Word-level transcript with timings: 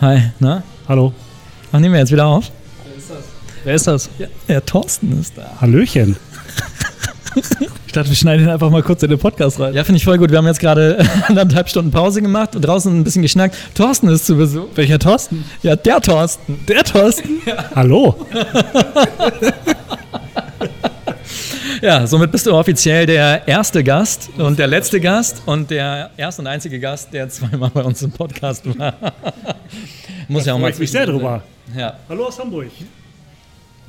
Hi, 0.00 0.30
na? 0.38 0.62
Hallo. 0.88 1.12
Ach, 1.72 1.78
nehmen 1.78 1.94
wir 1.94 2.00
jetzt 2.00 2.12
wieder 2.12 2.26
auf? 2.26 2.50
Wer 3.64 3.74
ist 3.74 3.86
das? 3.86 4.08
Ja, 4.18 4.26
ja 4.46 4.60
Thorsten 4.60 5.18
ist 5.20 5.36
da. 5.36 5.60
Hallöchen. 5.60 6.16
Ich 7.86 7.92
dachte, 7.92 8.08
wir 8.08 8.16
schneiden 8.16 8.46
ihn 8.46 8.50
einfach 8.50 8.70
mal 8.70 8.82
kurz 8.82 9.02
in 9.02 9.10
den 9.10 9.18
Podcast 9.18 9.60
rein. 9.60 9.74
Ja, 9.74 9.84
finde 9.84 9.98
ich 9.98 10.04
voll 10.04 10.16
gut. 10.16 10.30
Wir 10.30 10.38
haben 10.38 10.46
jetzt 10.46 10.58
gerade 10.60 11.04
anderthalb 11.28 11.68
Stunden 11.68 11.90
Pause 11.90 12.22
gemacht 12.22 12.56
und 12.56 12.62
draußen 12.62 12.98
ein 12.98 13.04
bisschen 13.04 13.20
geschnackt. 13.20 13.54
Thorsten 13.74 14.08
ist 14.08 14.24
zu 14.24 14.36
Besuch. 14.36 14.68
Welcher 14.74 14.98
Thorsten? 14.98 15.44
Ja, 15.62 15.76
der 15.76 16.00
Thorsten. 16.00 16.58
Der 16.66 16.82
Thorsten? 16.82 17.42
Hallo. 17.74 18.26
Ja, 21.82 22.06
somit 22.06 22.32
bist 22.32 22.46
du 22.46 22.54
offiziell 22.54 23.06
der 23.06 23.46
erste 23.46 23.84
Gast 23.84 24.30
und 24.38 24.58
der 24.58 24.66
letzte 24.66 25.00
Gast 25.00 25.42
und 25.46 25.70
der 25.70 26.10
erste 26.16 26.42
und 26.42 26.48
einzige 26.48 26.80
Gast, 26.80 27.12
der 27.12 27.28
zweimal 27.28 27.70
bei 27.70 27.82
uns 27.82 28.02
im 28.02 28.12
Podcast 28.12 28.66
war. 28.78 28.94
Muss 30.28 30.46
ja 30.46 30.54
auch 30.54 30.58
mal 30.58 30.70
ich 30.70 30.78
mich 30.78 30.90
sehr 30.90 31.06
drüber. 31.06 31.42
Ja. 31.76 31.98
Hallo 32.08 32.26
aus 32.26 32.38
Hamburg. 32.38 32.70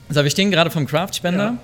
So, 0.10 0.24
wir 0.24 0.30
stehen 0.30 0.52
gerade 0.52 0.70
vom 0.70 0.86
Craft-Spender. 0.86 1.58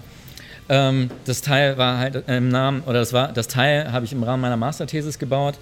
Ja. 0.69 0.89
Ähm, 0.89 1.09
das 1.25 1.41
Teil 1.41 1.77
war 1.77 1.97
halt 1.97 2.23
im 2.27 2.49
Namen, 2.49 2.83
oder 2.85 2.99
das 2.99 3.11
war, 3.11 3.33
das 3.33 3.47
Teil 3.47 3.91
habe 3.91 4.05
ich 4.05 4.13
im 4.13 4.23
Rahmen 4.23 4.41
meiner 4.41 4.57
Masterthesis 4.57 5.19
gebaut. 5.19 5.55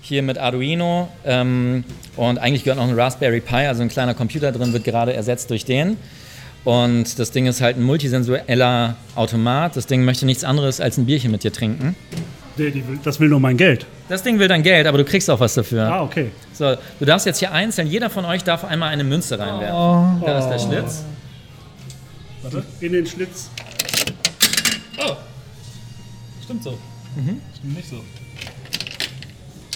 Hier 0.00 0.22
mit 0.22 0.38
Arduino. 0.38 1.08
Ähm, 1.26 1.84
und 2.16 2.38
eigentlich 2.38 2.64
gehört 2.64 2.78
noch 2.78 2.88
ein 2.88 2.98
Raspberry 2.98 3.40
Pi, 3.40 3.66
also 3.66 3.82
ein 3.82 3.90
kleiner 3.90 4.14
Computer 4.14 4.50
drin, 4.50 4.72
wird 4.72 4.84
gerade 4.84 5.12
ersetzt 5.12 5.50
durch 5.50 5.66
den. 5.66 5.98
Und 6.64 7.18
das 7.18 7.30
Ding 7.30 7.46
ist 7.46 7.60
halt 7.60 7.76
ein 7.76 7.82
multisensueller 7.82 8.96
Automat. 9.14 9.76
Das 9.76 9.86
Ding 9.86 10.04
möchte 10.04 10.26
nichts 10.26 10.44
anderes 10.44 10.80
als 10.80 10.98
ein 10.98 11.06
Bierchen 11.06 11.30
mit 11.30 11.42
dir 11.42 11.52
trinken. 11.52 11.96
Nee, 12.56 12.70
die 12.70 12.86
will, 12.86 12.98
das 13.02 13.18
will 13.18 13.28
nur 13.28 13.40
mein 13.40 13.56
Geld. 13.56 13.86
Das 14.08 14.22
Ding 14.22 14.38
will 14.38 14.48
dein 14.48 14.62
Geld, 14.62 14.86
aber 14.86 14.98
du 14.98 15.04
kriegst 15.04 15.30
auch 15.30 15.40
was 15.40 15.54
dafür. 15.54 15.84
Ah, 15.84 16.02
okay. 16.02 16.30
So, 16.52 16.76
du 16.98 17.04
darfst 17.06 17.24
jetzt 17.24 17.38
hier 17.38 17.52
einzeln, 17.52 17.86
jeder 17.86 18.10
von 18.10 18.26
euch 18.26 18.44
darf 18.44 18.64
einmal 18.64 18.90
eine 18.90 19.04
Münze 19.04 19.38
reinwerfen. 19.38 20.22
Da 20.26 20.38
ist 20.38 20.48
der 20.48 20.58
Schlitz. 20.58 21.04
Warte. 22.42 22.62
In 22.80 22.92
den 22.92 23.06
Schlitz. 23.06 23.48
Oh. 24.98 25.16
Stimmt 26.44 26.64
so. 26.64 26.78
Stimmt 27.56 27.76
nicht 27.76 27.88
so. 27.88 27.96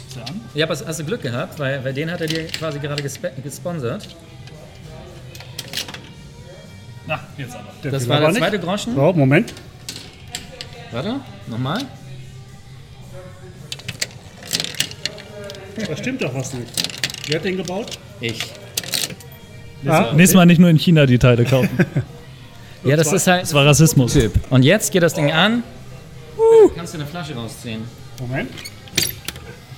Ist 0.07 0.17
der 0.17 0.29
an? 0.29 0.41
Ja, 0.55 0.67
aber 0.67 0.77
hast 0.87 1.01
du 1.01 1.05
Glück 1.05 1.23
gehabt, 1.23 1.59
weil, 1.59 1.83
weil 1.85 1.95
den 1.95 2.11
hat 2.11 2.21
er 2.21 2.27
dir 2.27 2.45
quasi 2.49 2.79
gerade 2.79 3.03
gesponsert. 3.03 4.09
Na, 7.07 7.21
jetzt 7.37 7.55
aber. 7.55 7.65
Der 7.83 7.91
Das 7.93 8.09
war 8.09 8.21
der 8.21 8.29
nicht. 8.31 8.39
zweite 8.39 8.59
Groschen. 8.59 8.95
So, 8.95 9.13
Moment. 9.13 9.53
Warte, 10.93 11.21
nochmal. 11.49 11.83
Da 15.89 15.97
stimmt 15.97 16.23
doch 16.23 16.35
was 16.35 16.55
nicht. 16.55 16.71
Wer 17.27 17.37
hat 17.39 17.45
den 17.45 17.57
gebaut? 17.57 17.99
Ich. 18.21 18.39
Ah, 19.87 20.13
Nächstes 20.15 20.35
Mal 20.37 20.47
nicht 20.47 20.59
nur 20.61 20.71
in 20.71 20.79
China 20.79 21.05
die 21.07 21.19
Teile 21.19 21.45
kaufen. 21.45 21.77
Ja, 22.87 22.97
das 22.97 23.11
ist 23.15 23.27
halt 23.27 23.45
Das 23.45 23.55
war 23.55 23.65
Rassismus. 23.65 24.13
Typ. 24.13 24.35
Und 24.51 24.63
jetzt 24.63 24.93
geht 24.93 25.03
das 25.03 25.15
Ding 25.15 25.33
an. 25.33 25.63
Kannst 26.77 26.93
du 26.93 26.99
eine 26.99 27.07
Flasche 27.07 27.35
rausziehen? 27.35 27.81
Moment. 28.21 28.51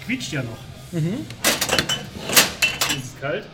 Quietscht 0.04 0.32
ja 0.32 0.42
noch. 0.42 0.58
Ist 0.90 1.04
es 3.04 3.20
kalt? 3.20 3.44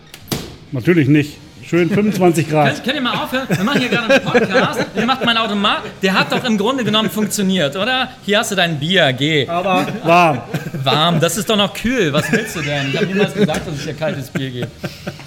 Natürlich 0.70 1.06
nicht. 1.08 1.36
Schön 1.64 1.88
25 1.88 2.48
Grad. 2.48 2.68
Könnt, 2.74 2.84
könnt 2.84 2.96
ihr 2.96 3.02
mal 3.02 3.14
aufhören? 3.22 3.46
Wir 3.48 3.64
machen 3.64 3.80
hier 3.80 3.88
gerade 3.88 4.12
einen 4.14 4.24
Podcast. 4.24 4.80
Ihr 4.96 5.06
macht 5.06 5.24
mein 5.24 5.36
Automat. 5.36 5.82
Der 6.02 6.18
hat 6.18 6.32
doch 6.32 6.44
im 6.44 6.58
Grunde 6.58 6.84
genommen 6.84 7.08
funktioniert, 7.10 7.76
oder? 7.76 8.10
Hier 8.24 8.38
hast 8.40 8.50
du 8.50 8.54
dein 8.54 8.78
Bier, 8.78 9.12
geh. 9.12 9.46
Aber 9.48 9.86
warm. 10.04 10.42
Warm, 10.82 11.20
das 11.20 11.36
ist 11.36 11.48
doch 11.48 11.56
noch 11.56 11.72
kühl. 11.74 12.12
Was 12.12 12.30
willst 12.32 12.56
du 12.56 12.62
denn? 12.62 12.88
Ich 12.88 12.96
habe 12.96 13.06
niemals 13.06 13.34
gesagt, 13.34 13.66
dass 13.66 13.74
es 13.74 13.84
hier 13.84 13.94
kaltes 13.94 14.28
Bier 14.30 14.50
gibt. 14.50 14.68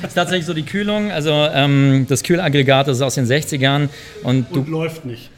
Das 0.01 0.09
ist 0.09 0.15
tatsächlich 0.15 0.45
so 0.45 0.53
die 0.53 0.65
Kühlung. 0.65 1.11
Also 1.11 1.31
ähm, 1.31 2.05
das 2.09 2.23
Kühlaggregat 2.23 2.87
das 2.87 2.97
ist 2.97 3.03
aus 3.03 3.15
den 3.15 3.25
60ern 3.25 3.89
und 4.23 4.47
du 4.53 4.59
Und 4.59 4.69
läuft 4.69 5.05
nicht. 5.05 5.29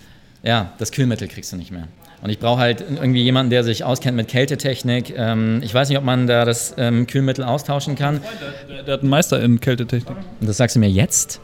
Ja, 0.43 0.71
das 0.77 0.91
Kühlmittel 0.91 1.27
kriegst 1.27 1.51
du 1.51 1.57
nicht 1.57 1.71
mehr. 1.71 1.87
Und 2.21 2.29
ich 2.31 2.39
brauche 2.39 2.59
halt 2.59 2.81
irgendwie 2.81 3.21
jemanden, 3.21 3.51
der 3.51 3.63
sich 3.63 3.83
auskennt 3.83 4.17
mit 4.17 4.27
Kältetechnik. 4.27 5.13
Ähm, 5.15 5.61
ich 5.63 5.73
weiß 5.73 5.89
nicht, 5.89 5.97
ob 5.97 6.03
man 6.03 6.25
da 6.25 6.45
das 6.45 6.73
ähm, 6.77 7.05
Kühlmittel 7.05 7.43
austauschen 7.43 7.95
kann. 7.95 8.21
Der, 8.69 8.83
der 8.83 8.93
hat 8.95 9.01
einen 9.01 9.09
Meister 9.09 9.41
in 9.41 9.59
Kältetechnik. 9.59 10.17
Und 10.39 10.49
das 10.49 10.57
sagst 10.57 10.75
du 10.75 10.79
mir 10.79 10.89
jetzt? 10.89 11.39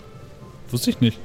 Wusste 0.72 0.90
ich 0.90 1.00
nicht. 1.00 1.20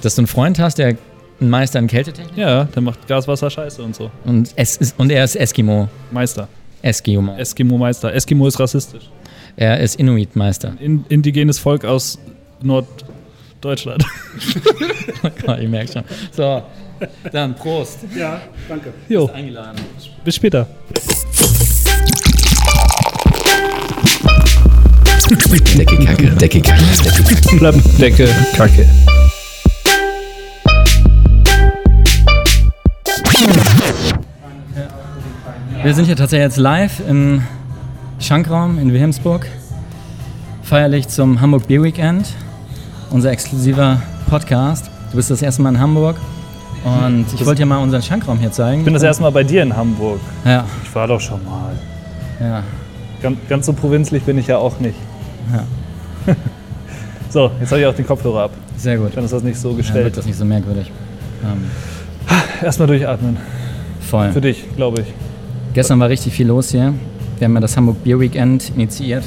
Dass 0.00 0.14
du 0.14 0.20
einen 0.20 0.26
Freund 0.26 0.58
hast, 0.58 0.78
der 0.78 0.96
ein 1.40 1.50
Meister 1.50 1.78
in 1.78 1.86
Kältetechnik 1.86 2.36
Ja, 2.36 2.64
der 2.64 2.82
macht 2.82 3.06
Gas, 3.08 3.28
Wasser, 3.28 3.50
Scheiße 3.50 3.82
und 3.82 3.94
so. 3.94 4.10
und, 4.24 4.52
es 4.56 4.76
ist, 4.76 4.98
und 4.98 5.10
er 5.10 5.24
ist 5.24 5.36
Eskimo. 5.36 5.88
Meister. 6.10 6.48
Eskimo. 6.82 7.36
Eskimo-Meister. 7.36 8.12
Eskimo 8.12 8.46
ist 8.46 8.58
rassistisch. 8.58 9.08
Er 9.56 9.78
ist 9.80 9.96
Inuit-Meister. 9.96 10.74
In, 10.80 11.04
indigenes 11.08 11.58
Volk 11.58 11.84
aus 11.84 12.18
Norddeutschland. 12.62 14.04
ich 15.60 15.68
merke 15.68 15.92
schon. 15.92 16.04
So, 16.32 16.62
dann 17.32 17.54
Prost. 17.54 18.00
Ja, 18.16 18.40
danke. 18.68 18.92
Jo, 19.08 19.30
Eingeladen. 19.32 19.80
bis 20.24 20.36
später. 20.36 20.66
Decke 25.76 25.96
Kacke, 26.04 26.30
Decke 26.36 26.60
Kacke, 26.60 26.84
Decke 27.02 27.22
Kacke. 27.22 27.56
Plattendecke, 27.58 28.28
Kacke. 28.54 28.86
Wir 35.82 35.94
sind 35.94 36.04
hier 36.04 36.16
tatsächlich 36.16 36.44
jetzt 36.44 36.58
live 36.58 37.00
im 37.08 37.42
Schankraum 38.20 38.78
in 38.78 38.92
Wilhelmsburg. 38.92 39.46
Feierlich 40.62 41.08
zum 41.08 41.40
Hamburg 41.40 41.66
Beer 41.66 41.82
Weekend. 41.82 42.26
Unser 43.10 43.30
exklusiver 43.32 44.00
Podcast. 44.28 44.90
Du 45.10 45.16
bist 45.16 45.30
das 45.30 45.42
erste 45.42 45.62
Mal 45.62 45.70
in 45.70 45.80
Hamburg. 45.80 46.16
Und 46.84 47.26
ich 47.34 47.46
wollte 47.46 47.62
dir 47.62 47.66
mal 47.66 47.78
unseren 47.78 48.02
Schankraum 48.02 48.38
hier 48.38 48.50
zeigen. 48.50 48.80
Ich 48.80 48.84
bin 48.84 48.94
das 48.94 49.02
erste 49.02 49.22
Mal 49.22 49.30
bei 49.30 49.44
dir 49.44 49.62
in 49.62 49.76
Hamburg. 49.76 50.20
Ja, 50.44 50.64
Ich 50.82 50.94
war 50.94 51.06
doch 51.06 51.20
schon 51.20 51.44
mal. 51.44 51.72
ja. 52.40 52.62
Ganz, 53.22 53.38
ganz 53.48 53.66
so 53.66 53.72
provinzlich 53.72 54.24
bin 54.24 54.36
ich 54.38 54.48
ja 54.48 54.58
auch 54.58 54.78
nicht. 54.80 54.96
Ja. 55.52 56.34
So, 57.30 57.50
jetzt 57.60 57.70
habe 57.70 57.80
ich 57.80 57.86
auch 57.86 57.94
den 57.94 58.06
Kopfhörer 58.06 58.42
ab. 58.42 58.50
Sehr 58.76 58.98
gut. 58.98 59.16
Dann 59.16 59.24
ist 59.24 59.32
das 59.32 59.42
nicht 59.42 59.58
so 59.58 59.68
Dann 59.68 59.78
gestellt. 59.78 60.04
wird 60.04 60.16
das 60.18 60.26
nicht 60.26 60.36
so 60.36 60.44
merkwürdig. 60.44 60.92
Ähm, 61.42 61.64
Erstmal 62.62 62.88
durchatmen. 62.88 63.38
voll. 64.02 64.30
Für 64.32 64.42
dich, 64.42 64.66
glaube 64.76 65.00
ich. 65.00 65.06
Gestern 65.72 65.98
war 65.98 66.10
richtig 66.10 66.34
viel 66.34 66.46
los 66.48 66.72
hier. 66.72 66.92
Wir 67.38 67.46
haben 67.46 67.54
ja 67.54 67.60
das 67.60 67.74
Hamburg 67.74 68.04
Beer 68.04 68.20
Weekend 68.20 68.70
initiiert. 68.74 69.24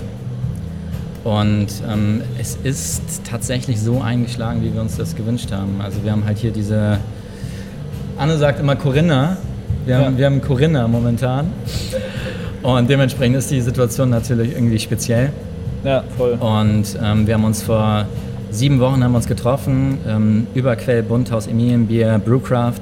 Und 1.23 1.67
ähm, 1.91 2.21
es 2.39 2.59
ist 2.63 3.01
tatsächlich 3.27 3.81
so 3.81 4.01
eingeschlagen, 4.01 4.61
wie 4.61 4.71
wir 4.71 4.81
uns 4.81 4.97
das 4.97 5.15
gewünscht 5.15 5.51
haben. 5.51 5.81
Also 5.81 6.03
wir 6.03 6.11
haben 6.11 6.25
halt 6.25 6.37
hier 6.37 6.51
diese, 6.51 6.99
Anne 8.17 8.37
sagt 8.37 8.59
immer 8.59 8.75
Corinna. 8.75 9.37
Wir 9.85 9.97
haben, 9.97 10.13
Ja. 10.13 10.17
wir 10.17 10.25
haben 10.27 10.41
Corinna 10.41 10.87
momentan. 10.87 11.47
Und 12.63 12.89
dementsprechend 12.89 13.35
ist 13.37 13.51
die 13.51 13.61
Situation 13.61 14.09
natürlich 14.09 14.53
irgendwie 14.53 14.79
speziell. 14.79 15.31
Ja, 15.83 16.03
voll. 16.17 16.31
Und 16.33 16.97
ähm, 17.03 17.27
wir 17.27 17.35
haben 17.35 17.43
uns 17.43 17.61
vor 17.61 18.05
sieben 18.49 18.79
Wochen 18.79 19.03
haben 19.03 19.11
wir 19.11 19.17
uns 19.17 19.27
getroffen, 19.27 19.97
ähm, 20.07 20.47
Überquell, 20.55 21.03
Bunthaus, 21.03 21.45
Emilienbier, 21.45 22.19
Brewcraft, 22.23 22.81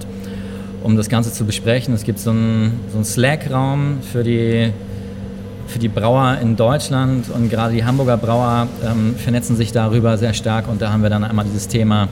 um 0.83 0.95
das 0.95 1.09
Ganze 1.09 1.33
zu 1.33 1.45
besprechen. 1.45 1.93
Es 1.93 2.03
gibt 2.03 2.19
so 2.19 2.29
einen, 2.29 2.79
so 2.91 2.97
einen 2.97 3.05
Slack-Raum 3.05 3.97
für 4.09 4.23
die, 4.23 4.71
für 5.67 5.79
die 5.79 5.87
Brauer 5.89 6.37
in 6.41 6.55
Deutschland 6.55 7.25
und 7.33 7.49
gerade 7.49 7.73
die 7.73 7.83
Hamburger 7.83 8.17
Brauer 8.17 8.67
ähm, 8.85 9.15
vernetzen 9.17 9.55
sich 9.57 9.71
darüber 9.71 10.17
sehr 10.17 10.33
stark 10.33 10.69
und 10.69 10.81
da 10.81 10.93
haben 10.93 11.01
wir 11.01 11.09
dann 11.09 11.23
einmal 11.23 11.43
dieses 11.45 11.67
Thema 11.67 12.07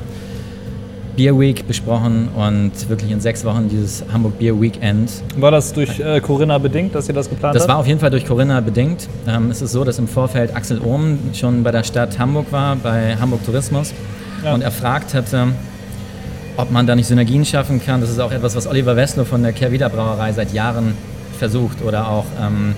Beer 1.18 1.38
Week 1.38 1.68
besprochen 1.68 2.30
und 2.36 2.72
wirklich 2.90 3.12
in 3.12 3.20
sechs 3.20 3.44
Wochen 3.44 3.68
dieses 3.70 4.04
Hamburg 4.14 4.40
Beer 4.40 4.60
Weekend 4.62 5.12
War 5.38 5.52
das 5.52 5.74
durch 5.74 6.00
äh, 6.00 6.22
Corinna 6.22 6.58
bedingt, 6.58 6.96
dass 6.96 7.08
ihr 7.08 7.14
das 7.14 7.30
geplant 7.30 7.56
das 7.56 7.64
habt? 7.64 7.70
war 7.72 7.78
auf 7.80 7.88
jeden 7.88 8.00
Fall 8.00 8.10
durch 8.12 8.26
Corinna 8.26 8.60
bedingt. 8.62 9.08
Ähm, 9.28 9.52
es 9.52 9.62
ist 9.62 9.72
so, 9.74 9.84
dass 9.84 10.00
im 10.00 10.08
Vorfeld 10.08 10.56
Axel 10.56 10.80
Ohm 10.80 11.20
schon 11.34 11.64
bei 11.64 11.72
der 11.72 11.84
Stadt 11.84 12.18
Hamburg 12.18 12.52
war, 12.52 12.76
bei 12.78 13.16
Hamburg 13.18 13.46
Tourismus, 13.46 13.94
Ja. 14.44 14.54
und 14.54 14.62
erfragt 14.62 15.14
hatte, 15.14 15.48
ob 16.58 16.72
man 16.72 16.88
da 16.88 16.96
nicht 16.96 17.08
Synergien 17.08 17.44
schaffen 17.46 17.82
kann. 17.84 18.02
Das 18.02 18.10
ist 18.10 18.20
auch 18.20 18.32
etwas, 18.32 18.56
was 18.56 18.66
Oliver 18.68 18.96
Wessler 18.96 19.26
von 19.26 19.44
der 19.44 19.52
Kehrwieder 19.54 19.90
Brauerei 19.90 20.32
seit 20.34 20.54
Jahren 20.54 20.94
versucht 21.38 21.82
oder 21.82 22.08
auch 22.10 22.26
ähm, 22.42 22.74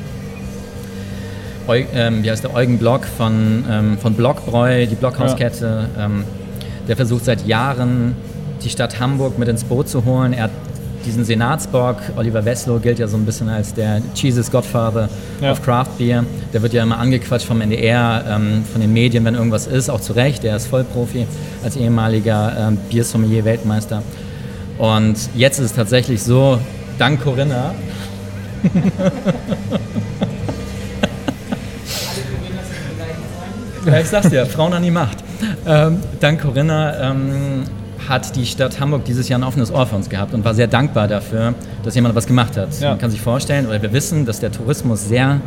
Eu, 1.68 1.84
ähm, 1.94 2.24
wie 2.24 2.30
heißt 2.32 2.44
der 2.44 2.54
Eugen 2.54 2.78
Block 2.78 3.06
von, 3.06 3.64
ähm, 3.70 3.98
von 3.98 4.16
Blockbräu, 4.16 4.86
die 4.86 4.96
Blockhauskette. 4.96 5.88
Ähm, 5.98 6.24
der 6.88 6.96
versucht 6.96 7.26
seit 7.26 7.46
Jahren, 7.46 8.16
die 8.64 8.70
Stadt 8.70 9.00
Hamburg 9.00 9.38
mit 9.40 9.48
ins 9.48 9.64
Boot 9.64 9.90
zu 9.90 10.06
holen. 10.06 10.34
Er 10.34 10.44
hat 10.44 10.52
diesen 11.06 11.26
Senatsbock, 11.26 11.98
Oliver 12.16 12.46
Wesslow 12.46 12.80
gilt 12.80 12.98
ja 12.98 13.08
so 13.10 13.18
ein 13.18 13.26
bisschen 13.26 13.50
als 13.50 13.74
der 13.74 14.02
Jesus 14.16 14.50
Godfather 14.50 15.10
Ja. 15.42 15.52
of 15.52 15.62
Craft 15.62 15.98
Beer. 15.98 16.24
Der 16.54 16.62
wird 16.62 16.72
ja 16.72 16.84
immer 16.84 16.98
angequatscht 16.98 17.46
vom 17.46 17.60
NDR, 17.60 18.24
ähm, 18.30 18.64
von 18.72 18.80
den 18.80 18.94
Medien, 18.94 19.26
wenn 19.26 19.36
irgendwas 19.36 19.68
ist, 19.68 19.90
auch 19.90 20.00
zu 20.00 20.14
Recht. 20.14 20.46
Er 20.46 20.56
ist 20.56 20.68
Vollprofi 20.68 21.28
als 21.64 21.76
ehemaliger 21.76 22.56
ähm, 22.58 22.78
Biersommelier, 22.90 23.44
Weltmeister. 23.44 24.02
Und 24.78 25.16
jetzt 25.36 25.60
ist 25.60 25.66
es 25.66 25.74
tatsächlich 25.74 26.24
so, 26.24 26.58
dank 26.98 27.22
Corinna, 27.22 27.74
Ja, 33.86 34.00
ich 34.00 34.08
sag's 34.08 34.30
dir, 34.30 34.46
Frauen 34.46 34.74
an 34.74 34.84
die 34.84 34.92
Macht. 34.92 35.23
Ähm, 35.66 35.98
dank 36.20 36.42
Corinna 36.42 37.12
ähm, 37.12 37.64
hat 38.08 38.36
die 38.36 38.46
Stadt 38.46 38.80
Hamburg 38.80 39.06
dieses 39.06 39.30
Jahr 39.30 39.40
ein 39.40 39.44
offenes 39.44 39.72
Ohr 39.72 39.86
für 39.88 39.96
uns 39.96 40.10
gehabt 40.10 40.34
und 40.34 40.44
war 40.44 40.54
sehr 40.54 40.68
dankbar 40.68 41.08
dafür, 41.08 41.54
dass 41.84 41.96
jemand 41.96 42.16
was 42.16 42.28
gemacht 42.28 42.58
hat. 42.58 42.70
Ja. 42.80 42.90
Man 42.92 43.00
kann 43.00 43.12
sich 43.12 43.22
vorstellen, 43.22 43.68
oder 43.68 43.82
wir 43.82 43.94
wissen, 43.94 44.26
dass 44.26 44.40
der 44.40 44.52
Tourismus 44.52 45.08
sehr 45.08 45.40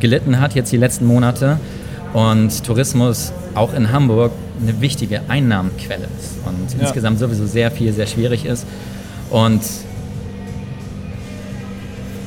gelitten 0.00 0.40
hat 0.40 0.54
jetzt 0.54 0.72
die 0.72 0.76
letzten 0.76 1.06
Monate 1.06 1.58
und 2.12 2.64
Tourismus 2.64 3.32
auch 3.54 3.72
in 3.74 3.92
Hamburg 3.92 4.32
eine 4.60 4.80
wichtige 4.80 5.22
Einnahmenquelle 5.28 6.04
ist 6.18 6.36
und 6.46 6.74
Ja. 6.78 6.86
insgesamt 6.86 7.18
sowieso 7.18 7.46
sehr 7.46 7.70
viel, 7.70 7.92
sehr 7.92 8.06
schwierig 8.06 8.44
ist. 8.44 8.66
Und 9.30 9.62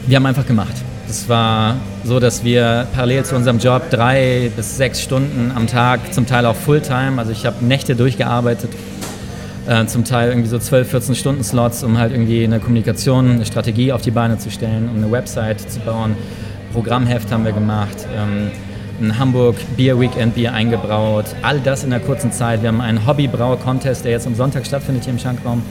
wir 0.07 0.15
haben 0.17 0.25
einfach 0.25 0.45
gemacht. 0.45 0.73
Es 1.07 1.29
war 1.29 1.75
so, 2.03 2.19
dass 2.19 2.43
wir 2.43 2.87
parallel 2.93 3.25
zu 3.25 3.35
unserem 3.35 3.59
Job 3.59 3.89
drei 3.91 4.51
bis 4.55 4.75
sechs 4.75 5.01
Stunden 5.01 5.51
am 5.53 5.67
Tag, 5.67 6.13
zum 6.13 6.25
Teil 6.25 6.45
auch 6.47 6.55
Fulltime, 6.55 7.19
also 7.19 7.31
ich 7.31 7.45
habe 7.45 7.63
Nächte 7.63 7.95
durchgearbeitet, 7.95 8.71
äh, 9.67 9.85
zum 9.85 10.03
Teil 10.03 10.29
irgendwie 10.29 10.49
so 10.49 10.57
12, 10.57 10.89
14 10.89 11.15
Stunden 11.15 11.43
Slots, 11.43 11.83
um 11.83 11.99
halt 11.99 12.11
irgendwie 12.11 12.43
eine 12.43 12.59
Kommunikation, 12.59 13.31
eine 13.31 13.45
Strategie 13.45 13.91
auf 13.91 14.01
die 14.01 14.11
Beine 14.11 14.39
zu 14.39 14.49
stellen, 14.49 14.89
um 14.89 14.97
eine 14.97 15.11
Website 15.11 15.61
zu 15.71 15.79
bauen. 15.79 16.15
Programmheft 16.73 17.31
haben 17.31 17.45
wir 17.45 17.51
gemacht, 17.51 18.07
ähm, 18.15 18.49
ein 18.99 19.19
Hamburg 19.19 19.57
Beer 19.77 19.99
Weekend 19.99 20.33
Bier 20.33 20.53
eingebraut, 20.53 21.25
all 21.43 21.59
das 21.59 21.83
in 21.83 21.93
einer 21.93 22.03
kurzen 22.03 22.31
Zeit. 22.31 22.63
Wir 22.63 22.69
haben 22.69 22.81
einen 22.81 23.05
Hobbybrauer-Contest, 23.05 24.05
der 24.05 24.11
jetzt 24.11 24.25
am 24.25 24.35
Sonntag 24.35 24.65
stattfindet 24.65 25.03
hier 25.03 25.13
im 25.13 25.19
Schankraum, 25.19 25.61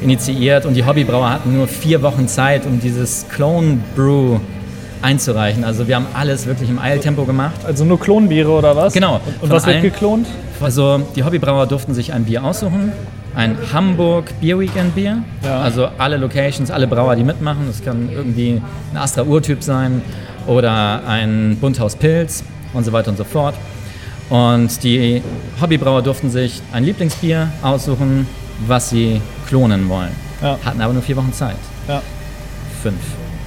initiiert 0.00 0.66
und 0.66 0.74
die 0.74 0.84
Hobbybrauer 0.84 1.30
hatten 1.30 1.54
nur 1.54 1.68
vier 1.68 2.02
Wochen 2.02 2.26
Zeit, 2.26 2.66
um 2.66 2.80
dieses 2.80 3.26
Clone 3.28 3.78
Brew 3.94 4.40
einzureichen. 5.02 5.64
Also 5.64 5.88
wir 5.88 5.96
haben 5.96 6.06
alles 6.14 6.46
wirklich 6.46 6.70
im 6.70 6.78
Eiltempo 6.78 7.24
gemacht. 7.24 7.64
Also 7.66 7.84
nur 7.84 7.98
Klonbiere 8.00 8.50
oder 8.50 8.74
was? 8.76 8.92
Genau. 8.92 9.16
Und, 9.16 9.42
und 9.42 9.50
was 9.50 9.66
wird 9.66 9.76
allen- 9.76 9.82
geklont? 9.82 10.26
Also 10.60 11.00
die 11.16 11.24
Hobbybrauer 11.24 11.66
durften 11.66 11.92
sich 11.94 12.12
ein 12.12 12.24
Bier 12.24 12.44
aussuchen. 12.44 12.92
Ein 13.34 13.56
Hamburg 13.72 14.32
Beer 14.40 14.58
Weekend 14.60 14.94
Bier. 14.94 15.18
Ja. 15.44 15.60
Also 15.60 15.88
alle 15.98 16.18
Locations, 16.18 16.70
alle 16.70 16.86
Brauer, 16.86 17.16
die 17.16 17.24
mitmachen. 17.24 17.66
Das 17.66 17.82
kann 17.82 18.08
irgendwie 18.12 18.60
ein 18.92 18.96
Astra 18.96 19.22
Urtyp 19.22 19.62
sein 19.62 20.02
oder 20.46 21.00
ein 21.06 21.56
Bunthaus 21.60 21.96
Pilz 21.96 22.44
und 22.74 22.84
so 22.84 22.92
weiter 22.92 23.10
und 23.10 23.16
so 23.16 23.24
fort. 23.24 23.54
Und 24.28 24.82
die 24.84 25.22
Hobbybrauer 25.60 26.02
durften 26.02 26.30
sich 26.30 26.62
ein 26.72 26.84
Lieblingsbier 26.84 27.48
aussuchen, 27.62 28.26
was 28.66 28.90
sie 28.90 29.20
klonen 29.48 29.88
wollen. 29.88 30.10
Ja. 30.42 30.58
Hatten 30.64 30.80
aber 30.80 30.92
nur 30.92 31.02
vier 31.02 31.16
Wochen 31.16 31.32
Zeit. 31.32 31.56
Ja. 31.88 32.00
Fünf. 32.82 32.96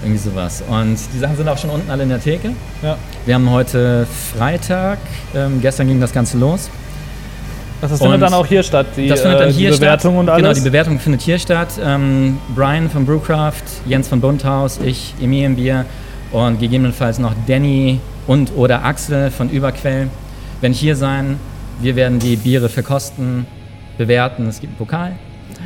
Irgendwie 0.06 0.20
sowas. 0.20 0.64
Und 0.68 0.98
die 1.14 1.18
Sachen 1.18 1.36
sind 1.36 1.50
auch 1.50 1.58
schon 1.58 1.72
unten 1.72 1.90
alle 1.90 2.04
in 2.04 2.10
der 2.10 2.22
Theke. 2.22 2.52
Ja. 2.84 2.96
Wir 3.26 3.34
haben 3.36 3.50
heute 3.50 4.06
Freitag. 4.38 5.00
Ähm, 5.34 5.60
gestern 5.62 5.88
ging 5.88 6.00
das 6.00 6.14
Ganze 6.14 6.38
los. 6.38 6.70
Das 7.82 8.00
findet 8.00 8.22
dann 8.22 8.34
auch 8.34 8.46
hier 8.46 8.64
statt, 8.64 8.86
die, 8.96 9.08
Das 9.08 9.22
findet 9.22 9.40
dann 9.40 9.50
äh, 9.50 9.54
hier 9.54 9.72
die 9.72 9.78
Bewertung 9.78 10.14
statt. 10.14 10.20
und 10.22 10.30
alles. 10.30 10.42
Genau, 10.44 10.54
die 10.54 10.70
Bewertung 10.70 11.00
findet 11.00 11.22
hier 11.22 11.40
statt. 11.40 11.70
Ähm, 11.84 12.38
Brian 12.56 12.90
von 12.90 13.06
Brewcraft, 13.06 13.64
Jens 13.86 14.08
von 14.08 14.22
Bunthaus, 14.22 14.80
ich, 14.84 15.14
Emilienbier 15.20 15.86
und 16.32 16.60
gegebenenfalls 16.60 17.20
noch 17.20 17.34
Danny 17.48 18.00
und 18.28 18.52
oder 18.56 18.86
Axel 18.86 19.30
von 19.32 19.50
Überquell 19.50 20.08
werden 20.62 20.74
hier 20.74 20.96
sein. 20.96 21.40
Wir 21.82 21.96
werden 21.96 22.20
die 22.20 22.36
Biere 22.38 22.70
verkosten, 22.70 23.46
bewerten. 23.98 24.48
Es 24.48 24.62
gibt 24.62 24.72
einen 24.72 24.78
Pokal. 24.78 25.12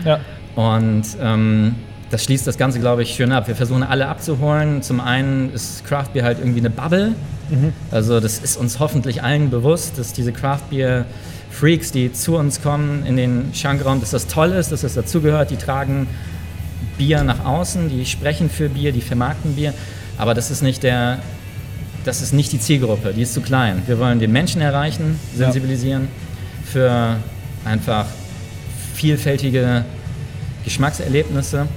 ja. 0.06 0.20
Und 0.56 1.04
ähm, 1.22 1.76
das 2.10 2.24
schließt 2.24 2.48
das 2.48 2.58
Ganze, 2.58 2.80
glaube 2.80 3.04
ich, 3.04 3.14
schön 3.14 3.32
ab. 3.32 3.48
Wir 3.48 3.56
versuchen 3.56 3.84
alle 3.84 4.08
abzuholen. 4.08 4.82
Zum 4.82 5.00
einen 5.00 5.54
ist 5.54 5.86
Craft 5.86 6.08
Beer 6.14 6.24
halt 6.24 6.40
irgendwie 6.40 6.60
eine 6.60 6.70
Bubble. 6.70 7.14
Also 7.92 8.20
das 8.20 8.40
ist 8.40 8.58
uns 8.58 8.80
hoffentlich 8.80 9.24
allen 9.24 9.50
bewusst, 9.50 9.98
dass 9.98 10.14
diese 10.14 10.32
Craft 10.32 10.70
Beer 10.70 11.06
Freaks, 11.52 11.92
die 11.92 12.14
zu 12.14 12.38
uns 12.38 12.62
kommen 12.62 13.06
in 13.06 13.18
den 13.18 13.52
Schankraum, 13.54 14.00
dass 14.00 14.12
das 14.12 14.28
toll 14.28 14.52
ist, 14.52 14.72
dass 14.72 14.82
das 14.82 14.94
dazugehört. 14.94 15.52
Die 15.52 15.58
tragen 15.58 16.08
Bier 16.98 17.24
nach 17.24 17.46
außen, 17.46 17.90
die 17.90 18.06
sprechen 18.06 18.50
für 18.50 18.70
Bier, 18.70 18.92
die 18.92 19.02
vermarkten 19.02 19.56
Bier. 19.56 19.74
Aber 20.18 20.34
das 20.34 20.52
ist 20.52 20.62
nicht 20.62 20.84
der, 20.84 21.20
das 22.06 22.22
ist 22.22 22.34
nicht 22.34 22.52
die 22.52 22.60
Zielgruppe, 22.60 23.14
die 23.14 23.24
ist 23.24 23.34
zu 23.34 23.42
klein. 23.42 23.82
Wir 23.88 24.00
wollen 24.00 24.20
den 24.20 24.32
Menschen 24.32 24.62
erreichen, 24.62 25.20
sensibilisieren 25.36 26.08
für 26.66 27.18
einfach 27.66 28.06
vielfältige 28.94 29.86
Geschmackserlebnisse. 30.66 31.68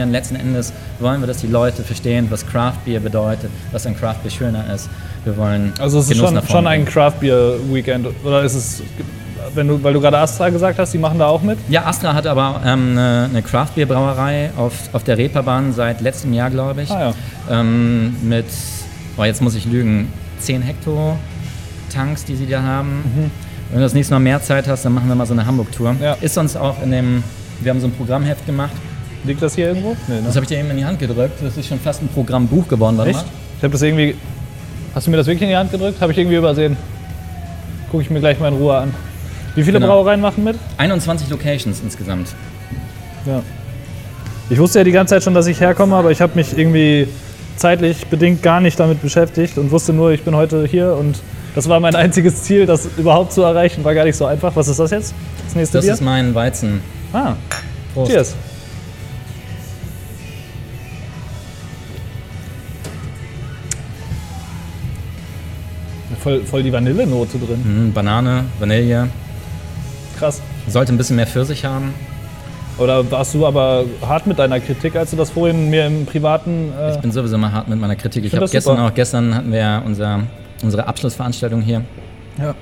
An 0.00 0.12
letzten 0.12 0.36
Endes 0.36 0.72
wollen 1.00 1.20
wir, 1.20 1.26
dass 1.26 1.38
die 1.38 1.46
Leute 1.48 1.82
verstehen, 1.82 2.26
was 2.30 2.46
Craft 2.46 2.78
Beer 2.84 3.00
bedeutet, 3.00 3.50
was 3.72 3.86
ein 3.86 3.96
Craft 3.96 4.22
Beer 4.22 4.30
schöner 4.30 4.72
ist. 4.72 4.88
Wir 5.24 5.36
wollen 5.36 5.72
Also 5.78 5.98
es 5.98 6.06
ist 6.10 6.16
Genuss 6.16 6.30
schon, 6.30 6.48
schon 6.48 6.66
ein. 6.66 6.84
Craft 6.84 7.20
Beer 7.20 7.54
Weekend 7.70 8.06
oder 8.24 8.42
ist 8.42 8.54
es, 8.54 8.82
wenn 9.54 9.68
du, 9.68 9.82
weil 9.82 9.92
du 9.92 10.00
gerade 10.00 10.18
Astra 10.18 10.48
gesagt 10.48 10.78
hast, 10.78 10.92
die 10.94 10.98
machen 10.98 11.18
da 11.18 11.26
auch 11.26 11.42
mit? 11.42 11.58
Ja, 11.68 11.84
Astra 11.84 12.14
hat 12.14 12.26
aber 12.26 12.60
ähm, 12.64 12.92
eine, 12.92 13.28
eine 13.30 13.42
Craft 13.42 13.74
Beer 13.74 13.86
Brauerei 13.86 14.50
auf, 14.56 14.72
auf 14.92 15.04
der 15.04 15.18
Reeperbahn 15.18 15.72
seit 15.72 16.00
letztem 16.00 16.32
Jahr, 16.32 16.50
glaube 16.50 16.82
ich. 16.82 16.90
Ah 16.90 17.14
ja. 17.50 17.60
ähm, 17.60 18.16
mit, 18.22 18.46
oh, 19.16 19.24
jetzt 19.24 19.42
muss 19.42 19.54
ich 19.54 19.66
lügen, 19.66 20.12
10 20.38 20.62
Hektar 20.62 21.18
Tanks, 21.92 22.24
die 22.24 22.36
sie 22.36 22.46
da 22.46 22.62
haben. 22.62 23.30
Wenn 23.70 23.78
du 23.78 23.84
das 23.84 23.94
nächste 23.94 24.14
Mal 24.14 24.20
mehr 24.20 24.42
Zeit 24.42 24.66
hast, 24.68 24.84
dann 24.84 24.94
machen 24.94 25.08
wir 25.08 25.14
mal 25.14 25.26
so 25.26 25.34
eine 25.34 25.46
Hamburg-Tour. 25.46 25.94
Mhm. 25.94 26.02
Ja. 26.02 26.16
Ist 26.20 26.34
sonst 26.34 26.56
auch 26.56 26.82
in 26.82 26.90
dem, 26.90 27.22
wir 27.60 27.70
haben 27.70 27.80
so 27.80 27.86
ein 27.86 27.92
Programmheft 27.92 28.46
gemacht. 28.46 28.72
Liegt 29.24 29.40
das 29.42 29.54
hier 29.54 29.68
irgendwo? 29.68 29.96
Nee, 30.08 30.16
ne? 30.16 30.22
Das 30.24 30.34
habe 30.34 30.44
ich 30.44 30.48
dir 30.48 30.58
eben 30.58 30.70
in 30.70 30.76
die 30.78 30.84
Hand 30.84 30.98
gedrückt. 30.98 31.38
Das 31.42 31.56
ist 31.56 31.66
schon 31.68 31.78
fast 31.78 32.02
ein 32.02 32.08
Programmbuch 32.08 32.66
geworden. 32.68 32.96
Warte 32.98 33.10
Echt? 33.10 33.20
mal. 33.20 33.26
Ich 33.58 33.62
habe 33.62 33.72
das 33.72 33.82
irgendwie. 33.82 34.16
Hast 34.94 35.06
du 35.06 35.10
mir 35.10 35.16
das 35.16 35.26
wirklich 35.26 35.42
in 35.42 35.48
die 35.50 35.56
Hand 35.56 35.70
gedrückt? 35.70 36.00
Habe 36.00 36.12
ich 36.12 36.18
irgendwie 36.18 36.36
übersehen. 36.36 36.76
Gucke 37.90 38.02
ich 38.02 38.10
mir 38.10 38.20
gleich 38.20 38.38
mal 38.40 38.48
in 38.48 38.54
Ruhe 38.54 38.76
an. 38.76 38.94
Wie 39.54 39.62
viele 39.62 39.78
Genau. 39.78 39.92
Brauereien 39.92 40.20
machen 40.20 40.42
mit? 40.44 40.56
21 40.78 41.28
Locations 41.30 41.80
insgesamt. 41.82 42.28
Ja. 43.26 43.42
Ich 44.50 44.58
wusste 44.58 44.80
ja 44.80 44.84
die 44.84 44.92
ganze 44.92 45.14
Zeit 45.14 45.22
schon, 45.22 45.34
dass 45.34 45.46
ich 45.46 45.60
herkomme, 45.60 45.94
aber 45.94 46.10
ich 46.10 46.20
habe 46.20 46.32
mich 46.34 46.56
irgendwie 46.58 47.06
zeitlich 47.56 48.06
bedingt 48.06 48.42
gar 48.42 48.60
nicht 48.60 48.80
damit 48.80 49.00
beschäftigt 49.02 49.56
und 49.58 49.70
wusste 49.70 49.92
nur, 49.92 50.10
ich 50.12 50.22
bin 50.22 50.34
heute 50.34 50.66
hier 50.66 50.94
und 50.98 51.16
das 51.54 51.68
war 51.68 51.80
mein 51.80 51.94
einziges 51.94 52.42
Ziel, 52.42 52.66
das 52.66 52.88
überhaupt 52.96 53.32
zu 53.32 53.42
erreichen, 53.42 53.84
war 53.84 53.94
gar 53.94 54.04
nicht 54.04 54.16
so 54.16 54.24
einfach. 54.26 54.56
Was 54.56 54.68
ist 54.68 54.80
das 54.80 54.90
jetzt? 54.90 55.14
Das 55.44 55.54
nächste 55.54 55.78
Das 55.78 55.84
Bier? 55.84 55.94
ist 55.94 56.00
mein 56.02 56.34
Weizen. 56.34 56.80
ah, 57.12 57.34
Prost. 57.94 58.10
cheers. 58.10 58.34
Voll, 66.22 66.40
voll 66.44 66.62
die 66.62 66.72
Vanillenote 66.72 67.38
drin. 67.38 67.86
Mhm, 67.88 67.92
Banane, 67.92 68.44
Vanille. 68.58 69.08
Krass. 70.18 70.40
Sollte 70.68 70.92
ein 70.92 70.96
bisschen 70.96 71.16
mehr 71.16 71.26
Pfirsich 71.26 71.64
haben. 71.64 71.92
Oder 72.78 73.08
warst 73.10 73.34
du 73.34 73.46
aber 73.46 73.84
hart 74.06 74.26
mit 74.26 74.38
deiner 74.38 74.60
Kritik, 74.60 74.96
als 74.96 75.10
du 75.10 75.16
das 75.16 75.30
vorhin 75.30 75.68
mir 75.68 75.86
im 75.86 76.06
privaten. 76.06 76.72
Äh, 76.78 76.92
Ich 76.92 76.98
bin 76.98 77.12
sowieso 77.12 77.36
mal 77.38 77.52
hart 77.52 77.68
mit 77.68 77.78
meiner 77.78 77.96
Kritik. 77.96 78.24
Ich 78.24 78.30
find 78.30 78.42
habe 78.42 78.50
gestern 78.50 78.76
super. 78.76 78.88
auch, 78.88 78.94
gestern 78.94 79.34
hatten 79.34 79.52
wir 79.52 79.82
unser, 79.84 80.20
unsere 80.62 80.86
Abschlussveranstaltung 80.86 81.60
hier. 81.60 81.82
ja. 82.38 82.54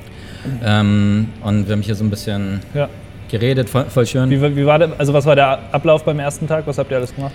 Ähm, 0.64 1.28
und 1.44 1.66
wir 1.68 1.74
haben 1.74 1.82
hier 1.82 1.94
so 1.94 2.02
ein 2.02 2.08
bisschen 2.08 2.60
ja. 2.72 2.88
geredet, 3.30 3.68
voll, 3.68 3.84
voll 3.90 4.06
schön. 4.06 4.30
Wie, 4.30 4.56
wie 4.56 4.64
war 4.64 4.78
der, 4.78 4.88
also 4.96 5.12
was 5.12 5.26
war 5.26 5.36
der 5.36 5.58
Ablauf 5.70 6.02
beim 6.02 6.18
ersten 6.18 6.46
Tag? 6.48 6.66
Was 6.66 6.78
habt 6.78 6.90
ihr 6.90 6.96
alles 6.96 7.14
gemacht? 7.14 7.32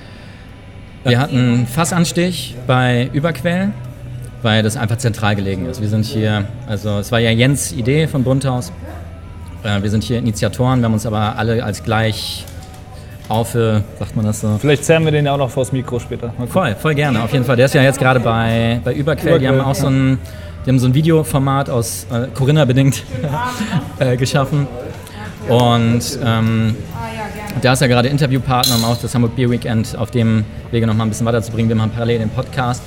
Wir 1.04 1.20
hatten 1.20 1.68
Fassanstich 1.68 2.56
bei 2.66 3.12
Überquell, 3.14 3.70
weil 4.46 4.62
das 4.62 4.78
einfach 4.78 4.98
zentral 4.98 5.36
gelegen 5.36 5.66
ist. 5.66 5.82
Wir 5.82 5.90
sind 5.90 6.06
hier, 6.06 6.46
also 6.68 7.00
es 7.00 7.12
war 7.12 7.20
ja 7.20 7.32
Jens 7.32 7.72
Idee 7.72 8.06
von 8.06 8.24
Bunthaus. 8.24 8.72
Äh, 9.64 9.82
wir 9.82 9.90
sind 9.90 10.04
hier 10.04 10.20
Initiatoren, 10.20 10.80
wir 10.82 10.86
haben 10.86 10.94
uns 10.94 11.08
aber 11.08 11.36
alle 11.36 11.64
als 11.64 11.84
gleich 11.84 12.46
auf, 13.28 13.56
äh, 13.56 13.82
sagt 13.98 14.16
man 14.16 14.24
das 14.24 14.42
so? 14.42 14.56
Vielleicht 14.60 14.86
zerren 14.86 15.04
wir 15.04 15.12
den 15.12 15.26
ja 15.26 15.34
auch 15.34 15.40
noch 15.40 15.50
vors 15.50 15.72
Mikro 15.72 15.98
später. 16.00 16.32
Voll, 16.48 16.76
voll 16.76 16.94
gerne, 16.94 17.24
auf 17.24 17.34
jeden 17.34 17.44
Fall. 17.44 17.56
Der 17.56 17.66
ist 17.66 17.74
ja 17.74 17.82
jetzt 17.82 17.98
gerade 17.98 18.20
bei, 18.20 18.80
bei 18.84 18.94
Überquell. 18.94 19.40
Die 19.40 19.48
haben 19.48 19.56
Überquell, 19.56 19.72
auch 19.72 19.76
so 19.76 19.88
ein, 19.88 20.20
die 20.64 20.70
haben 20.70 20.78
so 20.78 20.86
ein 20.86 20.94
Videoformat 20.94 21.72
aus 21.72 22.06
äh, 22.14 22.28
Corinna 22.36 22.66
bedingt 22.66 23.04
äh, 24.00 24.16
geschaffen. 24.16 24.68
Und 25.50 26.20
ähm, 26.24 26.76
da 27.64 27.74
ist 27.74 27.82
er 27.82 27.88
gerade 27.88 28.10
Interviewpartner, 28.10 28.76
um 28.76 28.86
auch 28.86 28.98
das 29.02 29.16
Hamburg 29.16 29.36
Beer 29.36 29.50
Weekend 29.50 29.98
auf 29.98 30.12
dem 30.12 30.44
Wege 30.70 30.86
noch 30.86 30.94
mal 30.94 31.04
ein 31.04 31.10
bisschen 31.10 31.26
weiterzubringen. 31.26 31.68
Wir 31.68 31.76
machen 31.76 31.92
parallel 31.92 32.20
den 32.20 32.30
Podcast. 32.30 32.84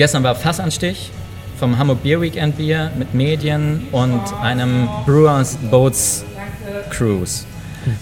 Gestern 0.00 0.24
war 0.24 0.34
Fassanstich 0.34 1.10
vom 1.58 1.76
Hamburg 1.76 2.02
Beer 2.02 2.22
Weekend 2.22 2.56
Bier 2.56 2.90
mit 2.96 3.12
Medien 3.12 3.86
und 3.92 4.22
einem 4.42 4.88
Brewers 5.04 5.58
Boats 5.70 6.24
Cruise. 6.88 7.44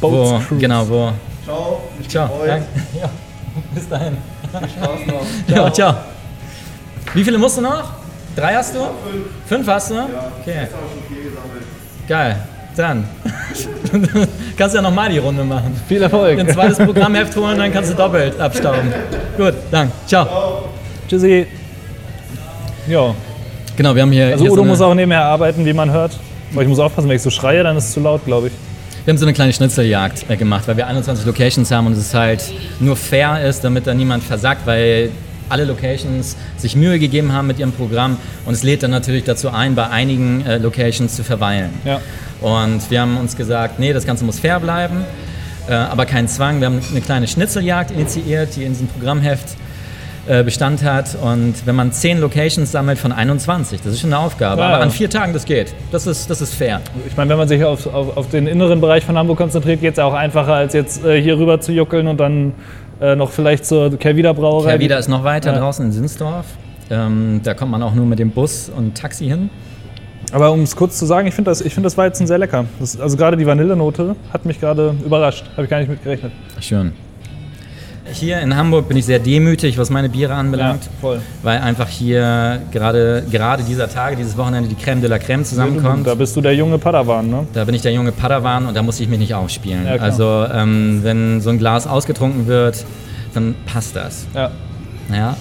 Boats 0.01 0.15
wo, 0.15 0.39
Cruise. 0.47 0.61
Genau, 0.61 0.89
wo. 0.89 1.11
Ciao, 1.45 1.81
ich 1.99 2.09
Ciao. 2.09 2.31
Danke. 2.47 2.67
Ja, 3.01 3.11
bis 3.75 3.89
dahin. 3.89 4.17
Spaß 4.49 5.07
noch. 5.09 5.27
Ja, 5.57 5.73
ciao. 5.73 5.95
Wie 7.15 7.25
viele 7.25 7.37
musst 7.37 7.59
du 7.59 7.63
noch? 7.63 7.91
Drei 8.37 8.55
hast 8.55 8.77
du? 8.77 8.79
Fünf. 9.47 9.67
hast 9.67 9.91
du? 9.91 9.95
Okay. 9.95 10.07
Ich 10.47 10.55
habe 10.55 10.69
schon 10.71 11.17
viel 11.17 11.31
gesammelt. 11.31 11.65
Geil. 12.07 12.37
Dann. 12.77 13.09
kannst 14.57 14.73
du 14.73 14.79
ja 14.79 14.83
nochmal 14.83 15.11
die 15.11 15.19
Runde 15.19 15.43
machen. 15.43 15.75
Viel 15.89 16.01
Erfolg. 16.01 16.39
Ein 16.39 16.49
zweites 16.49 16.79
Programmheft 16.79 17.35
holen, 17.35 17.59
dann 17.59 17.73
kannst 17.73 17.91
du 17.91 17.97
doppelt 17.97 18.39
abstauben. 18.39 18.95
Gut, 19.37 19.55
danke. 19.73 19.93
Ciao. 20.07 20.69
Tschüssi. 21.09 21.49
Ja. 22.89 23.15
Genau, 23.77 23.95
wir 23.95 24.03
haben 24.03 24.13
hier. 24.13 24.27
Also 24.27 24.45
hier 24.45 24.53
Udo 24.53 24.63
so 24.63 24.69
muss 24.69 24.81
auch 24.81 24.95
nebenher 24.95 25.25
arbeiten, 25.25 25.65
wie 25.65 25.73
man 25.73 25.91
hört. 25.91 26.19
Aber 26.53 26.63
ich 26.63 26.69
muss 26.69 26.79
aufpassen, 26.79 27.09
wenn 27.09 27.17
ich 27.17 27.23
so 27.23 27.31
schreie, 27.31 27.63
dann 27.63 27.77
ist 27.77 27.85
es 27.85 27.93
zu 27.93 28.01
laut, 28.01 28.25
glaube 28.25 28.49
ich. 28.49 28.53
Wir 29.05 29.13
haben 29.13 29.19
so 29.19 29.25
eine 29.25 29.33
kleine 29.33 29.53
Schnitzeljagd 29.53 30.29
äh, 30.29 30.37
gemacht, 30.37 30.67
weil 30.67 30.77
wir 30.77 30.87
21 30.87 31.25
Locations 31.25 31.71
haben 31.71 31.87
und 31.87 31.93
es 31.93 32.13
halt 32.13 32.43
nur 32.81 32.97
fair 32.97 33.43
ist, 33.47 33.63
damit 33.63 33.87
da 33.87 33.95
niemand 33.95 34.23
versagt, 34.25 34.67
weil 34.67 35.11
alle 35.49 35.65
Locations 35.65 36.37
sich 36.57 36.77
Mühe 36.77 36.99
gegeben 36.99 37.33
haben 37.33 37.47
mit 37.47 37.59
ihrem 37.59 37.73
Programm 37.73 38.19
und 38.45 38.53
es 38.53 38.63
lädt 38.63 38.83
dann 38.83 38.91
natürlich 38.91 39.25
dazu 39.25 39.49
ein, 39.51 39.75
bei 39.75 39.89
einigen 39.89 40.45
äh, 40.45 40.59
Locations 40.59 41.15
zu 41.15 41.25
verweilen. 41.25 41.71
Ja. 41.85 42.01
Und 42.41 42.91
wir 42.91 43.01
haben 43.01 43.17
uns 43.17 43.37
gesagt, 43.37 43.79
nee, 43.79 43.93
das 43.93 44.05
Ganze 44.05 44.25
muss 44.25 44.39
fair 44.39 44.61
bleiben, 44.61 45.05
äh, 45.69 45.73
aber 45.73 46.05
kein 46.05 46.29
Zwang. 46.29 46.61
Wir 46.61 46.67
haben 46.67 46.81
eine 46.91 47.01
kleine 47.01 47.29
Schnitzeljagd 47.29 47.91
initiiert, 47.91 48.57
die 48.57 48.65
in 48.65 48.73
diesem 48.73 48.89
Programmheft 48.89 49.57
Bestand 50.45 50.85
hat. 50.85 51.17
Und 51.23 51.55
wenn 51.67 51.75
man 51.75 51.93
10 51.93 52.21
Locations 52.21 52.71
sammelt 52.71 52.99
von 52.99 53.13
21, 53.13 53.81
das 53.83 53.95
ist 53.95 54.01
schon 54.01 54.13
eine 54.13 54.23
Aufgabe. 54.23 54.61
Ja, 54.61 54.69
aber 54.69 54.77
ja. 54.79 54.83
an 54.83 54.91
vier 54.91 55.09
Tagen, 55.11 55.33
das 55.33 55.45
geht. 55.45 55.75
Das 55.91 56.07
ist, 56.07 56.29
das 56.31 56.41
ist 56.41 56.55
fair. 56.55 56.81
Ich 57.07 57.17
meine, 57.17 57.31
wenn 57.31 57.39
man 57.39 57.49
sich 57.49 57.65
auf, 57.65 57.87
auf, 57.87 58.17
auf 58.17 58.29
den 58.29 58.47
inneren 58.47 58.81
Bereich 58.81 59.05
von 59.05 59.17
Hamburg 59.17 59.39
konzentriert, 59.39 59.81
geht 59.81 59.93
es 59.93 59.97
ja 59.99 60.05
auch 60.05 60.15
einfacher, 60.15 60.55
als 60.55 60.75
jetzt 60.75 61.05
äh, 61.05 61.21
hier 61.21 61.39
rüber 61.39 61.61
zu 61.61 61.73
juckeln 61.73 62.07
und 62.07 62.19
dann 62.19 62.53
äh, 63.01 63.15
noch 63.17 63.31
vielleicht 63.31 63.65
zur 63.65 63.97
Kervida 63.99 64.33
Brauerei. 64.33 64.79
Wieder 64.81 64.99
ist 64.99 65.09
noch 65.09 65.25
weiter 65.25 65.53
Ja. 65.53 65.59
draußen 65.59 65.87
in 65.87 65.93
Sinsdorf. 65.93 66.47
Ähm, 66.91 67.41
da 67.45 67.55
kommt 67.55 67.71
man 67.71 67.83
auch 67.83 67.95
nur 67.95 68.07
mit 68.07 68.19
dem 68.19 68.31
Bus 68.31 68.71
und 68.75 68.97
Taxi 68.97 69.27
hin. 69.27 69.51
Aber 70.33 70.53
um 70.53 70.63
es 70.63 70.77
kurz 70.77 70.99
zu 70.99 71.07
sagen, 71.07 71.27
ich 71.27 71.35
finde 71.35 71.51
das, 71.51 71.61
ich 71.63 71.73
find 71.73 71.87
das 71.87 71.97
Weizen 71.97 72.27
sehr 72.27 72.39
lecker. 72.39 72.67
Das, 72.81 73.01
also 73.01 73.17
gerade 73.17 73.37
die 73.37 73.47
Vanillenote 73.47 74.15
hat 74.33 74.45
mich 74.45 74.61
gerade 74.61 74.95
überrascht. 75.05 75.45
Habe 75.53 75.65
ich 75.65 75.71
gar 75.71 75.79
nicht 75.79 75.89
mit 75.89 76.03
gerechnet. 76.03 76.33
Schön. 76.61 76.93
Hier 78.13 78.41
in 78.41 78.57
Hamburg 78.57 78.89
bin 78.89 78.97
ich 78.97 79.05
sehr 79.05 79.19
demütig, 79.19 79.79
was 79.79 79.91
meine 79.91 80.09
Biere 80.09 80.35
anbelangt. 80.35 80.89
voll. 81.01 81.21
Weil 81.43 81.59
einfach 81.61 81.89
hier 81.89 82.61
gerade, 82.71 83.25
gerade 83.31 83.63
dieser 83.63 83.89
Tage, 83.89 84.17
dieses 84.17 84.37
Wochenende 84.37 84.69
die 84.69 84.77
Crème 84.77 85.01
de 85.01 85.09
la 85.09 85.17
Crème 85.17 85.43
zusammenkommt. 85.45 86.07
Da 86.07 86.15
bist 86.15 86.35
du 86.37 86.41
der 86.41 86.55
junge 86.55 86.79
Padawan, 86.79 87.29
ne? 87.29 87.47
Da 87.53 87.65
bin 87.65 87.75
ich 87.75 87.83
der 87.83 87.93
junge 87.93 88.13
Padawan 88.13 88.67
und 88.67 88.77
da 88.77 88.83
muss 88.83 89.01
ich 89.01 89.09
mich 89.09 89.19
nicht 89.19 89.35
aufspielen. 89.35 89.87
Ja, 89.87 89.97
also 89.97 90.47
ähm, 90.53 91.01
wenn 91.03 91.41
so 91.41 91.51
ein 91.51 91.59
Glas 91.59 91.87
ausgetrunken 91.87 92.47
wird, 92.47 92.85
dann 93.35 93.55
passt 93.67 93.97
das. 93.97 94.27
Ja. 94.35 94.51
Ja, 95.13 95.37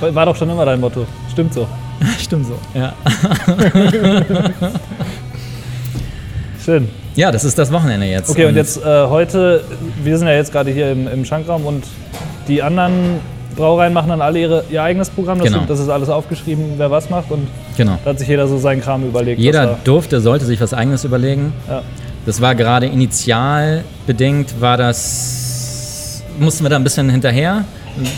War 0.00 0.26
doch 0.26 0.36
schon 0.36 0.48
immer 0.50 0.64
dein 0.64 0.80
Motto. 0.80 1.06
Stimmt 1.30 1.54
so. 1.54 1.66
stimmt 2.18 2.46
so. 2.46 2.58
Ja. 2.74 2.92
Schön. 6.64 6.88
Ja, 7.16 7.30
das 7.30 7.44
ist 7.44 7.58
das 7.58 7.70
Wochenende 7.72 8.06
jetzt. 8.06 8.30
Okay, 8.30 8.46
und 8.46 8.56
jetzt 8.56 8.78
äh, 8.82 9.06
heute, 9.06 9.62
wir 10.02 10.16
sind 10.18 10.28
ja 10.28 10.34
jetzt 10.34 10.52
gerade 10.52 10.70
hier 10.70 10.92
im, 10.92 11.06
im 11.08 11.24
Schankraum 11.24 11.64
und 11.66 11.84
die 12.48 12.62
anderen 12.62 13.20
Brauereien 13.56 13.92
machen 13.92 14.08
dann 14.08 14.22
alle 14.22 14.38
ihre, 14.40 14.64
ihr 14.70 14.82
eigenes 14.82 15.10
Programm. 15.10 15.38
Das, 15.38 15.46
Genau. 15.46 15.58
sind, 15.58 15.70
das 15.70 15.78
ist 15.80 15.88
alles 15.90 16.08
aufgeschrieben, 16.08 16.72
wer 16.78 16.90
was 16.90 17.10
macht 17.10 17.30
und 17.30 17.46
Genau. 17.76 17.98
da 18.02 18.10
hat 18.10 18.18
sich 18.18 18.28
jeder 18.28 18.48
so 18.48 18.56
seinen 18.58 18.80
Kram 18.80 19.04
überlegt. 19.06 19.38
Jeder 19.40 19.62
er- 19.62 19.78
durfte, 19.84 20.20
sollte 20.20 20.44
sich 20.46 20.60
was 20.60 20.72
Eigenes 20.72 21.04
überlegen. 21.04 21.52
Ja. 21.68 21.82
Das 22.24 22.40
war 22.40 22.54
gerade 22.54 22.86
initial 22.86 23.84
bedingt, 24.06 24.60
war 24.60 24.76
das, 24.76 26.22
mussten 26.38 26.64
wir 26.64 26.70
da 26.70 26.76
ein 26.76 26.84
bisschen 26.84 27.10
hinterher, 27.10 27.64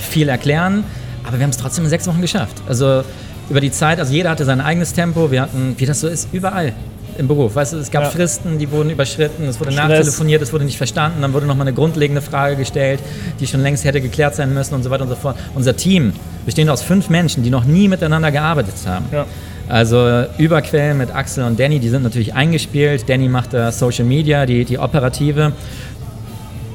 viel 0.08 0.28
erklären, 0.28 0.84
aber 1.26 1.38
wir 1.38 1.42
haben 1.44 1.50
es 1.50 1.56
trotzdem 1.56 1.84
in 1.84 1.90
sechs 1.90 2.06
Wochen 2.06 2.20
geschafft. 2.20 2.62
Also 2.68 3.02
über 3.50 3.60
die 3.60 3.70
Zeit, 3.70 3.98
also 3.98 4.12
jeder 4.12 4.30
hatte 4.30 4.44
sein 4.44 4.60
eigenes 4.60 4.92
Tempo, 4.92 5.30
wir 5.30 5.42
hatten, 5.42 5.74
wie 5.78 5.86
das 5.86 6.00
so 6.00 6.08
ist, 6.08 6.28
überall 6.32 6.72
im 7.18 7.28
Beruf. 7.28 7.54
Weißt 7.54 7.72
du, 7.72 7.78
es 7.78 7.90
gab 7.90 8.04
Ja. 8.04 8.10
Fristen, 8.10 8.58
die 8.58 8.70
wurden 8.70 8.90
überschritten, 8.90 9.44
es 9.48 9.60
wurde 9.60 9.72
Stress. 9.72 9.88
nachtelefoniert, 9.88 10.42
es 10.42 10.52
wurde 10.52 10.64
nicht 10.64 10.76
verstanden, 10.78 11.22
dann 11.22 11.32
wurde 11.32 11.46
nochmal 11.46 11.66
eine 11.66 11.74
grundlegende 11.74 12.20
Frage 12.22 12.56
gestellt, 12.56 13.00
die 13.40 13.46
schon 13.46 13.60
längst 13.62 13.84
hätte 13.84 14.00
geklärt 14.00 14.34
sein 14.34 14.52
müssen 14.54 14.74
und 14.74 14.82
so 14.82 14.90
weiter 14.90 15.02
und 15.04 15.08
so 15.10 15.16
fort. 15.16 15.36
Unser 15.54 15.76
Team 15.76 16.12
besteht 16.44 16.68
aus 16.68 16.82
fünf 16.82 17.08
Menschen, 17.10 17.42
die 17.42 17.50
noch 17.50 17.64
nie 17.64 17.88
miteinander 17.88 18.30
gearbeitet 18.30 18.74
haben. 18.86 19.06
Ja. 19.12 19.26
Also 19.68 20.06
äh, 20.06 20.26
Überquellen 20.38 20.98
mit 20.98 21.14
Axel 21.14 21.44
und 21.44 21.58
Danny, 21.58 21.78
die 21.78 21.88
sind 21.88 22.02
natürlich 22.02 22.34
eingespielt. 22.34 23.08
Danny 23.08 23.28
macht 23.28 23.54
da 23.54 23.72
Social 23.72 24.04
Media, 24.04 24.44
die, 24.44 24.64
die 24.66 24.78
Operative. 24.78 25.52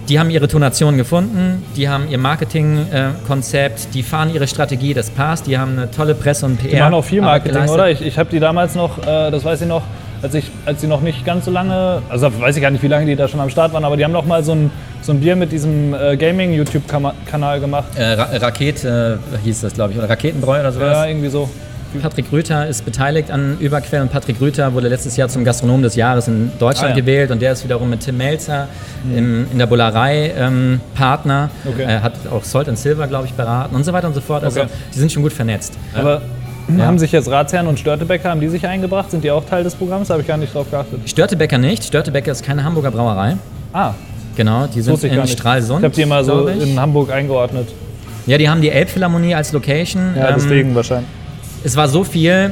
Die 0.07 0.17
haben 0.19 0.31
ihre 0.31 0.47
Tonation 0.47 0.97
gefunden, 0.97 1.63
die 1.75 1.87
haben 1.87 2.09
ihr 2.09 2.17
Marketingkonzept, 2.17 3.93
die 3.93 4.01
fahren 4.01 4.33
ihre 4.33 4.47
Strategie, 4.47 4.95
das 4.95 5.11
passt, 5.11 5.45
die 5.45 5.55
haben 5.57 5.73
eine 5.73 5.91
tolle 5.91 6.15
Presse 6.15 6.47
und 6.47 6.57
PR. 6.59 6.69
Die 6.69 6.75
machen 6.77 6.93
auch 6.95 7.05
viel 7.05 7.21
Marketing, 7.21 7.67
oder? 7.69 7.91
Ich, 7.91 8.01
ich 8.01 8.17
habe 8.17 8.29
die 8.31 8.39
damals 8.39 8.73
noch, 8.73 8.97
äh, 8.97 9.29
das 9.29 9.45
weiß 9.45 9.61
ich 9.61 9.67
noch, 9.67 9.83
als, 10.21 10.33
ich, 10.33 10.51
als 10.65 10.81
sie 10.81 10.87
noch 10.87 11.01
nicht 11.01 11.25
ganz 11.25 11.45
so 11.45 11.51
lange, 11.51 12.01
also 12.09 12.29
weiß 12.39 12.55
ich 12.55 12.61
gar 12.61 12.71
nicht, 12.71 12.83
wie 12.83 12.87
lange 12.87 13.05
die 13.05 13.15
da 13.15 13.27
schon 13.27 13.39
am 13.39 13.49
Start 13.49 13.73
waren, 13.73 13.85
aber 13.85 13.97
die 13.97 14.03
haben 14.03 14.11
noch 14.11 14.25
mal 14.25 14.43
so 14.43 14.51
ein, 14.53 14.71
so 15.01 15.11
ein 15.13 15.19
Bier 15.19 15.35
mit 15.35 15.51
diesem 15.51 15.93
äh, 15.93 16.17
Gaming-YouTube-Kanal 16.17 17.59
gemacht. 17.59 17.87
Äh, 17.95 18.03
Ra 18.13 18.29
Rakete 18.33 19.19
äh, 19.33 19.37
hieß 19.43 19.61
das, 19.61 19.73
glaube 19.73 19.93
ich, 19.93 19.97
oder 19.97 20.09
Raketenbräu 20.09 20.59
oder 20.59 20.71
sowas. 20.71 20.91
Ja, 20.97 21.05
irgendwie 21.05 21.29
so. 21.29 21.49
Patrick 22.03 22.31
Rüther 22.31 22.67
ist 22.67 22.85
beteiligt 22.85 23.31
an 23.31 23.57
Überquell 23.59 24.01
und 24.03 24.11
Patrick 24.11 24.39
Rüther 24.39 24.71
wurde 24.75 24.89
letztes 24.89 25.17
Jahr 25.17 25.27
zum 25.27 25.43
Gastronom 25.43 25.81
des 25.81 25.95
Jahres 25.95 26.27
in 26.27 26.51
Deutschland 26.59 26.93
Ah, 26.93 26.95
ja. 26.95 27.01
gewählt 27.01 27.31
und 27.31 27.41
der 27.41 27.53
ist 27.53 27.63
wiederum 27.63 27.89
mit 27.89 28.01
Tim 28.01 28.15
Melzer 28.17 28.67
im, 29.11 29.47
in 29.51 29.57
der 29.57 29.65
Bullerei 29.65 30.31
ähm, 30.37 30.81
Partner, 30.93 31.49
Okay. 31.65 31.85
Er 31.87 32.03
hat 32.03 32.13
auch 32.31 32.43
Salt 32.43 32.69
and 32.69 32.77
Silver, 32.77 33.07
glaube 33.07 33.25
ich, 33.25 33.33
beraten 33.33 33.75
und 33.75 33.83
so 33.85 33.91
weiter 33.91 34.05
und 34.05 34.13
so 34.13 34.21
fort. 34.21 34.43
Also 34.43 34.59
Okay. 34.61 34.69
die 34.93 34.99
sind 34.99 35.11
schon 35.11 35.23
gut 35.23 35.33
vernetzt. 35.33 35.79
Aber 35.95 36.21
Ja. 36.77 36.85
haben 36.85 36.99
sich 36.99 37.11
jetzt 37.11 37.29
Ratsherren 37.29 37.67
und 37.67 37.79
Störtebecker, 37.79 38.29
haben 38.29 38.41
die 38.41 38.49
sich 38.49 38.65
eingebracht? 38.67 39.09
Sind 39.11 39.23
die 39.23 39.31
auch 39.31 39.43
Teil 39.45 39.63
des 39.63 39.73
Programms? 39.75 40.07
Da 40.09 40.13
habe 40.13 40.21
ich 40.21 40.27
gar 40.27 40.37
nicht 40.37 40.53
drauf 40.53 40.69
geachtet. 40.69 40.99
Störtebecker 41.09 41.57
nicht. 41.57 41.83
Störtebecker 41.83 42.31
ist 42.31 42.43
keine 42.45 42.63
Hamburger 42.63 42.91
Brauerei. 42.91 43.37
Ah, 43.73 43.93
Genau, 44.35 44.67
die 44.67 44.79
sind 44.81 45.03
in. 45.03 45.27
Stralsund. 45.27 45.79
Ich 45.79 45.83
habe 45.85 45.95
die 45.95 46.01
immer 46.03 46.23
so 46.23 46.47
in 46.47 46.79
Hamburg 46.79 47.11
eingeordnet. 47.11 47.67
Ja, 48.25 48.37
die 48.37 48.47
haben 48.49 48.61
die 48.61 48.69
Elbphilharmonie 48.69 49.35
als 49.35 49.51
Location. 49.51 50.13
Ja, 50.15 50.29
Ähm, 50.29 50.33
deswegen 50.37 50.75
wahrscheinlich. 50.75 51.09
es 51.63 51.75
war 51.75 51.89
so 51.89 52.05
viel. 52.05 52.51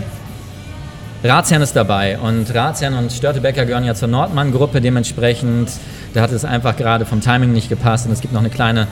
Ratsherrn 1.23 1.61
ist 1.61 1.75
dabei 1.75 2.17
und 2.19 2.53
Ratsherrn 2.53 2.93
und 2.95 3.11
Störtebecker 3.11 3.65
gehören 3.65 3.85
ja 3.85 3.95
zur 3.95 4.07
Nordmann-Gruppe. 4.09 4.81
Dementsprechend, 4.81 5.69
da 6.13 6.21
hat 6.21 6.31
es 6.31 6.43
einfach 6.45 6.75
gerade 6.75 7.05
vom 7.05 7.21
Timing 7.21 7.53
nicht 7.53 7.69
gepasst. 7.69 8.05
Und 8.05 8.11
es 8.11 8.21
gibt 8.21 8.33
noch 8.33 8.41
eine 8.41 8.49
kleine 8.49 8.87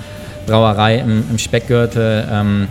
Brauerei 0.47 0.97
im, 0.99 1.23
im 1.29 1.37
Speckgürtel, 1.37 2.25
ähm, 2.31 2.67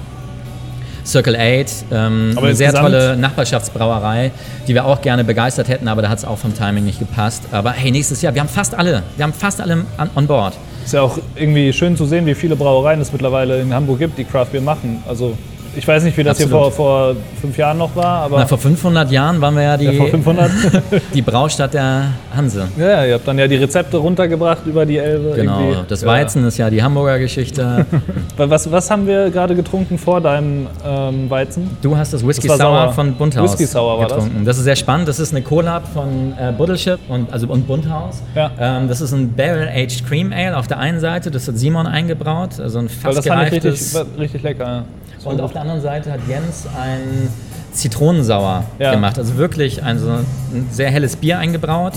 Circle 1.04 1.37
8, 1.37 1.84
ähm, 1.92 2.32
Aber 2.37 2.46
eine 2.46 2.56
sehr 2.56 2.73
tolle 2.73 3.16
Nachbarschaftsbrauerei, 3.16 4.30
die 4.66 4.75
wir 4.75 4.84
auch 4.84 5.02
gerne 5.02 5.25
begeistert 5.25 5.68
hätten, 5.68 5.88
aber 5.88 6.02
da 6.02 6.08
hat 6.08 6.18
es 6.18 6.25
auch 6.25 6.38
vom 6.38 6.54
Timing 6.54 6.84
nicht 6.84 6.99
gepasst. 6.99 7.42
Aber 7.52 7.73
hey, 7.73 7.90
nächstes 7.90 8.23
Jahr, 8.23 8.34
wir 8.34 8.40
haben 8.40 8.49
fast 8.49 8.75
alle, 8.75 9.02
wir 9.16 9.25
haben 9.25 9.32
fast 9.32 9.61
alle 9.61 9.84
an, 9.96 10.11
on 10.14 10.26
board. 10.26 10.54
Ist 10.84 10.92
ja 10.92 11.02
auch 11.02 11.18
irgendwie 11.34 11.73
schön 11.73 11.96
zu 11.96 12.04
sehen, 12.04 12.26
wie 12.26 12.34
viele 12.34 12.56
Brauereien 12.56 13.00
es 13.00 13.12
mittlerweile 13.12 13.61
in 13.61 13.73
Hamburg 13.73 13.99
gibt, 13.99 14.18
die 14.18 14.25
Craft 14.25 14.46
Beer 14.52 14.61
machen. 14.61 15.02
Also 15.08 15.37
ich 15.76 15.87
weiß 15.87 16.04
nicht, 16.04 16.16
wie 16.16 16.23
das 16.25 16.38
hier 16.38 16.49
vor, 16.49 16.66
Absolut. 16.69 16.75
vor 16.76 17.16
fünf 17.40 17.57
Jahren 17.57 17.78
noch 17.78 17.95
war, 17.97 18.23
aber 18.25 18.38
Na, 18.40 18.47
vor 18.47 18.59
500 18.59 19.11
Jahren 19.11 19.40
waren 19.40 19.54
wir 19.54 19.62
ja 19.62 19.76
die, 19.76 19.85
ja, 19.87 19.93
vor 19.93 20.09
500. 20.09 20.50
die 21.14 21.23
Braustadt 21.23 21.75
der 21.75 22.04
Hanse. 22.35 22.69
ja, 22.76 23.04
ihr 23.04 23.14
habt 23.14 23.26
dann 23.26 23.38
ja 23.38 23.47
die 23.49 23.57
Rezepte 23.57 23.97
runtergebracht 23.97 24.66
über 24.66 24.85
die 24.87 24.99
Elbe. 24.99 25.33
Genau, 25.37 25.61
irgendwie. 25.61 25.85
das 25.88 26.02
Ja. 26.02 26.09
Weizen 26.09 26.45
ist 26.45 26.59
ja 26.59 26.71
die 26.71 26.83
Hamburger 26.83 27.19
Geschichte. 27.19 27.87
Was, 28.37 28.71
was 28.71 28.90
haben 28.90 29.07
wir 29.07 29.31
gerade 29.31 29.54
getrunken 29.54 29.97
vor 29.97 30.21
deinem 30.21 30.66
ähm, 30.85 31.31
Weizen? 31.31 31.76
Du 31.83 31.97
hast 31.97 32.12
das 32.12 32.26
Whisky 32.26 32.49
Das 32.49 32.59
Sour 32.59 32.93
von 32.93 33.14
Bunthaus 33.14 33.52
Whisky 33.52 33.64
Sour 33.66 33.99
war 34.00 34.09
das? 34.09 34.16
getrunken. 34.19 34.45
Das? 34.45 34.59
ist 34.59 34.64
sehr 34.64 34.76
spannend. 34.76 35.09
Das 35.09 35.21
ist 35.21 35.33
eine 35.33 35.43
Collab 35.43 35.87
von 35.93 36.35
äh, 36.38 36.52
Buddleship 36.52 36.99
und, 37.09 37.33
also, 37.33 37.47
und 37.47 37.66
Bunthaus. 37.66 38.23
Ja. 38.35 38.50
Ähm, 38.59 38.88
das 38.88 39.00
ist 39.00 39.12
ein 39.12 39.33
Barrel-Aged 39.35 40.07
Cream 40.07 40.33
Ale 40.33 40.57
auf 40.57 40.66
der 40.66 40.78
einen 40.78 40.99
Seite. 41.00 41.31
Das 41.31 41.47
hat 41.47 41.57
Simon 41.59 41.87
eingebraut. 41.87 42.59
Also 42.59 42.81
ein 42.81 42.88
fast 42.88 43.19
das 43.19 43.26
fand 43.26 43.47
ich 43.47 43.52
richtig, 43.52 43.62
gereiftes. 43.93 44.19
richtig 44.19 44.43
lecker. 44.43 44.85
Und 45.25 45.40
auf 45.40 45.52
der 45.52 45.62
anderen 45.62 45.81
Seite 45.81 46.12
hat 46.12 46.21
Jens 46.28 46.66
ein 46.81 47.28
Zitronensauer 47.73 48.64
Ja. 48.78 48.93
gemacht. 48.93 49.19
Also 49.19 49.37
wirklich 49.37 49.83
ein, 49.83 49.99
so 49.99 50.09
ein 50.09 50.26
sehr 50.71 50.90
helles 50.90 51.16
Bier 51.16 51.38
eingebraut. 51.38 51.95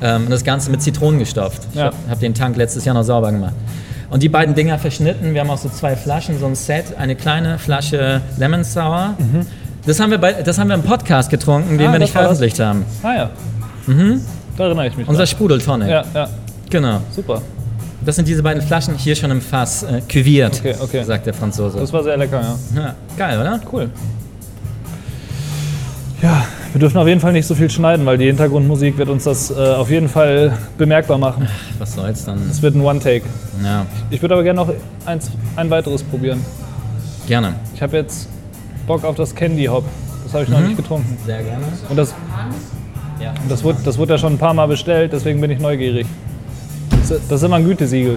Ähm, 0.00 0.24
und 0.24 0.30
das 0.30 0.44
Ganze 0.44 0.70
mit 0.70 0.82
Zitronen 0.82 1.18
gestopft. 1.18 1.62
Mhm. 1.74 1.78
Ja. 1.80 1.88
Ich 2.04 2.10
habe 2.10 2.20
den 2.20 2.34
Tank 2.34 2.56
letztes 2.56 2.84
Jahr 2.84 2.94
noch 2.94 3.02
sauber 3.04 3.30
gemacht. 3.32 3.54
Und 4.10 4.22
die 4.22 4.28
beiden 4.28 4.54
Dinger 4.54 4.78
verschnitten. 4.78 5.32
Wir 5.32 5.40
haben 5.40 5.50
auch 5.50 5.58
so 5.58 5.68
zwei 5.68 5.96
Flaschen, 5.96 6.38
so 6.38 6.46
ein 6.46 6.54
Set. 6.54 6.96
Eine 6.98 7.14
kleine 7.16 7.58
Flasche 7.58 8.20
Lemon 8.36 8.62
Sour. 8.64 9.14
Das, 9.86 9.98
haben 10.00 10.10
wir 10.10 10.18
bei, 10.18 10.32
das 10.34 10.58
haben 10.58 10.68
wir 10.68 10.74
im 10.74 10.82
Podcast 10.82 11.30
getrunken, 11.30 11.78
den 11.78 11.86
Mhm. 11.86 11.88
Ah, 11.88 11.92
wir 11.92 11.98
nicht 11.98 12.12
veröffentlicht 12.12 12.60
haben. 12.60 12.84
Ah 13.02 13.14
ja. 13.14 13.30
Da 14.56 14.64
erinnere 14.64 14.86
ich 14.88 14.96
mich. 14.96 15.08
Unser. 15.08 15.26
Sprudeltonic. 15.26 15.88
ja, 15.88 16.04
ja, 16.14 16.28
Genau. 16.70 17.00
super. 17.10 17.40
Das 18.04 18.16
sind 18.16 18.26
diese 18.26 18.42
beiden 18.42 18.62
Flaschen 18.62 18.96
hier 18.96 19.14
schon 19.14 19.30
im 19.30 19.40
Fass. 19.40 19.84
Äh, 19.84 20.00
cuviert, 20.10 20.58
Okay, 20.58 20.74
okay. 20.80 21.04
sagt 21.04 21.26
der 21.26 21.34
Franzose. 21.34 21.78
Das 21.78 21.92
war 21.92 22.02
sehr 22.02 22.16
lecker, 22.16 22.40
ja. 22.74 22.80
Ja, 22.82 22.94
geil, 23.16 23.38
oder? 23.40 23.60
Cool. 23.72 23.90
Ja, 26.20 26.44
wir 26.72 26.78
dürfen 26.80 26.98
auf 26.98 27.06
jeden 27.08 27.20
Fall 27.20 27.32
nicht 27.32 27.46
so 27.46 27.54
viel 27.54 27.68
schneiden, 27.68 28.06
weil 28.06 28.16
die 28.16 28.26
Hintergrundmusik 28.26 28.96
wird 28.96 29.08
uns 29.08 29.24
das 29.24 29.50
äh, 29.50 29.54
auf 29.54 29.90
jeden 29.90 30.08
Fall 30.08 30.56
bemerkbar 30.78 31.18
machen. 31.18 31.48
Was 31.78 31.94
soll's 31.94 32.24
dann? 32.24 32.38
Es 32.48 32.62
wird 32.62 32.76
ein 32.76 32.80
One-Take. 32.80 33.24
Ja, 33.62 33.86
Ich 34.10 34.22
würde 34.22 34.34
aber 34.34 34.44
gerne 34.44 34.60
noch 34.60 34.72
eins, 35.04 35.30
ein 35.56 35.68
weiteres 35.70 36.02
probieren. 36.04 36.40
gerne. 37.26 37.54
Ich 37.74 37.82
habe 37.82 37.96
jetzt 37.96 38.28
Bock 38.86 39.04
auf 39.04 39.16
das 39.16 39.34
Candy 39.34 39.64
Hop. 39.66 39.84
Das 40.24 40.34
habe 40.34 40.44
ich 40.44 40.50
noch 40.50 40.60
nicht 40.60 40.76
getrunken. 40.76 41.16
Sehr 41.26 41.42
gerne. 41.42 41.64
Und 41.88 41.96
das, 41.96 42.14
Ja. 43.20 43.34
das, 43.48 43.62
wurde, 43.64 43.78
das 43.84 43.98
wurde 43.98 44.12
ja 44.14 44.18
schon 44.18 44.34
ein 44.34 44.38
paar 44.38 44.54
Mal 44.54 44.66
bestellt, 44.66 45.12
deswegen 45.12 45.40
bin 45.40 45.50
ich 45.50 45.58
neugierig. 45.60 46.06
Das, 47.08 47.10
ist 47.10 47.42
immer 47.42 47.56
ein 47.56 47.64
Gütesiegel. 47.64 48.16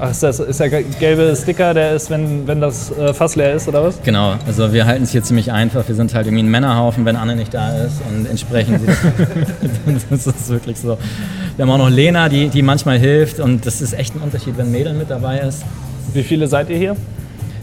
Ach, 0.00 0.12
ist, 0.12 0.22
das, 0.22 0.38
ist 0.38 0.60
der 0.60 0.70
gelbe 0.70 1.34
Sticker, 1.34 1.74
der 1.74 1.94
ist, 1.94 2.08
wenn, 2.08 2.46
wenn 2.46 2.60
das 2.60 2.96
äh, 2.96 3.12
Fass 3.12 3.34
leer 3.34 3.54
ist, 3.54 3.66
oder 3.66 3.82
was? 3.82 4.00
Genau, 4.04 4.36
also 4.46 4.72
wir 4.72 4.86
halten 4.86 5.02
es 5.02 5.10
hier 5.10 5.24
ziemlich 5.24 5.50
einfach. 5.50 5.88
Wir 5.88 5.96
sind 5.96 6.14
halt 6.14 6.28
irgendwie 6.28 6.44
ein 6.44 6.50
Männerhaufen, 6.50 7.04
wenn 7.04 7.16
Anne 7.16 7.34
nicht 7.34 7.52
da 7.52 7.76
ist 7.76 8.00
und 8.08 8.26
entsprechend 8.26 8.80
das 10.10 10.26
ist 10.28 10.48
wirklich 10.50 10.78
so. 10.78 10.96
Wir 11.56 11.64
haben 11.64 11.72
auch 11.72 11.78
noch 11.78 11.90
Lena, 11.90 12.28
die, 12.28 12.48
die 12.48 12.62
manchmal 12.62 12.98
hilft 12.98 13.40
und 13.40 13.66
das 13.66 13.80
ist 13.80 13.92
echt 13.92 14.14
ein 14.14 14.20
Unterschied, 14.20 14.56
wenn 14.56 14.70
Mädel 14.70 14.94
mit 14.94 15.10
dabei 15.10 15.40
ist. 15.40 15.64
Wie 16.12 16.22
viele 16.22 16.46
seid 16.46 16.70
ihr 16.70 16.78
hier? 16.78 16.96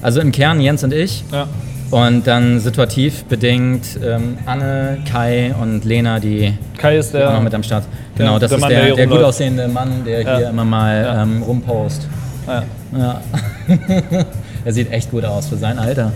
Also 0.02 0.20
im 0.20 0.34
Kern 0.34 0.60
Jens 0.60 0.84
und 0.84 0.92
ich 0.92 1.24
Ja. 1.32 1.48
Und 1.92 2.26
dann 2.28 2.60
situativ 2.60 3.24
bedingt 3.26 4.00
ähm, 4.04 4.38
Anne, 4.46 4.98
Kai 5.10 5.54
und 5.60 5.86
Lena, 5.86 6.20
die 6.20 6.54
Kai 6.78 6.98
ist 6.98 7.16
auch 7.16 7.20
noch 7.22 7.32
der. 7.34 7.40
mit 7.42 7.54
am 7.54 7.64
Start. 7.64 7.84
Genau, 8.18 8.40
das 8.40 8.50
der 8.50 8.58
ist 8.58 8.62
Mann, 8.62 8.70
der 8.72 8.86
der, 8.86 8.96
der 8.96 9.08
gut 9.08 9.22
aussehende 9.22 9.68
Mann, 9.68 10.04
der 10.06 10.22
Ja. 10.22 10.38
hier 10.38 10.50
immer 10.50 10.66
mal 10.66 11.04
Ja. 11.04 11.24
ähm, 11.24 11.44
rumpost. 11.44 12.08
Ja. 12.48 12.64
Ja. 12.98 13.22
er 14.66 14.74
sieht 14.74 14.92
echt 14.92 15.12
gut 15.12 15.26
aus 15.26 15.48
für 15.48 15.58
sein 15.58 15.78
Alter. 15.80 16.12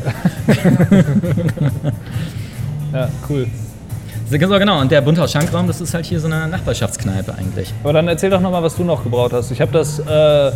ja, 2.94 3.10
cool. 3.30 3.48
So, 4.30 4.38
genau, 4.38 4.80
und 4.80 4.92
der 4.92 5.02
Bunthaus 5.02 5.32
Schankraum, 5.32 5.66
das 5.66 5.82
ist 5.82 5.94
halt 5.94 6.06
hier 6.06 6.20
so 6.20 6.28
eine 6.28 6.48
Nachbarschaftskneipe 6.48 7.34
eigentlich. 7.36 7.74
Aber 7.84 7.94
dann 7.94 8.08
erzähl 8.08 8.30
doch 8.30 8.42
nochmal, 8.42 8.62
was 8.62 8.76
du 8.76 8.84
noch 8.84 9.04
gebraut 9.04 9.34
hast. 9.34 9.50
Ich 9.50 9.60
habe 9.60 9.72
das, 9.72 9.98
äh, 10.00 10.52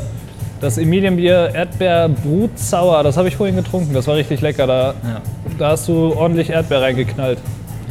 das 0.64 0.78
Emilienbier 0.78 1.52
Erdbeer 1.54 2.08
Brutsauer, 2.08 3.04
das 3.04 3.18
habe 3.18 3.28
ich 3.28 3.36
vorhin 3.36 3.58
getrunken. 3.58 3.94
Das 3.94 4.08
war 4.08 4.16
richtig 4.16 4.40
lecker. 4.40 4.66
Da, 4.66 4.94
Ja, 5.04 5.22
da 5.60 5.70
hast 5.72 5.90
du 5.90 6.14
ordentlich 6.16 6.50
Erdbeer 6.50 6.82
reingeknallt. 6.82 7.38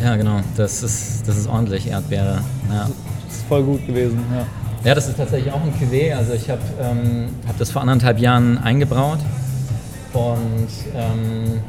ja 0.02 0.17
genau, 0.17 0.41
das 0.57 0.83
ist, 0.83 1.29
das 1.29 1.37
ist 1.37 1.47
ordentlich 1.47 1.87
Erdbeere. 1.88 2.41
Ja. 2.71 2.88
Das 3.29 3.37
ist 3.37 3.47
voll 3.47 3.62
gut 3.62 3.87
gewesen. 3.87 4.25
Ja. 4.35 4.47
Ja, 4.88 4.95
das 4.97 5.07
ist 5.07 5.17
tatsächlich 5.17 5.52
auch 5.52 5.61
ein 5.61 5.73
Cuvée. 5.75 6.17
Also 6.17 6.33
ich 6.33 6.49
habe 6.50 6.62
ähm, 6.81 7.29
hab 7.47 7.57
das 7.59 7.71
vor 7.71 7.83
anderthalb 7.83 8.19
Jahren 8.19 8.59
eingebraut 8.59 9.19
und 10.14 10.69
ähm, 10.97 11.61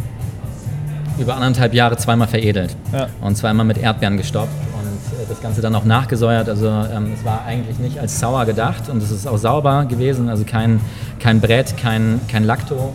über 1.20 1.36
anderthalb 1.36 1.74
Jahre 1.74 1.98
zweimal 1.98 2.28
veredelt. 2.30 2.76
Ja. 2.94 3.08
Und 3.22 3.36
zweimal 3.36 3.66
mit 3.66 3.78
Erdbeeren 3.78 4.18
gestopft 4.18 4.54
äh, 4.54 4.83
das 5.28 5.42
Ganze 5.42 5.62
dann 5.62 5.76
auch 5.76 5.86
nachgesäuert. 5.86 6.50
Also 6.50 6.68
ähm, 6.68 7.14
es 7.14 7.24
war 7.26 7.46
eigentlich 7.46 7.80
nicht 7.80 8.00
als 8.00 8.20
sauer 8.20 8.46
gedacht 8.46 8.90
und 8.90 9.02
es 9.02 9.12
ist 9.12 9.28
auch 9.28 9.38
sauber 9.38 9.86
gewesen. 9.86 10.30
Also 10.30 10.44
kein, 10.44 10.80
kein 11.20 11.42
Brett, 11.42 11.78
kein, 11.78 12.20
kein 12.28 12.44
Lacto. 12.44 12.94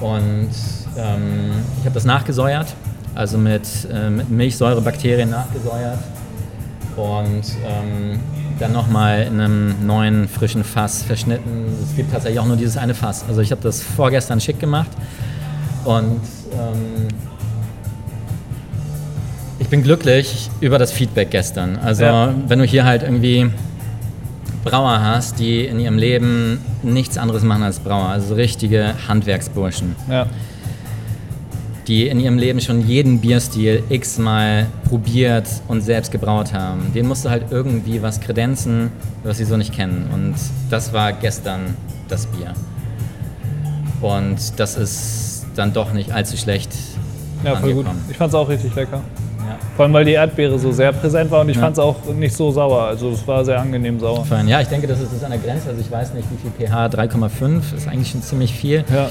Und 0.00 0.50
ähm, 0.96 1.52
ich 1.78 1.84
habe 1.84 1.94
das 1.94 2.04
nachgesäuert, 2.04 2.74
also 3.14 3.38
mit, 3.38 3.66
äh, 3.92 4.10
mit 4.10 4.30
Milchsäurebakterien 4.30 5.30
nachgesäuert 5.30 5.98
und 6.96 7.42
ähm, 7.64 8.20
dann 8.58 8.72
nochmal 8.72 9.22
in 9.22 9.40
einem 9.40 9.86
neuen, 9.86 10.28
frischen 10.28 10.62
Fass 10.62 11.02
verschnitten. 11.02 11.66
Es 11.82 11.96
gibt 11.96 12.12
tatsächlich 12.12 12.38
auch 12.38 12.46
nur 12.46 12.56
dieses 12.56 12.76
eine 12.76 12.94
Fass. 12.94 13.24
Also 13.28 13.40
ich 13.40 13.50
habe 13.50 13.62
das 13.62 13.82
vorgestern 13.82 14.40
schick 14.40 14.60
gemacht 14.60 14.90
und 15.84 16.20
ähm, 16.52 17.08
ich 19.64 19.70
bin 19.70 19.82
glücklich 19.82 20.50
über 20.60 20.78
das 20.78 20.92
Feedback 20.92 21.30
gestern. 21.30 21.76
Also 21.76 22.04
Ja. 22.04 22.34
wenn 22.48 22.58
du 22.58 22.66
hier 22.66 22.84
halt 22.84 23.02
irgendwie 23.02 23.50
Brauer 24.62 25.00
hast, 25.00 25.38
die 25.38 25.64
in 25.64 25.80
ihrem 25.80 25.96
Leben 25.96 26.58
nichts 26.82 27.16
anderes 27.16 27.42
machen 27.42 27.62
als 27.62 27.78
Brauer, 27.78 28.08
also 28.10 28.28
so 28.28 28.34
richtige 28.34 28.94
Handwerksburschen 29.08 29.96
Ja. 30.08 30.26
die 31.88 32.08
in 32.08 32.20
ihrem 32.20 32.36
Leben 32.38 32.60
schon 32.60 32.86
jeden 32.86 33.20
Bierstil 33.20 33.82
x-mal 33.88 34.66
probiert 34.86 35.48
und 35.66 35.80
selbst 35.80 36.12
gebraut 36.12 36.52
haben. 36.52 36.92
Denen 36.94 37.08
musst 37.08 37.24
du 37.24 37.30
halt 37.30 37.46
irgendwie 37.50 38.02
was 38.02 38.20
kredenzen, 38.20 38.90
was 39.22 39.38
sie 39.38 39.44
so 39.44 39.56
nicht 39.56 39.72
kennen. 39.74 40.08
Und 40.12 40.34
das 40.70 40.92
war 40.92 41.12
gestern 41.14 41.74
das 42.08 42.26
Bier. 42.26 42.52
Und 44.02 44.36
das 44.58 44.76
ist 44.76 45.46
dann 45.56 45.72
doch 45.72 45.92
nicht 45.94 46.12
allzu 46.12 46.36
schlecht 46.36 46.70
ja, 47.42 47.56
voll 47.56 47.74
gut. 47.74 47.86
Ich 48.10 48.16
fand 48.16 48.28
es 48.30 48.34
auch 48.34 48.48
richtig 48.48 48.74
lecker. 48.74 49.02
Ja. 49.46 49.56
Vor 49.76 49.84
allem, 49.84 49.92
weil 49.94 50.04
die 50.04 50.12
Erdbeere 50.12 50.58
so 50.58 50.72
sehr 50.72 50.92
präsent 50.92 51.30
war 51.30 51.40
und 51.42 51.48
ich 51.48 51.56
Ja. 51.56 51.62
fand 51.62 51.74
es 51.74 51.78
auch 51.78 51.96
nicht 52.16 52.34
so 52.34 52.50
sauer. 52.50 52.82
Also 52.84 53.10
es 53.10 53.26
war 53.26 53.44
sehr 53.44 53.60
angenehm 53.60 53.98
sauer. 54.00 54.24
Fein. 54.24 54.48
Ja, 54.48 54.60
ich 54.60 54.68
denke, 54.68 54.86
das 54.86 55.00
ist 55.00 55.12
das 55.12 55.22
an 55.24 55.30
der 55.30 55.40
Grenze. 55.40 55.68
Also 55.68 55.80
ich 55.80 55.90
weiß 55.90 56.14
nicht, 56.14 56.26
wie 56.30 56.36
viel 56.36 56.66
pH, 56.68 56.86
3,5 56.88 57.74
ist 57.76 57.88
eigentlich 57.88 58.10
schon 58.10 58.22
ziemlich 58.22 58.54
viel. 58.54 58.84
Ja. 58.92 59.08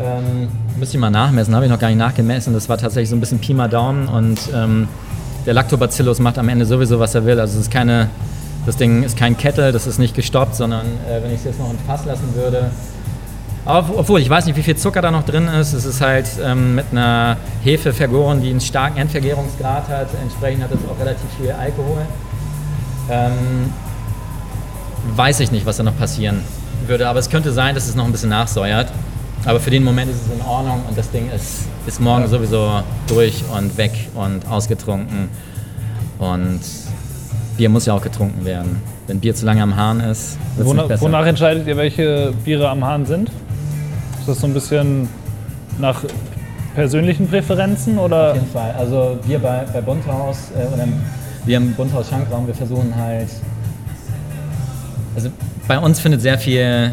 Ähm, 0.00 0.48
müsste 0.78 0.96
ich 0.96 1.00
mal 1.00 1.10
nachmessen, 1.10 1.54
habe 1.54 1.66
ich 1.66 1.70
noch 1.70 1.78
gar 1.78 1.88
nicht 1.88 1.98
nachgemessen. 1.98 2.54
Das 2.54 2.68
war 2.68 2.78
tatsächlich 2.78 3.10
so 3.10 3.16
ein 3.16 3.20
bisschen 3.20 3.38
Pi 3.38 3.52
mal 3.54 3.68
Daumen 3.68 4.08
und 4.08 4.38
ähm, 4.54 4.88
der 5.46 5.54
Lactobacillus 5.54 6.20
macht 6.20 6.38
am 6.38 6.48
Ende 6.48 6.64
sowieso, 6.64 6.98
was 7.00 7.14
er 7.14 7.24
will. 7.26 7.38
Also 7.40 7.58
es 7.58 7.66
ist 7.66 7.70
keine, 7.72 8.08
das 8.66 8.76
Ding 8.76 9.02
ist 9.02 9.18
kein 9.18 9.36
Kettel, 9.36 9.72
das 9.72 9.86
ist 9.86 9.98
nicht 9.98 10.14
gestoppt, 10.14 10.54
sondern 10.54 10.86
äh, 11.08 11.22
wenn 11.22 11.30
ich 11.32 11.38
es 11.40 11.44
jetzt 11.44 11.58
noch 11.58 11.70
im 11.70 11.78
Fass 11.86 12.04
lassen 12.06 12.34
würde. 12.34 12.70
Ob- 13.66 13.92
Obwohl, 13.96 14.20
ich 14.20 14.30
weiß 14.30 14.46
nicht, 14.46 14.56
wie 14.56 14.62
viel 14.62 14.76
Zucker 14.76 15.02
da 15.02 15.10
noch 15.10 15.24
drin 15.24 15.46
ist. 15.48 15.72
Es 15.72 15.84
ist 15.84 16.00
halt 16.00 16.26
ähm, 16.42 16.74
mit 16.76 16.86
einer 16.92 17.36
Hefe 17.62 17.92
vergoren, 17.92 18.40
die 18.42 18.50
einen 18.50 18.60
starken 18.60 18.98
Endvergärungsgrad 18.98 19.88
hat. 19.88 20.08
Entsprechend 20.22 20.64
hat 20.64 20.70
es 20.72 20.78
auch 20.88 20.98
relativ 20.98 21.28
viel 21.38 21.52
Alkohol. 21.52 22.02
Ähm, 23.10 23.72
weiß 25.16 25.40
ich 25.40 25.50
nicht, 25.52 25.66
was 25.66 25.76
da 25.76 25.82
noch 25.82 25.96
passieren 25.98 26.42
würde, 26.86 27.08
aber 27.08 27.18
es 27.18 27.28
könnte 27.28 27.52
sein, 27.52 27.74
dass 27.74 27.86
es 27.88 27.94
noch 27.94 28.04
ein 28.04 28.12
bisschen 28.12 28.30
nachsäuert. 28.30 28.88
Aber 29.44 29.58
für 29.60 29.70
den 29.70 29.84
Moment 29.84 30.10
ist 30.10 30.22
es 30.26 30.32
in 30.34 30.42
Ordnung 30.44 30.82
und 30.88 30.96
das 30.98 31.10
Ding 31.10 31.30
ist, 31.34 31.66
ist 31.86 32.00
morgen 32.00 32.26
sowieso 32.28 32.82
durch 33.06 33.42
und 33.56 33.76
weg 33.78 33.92
und 34.14 34.46
ausgetrunken. 34.48 35.28
Und 36.18 36.60
Bier 37.56 37.70
muss 37.70 37.86
ja 37.86 37.94
auch 37.94 38.02
getrunken 38.02 38.44
werden. 38.44 38.82
Wenn 39.06 39.18
Bier 39.20 39.34
zu 39.34 39.46
lange 39.46 39.62
am 39.62 39.74
Hahn 39.76 40.00
ist, 40.00 40.36
wird 40.56 40.68
es 40.68 40.74
nicht 40.74 40.88
besser. 40.88 41.02
wonach 41.02 41.26
entscheidet 41.26 41.66
ihr, 41.66 41.76
welche 41.76 42.32
Biere 42.44 42.68
am 42.68 42.84
Hahn 42.84 43.06
sind? 43.06 43.30
Das 44.30 44.38
so 44.42 44.46
ein 44.46 44.54
bisschen 44.54 45.08
nach 45.80 46.04
persönlichen 46.76 47.26
Präferenzen 47.26 47.98
oder? 47.98 48.30
Auf 48.30 48.36
jeden 48.36 48.50
Fall. 48.52 48.72
Also 48.78 49.18
wir 49.26 49.40
bei, 49.40 49.64
bei 49.72 49.80
Bunthaus, 49.80 50.52
äh, 50.56 50.72
oder 50.72 50.86
wir 51.44 51.56
im 51.56 51.74
Bunthaus 51.74 52.08
Schankraum, 52.08 52.46
wir 52.46 52.54
versuchen 52.54 52.94
halt, 52.94 53.26
also 55.16 55.30
bei 55.66 55.80
uns 55.80 55.98
findet 55.98 56.20
sehr 56.20 56.38
viel 56.38 56.92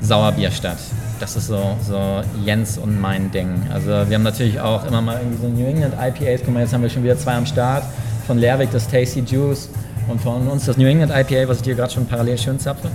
Sauerbier 0.00 0.50
statt. 0.50 0.78
Das 1.20 1.36
ist 1.36 1.48
so, 1.48 1.76
so 1.86 2.22
Jens 2.42 2.78
und 2.78 2.98
mein 2.98 3.30
Ding. 3.30 3.50
Also 3.70 3.90
wir 3.90 4.14
haben 4.14 4.22
natürlich 4.22 4.58
auch 4.58 4.86
immer 4.86 5.02
mal 5.02 5.18
irgendwie 5.18 5.42
so 5.42 5.48
New 5.48 5.66
England 5.66 5.92
IPAs. 5.92 6.40
Guck 6.42 6.54
mal, 6.54 6.60
jetzt 6.60 6.72
haben 6.72 6.80
wir 6.80 6.88
schon 6.88 7.04
wieder 7.04 7.18
zwei 7.18 7.34
am 7.34 7.44
Start. 7.44 7.84
Von 8.26 8.38
Lerwick 8.38 8.70
das 8.70 8.88
Tasty 8.88 9.20
Juice 9.20 9.68
und 10.08 10.22
von 10.22 10.48
uns 10.48 10.64
das 10.64 10.78
New 10.78 10.86
England 10.86 11.12
IPA, 11.14 11.48
was 11.48 11.58
ich 11.58 11.64
dir 11.64 11.74
gerade 11.74 11.92
schon 11.92 12.06
parallel 12.06 12.38
schön 12.38 12.58
zapfe. 12.58 12.88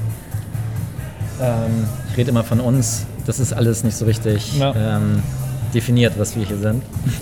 Ähm, 1.39 1.87
ich 2.09 2.17
rede 2.17 2.31
immer 2.31 2.43
von 2.43 2.59
uns. 2.59 3.05
Das 3.27 3.39
ist 3.39 3.53
alles 3.53 3.83
nicht 3.83 3.95
so 3.97 4.05
richtig 4.05 4.57
Ja. 4.57 4.73
ähm, 4.75 5.21
definiert, 5.73 6.13
was 6.17 6.35
wir 6.35 6.45
hier 6.45 6.57
sind. 6.57 6.81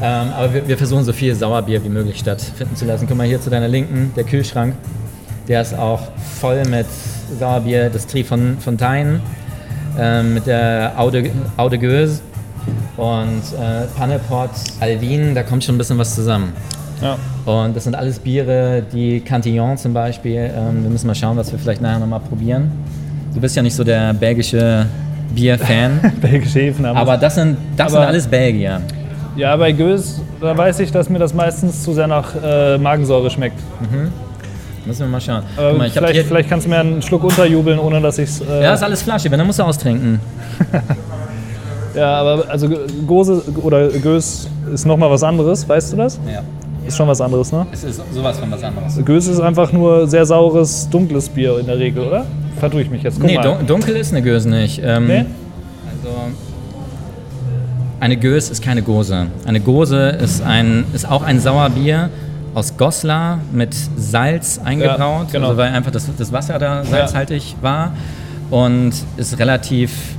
ähm, 0.00 0.28
aber 0.36 0.52
wir, 0.52 0.68
wir 0.68 0.76
versuchen 0.78 1.02
so 1.02 1.12
viel 1.14 1.34
Sauerbier 1.34 1.82
wie 1.82 1.88
möglich 1.88 2.18
stattfinden 2.18 2.76
zu 2.76 2.84
lassen. 2.84 3.06
Guck 3.08 3.16
mal 3.16 3.26
hier 3.26 3.40
zu 3.40 3.48
deiner 3.50 3.68
Linken, 3.68 4.12
der 4.14 4.24
Kühlschrank. 4.24 4.74
Der 5.48 5.62
ist 5.62 5.74
auch 5.76 6.00
voll 6.40 6.62
mit 6.66 6.86
Sauerbier, 7.38 7.88
das 7.90 8.06
Tri 8.06 8.22
von 8.22 8.58
Fontaine, 8.60 9.20
ähm, 9.98 10.34
mit 10.34 10.46
der 10.46 10.92
Eau 10.98 11.10
de, 11.10 11.30
Eau 11.56 11.68
de 11.70 11.78
Gueuse 11.78 12.20
und 12.96 13.42
äh, 13.58 13.86
Pannepot, 13.96 14.50
Alvin, 14.80 15.34
da 15.34 15.42
kommt 15.42 15.64
schon 15.64 15.74
ein 15.74 15.78
bisschen 15.78 15.98
was 15.98 16.14
zusammen. 16.14 16.52
Ja. 17.00 17.16
Und 17.50 17.74
das 17.74 17.84
sind 17.84 17.96
alles 17.96 18.18
Biere, 18.20 18.84
die 18.92 19.20
Cantillon 19.20 19.76
zum 19.78 19.92
Beispiel. 19.94 20.50
Ähm, 20.54 20.84
wir 20.84 20.90
müssen 20.90 21.06
mal 21.08 21.14
schauen, 21.14 21.36
was 21.36 21.50
wir 21.50 21.58
vielleicht 21.58 21.80
nachher 21.80 21.98
nochmal 21.98 22.20
probieren. 22.20 22.70
Du 23.34 23.40
bist 23.40 23.56
ja 23.56 23.62
nicht 23.62 23.74
so 23.74 23.82
der 23.84 24.12
belgische 24.14 24.86
Bierfan, 25.34 26.00
Belgische 26.20 26.60
Hefen 26.60 26.86
haben 26.86 26.96
aber 26.96 27.16
das 27.16 27.34
sind, 27.34 27.56
das 27.76 27.90
sind 27.92 27.98
Aber- 27.98 28.08
alles 28.08 28.26
Belgier. 28.26 28.80
Ja, 29.34 29.56
bei 29.56 29.72
Gös, 29.72 30.20
da 30.42 30.54
weiß 30.54 30.80
ich, 30.80 30.92
dass 30.92 31.08
mir 31.08 31.18
das 31.18 31.32
meistens 31.32 31.82
zu 31.82 31.94
sehr 31.94 32.06
nach 32.06 32.34
äh, 32.44 32.76
Magensäure 32.76 33.30
schmeckt. 33.30 33.58
Müssen 34.84 35.00
wir 35.00 35.06
mal 35.06 35.20
schauen. 35.22 35.42
Guck 35.56 35.78
mal, 35.78 35.88
vielleicht, 35.88 36.26
vielleicht 36.26 36.48
kannst 36.50 36.66
du 36.66 36.70
mir 36.70 36.80
einen 36.80 37.00
Schluck 37.00 37.24
unterjubeln, 37.24 37.78
ohne 37.78 37.98
dass 38.02 38.18
ich 38.18 38.28
es. 38.28 38.40
Äh, 38.42 38.62
ja, 38.62 38.74
ist 38.74 38.82
alles 38.82 39.00
Flasche, 39.00 39.30
wenn 39.30 39.38
dann 39.38 39.46
musst 39.46 39.58
du 39.58 39.62
austrinken. 39.62 40.20
ja, 41.94 42.14
aber 42.16 42.44
also 42.50 42.68
Gose 43.06 43.42
oder 43.62 43.88
Gös 43.88 44.48
ist 44.70 44.84
nochmal 44.84 45.10
was 45.10 45.22
anderes, 45.22 45.66
weißt 45.66 45.94
du 45.94 45.96
das? 45.96 46.20
Ja, 46.30 46.42
Ist 46.86 46.96
schon 46.96 47.08
was 47.08 47.20
anderes, 47.20 47.52
ne? 47.52 47.66
es 47.72 47.84
ist 47.84 48.02
sowas 48.12 48.38
von 48.38 48.50
was 48.50 48.62
anderes. 48.62 49.00
Gös 49.04 49.26
ist 49.26 49.40
einfach 49.40 49.72
nur 49.72 50.06
sehr 50.08 50.26
saures, 50.26 50.88
dunkles 50.90 51.28
Bier 51.28 51.58
in 51.58 51.66
der 51.66 51.78
Regel, 51.78 52.06
oder? 52.06 52.26
Vertue 52.58 52.82
ich 52.82 52.90
mich 52.90 53.02
jetzt. 53.02 53.20
Guck 53.20 53.26
Nee, 53.28 53.38
dun 53.38 53.66
dunkel 53.66 53.96
ist 53.96 54.12
eine 54.12 54.22
Göse 54.22 54.48
nicht. 54.48 54.80
Ähm, 54.84 55.06
Nee? 55.06 55.24
Also, 55.90 56.16
eine 58.00 58.16
Gös 58.16 58.50
ist 58.50 58.62
keine 58.62 58.82
Gose. 58.82 59.26
Eine 59.44 59.60
Gose 59.60 60.08
ist, 60.08 60.42
ein, 60.42 60.84
ist 60.92 61.08
auch 61.08 61.22
ein 61.22 61.38
Sauerbier 61.38 62.10
aus 62.54 62.76
Goslar 62.76 63.38
mit 63.52 63.74
Salz 63.96 64.60
eingebraut, 64.62 65.28
genau. 65.30 65.48
also 65.48 65.58
weil 65.58 65.72
einfach 65.72 65.92
das, 65.92 66.08
das 66.18 66.32
Wasser 66.32 66.58
da 66.58 66.84
salzhaltig 66.84 67.56
war 67.62 67.92
und 68.50 68.92
ist 69.16 69.38
relativ 69.38 70.16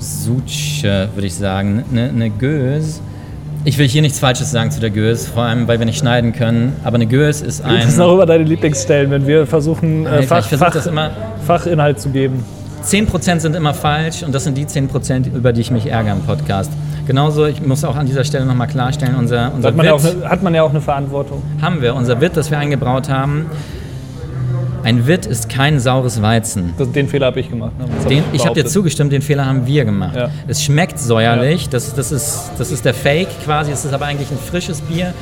suche, 0.00 1.08
würde 1.14 1.26
ich 1.26 1.34
sagen. 1.34 1.84
Eine, 1.90 2.08
eine 2.08 2.30
Gös 2.30 3.00
Ich 3.68 3.78
will 3.78 3.88
hier 3.88 4.00
nichts 4.00 4.20
Falsches 4.20 4.52
sagen 4.52 4.70
zu 4.70 4.78
der 4.78 4.90
Gös, 4.90 5.26
vor 5.26 5.42
allem, 5.42 5.66
weil 5.66 5.80
wir 5.80 5.86
nicht 5.86 5.98
schneiden 5.98 6.32
können. 6.32 6.74
Aber 6.84 6.94
eine 6.94 7.06
Gös 7.06 7.40
ist 7.40 7.64
ein. 7.64 7.80
Das 7.80 7.94
sind 7.94 8.00
auch 8.00 8.14
immer 8.14 8.24
deine 8.24 8.44
Lieblingsstellen, 8.44 9.10
wenn 9.10 9.26
wir 9.26 9.44
versuchen, 9.44 10.06
äh, 10.06 10.22
Fach, 10.22 10.46
versuche 10.46 10.66
Fach, 10.66 10.72
das 10.72 10.86
immer. 10.86 11.10
Fachinhalt 11.44 11.98
zu 11.98 12.10
geben. 12.10 12.44
10% 12.84 13.40
sind 13.40 13.56
immer 13.56 13.74
falsch 13.74 14.22
und 14.22 14.32
das 14.32 14.44
sind 14.44 14.56
die 14.56 14.66
10%, 14.66 15.34
über 15.34 15.52
die 15.52 15.62
ich 15.62 15.72
mich 15.72 15.86
ärgere 15.86 16.12
im 16.12 16.20
Podcast. 16.20 16.70
Genauso, 17.08 17.46
ich 17.46 17.60
muss 17.60 17.82
auch 17.82 17.96
an 17.96 18.06
dieser 18.06 18.22
Stelle 18.22 18.46
nochmal 18.46 18.68
klarstellen, 18.68 19.16
unser, 19.16 19.52
unser 19.52 19.66
hat 19.66 19.76
man, 19.76 19.86
ja 19.86 19.94
auch 19.94 20.04
hat 20.04 20.44
man 20.44 20.54
ja 20.54 20.62
auch 20.62 20.70
eine 20.70 20.80
Verantwortung. 20.80 21.42
haben 21.60 21.82
wir, 21.82 21.96
unser 21.96 22.20
Witt, 22.20 22.36
das 22.36 22.52
wir 22.52 22.58
eingebraut 22.58 23.08
haben. 23.08 23.46
Ein 24.86 25.08
Witt 25.08 25.26
ist 25.26 25.48
kein 25.48 25.80
saures 25.80 26.22
Weizen. 26.22 26.72
Den 26.78 27.08
Fehler 27.08 27.26
habe 27.26 27.40
ich 27.40 27.50
gemacht. 27.50 27.76
Ne? 27.76 27.86
Das 27.88 28.04
hab 28.04 28.08
Den, 28.08 28.22
ich 28.32 28.46
habe 28.46 28.54
dir 28.54 28.66
zugestimmt, 28.66 29.10
den 29.10 29.20
Fehler 29.20 29.44
haben 29.44 29.66
wir 29.66 29.84
gemacht. 29.84 30.14
Ja. 30.14 30.30
Es 30.46 30.62
schmeckt 30.62 31.00
säuerlich, 31.00 31.68
das, 31.68 31.92
das, 31.96 32.12
ist, 32.12 32.52
das 32.56 32.70
ist 32.70 32.84
der 32.84 32.94
Fake 32.94 33.26
quasi, 33.44 33.72
es 33.72 33.84
ist 33.84 33.92
aber 33.92 34.06
eigentlich 34.06 34.30
ein 34.30 34.38
frisches 34.38 34.80
Bier 34.82 35.12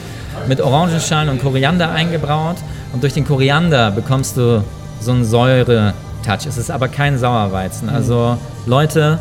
mit 0.48 0.60
Orangenschalen 0.60 1.30
und 1.30 1.40
Koriander 1.40 1.90
eingebraut. 1.90 2.56
Und 2.92 3.02
durch 3.02 3.14
den 3.14 3.24
Koriander 3.24 3.90
bekommst 3.90 4.36
du 4.36 4.62
so 5.00 5.12
einen 5.12 5.24
Säure-Touch. 5.24 6.46
Es 6.46 6.58
ist 6.58 6.70
aber 6.70 6.88
kein 6.88 7.16
Sauerweizen. 7.16 7.88
Mhm. 7.88 7.94
Also 7.94 8.36
Leute, 8.66 9.18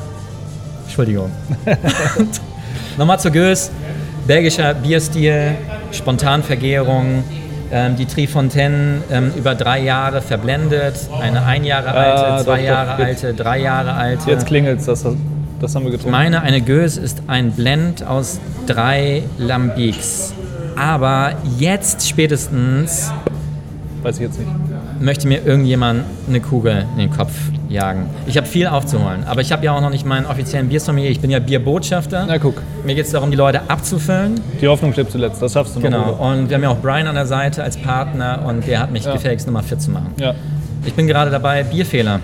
Entschuldigung. 0.83 1.31
Nochmal 2.97 3.17
zur 3.17 3.31
Gös. 3.31 3.71
Belgischer 4.27 4.73
Bierstil, 4.73 5.55
Spontanvergärung. 5.93 7.23
Ähm, 7.75 7.95
die 7.95 8.05
Trifontaine 8.05 9.01
ähm, 9.11 9.31
über 9.35 9.55
drei 9.55 9.79
Jahre 9.81 10.21
verblendet. 10.21 10.93
Eine 11.19 11.43
ein 11.43 11.63
Jahre 11.63 11.89
alte, 11.91 12.25
Ah, 12.27 12.37
zwei 12.37 12.43
doch, 12.43 12.57
doch, 12.57 12.63
Jahre 12.63 13.01
jetzt- 13.07 13.25
alte, 13.25 13.33
drei 13.43 13.59
Jahre 13.61 13.93
alte. 13.93 14.29
Jetzt 14.29 14.45
klingelt's, 14.45 14.85
das, 14.85 15.03
das 15.59 15.73
haben 15.75 15.83
wir 15.85 15.91
getrunken. 15.91 16.11
meine, 16.11 16.41
eine 16.43 16.61
Gös 16.61 16.97
ist 16.97 17.23
ein 17.27 17.51
Blend 17.51 18.05
aus 18.05 18.39
drei 18.67 19.23
Lambics. 19.39 20.33
Aber 20.75 21.33
jetzt 21.57 22.07
spätestens 22.07 23.11
Weiß 24.03 24.17
ich 24.17 24.21
jetzt 24.23 24.37
nicht. 24.39 24.49
möchte 24.99 25.27
mir 25.27 25.43
irgendjemand 25.43 26.03
eine 26.27 26.41
Kugel 26.41 26.85
in 26.93 26.99
den 26.99 27.09
Kopf 27.11 27.31
jagen. 27.69 28.07
Ich 28.27 28.37
habe 28.37 28.45
viel 28.47 28.67
aufzuholen, 28.67 29.23
aber 29.25 29.41
ich 29.41 29.51
habe 29.51 29.65
ja 29.65 29.75
auch 29.75 29.81
noch 29.81 29.89
nicht 29.89 30.05
meinen 30.05 30.25
offiziellen 30.25 30.69
Biersommelier. 30.69 31.09
Ich 31.09 31.19
bin 31.19 31.29
ja 31.31 31.39
Bierbotschafter. 31.39 32.25
Na 32.27 32.37
guck, 32.37 32.61
Mir 32.85 32.95
geht 32.95 33.05
es 33.05 33.11
darum, 33.11 33.31
die 33.31 33.37
Leute 33.37 33.61
abzufüllen. 33.69 34.39
die 34.61 34.67
Hoffnung 34.67 34.91
stirbt 34.93 35.11
zuletzt. 35.11 35.41
Das 35.41 35.53
schaffst 35.53 35.75
du 35.75 35.79
noch. 35.79 35.85
Genau. 35.85 36.13
Uwe. 36.13 36.23
Und 36.41 36.49
wir 36.49 36.55
haben 36.55 36.63
ja 36.63 36.69
auch 36.69 36.77
Brian 36.81 37.07
an 37.07 37.15
der 37.15 37.25
Seite 37.25 37.63
als 37.63 37.77
Partner 37.77 38.41
und 38.45 38.67
der 38.67 38.79
hat 38.79 38.91
mich 38.91 39.05
Ja. 39.05 39.13
gefälligst 39.13 39.47
nochmal 39.47 39.63
fit 39.63 39.81
zu 39.81 39.91
machen. 39.91 40.13
Ja. 40.17 40.33
Ich 40.85 40.93
bin 40.93 41.07
gerade 41.07 41.31
dabei, 41.31 41.63
Bierfehler 41.63 42.19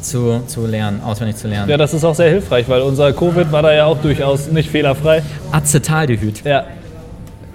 zu, 0.00 0.40
zu 0.46 0.66
lernen, 0.66 1.00
auswendig 1.02 1.36
zu 1.36 1.48
lernen. 1.48 1.68
ja, 1.70 1.76
das 1.76 1.92
ist 1.94 2.04
auch 2.04 2.14
sehr 2.14 2.28
hilfreich, 2.30 2.68
weil 2.68 2.82
unser 2.82 3.12
Covid 3.12 3.50
war 3.52 3.62
da 3.62 3.72
ja 3.72 3.86
auch 3.86 3.98
durchaus 4.00 4.48
nicht 4.48 4.70
fehlerfrei. 4.70 5.22
Acetaldehyd. 5.50 6.44
Ja. 6.44 6.64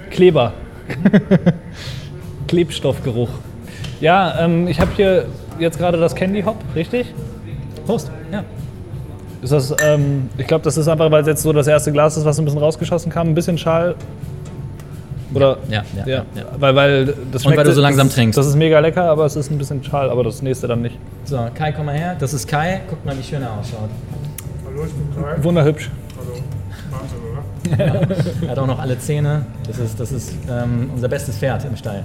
Kleber. 0.09 0.53
Klebstoffgeruch. 2.47 3.29
Ja, 4.01 4.39
ähm, 4.43 4.67
ich 4.67 4.79
habe 4.79 4.91
hier 4.95 5.25
jetzt 5.59 5.77
gerade 5.77 5.97
das 5.99 6.15
Candy 6.15 6.41
Hop, 6.41 6.57
richtig? 6.75 7.13
Prost. 7.85 8.11
Ja. 8.31 8.43
Ist 9.41 9.51
das, 9.53 9.73
ähm, 9.83 10.29
ich 10.37 10.47
glaube, 10.47 10.63
das 10.63 10.77
ist 10.77 10.87
einfach, 10.87 11.09
weil 11.11 11.21
es 11.21 11.27
jetzt 11.27 11.43
so 11.43 11.53
das 11.53 11.67
erste 11.67 11.91
Glas 11.91 12.17
ist, 12.17 12.25
was 12.25 12.37
ein 12.39 12.45
bisschen 12.45 12.59
rausgeschossen 12.59 13.11
kam, 13.11 13.29
ein 13.29 13.35
bisschen 13.35 13.57
schal. 13.57 13.95
Oder? 15.33 15.57
Ja, 15.69 15.83
ja, 15.95 16.05
ja. 16.07 16.15
ja. 16.35 16.43
Weil, 16.57 16.75
weil 16.75 17.05
das 17.31 17.45
Und 17.45 17.55
weil 17.55 17.63
du 17.63 17.71
so 17.71 17.75
das- 17.75 17.83
langsam 17.83 18.07
das, 18.07 18.15
trinkst. 18.15 18.37
Das 18.37 18.47
ist 18.47 18.55
mega 18.55 18.79
lecker, 18.79 19.03
aber 19.03 19.25
es 19.25 19.35
ist 19.35 19.51
ein 19.51 19.57
bisschen 19.57 19.83
schal, 19.83 20.09
aber 20.09 20.23
das 20.23 20.41
nächste 20.41 20.67
dann 20.67 20.81
nicht. 20.81 20.97
So, 21.25 21.37
Kai, 21.53 21.71
komm 21.71 21.85
mal 21.85 21.95
her. 21.95 22.15
Das 22.19 22.33
ist 22.33 22.47
Kai. 22.47 22.81
Guck 22.89 23.05
mal, 23.05 23.17
wie 23.17 23.23
schön 23.23 23.41
er 23.43 23.53
ausschaut. 23.57 23.89
Hallo, 24.65 24.85
ich 24.85 24.91
bin 24.93 25.23
Kai. 25.23 25.43
Wunderhübsch. 25.43 25.89
Hallo. 26.17 26.41
Wahnsinn, 26.91 27.19
oder? 27.31 28.07
Er 28.45 28.49
hat 28.51 28.59
auch 28.59 28.67
noch 28.67 28.79
alle 28.79 28.97
Zähne. 28.97 29.45
Das 29.67 29.77
ist, 29.77 29.99
das 29.99 30.11
ist 30.11 30.33
ähm, 30.49 30.89
unser 30.95 31.07
bestes 31.07 31.37
Pferd 31.37 31.63
im 31.65 31.77
Stall. 31.77 32.03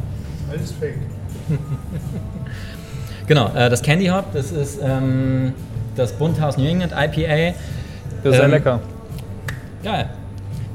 Alles 0.53 0.73
fake. 0.73 0.99
Genau, 3.27 3.51
äh, 3.55 3.71
das 3.71 3.83
Candy 3.83 4.07
Hop, 4.07 4.27
das 4.33 4.53
ist 4.53 4.79
ähm, 4.83 5.53
das 5.97 6.13
Bunthaus 6.13 6.57
New 6.59 6.67
England 6.67 6.93
IPA. 6.93 7.55
Das 8.23 8.33
ist 8.33 8.37
sehr 8.37 8.45
Ähm, 8.45 8.51
lecker. 8.51 8.81
Geil. 9.83 10.07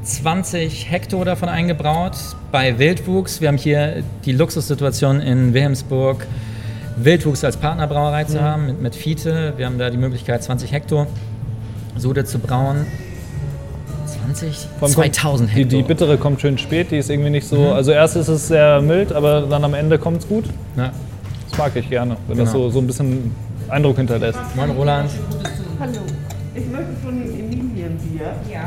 20 0.04 0.90
Hektar 0.90 1.26
davon 1.26 1.50
eingebraut 1.50 2.14
bei 2.52 2.80
Wildwuchs. 2.80 3.42
Wir 3.42 3.50
haben 3.50 3.58
hier 3.58 4.04
die 4.26 4.32
Luxussituation 4.32 5.20
in 5.22 5.54
Wilhelmsburg, 5.54 6.26
Wildwuchs 6.96 7.44
als 7.44 7.58
Partnerbrauerei 7.58 8.24
Mhm. 8.24 8.28
zu 8.28 8.42
haben 8.42 8.66
mit, 8.68 8.82
mit 8.82 8.96
Fiete. 8.96 9.54
Wir 9.58 9.66
haben 9.68 9.78
da 9.78 9.90
die 9.90 9.98
Möglichkeit, 9.98 10.42
20 10.44 10.72
Hektar 10.72 11.06
Sude 11.98 12.24
zu 12.26 12.40
brauen. 12.40 12.86
20? 14.26 14.68
Vor 14.80 14.88
allem 14.88 14.96
2000 14.96 15.50
kommt- 15.50 15.58
Die, 15.58 15.64
Hektar. 15.64 15.78
die 15.80 15.84
bittere 15.84 16.18
kommt 16.18 16.42
schön 16.42 16.58
spät, 16.58 16.92
die 16.92 16.98
ist 16.98 17.10
irgendwie 17.10 17.30
nicht 17.30 17.48
so. 17.48 17.58
Mhm. 17.58 17.68
Also 17.74 17.92
erst 17.92 18.16
ist 18.16 18.28
es 18.30 18.48
sehr 18.48 18.82
mild, 18.82 19.12
aber 19.12 19.42
dann 19.42 19.64
am 19.64 19.74
Ende 19.74 20.00
kommt 20.00 20.20
es 20.22 20.28
gut. 20.28 20.46
Ja. 20.78 20.92
Das 21.60 21.68
mag 21.68 21.76
ich 21.76 21.90
gerne, 21.90 22.16
wenn 22.30 22.38
das 22.38 22.54
Genau. 22.54 22.64
so, 22.68 22.70
so 22.70 22.80
ein 22.80 22.88
bisschen 22.88 23.36
Eindruck 23.68 23.98
hinterlässt. 23.98 24.40
Moin 24.56 24.70
Roland. 24.72 25.10
Hallo, 25.78 25.92
ich 26.56 26.66
möchte 26.68 26.94
von 27.04 27.20
dem 27.20 27.28
Emilienbier. 27.38 28.28
Ja. 28.50 28.62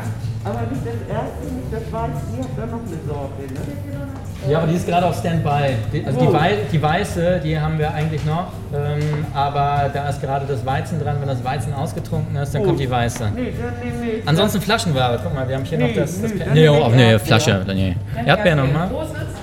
Aber 0.45 0.59
nicht 0.69 0.85
das 0.85 0.93
erste, 1.09 1.43
nicht 1.55 1.71
das 1.71 1.91
weiße, 1.91 2.21
ihr 2.37 2.43
habt 2.43 2.55
da 2.59 2.65
noch 2.67 2.81
eine 2.85 2.97
Sorte, 3.07 3.53
ne? 3.53 4.51
Ja, 4.51 4.57
aber 4.59 4.67
die 4.67 4.75
ist 4.75 4.85
gerade 4.85 5.07
auf 5.07 5.17
Standby. 5.17 5.73
Die, 5.91 6.05
also 6.05 6.19
die, 6.19 6.27
Oh. 6.27 6.33
Wei 6.33 6.51
die 6.71 6.81
weiße, 6.83 7.41
die 7.43 7.59
haben 7.59 7.79
wir 7.79 7.91
eigentlich 7.91 8.23
noch. 8.25 8.47
Ähm, 8.75 9.25
aber 9.33 9.89
da 9.91 10.09
ist 10.09 10.21
gerade 10.21 10.45
das 10.45 10.63
Weizen 10.63 10.99
dran. 10.99 11.15
Wenn 11.19 11.29
das 11.29 11.43
Weizen 11.43 11.73
ausgetrunken 11.73 12.35
ist, 12.35 12.53
dann 12.53 12.61
Oh. 12.61 12.65
kommt 12.65 12.79
die 12.79 12.91
weiße. 12.91 13.23
Nee, 13.35 13.53
dann 13.59 13.73
nehme 14.01 14.11
ich. 14.19 14.27
Ansonsten 14.27 14.61
Flaschenware. 14.61 15.19
Guck 15.23 15.33
mal, 15.33 15.47
wir 15.49 15.55
haben 15.55 15.63
hier 15.65 15.79
Nee, 15.79 15.87
noch 15.87 15.95
das. 15.95 16.21
das 16.21 16.31
nee, 16.31 16.37
Pe- 16.37 16.45
dann 16.45 16.53
nee, 16.53 16.69
oh, 16.69 16.89
nee. 16.95 17.17
Flasche. 17.17 17.63
Nee. 17.65 17.95
Erdbeer 18.23 18.55
nochmal. 18.55 18.87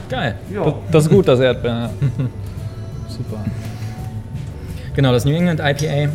Geil. 0.09 0.35
Ja. 0.55 0.63
Das, 0.65 0.75
das 0.93 1.05
ist 1.07 1.11
gut, 1.11 1.27
das 1.27 1.41
Erdbeer. 1.41 1.91
Super. 3.21 3.45
Genau, 4.95 5.13
das 5.13 5.27
New 5.27 5.35
England 5.35 5.61
IPA. 5.61 6.11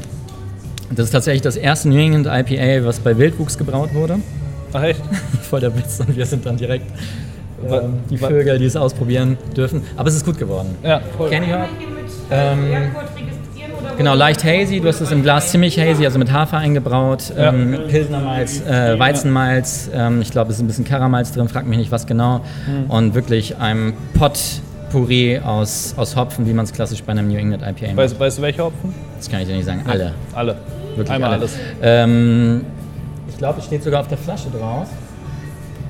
Das 0.89 1.05
ist 1.05 1.11
tatsächlich 1.11 1.43
das 1.43 1.55
erste 1.55 1.89
New 1.89 1.97
England 1.97 2.25
IPA, 2.25 2.85
was 2.85 2.99
bei 2.99 3.15
Wildwuchs 3.15 3.57
gebraut 3.57 3.93
wurde. 3.93 4.19
Ach 4.73 4.83
echt? 4.83 5.01
Voll 5.43 5.59
der 5.59 5.75
Witz. 5.75 5.99
Und 5.99 6.15
wir 6.15 6.25
sind 6.25 6.45
dann 6.45 6.57
direkt 6.57 6.85
ähm, 7.69 7.99
die 8.09 8.17
Vögel, 8.17 8.57
die 8.57 8.65
es 8.65 8.75
ausprobieren 8.75 9.37
dürfen. 9.55 9.83
Aber 9.95 10.09
es 10.09 10.15
ist 10.15 10.25
gut 10.25 10.39
geworden. 10.39 10.75
Ja, 10.83 10.99
voll. 11.15 11.29
Candy 11.29 11.51
Hop. 11.51 11.67
Ähm, 12.31 12.73
Genau, 13.97 14.13
leicht 14.13 14.43
hazy. 14.43 14.81
Du 14.81 14.89
hast 14.89 14.99
es 14.99 15.11
im 15.11 15.23
Glas 15.23 15.51
ziemlich 15.51 15.79
hazy, 15.79 16.03
also 16.03 16.19
mit 16.19 16.29
Hafer 16.29 16.57
eingebraut. 16.57 17.31
Ja. 17.37 17.53
Ähm, 17.53 17.79
Pilsnermalz, 17.87 18.61
äh, 18.61 18.99
Weizenmalz. 18.99 19.89
Ähm, 19.93 20.21
ich 20.21 20.31
glaube, 20.31 20.51
es 20.51 20.57
ist 20.57 20.63
ein 20.63 20.67
bisschen 20.67 20.83
Karamalz 20.83 21.31
drin, 21.31 21.47
frag 21.47 21.65
mich 21.65 21.77
nicht 21.77 21.91
was 21.91 22.05
genau. 22.05 22.41
Mhm. 22.67 22.89
Und 22.89 23.15
wirklich 23.15 23.57
ein 23.57 23.93
Potpourri 24.89 25.39
aus, 25.39 25.93
aus 25.97 26.15
Hopfen, 26.15 26.45
wie 26.47 26.53
man 26.53 26.65
es 26.65 26.73
klassisch 26.73 27.03
bei 27.03 27.11
einem 27.11 27.27
New 27.27 27.37
England 27.37 27.61
IPA 27.63 27.87
macht. 27.87 27.97
Weißt, 27.97 28.19
weißt 28.19 28.37
du, 28.37 28.41
welche 28.41 28.63
Hopfen? 28.63 28.93
Das 29.17 29.29
kann 29.29 29.41
ich 29.41 29.47
dir 29.47 29.55
nicht 29.55 29.65
sagen. 29.65 29.83
Alle. 29.87 30.13
Alle. 30.33 30.55
Wirklich 30.95 31.09
Einmal 31.11 31.31
alle. 31.31 31.39
alles. 31.41 31.57
Ähm, 31.81 32.61
ich 33.27 33.37
glaube, 33.37 33.59
es 33.59 33.65
steht 33.65 33.83
sogar 33.83 34.01
auf 34.01 34.07
der 34.07 34.17
Flasche 34.17 34.49
drauf. 34.49 34.87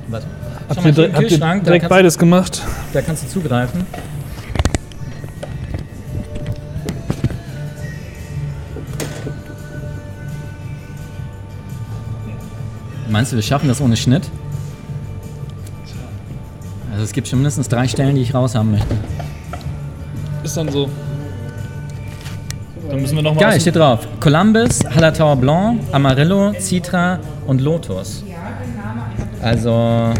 Warte. 0.07 0.25
Schau 0.73 0.81
mal, 0.81 0.87
Habt 0.87 0.97
ihr, 0.97 1.03
hier 1.19 1.27
dir- 1.27 1.35
im 1.35 1.43
habt 1.43 1.57
ihr 1.57 1.63
direkt 1.63 1.81
kannst, 1.83 1.89
beides 1.89 2.17
gemacht? 2.17 2.61
da 2.93 3.01
kannst 3.01 3.23
du 3.23 3.27
zugreifen. 3.27 3.85
Meinst 13.09 13.31
du, 13.31 13.35
wir 13.35 13.43
schaffen 13.43 13.67
das 13.67 13.81
ohne 13.81 13.95
Schnitt? 13.95 14.29
Also 16.95 17.03
es 17.03 17.11
gibt 17.11 17.27
schon 17.27 17.39
mindestens 17.39 17.67
drei 17.67 17.89
Stellen, 17.89 18.15
die 18.15 18.21
ich 18.21 18.33
raushaben 18.33 18.71
möchte. 18.71 18.95
Ist 20.45 20.55
dann 20.55 20.69
so. 20.71 20.89
Dann 22.89 23.01
müssen 23.01 23.17
wir 23.17 23.21
nochmal. 23.21 23.43
Geil, 23.43 23.59
steht 23.59 23.75
drauf. 23.75 24.07
Columbus, 24.21 24.79
Hallertauer 24.95 25.35
Blanc, 25.35 25.81
Amarillo, 25.91 26.53
Citra 26.57 27.19
und 27.47 27.59
Lotus. 27.59 28.23
Also. 29.41 30.13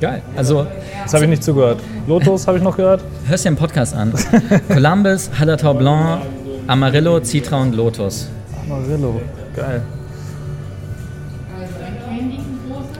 Geil. 0.00 0.22
Also, 0.34 0.66
Das 1.02 1.12
habe 1.12 1.24
ich 1.24 1.30
nicht 1.30 1.44
zugehört. 1.44 1.78
Lotus 2.06 2.46
habe 2.46 2.56
ich 2.56 2.64
noch 2.64 2.78
gehört. 2.78 3.02
hörst 3.28 3.44
dir 3.44 3.50
den 3.50 3.56
Podcast 3.58 3.94
an. 3.94 4.10
Columbus, 4.68 5.28
Hallertauer 5.38 5.74
Blanc, 5.74 6.22
Amarillo, 6.66 7.20
Citra 7.22 7.60
und 7.60 7.74
Lotus. 7.74 8.30
Amarillo. 8.66 9.20
Geil. 9.54 9.82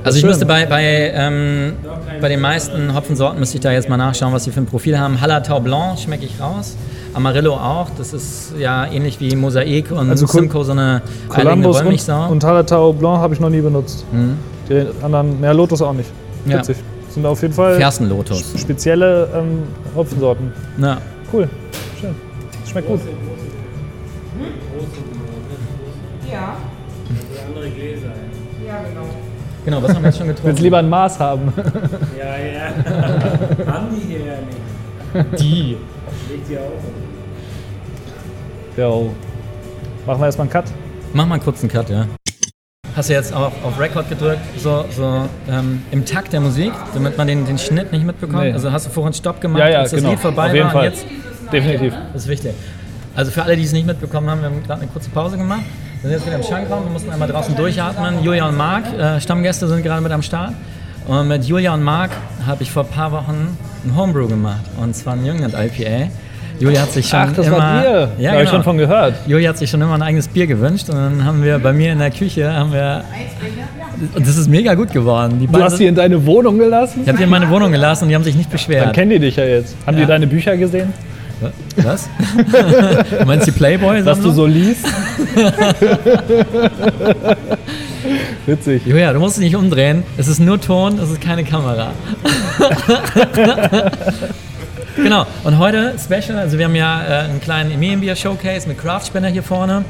Also 0.07 0.19
ich 0.19 0.25
müsste 0.25 0.47
bei, 0.47 0.67
bei, 0.67 1.11
ähm, 1.15 1.73
bei 2.21 2.29
den 2.29 2.41
meisten 2.41 2.95
Hopfensorten 2.95 3.41
müsste 3.41 3.57
ich 3.57 3.61
da 3.63 3.73
jetzt 3.73 3.89
mal 3.89 3.97
nachschauen, 3.97 4.33
was 4.33 4.45
sie 4.45 4.53
für 4.53 4.61
ein 4.61 4.67
Profil 4.67 4.99
haben. 4.99 5.21
Hallertau 5.21 5.61
Blanc 5.61 5.99
schmecke 5.99 6.25
ich 6.25 6.41
raus. 6.41 6.77
Amarillo 7.13 7.55
auch. 7.55 7.89
Das 7.99 8.13
ist 8.13 8.53
ja 8.59 8.87
ähnlich 8.87 9.19
wie 9.21 9.35
Mosaik 9.35 9.91
und 9.91 10.09
Also 10.11 10.27
Simcoe 10.27 10.63
so 10.65 10.73
eine 10.73 11.03
Columbus 11.29 11.77
und, 11.79 11.85
Wollmilchsau. 11.85 12.29
und 12.29 12.45
Hallertau 12.45 12.93
Blanc 12.93 13.19
habe 13.19 13.35
ich 13.35 13.41
noch 13.41 13.51
nie 13.51 13.61
benutzt. 13.61 14.05
Mhm. 14.13 14.39
Die 14.69 14.87
anderen, 15.03 15.43
ja, 15.43 15.53
Lotus 15.53 15.83
auch 15.83 15.93
nicht. 15.93 16.11
Ja. 16.47 16.59
Witzig. 16.59 16.77
Sind 17.11 17.25
auf 17.27 17.41
jeden 17.43 17.55
Fall 17.55 17.77
Fersenlotus. 17.77 18.55
spezielle 18.59 19.29
ähm, 19.35 19.63
Hopfensorten. 19.97 20.53
Ja. 20.81 20.99
Cool. 21.33 21.49
Schön. 22.01 22.15
Schmeckt 22.71 22.87
gut. 22.89 23.01
Genau. 29.67 29.83
Was 29.83 29.95
haben 29.95 30.03
wir 30.03 30.09
jetzt 30.09 30.17
schon 30.19 30.27
Willst 30.29 30.43
getrunken? 30.43 30.63
lieber 30.63 30.79
ein 30.79 30.89
Maß 30.89 31.21
haben? 31.21 31.53
Ja, 32.19 32.37
ja. 32.39 33.67
Haben 33.73 33.87
die 33.95 34.01
hier 34.09 34.21
ja 34.21 34.35
nicht. 34.41 35.41
Die. 35.41 35.77
Legt 36.31 36.49
die 36.49 36.57
auf. 36.57 36.83
Jo. 38.77 39.11
Machen 40.07 40.21
wir 40.21 40.27
erstmal 40.27 40.45
einen 40.47 40.53
Cut. 40.53 40.65
Mach 41.13 41.27
mal 41.27 41.35
einen 41.35 41.45
kurzen 41.45 41.69
Cut, 41.69 41.91
ja. 41.91 42.07
Hast 42.95 43.11
du 43.11 43.13
jetzt 43.13 43.35
auch 43.35 43.53
auf 43.63 43.79
Record 43.79 44.09
gedrückt, 44.09 44.41
so, 44.57 44.87
so 44.91 45.29
ähm, 45.51 45.83
im 45.91 46.07
Takt 46.07 46.33
der 46.33 46.41
Musik, 46.41 46.73
damit 46.95 47.19
man 47.19 47.27
den, 47.27 47.45
den 47.45 47.59
Schnitt 47.59 47.93
nicht 47.93 48.07
mitbekommt? 48.07 48.45
Nee. 48.45 48.53
Also 48.53 48.73
hast 48.73 48.87
du 48.87 48.91
vorhin 48.91 49.13
Stopp 49.13 49.39
gemacht, 49.41 49.61
Ja, 49.61 49.69
ja, 49.69 49.79
als 49.81 49.91
das 49.91 50.01
genau. 50.01 50.13
Lied 50.13 50.21
vorbei 50.21 50.47
Auf 50.47 50.55
jeden 50.55 50.65
war 50.67 50.73
Fall. 50.73 50.85
jetzt 50.87 51.05
Definitiv. 51.53 51.95
Das 52.13 52.23
ist 52.23 52.29
wichtig. 52.29 52.53
Also 53.15 53.31
für 53.31 53.43
alle, 53.43 53.57
die 53.57 53.65
es 53.65 53.73
nicht 53.73 53.87
mitbekommen 53.87 54.29
haben, 54.31 54.41
wir 54.41 54.49
haben 54.49 54.63
gerade 54.63 54.83
eine 54.83 54.91
kurze 54.91 55.11
Pause 55.11 55.37
gemacht. 55.37 55.63
Wir 56.07 56.21
sind 56.21 56.21
jetzt 56.21 56.27
wieder 56.29 56.37
im 56.37 56.43
Schankraum, 56.61 56.85
wir 56.85 56.91
mussten 56.93 57.11
einmal 57.11 57.27
draußen 57.27 57.57
durchatmen. 57.57 58.23
Julia 58.23 58.47
und 58.49 58.57
Marc, 58.57 58.85
äh, 58.97 59.21
Stammgäste, 59.21 59.67
sind 59.67 59.83
gerade 59.83 60.01
mit 60.01 60.13
am 60.13 60.23
Start. 60.23 60.53
Und 61.09 61.27
mit 61.27 61.43
Julia 61.47 61.75
und 61.75 61.83
Marc 61.83 62.13
habe 62.47 62.63
ich 62.63 62.71
vor 62.71 62.85
ein 62.85 62.91
paar 62.91 63.11
Wochen 63.11 63.59
ein 63.85 63.97
Homebrew 63.97 64.29
gemacht. 64.29 64.61
Und 64.81 64.95
zwar 64.95 65.15
ein 65.15 65.27
Jüngland 65.27 65.53
IPA. 65.55 66.09
Julia 66.61 66.83
hat 66.83 66.93
sich 66.93 67.09
schon 67.09 67.19
Ach, 67.19 67.33
das 67.33 67.49
immer... 67.49 67.59
war 67.59 67.81
Bier. 67.81 68.09
Ja, 68.19 68.31
habe 68.31 68.43
ich 68.43 68.49
genau. 68.49 68.51
schon 68.53 68.63
von 68.63 68.79
gehört. 68.79 69.15
Julia 69.27 69.49
hat 69.49 69.59
sich 69.59 69.69
schon 69.69 69.83
immer 69.83 69.95
ein 69.95 70.03
eigenes 70.03 70.29
Bier 70.29 70.47
gewünscht. 70.47 70.89
Und 70.91 70.95
dann 70.95 71.25
haben 71.25 71.43
wir 71.43 71.59
bei 71.59 71.73
mir 71.73 71.91
in 71.91 71.99
der 71.99 72.13
Küche, 72.13 72.53
haben 72.55 72.73
wir... 72.73 73.03
Und 74.15 74.25
das 74.25 74.37
ist 74.37 74.49
mega 74.49 74.75
gut 74.75 74.93
geworden. 74.93 75.41
Die 75.41 75.49
Du 75.49 75.61
hast 75.61 75.77
die 75.81 75.87
in 75.87 75.97
deine 75.97 76.25
Wohnung 76.25 76.57
gelassen? 76.57 77.01
ich 77.03 77.09
habe 77.09 77.19
die 77.19 77.25
in 77.25 77.31
meine 77.31 77.51
Wohnung 77.51 77.73
gelassen 77.73 78.05
und 78.05 78.11
die 78.11 78.15
haben 78.15 78.23
sich 78.23 78.37
nicht 78.37 78.47
Dann 78.49 78.53
beschwert. 78.53 78.93
kennen 78.93 79.11
die 79.11 79.19
dich 79.19 79.35
ja 79.35 79.45
jetzt. 79.45 79.75
Haben 79.85 79.97
Ja. 79.97 80.05
die 80.05 80.09
deine 80.09 80.29
Bücher 80.29 80.57
gesehen? 80.57 80.93
Was? 81.77 82.09
du 83.19 83.25
meinst 83.27 83.47
die 83.47 83.53
Playboy? 83.53 84.05
Was 84.05 84.21
du 84.21 84.31
so 84.31 84.47
liest? 84.47 84.87
Witzig. 88.47 88.87
Julia, 88.87 89.13
du 89.13 89.19
musst 89.19 89.37
dich 89.37 89.45
nicht 89.45 89.57
umdrehen. 89.57 90.03
Es 90.17 90.29
ist 90.29 90.39
nur 90.39 90.61
Ton, 90.61 90.99
es 90.99 91.11
ist 91.11 91.21
keine 91.21 91.45
Kamera. 91.45 91.93
genau, 94.97 95.27
und 95.45 95.59
heute 95.59 95.95
Special, 96.03 96.39
also 96.39 96.57
wir 96.57 96.65
haben 96.67 96.77
ja 96.77 97.03
äh, 97.03 97.25
einen 97.25 97.41
kleinen 97.41 97.71
Emilienbier 97.73 98.17
Showcase 98.17 98.67
mit 98.69 98.79
Craftspender 98.79 99.29
hier 99.29 99.43
vorne 99.43 99.85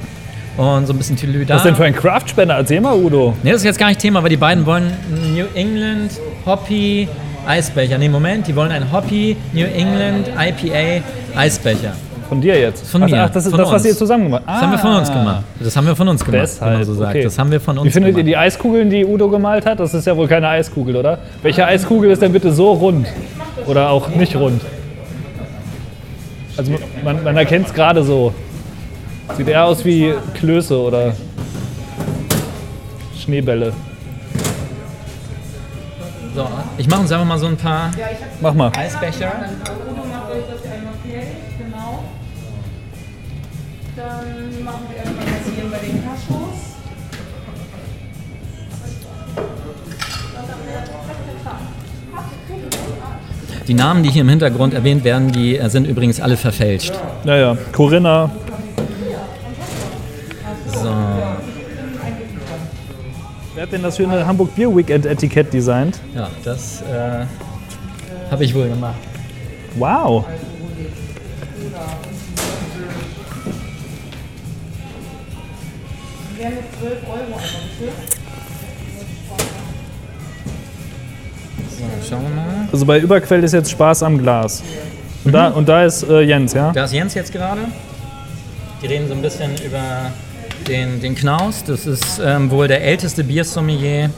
und 0.57 0.87
so 0.87 0.95
ein 0.95 0.99
bisschen 0.99 1.17
Tülü 1.17 1.45
da. 1.45 1.57
Was 1.57 1.65
denn 1.65 1.77
für 1.77 1.85
ein 1.85 1.95
Craftspender? 1.95 2.57
Erzähl 2.57 2.81
mal, 2.81 2.95
Udo. 2.95 3.35
Nee, 3.43 3.53
das 3.53 3.61
ist 3.61 3.67
jetzt 3.67 3.79
gar 3.79 3.89
nicht 3.89 4.01
Thema, 4.01 4.23
weil 4.23 4.31
die 4.31 4.37
beiden 4.37 4.65
wollen 4.67 4.91
New 5.35 5.47
England 5.55 6.13
Hoppy 6.45 7.09
Eisbecher. 7.47 7.99
Nee, 7.99 8.09
Moment, 8.09 8.47
die 8.47 8.57
wollen 8.57 8.73
einen 8.73 8.91
Hoppy 8.93 9.37
New 9.53 9.67
England 9.67 10.29
IPA 10.29 11.03
Eisbecher. 11.37 11.93
Von 12.29 12.41
dir 12.41 12.59
jetzt? 12.59 12.85
Von 12.91 13.05
mir, 13.05 13.23
Ach, 13.25 13.31
das 13.31 13.45
ist 13.47 13.51
von 13.53 13.61
das, 13.61 13.69
was 13.71 13.83
uns. 13.83 13.87
ihr 13.93 13.97
zusammen 13.97 14.25
gemacht 14.25 14.43
habt. 14.47 14.57
Das 14.57 14.63
haben 14.63 14.73
wir 14.73 14.79
von 14.79 14.97
uns 14.97 15.09
gemacht. 15.13 15.45
Das 15.61 15.77
haben 15.77 15.87
wir 15.87 15.97
von 15.97 16.09
uns 16.09 16.25
gemacht, 16.25 16.43
Deshalb, 16.43 16.85
so 16.85 17.05
okay. 17.05 17.23
Das 17.23 17.39
haben 17.39 17.51
wir 17.53 17.61
von 17.61 17.79
uns 17.79 17.87
Wie 17.87 17.91
findet 17.93 18.11
ihr 18.11 18.15
gemacht. 18.15 18.27
die 18.29 18.37
Eiskugeln, 18.37 18.91
die 18.91 19.05
Udo 19.05 19.29
gemalt 19.29 19.65
hat? 19.65 19.79
Das 19.79 19.95
ist 19.95 20.07
ja 20.07 20.17
wohl 20.17 20.27
keine 20.27 20.49
Eiskugel, 20.49 20.97
oder? 20.97 21.19
Welche 21.43 21.65
Eiskugel 21.65 22.11
ist 22.11 22.21
denn 22.23 22.33
bitte 22.33 22.51
so 22.53 22.73
rund? 22.73 23.07
Oder 23.67 23.91
auch 23.91 24.09
nicht 24.09 24.35
rund? 24.35 24.61
Also 26.57 26.73
man, 27.05 27.23
man 27.23 27.37
erkennt 27.37 27.69
es 27.69 27.73
gerade 27.75 28.03
so. 28.03 28.35
Sieht 29.37 29.47
eher 29.49 29.65
aus 29.65 29.85
wie 29.85 30.13
Klöße 30.35 30.77
oder 30.81 31.13
Schneebälle. 33.17 33.73
So, 36.37 36.47
ich 36.77 36.87
mache 36.87 37.01
uns 37.01 37.11
einfach 37.11 37.25
mal 37.25 37.39
so 37.39 37.47
ein 37.47 37.57
paar 37.57 37.91
Mach 38.43 38.53
mal. 38.53 38.71
Eisbecher. 38.77 39.31
Fertig, 39.31 39.57
genau. 41.57 42.05
Dann 43.97 44.63
machen 44.63 44.81
wir 44.91 44.99
erstmal 44.99 45.25
das 45.25 45.55
hier 45.55 45.65
bei 45.71 45.79
den 45.79 46.05
Kaschos. 46.05 46.77
Die 53.67 53.73
Namen, 53.73 54.03
die 54.03 54.11
hier 54.11 54.21
im 54.21 54.29
Hintergrund 54.29 54.75
erwähnt 54.75 55.05
werden, 55.05 55.33
die 55.33 55.57
äh, 55.57 55.71
sind 55.71 55.87
übrigens 55.87 56.21
alle 56.21 56.37
verfälscht. 56.37 56.93
Naja, 57.25 57.57
Corinna. 57.73 58.31
Wer 63.57 63.63
hat 63.63 63.73
denn 63.73 63.83
das 63.83 63.97
schöne 63.97 64.27
Hamburg 64.27 64.55
Bier 64.55 64.69
Weekend 64.77 65.07
Etikett 65.07 65.51
designt? 65.51 65.99
Ja, 66.15 66.29
das 66.45 66.83
äh, 66.83 67.25
habe 68.31 68.45
ich 68.45 68.55
wohl 68.55 68.69
gemacht. 68.69 68.99
Wow. 69.77 70.27
Wären 76.37 76.55
mit 76.55 76.65
12 76.81 77.09
Euro. 77.09 77.41
So, 81.71 81.85
schauen 82.11 82.23
wir 82.25 82.29
mal. 82.29 82.69
Also 82.71 82.85
bei 82.85 82.99
Überquell 82.99 83.43
ist 83.43 83.55
jetzt 83.55 83.71
Spaß 83.71 84.03
am 84.03 84.19
Glas. 84.19 84.63
Und 85.25 85.33
da, 85.33 85.49
und 85.49 85.67
da 85.67 85.87
ist 85.87 86.03
äh, 86.03 86.21
Jens, 86.21 86.53
ja? 86.53 86.73
Da 86.73 86.85
ist 86.85 86.93
Jens 86.93 87.15
jetzt 87.15 87.33
gerade. 87.33 87.63
Die 88.83 88.87
reden 88.87 89.09
so 89.09 89.15
ein 89.15 89.23
bisschen 89.23 89.53
über 89.65 90.13
den, 90.69 91.01
den 91.01 91.15
Knaus. 91.15 91.65
Das 91.65 91.87
ist 91.87 92.21
ähm, 92.25 92.51
wohl 92.51 92.69
der 92.69 92.83
älteste 92.83 93.25
Biersommelier 93.25 94.11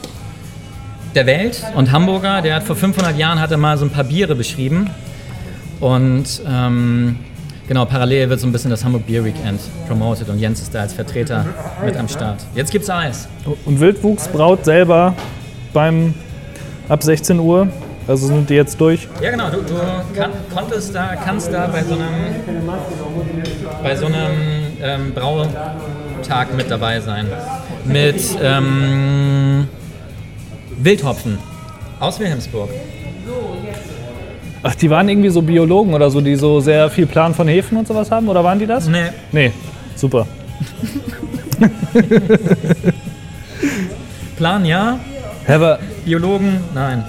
der 1.15 1.25
Welt 1.25 1.63
und 1.75 1.91
Hamburger. 1.91 2.41
Der 2.41 2.55
hat 2.55 2.63
vor 2.63 2.75
500 2.75 3.17
Jahren 3.17 3.39
hat 3.39 3.51
er 3.51 3.57
mal 3.57 3.77
so 3.77 3.85
ein 3.85 3.91
paar 3.91 4.03
Biere 4.03 4.35
beschrieben. 4.35 4.89
Und 5.79 6.41
ähm, 6.47 7.17
genau, 7.67 7.85
parallel 7.85 8.29
wird 8.29 8.39
so 8.39 8.47
ein 8.47 8.51
bisschen 8.51 8.71
das 8.71 8.83
Hamburg 8.83 9.07
Beer 9.07 9.23
Weekend 9.23 9.61
promoted 9.87 10.29
und 10.29 10.39
Jens 10.39 10.61
ist 10.61 10.75
da 10.75 10.81
als 10.81 10.93
Vertreter 10.93 11.45
mit 11.85 11.95
am 11.95 12.07
Start. 12.07 12.45
Jetzt 12.55 12.71
gibt's 12.71 12.89
Eis. 12.89 13.27
Und 13.65 13.79
Wildwuchs 13.79 14.27
braut 14.27 14.65
selber 14.65 15.15
beim 15.73 16.13
ab 16.89 17.03
16 17.03 17.39
Uhr. 17.39 17.67
Also 18.07 18.25
sind 18.25 18.49
die 18.49 18.55
jetzt 18.55 18.81
durch. 18.81 19.07
Ja 19.21 19.29
genau, 19.29 19.51
du, 19.51 19.57
du 19.61 19.75
kann, 20.15 20.31
konntest 20.51 20.95
da, 20.95 21.15
kannst 21.15 21.53
da 21.53 21.67
bei 21.67 21.83
so 21.83 21.93
einem, 21.93 22.71
bei 23.83 23.95
so 23.95 24.07
einem 24.07 24.31
ähm, 24.81 25.13
Brautag 26.19 26.53
mit 26.55 26.69
dabei 26.69 26.99
sein. 26.99 27.27
Mit 27.85 28.21
ähm, 28.41 29.67
Wildhopfen 30.77 31.37
aus 31.99 32.19
Wilhelmsburg. 32.19 32.69
Ach, 34.61 34.75
die 34.75 34.89
waren 34.89 35.07
irgendwie 35.07 35.29
so 35.29 35.41
Biologen 35.41 35.93
oder 35.93 36.11
so, 36.11 36.19
die 36.19 36.35
so 36.35 36.59
sehr 36.59 36.89
viel 36.89 37.05
Plan 37.05 37.33
von 37.33 37.47
Hefen 37.47 37.77
und 37.77 37.87
sowas 37.87 38.11
haben? 38.11 38.27
Oder 38.27 38.43
waren 38.43 38.59
die 38.59 38.65
das? 38.65 38.87
Nee, 38.87 39.11
Nee. 39.31 39.51
Super. 39.95 40.27
Plan 44.37 44.65
ja, 44.65 44.99
aber 45.47 45.79
Biologen 46.05 46.59
nein. 46.73 47.03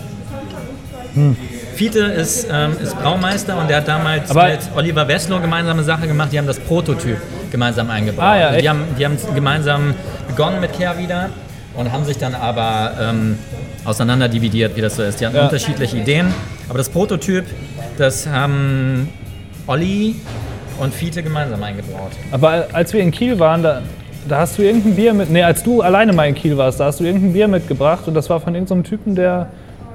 Fiete 1.80 2.00
ist, 2.00 2.46
ähm, 2.52 2.76
ist 2.82 2.94
Braumeister 3.00 3.56
und 3.58 3.70
der 3.70 3.78
hat 3.78 3.88
damals 3.88 4.30
Aber- 4.30 4.48
mit 4.50 4.58
Oliver 4.76 5.08
Wesslow 5.08 5.40
gemeinsame 5.40 5.82
Sache 5.82 6.06
gemacht. 6.06 6.28
Die 6.30 6.36
haben 6.36 6.46
das 6.46 6.60
Prototyp 6.60 7.16
gemeinsam 7.50 7.88
eingebaut. 7.88 8.22
Ah, 8.22 8.38
ja, 8.38 8.46
Also 8.48 8.60
die, 8.60 8.68
haben, 8.68 8.82
die 8.98 9.04
haben 9.06 9.16
gemeinsam 9.34 9.94
begonnen 10.28 10.60
mit 10.60 10.74
Kehrwieder 10.74 11.30
und 11.74 11.90
haben 11.90 12.04
sich 12.04 12.18
dann 12.18 12.34
aber 12.34 12.92
ähm, 13.00 13.38
auseinanderdividiert, 13.86 14.76
wie 14.76 14.82
das 14.82 14.96
so 14.96 15.02
ist. 15.02 15.22
Die 15.22 15.26
hatten 15.26 15.36
Ja. 15.36 15.44
unterschiedliche 15.44 15.96
Ideen. 15.96 16.34
Aber 16.68 16.76
das 16.76 16.90
Prototyp, 16.90 17.46
das 17.96 18.26
haben 18.26 19.08
Olli 19.66 20.16
und 20.80 20.92
Fiete 20.92 21.22
gemeinsam 21.22 21.62
eingebaut. 21.62 22.10
Aber 22.30 22.66
als 22.74 22.92
wir 22.92 23.00
in 23.00 23.10
Kiel 23.10 23.38
waren, 23.38 23.62
da, 23.62 23.80
da 24.28 24.40
hast 24.40 24.58
du 24.58 24.62
irgendein 24.62 24.96
Bier 24.96 25.14
mit. 25.14 25.30
Nee, 25.30 25.44
als 25.44 25.62
du 25.62 25.80
alleine 25.80 26.12
mal 26.12 26.28
in 26.28 26.34
Kiel 26.34 26.58
warst, 26.58 26.78
da 26.78 26.84
hast 26.84 27.00
du 27.00 27.04
irgendein 27.04 27.32
Bier 27.32 27.48
mitgebracht 27.48 28.06
und 28.06 28.12
das 28.12 28.28
war 28.28 28.38
von 28.38 28.54
irgendeinem 28.54 28.84
Typen, 28.84 29.14
der 29.14 29.48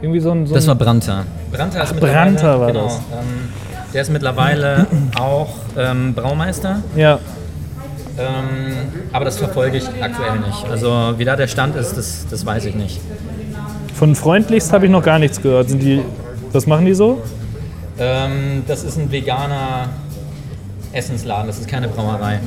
irgendwie 0.06 0.20
so 0.20 0.32
ein. 0.32 0.46
So 0.46 0.54
Das 0.54 0.68
war 0.68 0.76
Branta. 0.76 1.26
Branta 1.52 1.82
ist 1.82 1.94
mittlerweile, 1.94 2.32
Branta 2.32 2.60
war 2.60 2.68
genau, 2.68 2.84
das. 2.86 2.96
Ähm, 2.96 3.50
der 3.94 4.02
ist 4.02 4.12
mittlerweile 4.12 4.88
auch 5.20 5.50
ähm, 5.78 6.14
Braumeister. 6.14 6.82
ja. 6.96 7.20
Ähm, 8.18 8.78
aber 9.12 9.26
das 9.26 9.38
verfolge 9.38 9.76
ich 9.76 9.84
aktuell 10.02 10.40
nicht. 10.40 10.66
Also 10.72 11.16
wie 11.18 11.26
da 11.26 11.36
der 11.36 11.48
Stand 11.48 11.76
ist, 11.76 11.98
das, 11.98 12.26
das 12.30 12.46
weiß 12.46 12.64
ich 12.64 12.74
nicht. 12.74 13.02
Von 13.94 14.16
freundlichst 14.16 14.72
habe 14.72 14.86
ich 14.86 14.92
noch 14.92 15.04
gar 15.04 15.20
nichts 15.20 15.42
gehört. 15.42 15.68
Sind 15.68 15.82
die. 15.82 16.02
Was 16.54 16.66
machen 16.66 16.86
die 16.86 16.94
so? 16.94 17.22
Ähm, 18.00 18.64
das 18.68 18.84
ist 18.86 18.98
ein 18.98 19.12
veganer 19.12 19.90
Essensladen, 20.94 21.48
das 21.48 21.60
ist 21.60 21.68
keine 21.68 21.90
Brauerei. 21.90 22.40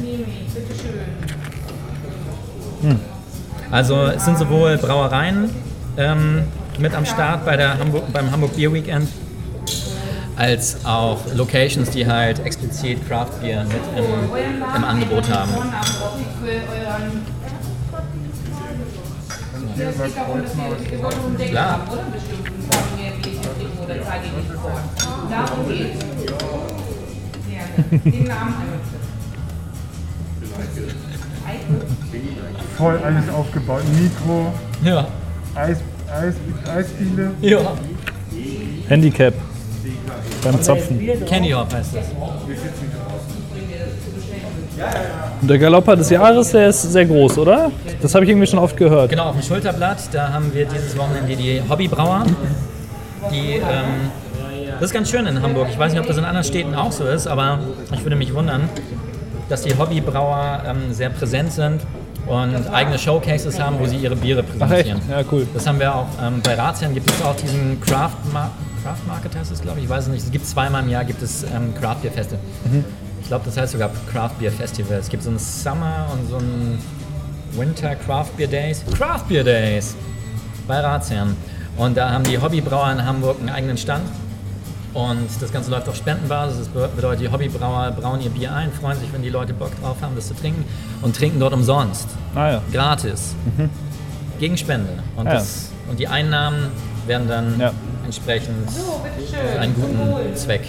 Also 3.71 4.07
es 4.07 4.25
sind 4.25 4.39
sowohl 4.39 4.79
Brauereien 4.79 5.51
ähm, 5.99 6.45
mit 6.79 6.95
am 6.95 7.05
Start 7.05 7.45
bei 7.45 7.57
der 7.57 7.79
Hamburg, 7.79 8.13
beim 8.13 8.31
Hamburg 8.31 8.55
Beer 8.57 8.73
Weekend, 8.73 9.09
als 10.37 10.85
auch 10.85 11.19
Locations, 11.35 11.91
die 11.91 12.07
halt 12.07 12.45
explizit 12.45 13.07
Craft 13.09 13.41
Beer 13.41 13.65
mit 13.65 13.83
im, 13.97 14.05
im 14.77 14.85
Angebot 14.85 15.29
haben. 15.31 15.51
Klar. 21.49 21.81
Darum 25.31 25.69
den 28.05 28.25
Namen. 28.25 28.55
Voll 32.77 32.99
alles 32.99 33.29
aufgebaut. 33.31 33.83
Mikro, 34.01 34.53
Ja. 34.83 35.07
Eis, 35.55 35.79
Eis, 36.11 36.35
Eisdiele. 36.75 37.33
Ja. 37.41 37.61
Handicap. 38.89 39.35
Beim 40.43 40.63
Zapfen. 40.63 41.01
Candy 41.27 41.51
Hop 41.51 41.73
heißt 41.73 41.97
das. 41.97 42.07
Und 45.41 45.49
der 45.51 45.59
Galopper 45.59 45.97
des 45.97 46.11
Jahres, 46.11 46.53
der 46.53 46.69
ist 46.69 46.83
sehr 46.83 47.05
groß, 47.05 47.39
oder? 47.39 47.71
Das 48.01 48.15
habe 48.15 48.25
ich 48.25 48.31
irgendwie 48.31 48.47
schon 48.47 48.59
oft 48.59 48.77
gehört. 48.77 49.11
Genau, 49.11 49.31
auf 49.31 49.37
dem 49.37 49.43
Schulterblatt, 49.43 49.99
da 50.13 50.33
haben 50.33 50.53
wir 50.55 50.67
dieses 50.67 50.97
Wochenende 50.97 51.37
die 51.37 51.61
Hobbybrauer. 51.69 52.25
Die, 53.33 53.55
ähm, 53.55 54.11
das 54.75 54.91
ist 54.91 54.95
ganz 54.95 55.11
schön 55.11 55.27
in 55.27 55.43
Hamburg. 55.43 55.69
Ich 55.71 55.79
weiß 55.79 55.93
nicht, 55.93 56.01
ob 56.01 56.07
das 56.07 56.17
in 56.17 56.25
anderen 56.25 56.45
Städten 56.45 56.75
auch 56.75 56.93
so 56.93 57.05
ist, 57.05 57.27
aber 57.27 57.59
ich 57.93 58.03
würde 58.05 58.17
mich 58.17 58.33
wundern, 58.35 58.69
dass 59.49 59.63
die 59.63 59.77
Hobbybrauer 59.77 60.63
ähm, 60.67 60.93
sehr 60.93 61.11
präsent 61.11 61.53
sind 61.53 61.83
und 62.29 62.69
eigene 62.73 62.99
Showcases 62.99 63.59
haben, 63.59 63.79
wo 63.79 63.87
sie 63.87 63.97
ihre 63.97 64.17
Biere 64.17 64.45
Ach 64.61 64.71
echt? 64.71 64.91
präsentieren. 64.91 65.01
Ja, 65.11 65.23
cool. 65.33 65.47
Das 65.55 65.67
haben 65.67 65.81
wir 65.81 65.95
auch 65.95 66.07
ähm, 66.23 66.41
bei 66.43 66.55
Ratsherren 66.55 66.95
gibt 66.95 67.11
es 67.11 67.23
auch 67.23 67.35
diesen 67.37 67.81
Craft, 67.81 68.17
Mar 68.33 68.51
Craft 68.83 69.07
Market 69.07 69.37
heißt 69.37 69.51
es, 69.51 69.61
glaube 69.61 69.79
ich. 69.79 69.85
Ich 69.85 69.91
weiß 69.91 70.05
es 70.05 70.11
nicht. 70.11 70.25
Es 70.25 70.31
gibt 70.31 70.47
zweimal 70.47 70.83
im 70.83 70.89
Jahr 70.89 71.05
gibt 71.05 71.21
es 71.23 71.43
ähm, 71.43 71.75
Craft 71.79 71.97
Beer 72.03 72.13
Feste. 72.13 72.39
Ich 73.21 73.27
glaube, 73.29 73.45
das 73.45 73.57
heißt 73.57 73.73
sogar 73.73 73.91
Craft 74.11 74.39
Beer 74.39 74.53
Festival. 74.53 74.99
Es 74.99 75.09
gibt 75.09 75.23
so 75.23 75.31
ein 75.31 75.39
Summer 75.39 76.07
und 76.13 76.29
so 76.29 76.37
ein 76.37 76.79
Winter 77.53 77.97
Craft 77.97 78.37
Beer 78.37 78.47
Days. 78.47 78.85
Craft 78.97 79.25
Beer 79.29 79.45
Days 79.45 79.97
bei 80.67 80.81
Ratsherren. 80.81 81.37
Und 81.77 81.97
da 81.97 82.11
haben 82.11 82.25
die 82.25 82.39
Hobbybrauer 82.41 82.93
in 82.93 83.05
Hamburg 83.05 83.39
einen 83.41 83.49
eigenen 83.51 83.77
Stand. 83.77 84.05
Und 84.99 85.29
das 85.41 85.53
Ganze 85.53 85.71
läuft 85.71 85.89
auf 85.89 85.95
Spendenbasis. 85.95 86.59
Das 86.59 86.69
be- 86.69 86.89
bedeutet, 86.97 87.21
die 87.21 87.31
Hobbybrauer 87.31 87.93
brauen 87.93 88.21
ihr 88.21 88.31
Bier 88.31 88.53
ein, 88.53 88.73
freuen 88.73 88.99
sich, 88.99 89.13
wenn 89.13 89.23
die 89.23 89.29
Leute 89.29 89.55
Bock 89.55 89.71
drauf 89.81 89.97
haben, 90.03 90.17
das 90.17 90.27
zu 90.27 90.35
trinken 90.35 90.65
und 91.03 91.15
trinken 91.15 91.39
dort 91.39 91.53
umsonst. 91.55 92.09
Ah 92.35 92.51
ja. 92.51 92.63
Gratis. 92.73 93.37
Gegen 94.41 94.57
Spende. 94.57 94.91
Und, 95.15 95.27
ja. 95.27 95.35
das, 95.35 95.71
und 95.89 96.01
die 96.01 96.09
Einnahmen 96.09 96.73
werden 97.07 97.29
dann 97.29 97.61
Ja. 97.61 97.71
entsprechend 98.05 98.69
So, 98.73 99.01
für 99.53 99.61
einen 99.61 99.73
guten 99.75 100.35
Zweck. 100.35 100.63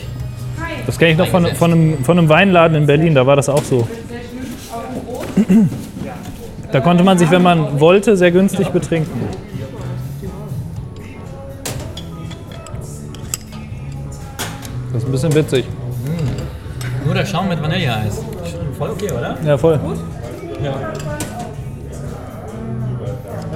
Das 0.86 1.00
kenne 1.00 1.12
ich 1.14 1.18
noch 1.18 1.28
von, 1.28 1.48
von, 1.56 1.72
einem, 1.72 2.04
von 2.06 2.20
einem 2.20 2.30
Weinladen 2.30 2.78
in 2.78 2.86
Berlin, 2.86 3.16
da 3.16 3.26
war 3.26 3.36
das 3.36 3.50
auch 3.50 3.64
so. 3.64 3.88
Da 6.72 6.82
konnte 6.82 7.04
man 7.04 7.18
sich, 7.18 7.32
wenn 7.32 7.42
man 7.42 7.80
wollte, 7.80 8.16
sehr 8.16 8.30
günstig 8.32 8.70
betrinken. 8.70 9.22
Ein 15.10 15.12
bisschen 15.12 15.34
witzig. 15.34 15.66
Nur 17.04 17.14
der 17.16 17.26
Schaum 17.26 17.50
mit 17.50 17.62
Vanilleeis. 17.62 18.22
Voll 18.78 18.92
okay, 18.92 19.12
oder? 19.12 19.38
Ja, 19.44 19.58
voll. 19.58 19.80
Ja. 20.64 20.94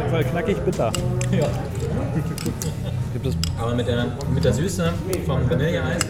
Voll 0.09 0.23
knackig 0.23 0.57
bitter. 0.61 0.91
ja. 1.31 1.45
Gibt 3.13 3.27
es 3.27 3.37
Aber 3.59 3.75
mit 3.75 3.87
der, 3.87 4.07
mit 4.33 4.43
der 4.43 4.53
Süße 4.53 4.91
vom 5.27 5.47
Vanilleeis 5.49 6.03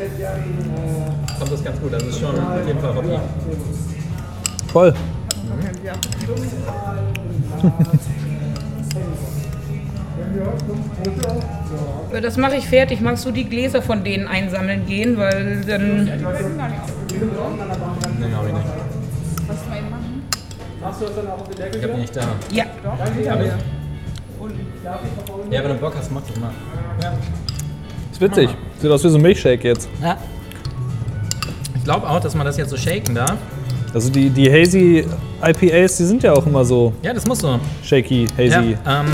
kommt 1.37 1.51
das 1.51 1.63
ganz 1.63 1.79
gut. 1.81 1.91
Das 1.93 2.03
ist 2.03 2.19
schon 2.19 2.35
auf 2.39 2.65
jeden 2.65 2.79
Fall 2.79 2.95
Hobby. 2.95 3.19
voll. 4.71 4.93
Das 12.21 12.37
mache 12.37 12.55
ich 12.55 12.65
fertig. 12.67 13.01
Magst 13.01 13.25
du 13.25 13.31
die 13.31 13.45
Gläser 13.45 13.81
von 13.81 14.03
denen 14.03 14.27
einsammeln 14.27 14.85
gehen? 14.85 15.17
Weil 15.17 15.61
dann. 15.67 16.05
Nee, 16.05 16.11
glaube 16.17 16.37
ich 18.47 18.53
nicht. 18.53 18.65
Ich 21.75 21.83
hab 21.83 21.93
die 21.95 22.01
nicht 22.01 22.15
da. 22.15 22.21
Ja. 22.51 22.65
Hab 22.85 23.17
ich? 23.17 23.25
Ja, 25.51 25.63
wenn 25.63 25.69
du 25.69 25.75
Bock 25.75 25.93
hast, 25.97 26.11
mach 26.11 26.21
das 26.21 26.37
mal. 26.39 26.51
Ist 28.11 28.21
witzig. 28.21 28.49
Sieht 28.79 28.91
aus 28.91 29.03
wie 29.03 29.09
so 29.09 29.17
ein 29.17 29.21
Milchshake 29.21 29.63
jetzt. 29.67 29.87
Ja. 30.01 30.17
Ich 31.75 31.83
glaube 31.83 32.07
auch, 32.09 32.19
dass 32.19 32.35
man 32.35 32.45
das 32.45 32.57
jetzt 32.57 32.69
so 32.69 32.77
shaken 32.77 33.15
darf. 33.15 33.35
Also 33.93 34.09
die, 34.09 34.29
die 34.29 34.51
Hazy 34.51 35.05
IPAs, 35.41 35.97
die 35.97 36.03
sind 36.05 36.23
ja 36.23 36.33
auch 36.33 36.45
immer 36.47 36.65
so 36.65 36.93
Ja, 37.03 37.13
das 37.13 37.25
muss 37.27 37.39
so. 37.39 37.59
shaky, 37.83 38.27
Ja, 38.37 38.57
hazy. 38.57 38.77
ähm, 38.87 39.05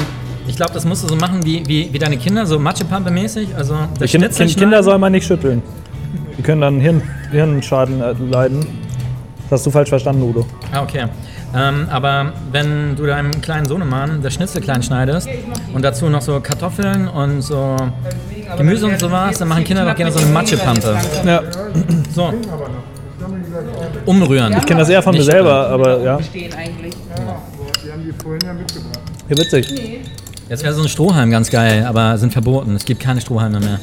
ich 0.50 0.56
glaube, 0.56 0.74
das 0.74 0.84
musst 0.84 1.04
du 1.04 1.08
so 1.08 1.16
machen 1.16 1.46
wie, 1.46 1.64
wie, 1.68 1.94
wie 1.94 2.00
deine 2.00 2.18
Kinder, 2.18 2.46
so 2.46 2.58
Matschepampe-mäßig. 2.58 3.56
Also 3.56 3.76
Die 3.96 4.00
kind, 4.00 4.10
Schnitzel 4.10 4.48
kind, 4.48 4.58
Kinder 4.58 4.82
soll 4.84 4.98
man 4.98 5.12
nicht 5.12 5.28
schütteln. 5.28 5.62
Die 6.38 6.42
können 6.42 6.62
dann 6.62 6.80
Hirn, 6.80 7.02
Hirnschaden 7.32 8.02
äh, 8.02 8.14
leiden. 8.32 8.66
Das 9.50 9.60
hast 9.60 9.66
du 9.68 9.72
falsch 9.72 9.90
verstanden, 9.90 10.24
Udo. 10.24 10.46
Ah, 10.72 10.82
okay. 10.82 11.06
Ähm, 11.56 11.88
aber 11.90 12.34
wenn 12.52 12.96
du 12.96 13.06
deinem 13.06 13.42
kleinen 13.42 13.68
Sohnemann 13.68 14.22
das 14.22 14.34
Schnitzel 14.34 14.62
klein 14.62 14.82
schneidest 14.84 15.28
und 15.74 15.84
dazu 15.84 16.08
noch 16.10 16.22
so 16.22 16.40
Kartoffeln 16.40 17.08
und 17.08 17.42
so 17.42 17.76
Gemüse 18.58 18.88
und 18.88 19.00
sowas, 19.00 19.38
dann 19.38 19.48
machen 19.48 19.64
Kinder 19.64 19.86
doch 19.86 19.96
gerne 19.96 20.12
so 20.12 20.20
eine 20.20 20.32
Matschepampe. 20.32 20.98
Ja, 21.26 21.42
So. 22.14 22.34
Umrühren. 24.06 24.56
ich 24.58 24.66
kenne 24.66 24.80
das 24.80 24.90
eher 24.90 25.04
von 25.04 25.16
mir 25.16 25.24
selber, 25.24 25.68
aber 25.70 26.02
ja. 26.02 26.22
Stehen 26.24 26.54
eigentlich. 26.54 26.94
Die 27.84 27.92
haben 27.92 28.04
die 28.04 28.14
vorhin 28.24 28.42
ja 28.46 28.54
mitgebracht. 28.54 29.00
Ja, 29.30 29.38
witzig. 29.38 30.00
Jetzt 30.50 30.64
wäre 30.64 30.74
so 30.74 30.82
ein 30.82 30.90
Strohhalm 30.90 31.30
ganz 31.30 31.52
geil, 31.52 31.86
aber 31.86 32.18
sind 32.18 32.34
verboten. 32.34 32.76
Es 32.76 32.84
gibt 32.84 33.00
keine 33.00 33.22
Strohhalme 33.22 33.60
mehr. 33.60 33.80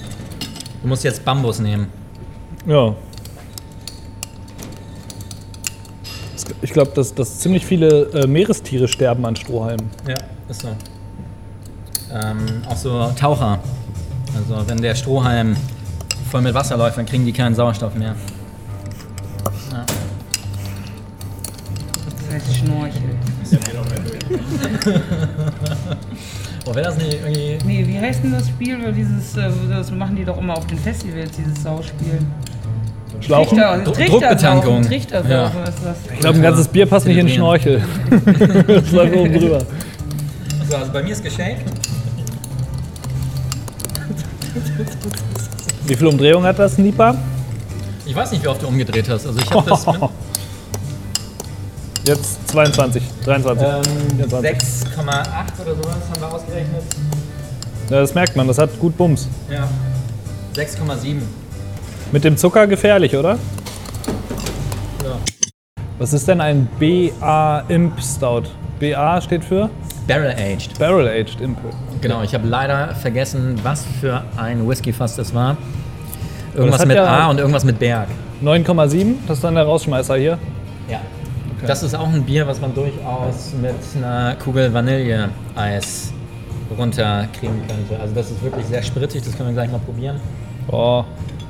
Du 0.82 0.88
musst 0.88 1.04
jetzt 1.04 1.24
Bambus 1.24 1.60
nehmen. 1.60 1.86
Ja. 2.66 2.92
Ich 6.62 6.72
glaube, 6.72 6.90
dass, 6.94 7.14
dass 7.14 7.38
ziemlich 7.38 7.64
viele 7.64 8.10
äh, 8.10 8.26
Meerestiere 8.26 8.88
sterben 8.88 9.24
an 9.24 9.36
Strohhalmen. 9.36 9.88
Ja, 10.08 10.16
ist 10.48 10.62
so. 10.62 10.68
Ähm, 12.12 12.62
auch 12.68 12.76
so 12.76 13.12
Taucher. 13.18 13.60
Also 14.36 14.68
wenn 14.68 14.78
der 14.78 14.96
Strohhalm 14.96 15.56
voll 16.30 16.42
mit 16.42 16.54
Wasser 16.54 16.76
läuft, 16.76 16.98
dann 16.98 17.06
kriegen 17.06 17.24
die 17.24 17.32
keinen 17.32 17.54
Sauerstoff 17.54 17.94
mehr. 17.94 18.16
Das 22.04 22.34
heißt 22.34 22.56
Schnorchel. 22.56 23.16
Oh, 26.68 26.74
wäre 26.74 26.86
das 26.86 26.96
nicht 26.96 27.12
irgendwie. 27.12 27.58
Nee, 27.64 27.86
wie 27.86 27.98
heißt 27.98 28.24
denn 28.24 28.32
das 28.32 28.48
Spiel? 28.48 28.76
Dieses, 28.92 29.36
äh, 29.36 29.50
das 29.70 29.92
machen 29.92 30.16
die 30.16 30.24
doch 30.24 30.36
immer 30.36 30.56
auf 30.56 30.66
den 30.66 30.78
Festivals, 30.78 31.30
dieses 31.36 31.62
Sauspiel. 31.62 32.18
Schlauchen? 33.20 33.56
Trichter, 33.56 33.84
Trichtersaufen, 33.84 34.82
Trichtbetankung. 34.82 34.82
Trichtersaufen 34.82 35.62
ist 35.62 35.78
das. 35.84 35.96
Ich 36.12 36.20
glaube, 36.20 36.38
ein 36.38 36.42
ganzes 36.42 36.68
Bier 36.68 36.86
passt 36.86 37.06
nicht 37.06 37.16
in 37.16 37.26
den 37.26 37.34
Schnorchel. 37.36 37.82
das 38.66 38.90
läuft 38.90 39.16
oben 39.16 39.32
drüber. 39.32 39.60
So, 40.68 40.76
also 40.76 40.92
bei 40.92 41.02
mir 41.02 41.12
ist 41.12 41.22
geschenkt. 41.22 41.62
Wie 45.86 45.94
viel 45.94 46.06
Umdrehung 46.08 46.42
hat 46.42 46.58
das, 46.58 46.76
Nipa? 46.78 47.16
Ich 48.04 48.14
weiß 48.14 48.32
nicht, 48.32 48.42
wie 48.42 48.48
oft 48.48 48.62
du 48.62 48.66
umgedreht 48.66 49.08
hast. 49.08 49.26
Also 49.26 49.38
ich 49.38 49.50
habe 49.50 49.70
das 49.70 49.86
mit 49.86 49.96
Jetzt 52.06 52.48
22, 52.50 53.02
23. 53.24 53.66
ähm, 53.66 53.82
24. 54.28 54.50
6,8 54.96 55.02
oder 55.60 55.74
sowas 55.74 55.96
haben 56.08 56.20
wir 56.20 56.32
ausgerechnet. 56.32 56.82
Ja, 57.90 58.00
das 58.00 58.14
merkt 58.14 58.36
man, 58.36 58.46
das 58.46 58.58
hat 58.58 58.78
gut 58.78 58.96
Bums. 58.96 59.26
Ja. 59.50 59.68
6,7. 60.54 61.16
Mit 62.12 62.22
dem 62.22 62.36
Zucker 62.36 62.68
gefährlich, 62.68 63.16
oder? 63.16 63.32
Ja. 65.02 65.16
Was 65.98 66.12
ist 66.12 66.28
denn 66.28 66.40
ein 66.40 66.68
BA 66.78 67.64
Imp 67.66 68.00
Stout? 68.00 68.44
BA 68.78 69.20
steht 69.20 69.44
für 69.44 69.68
Barrel 70.06 70.30
Aged. 70.30 70.78
Barrel 70.78 71.08
Aged 71.08 71.40
Imp. 71.40 71.58
Genau, 72.00 72.22
ich 72.22 72.32
habe 72.34 72.46
leider 72.46 72.94
vergessen, 72.94 73.58
was 73.64 73.84
für 74.00 74.22
ein 74.36 74.68
Whisky-Fass 74.68 75.16
das 75.16 75.34
war. 75.34 75.56
Irgendwas 76.54 76.82
hat 76.82 76.86
mit 76.86 76.96
ja- 76.98 77.04
A 77.04 77.30
und 77.30 77.38
irgendwas 77.38 77.64
mit 77.64 77.80
Berg. 77.80 78.06
9,7, 78.42 79.16
das 79.26 79.38
ist 79.38 79.42
dann 79.42 79.56
der 79.56 79.64
Rausschmeißer 79.64 80.14
hier. 80.16 80.38
Ja. 81.66 81.68
Das 81.74 81.82
ist 81.82 81.94
auch 81.94 82.08
ein 82.08 82.22
Bier, 82.22 82.46
was 82.46 82.60
man 82.60 82.72
durchaus 82.74 83.52
mit 83.60 83.74
einer 83.96 84.36
Kugel 84.36 84.72
Vanilleeis 84.72 86.12
runterkriegen 86.78 87.56
könnte. 87.66 88.00
Also 88.00 88.14
das 88.14 88.30
ist 88.30 88.42
wirklich 88.42 88.66
sehr 88.66 88.82
sprittig, 88.82 89.22
das 89.22 89.36
können 89.36 89.48
wir 89.50 89.54
gleich 89.54 89.70
mal 89.70 89.80
probieren. 89.80 90.20
Oh, 90.70 91.04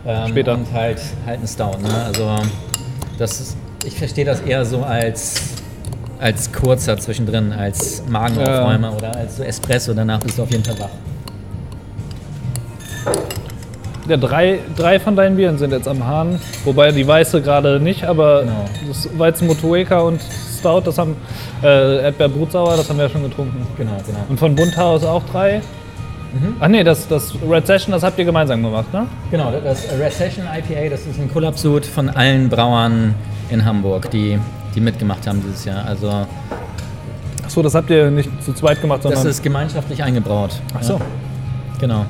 Ähm, 0.06 0.28
Später. 0.28 0.54
Und 0.54 0.72
halt, 0.72 1.00
halt 1.26 1.40
ein 1.40 1.46
Stout. 1.48 1.78
Ne? 1.82 1.92
Also 2.04 2.36
das 3.18 3.40
ist, 3.40 3.56
ich 3.84 3.96
verstehe 3.98 4.24
das 4.24 4.40
eher 4.40 4.64
so 4.64 4.82
als, 4.84 5.34
als 6.20 6.52
kurzer 6.52 6.96
zwischendrin, 6.98 7.52
als 7.52 8.02
Magenaufräumer 8.08 8.94
oder 8.94 9.16
als 9.16 9.36
so 9.38 9.42
Espresso. 9.42 9.94
Danach 9.94 10.20
bist 10.20 10.38
du 10.38 10.42
auf 10.44 10.50
jeden 10.50 10.64
Fall 10.64 10.78
wach. 10.78 10.90
Ja, 14.08 14.16
drei, 14.16 14.60
drei 14.76 15.00
von 15.00 15.16
deinen 15.16 15.36
Bieren 15.36 15.58
sind 15.58 15.72
jetzt 15.72 15.88
am 15.88 16.06
Hahn. 16.06 16.40
Wobei 16.64 16.92
die 16.92 17.06
weiße 17.06 17.42
gerade 17.42 17.80
nicht, 17.80 18.04
aber 18.04 18.42
Genau. 18.42 18.64
das 18.88 19.08
Weizen 19.18 19.46
Motueka 19.46 20.00
und 20.00 20.20
Stout, 20.58 20.82
das 20.84 20.98
haben 20.98 21.16
äh, 21.62 22.02
Erdbeer 22.04 22.28
Brutsauer, 22.28 22.76
das 22.76 22.88
haben 22.88 22.96
wir 22.98 23.04
ja 23.06 23.10
schon 23.10 23.22
getrunken. 23.22 23.66
Genau, 23.76 23.92
genau. 24.06 24.18
Und 24.28 24.38
von 24.38 24.54
Bunthaus 24.54 25.04
auch 25.04 25.22
drei. 25.30 25.60
Ach 26.60 26.68
nee, 26.68 26.84
das, 26.84 27.08
das 27.08 27.34
Red 27.48 27.66
Session, 27.66 27.92
das 27.92 28.02
habt 28.02 28.18
ihr 28.18 28.24
gemeinsam 28.26 28.62
gemacht, 28.62 28.92
ne? 28.92 29.06
Genau, 29.30 29.50
das 29.64 29.86
Recession 29.98 30.44
IPA, 30.44 30.90
das 30.90 31.06
ist 31.06 31.18
ein 31.18 31.30
Kollabsud 31.32 31.86
von 31.86 32.10
allen 32.10 32.50
Brauern 32.50 33.14
in 33.48 33.64
Hamburg, 33.64 34.10
die, 34.10 34.38
die 34.74 34.80
mitgemacht 34.80 35.26
haben 35.26 35.42
dieses 35.42 35.64
Jahr. 35.64 35.86
Also 35.86 36.26
Achso, 37.42 37.62
das 37.62 37.74
habt 37.74 37.88
ihr 37.88 38.10
nicht 38.10 38.28
zu 38.42 38.52
zweit 38.52 38.82
gemacht, 38.82 39.02
sondern. 39.02 39.22
Das 39.22 39.30
ist 39.30 39.42
gemeinschaftlich 39.42 40.02
eingebraut. 40.02 40.50
Ach 40.76 40.82
so. 40.82 40.94
Ja. 40.94 41.00
Genau. 41.80 42.04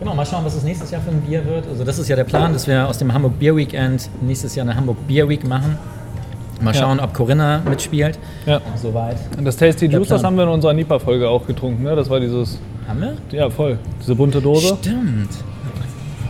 Genau, 0.00 0.14
mal 0.14 0.24
schauen, 0.24 0.44
was 0.44 0.54
es 0.54 0.62
nächstes 0.64 0.90
Jahr 0.90 1.02
für 1.02 1.10
ein 1.10 1.20
Bier 1.20 1.44
wird. 1.44 1.66
Also 1.68 1.84
das 1.84 1.98
ist 1.98 2.08
ja 2.08 2.16
der 2.16 2.24
Plan, 2.24 2.52
dass 2.54 2.66
wir 2.66 2.88
aus 2.88 2.98
dem 2.98 3.12
Hamburg 3.12 3.38
Beer 3.38 3.54
Weekend 3.54 4.08
nächstes 4.22 4.54
Jahr 4.54 4.66
eine 4.66 4.74
Hamburg 4.74 4.96
Beer 5.06 5.28
Week 5.28 5.46
machen. 5.46 5.76
Mal 6.62 6.74
Ja. 6.74 6.80
schauen, 6.80 7.00
ob 7.00 7.12
Corinna 7.14 7.60
mitspielt. 7.68 8.18
Ja. 8.46 8.60
Soweit. 8.76 9.16
Und 9.36 9.44
das 9.44 9.56
Tasty 9.56 9.86
Juice, 9.86 10.08
das 10.08 10.24
haben 10.24 10.36
wir 10.36 10.44
in 10.44 10.48
unserer 10.50 10.72
Nipa-Folge 10.72 11.28
auch 11.28 11.46
getrunken, 11.46 11.82
ne? 11.84 11.94
Das 11.96 12.08
war 12.10 12.18
dieses. 12.20 12.58
Haben 12.88 13.00
wir? 13.00 13.16
Ja, 13.30 13.48
voll. 13.50 13.78
Diese 14.00 14.14
bunte 14.14 14.40
Dose. 14.40 14.76
Stimmt. 14.80 15.28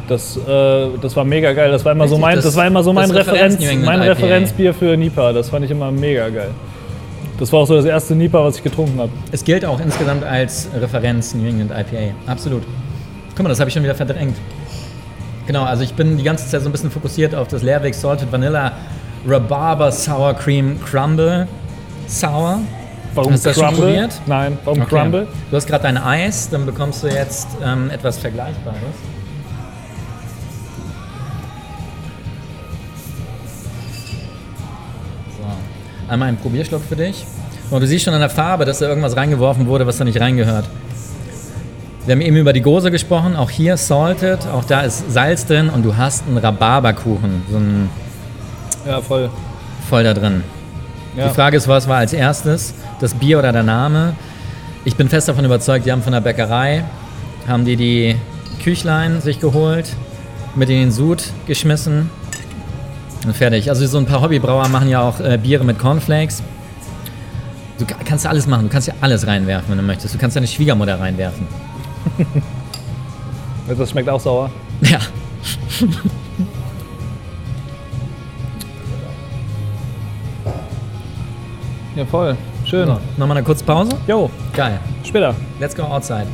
Das, 0.08 0.36
äh, 0.36 0.86
das 1.00 1.14
war 1.16 1.24
mega 1.24 1.52
geil. 1.52 1.70
Das 1.70 1.84
war 1.84 1.92
immer 1.92 2.08
so 2.08 2.14
Richtig, 2.16 2.20
mein, 2.26 2.36
das, 2.36 2.44
das- 2.44 2.56
war 2.56 2.66
immer 2.66 2.82
so 2.82 2.92
mein, 2.92 3.10
Referenz, 3.10 3.54
Referenz 3.60 3.84
mein 3.86 4.00
IPA. 4.00 4.10
Referenzbier 4.10 4.74
für 4.74 4.96
Nipa. 4.96 5.32
Das 5.32 5.48
fand 5.48 5.64
ich 5.64 5.70
immer 5.70 5.90
mega 5.92 6.28
geil. 6.28 6.50
Das 7.38 7.52
war 7.52 7.60
auch 7.60 7.66
so 7.66 7.74
das 7.76 7.84
erste 7.84 8.14
Nipa, 8.16 8.44
was 8.44 8.56
ich 8.56 8.62
getrunken 8.64 8.98
habe. 8.98 9.10
Es 9.32 9.44
gilt 9.44 9.64
auch 9.64 9.80
insgesamt 9.80 10.24
als 10.24 10.68
Referenz 10.78 11.34
New 11.34 11.46
England 11.48 11.70
IPA. 11.70 12.12
Absolut. 12.26 12.62
Guck 13.40 13.44
mal, 13.44 13.48
das 13.48 13.60
habe 13.60 13.68
ich 13.68 13.74
schon 13.74 13.82
wieder 13.82 13.94
verdrängt. 13.94 14.36
Genau, 15.46 15.64
also 15.64 15.82
ich 15.82 15.94
bin 15.94 16.18
die 16.18 16.24
ganze 16.24 16.46
Zeit 16.46 16.60
so 16.60 16.68
ein 16.68 16.72
bisschen 16.72 16.90
fokussiert 16.90 17.34
auf 17.34 17.48
das 17.48 17.62
Leerweg 17.62 17.94
Salted 17.94 18.30
Vanilla 18.30 18.72
Rhabarber 19.26 19.90
Sour 19.90 20.34
Cream 20.34 20.78
Crumble 20.84 21.48
Sour. 22.06 22.60
Warum 23.14 23.32
Hast 23.32 23.46
du 23.46 23.48
das 23.48 23.58
schon 23.58 23.74
probiert? 23.74 24.20
Nein, 24.26 24.58
warum 24.66 24.82
Okay. 24.82 24.94
Crumble? 24.94 25.26
Du 25.50 25.56
hast 25.56 25.66
gerade 25.66 25.84
dein 25.84 25.96
Eis, 25.96 26.50
dann 26.50 26.66
bekommst 26.66 27.02
du 27.02 27.06
jetzt 27.06 27.48
ähm, 27.64 27.88
etwas 27.88 28.18
Vergleichbares. 28.18 28.76
So. 35.38 36.12
Einmal 36.12 36.28
einen 36.28 36.36
Probierschluck 36.36 36.82
für 36.86 36.96
dich. 36.96 37.24
Und 37.70 37.80
du 37.80 37.86
siehst 37.86 38.04
schon 38.04 38.12
an 38.12 38.20
der 38.20 38.28
Farbe, 38.28 38.66
dass 38.66 38.80
da 38.80 38.86
irgendwas 38.86 39.16
reingeworfen 39.16 39.66
wurde, 39.66 39.86
was 39.86 39.96
da 39.96 40.04
nicht 40.04 40.20
reingehört. 40.20 40.66
Wir 42.06 42.14
haben 42.14 42.22
eben 42.22 42.36
über 42.36 42.52
die 42.52 42.62
Gose 42.62 42.90
gesprochen, 42.90 43.36
auch 43.36 43.50
hier 43.50 43.76
salted, 43.76 44.46
auch 44.46 44.64
da 44.64 44.80
ist 44.80 45.12
Salz 45.12 45.44
drin 45.46 45.68
und 45.68 45.84
du 45.84 45.96
hast 45.96 46.26
einen 46.26 46.38
Rhabarberkuchen, 46.38 47.42
so 47.50 47.56
ein 47.58 47.90
Ja, 48.86 49.00
voll. 49.00 49.28
voll 49.88 50.02
da 50.04 50.14
drin. 50.14 50.42
Ja. 51.16 51.28
Die 51.28 51.34
Frage 51.34 51.56
ist, 51.56 51.68
was 51.68 51.88
war 51.88 51.98
als 51.98 52.12
erstes? 52.12 52.72
Das 53.00 53.12
Bier 53.14 53.38
oder 53.38 53.52
der 53.52 53.62
Name? 53.64 54.14
Ich 54.84 54.96
bin 54.96 55.08
fest 55.08 55.28
davon 55.28 55.44
überzeugt, 55.44 55.84
die 55.84 55.92
haben 55.92 56.02
von 56.02 56.12
der 56.12 56.20
Bäckerei, 56.22 56.84
haben 57.46 57.64
die 57.66 57.76
die 57.76 58.16
Küchlein 58.64 59.20
sich 59.20 59.38
geholt, 59.40 59.90
mit 60.54 60.70
in 60.70 60.76
den 60.80 60.92
Sud 60.92 61.24
geschmissen 61.46 62.08
und 63.26 63.36
fertig. 63.36 63.68
Also 63.68 63.86
so 63.86 63.98
ein 63.98 64.06
paar 64.06 64.22
Hobbybrauer 64.22 64.68
machen 64.68 64.88
ja 64.88 65.02
auch 65.02 65.20
äh, 65.20 65.36
Biere 65.36 65.64
mit 65.64 65.78
Cornflakes. 65.78 66.42
Du 67.78 67.84
ka- 67.84 67.96
kannst 68.04 68.24
ja 68.24 68.30
alles 68.30 68.46
machen, 68.46 68.64
du 68.64 68.68
kannst 68.72 68.88
ja 68.88 68.94
alles 69.02 69.26
reinwerfen, 69.26 69.70
wenn 69.70 69.78
du 69.78 69.84
möchtest. 69.84 70.14
Du 70.14 70.18
kannst 70.18 70.36
deine 70.36 70.46
Schwiegermutter 70.46 70.98
reinwerfen. 70.98 71.46
Das 73.78 73.90
schmeckt 73.90 74.08
auch 74.08 74.20
sauer. 74.20 74.50
Ja. 74.82 74.98
Ja, 81.96 82.04
voll. 82.06 82.36
Schön. 82.64 82.86
So, 82.86 82.98
Nochmal 83.16 83.38
eine 83.38 83.44
kurze 83.44 83.64
Pause? 83.64 83.90
Jo, 84.06 84.30
Geil. 84.54 84.78
später. 85.04 85.34
Let's 85.58 85.74
go 85.74 85.82
outside. 85.82 86.26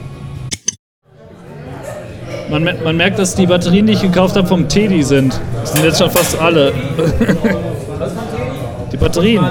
Man, 2.51 2.69
man 2.85 2.97
merkt, 2.97 3.19
dass 3.19 3.35
die 3.35 3.47
Batterien, 3.47 3.87
die 3.87 3.95
ich 3.95 4.03
gekauft 4.03 4.37
habe, 4.37 4.47
vom 4.47 4.69
Teddy 4.69 5.03
sind. 5.03 5.41
Das 5.61 5.73
sind 5.73 5.85
jetzt 5.85 5.99
schon 5.99 6.11
fast 6.11 6.39
alle. 6.41 6.73
die 8.93 8.97
Batterien. 8.97 9.45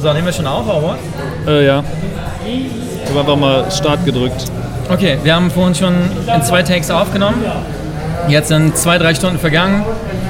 So, 0.00 0.12
nehmen 0.12 0.26
wir 0.26 0.32
schon 0.32 0.46
auf, 0.46 0.64
oder? 0.66 0.96
Äh, 1.46 1.66
ja. 1.66 1.82
Ich 2.46 3.10
habe 3.10 3.20
einfach 3.20 3.36
mal 3.36 3.70
Start 3.70 4.04
gedrückt. 4.04 4.44
Okay, 4.90 5.18
wir 5.22 5.34
haben 5.34 5.50
vorhin 5.50 5.74
schon 5.74 5.94
in 6.34 6.42
zwei 6.42 6.62
Takes 6.62 6.90
aufgenommen. 6.90 7.44
Jetzt 8.28 8.48
sind 8.48 8.76
zwei, 8.76 8.98
drei 8.98 9.14
Stunden 9.14 9.38
vergangen. 9.38 9.84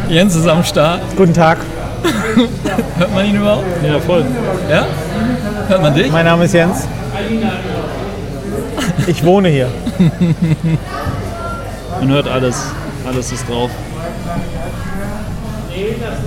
Jens 0.08 0.34
ist 0.34 0.46
am 0.46 0.64
Start. 0.64 1.00
Guten 1.16 1.34
Tag, 1.34 1.58
Hört 2.98 3.14
man 3.14 3.26
ihn 3.26 3.36
überhaupt? 3.36 3.64
Ja, 3.84 3.98
voll. 3.98 4.24
Ja? 4.70 4.86
Hört 5.68 5.82
man 5.82 5.94
dich? 5.94 6.10
mein 6.10 6.24
Name 6.24 6.44
ist 6.44 6.54
Jens. 6.54 6.86
Ich 9.06 9.24
wohne 9.24 9.48
hier. 9.48 9.68
Man 12.00 12.08
hört 12.10 12.28
alles. 12.28 12.64
Alles 13.06 13.32
ist 13.32 13.48
drauf. 13.48 13.70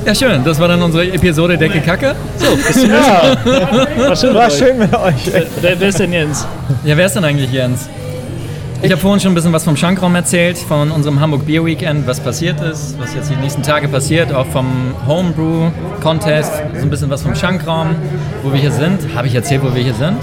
Ja, 0.06 0.16
schön. 0.16 0.44
Das 0.44 0.60
war 0.60 0.68
dann 0.68 0.82
unsere 0.82 1.06
Episode 1.12 1.58
Decke 1.58 1.80
Kacke. 1.82 2.16
Ja, 2.40 4.08
War 4.08 4.16
schön. 4.16 4.34
war 4.34 4.44
mit 4.46 4.52
euch. 4.52 4.58
schön 4.58 4.78
mit 4.78 4.94
euch. 4.96 5.32
Wer, 5.62 5.80
wer 5.80 5.90
ist 5.90 6.00
denn 6.00 6.12
Jens? 6.14 6.48
Ja, 6.84 6.98
wer 6.98 7.06
ist 7.06 7.16
denn 7.16 7.24
eigentlich 7.24 7.52
Jens? 7.52 7.88
Ich 8.84 8.92
habe 8.92 9.00
vorhin 9.00 9.20
schon 9.20 9.32
ein 9.34 9.36
bisschen 9.36 9.54
was 9.54 9.64
vom 9.64 9.78
Schankraum 9.78 10.16
erzählt, 10.16 10.58
von 10.58 10.90
unserem 10.90 11.20
Hamburg 11.20 11.46
Beer 11.46 11.64
Weekend, 11.64 12.08
was 12.08 12.20
passiert 12.20 12.60
ist, 12.62 12.96
was 13.00 13.14
jetzt 13.14 13.30
die 13.30 13.36
nächsten 13.36 13.62
Tage 13.62 13.88
passiert, 13.88 14.34
auch 14.34 14.48
vom 14.48 14.66
Homebrew 15.08 15.70
Contest, 16.02 16.52
so 16.76 16.82
ein 16.82 16.90
bisschen 16.90 17.10
was 17.12 17.22
vom 17.22 17.36
Schankraum, 17.36 17.90
wo 18.42 18.52
wir 18.52 18.60
hier 18.60 18.72
sind. 18.72 19.00
Habe 19.16 19.28
ich 19.28 19.36
erzählt, 19.36 19.62
wo 19.64 19.76
wir 19.76 19.84
hier 19.84 19.94
sind? 19.94 20.18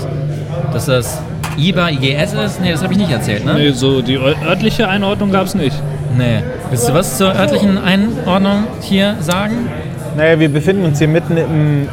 Dass 0.72 0.86
das 0.86 1.22
IBA 1.56 1.90
IGS 1.90 2.32
ist? 2.32 2.60
Nee, 2.60 2.72
das 2.72 2.82
habe 2.82 2.92
ich 2.94 2.98
nicht 2.98 3.12
erzählt, 3.12 3.44
ne? 3.44 3.54
Nee, 3.54 3.70
so 3.70 4.02
die 4.02 4.16
ör- 4.18 4.34
örtliche 4.44 4.88
Einordnung 4.88 5.30
gab 5.30 5.46
es 5.46 5.54
nicht. 5.54 5.76
Nee. 6.16 6.42
Willst 6.70 6.88
du 6.88 6.94
was 6.94 7.16
zur 7.16 7.34
örtlichen 7.34 7.78
Einordnung 7.78 8.64
hier 8.82 9.16
sagen? 9.20 9.68
Naja, 10.16 10.38
wir 10.38 10.48
befinden 10.52 10.84
uns 10.84 10.98
hier 10.98 11.08
mitten 11.08 11.36
im 11.36 11.88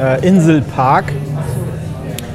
äh, 0.00 0.26
Inselpark. 0.26 1.12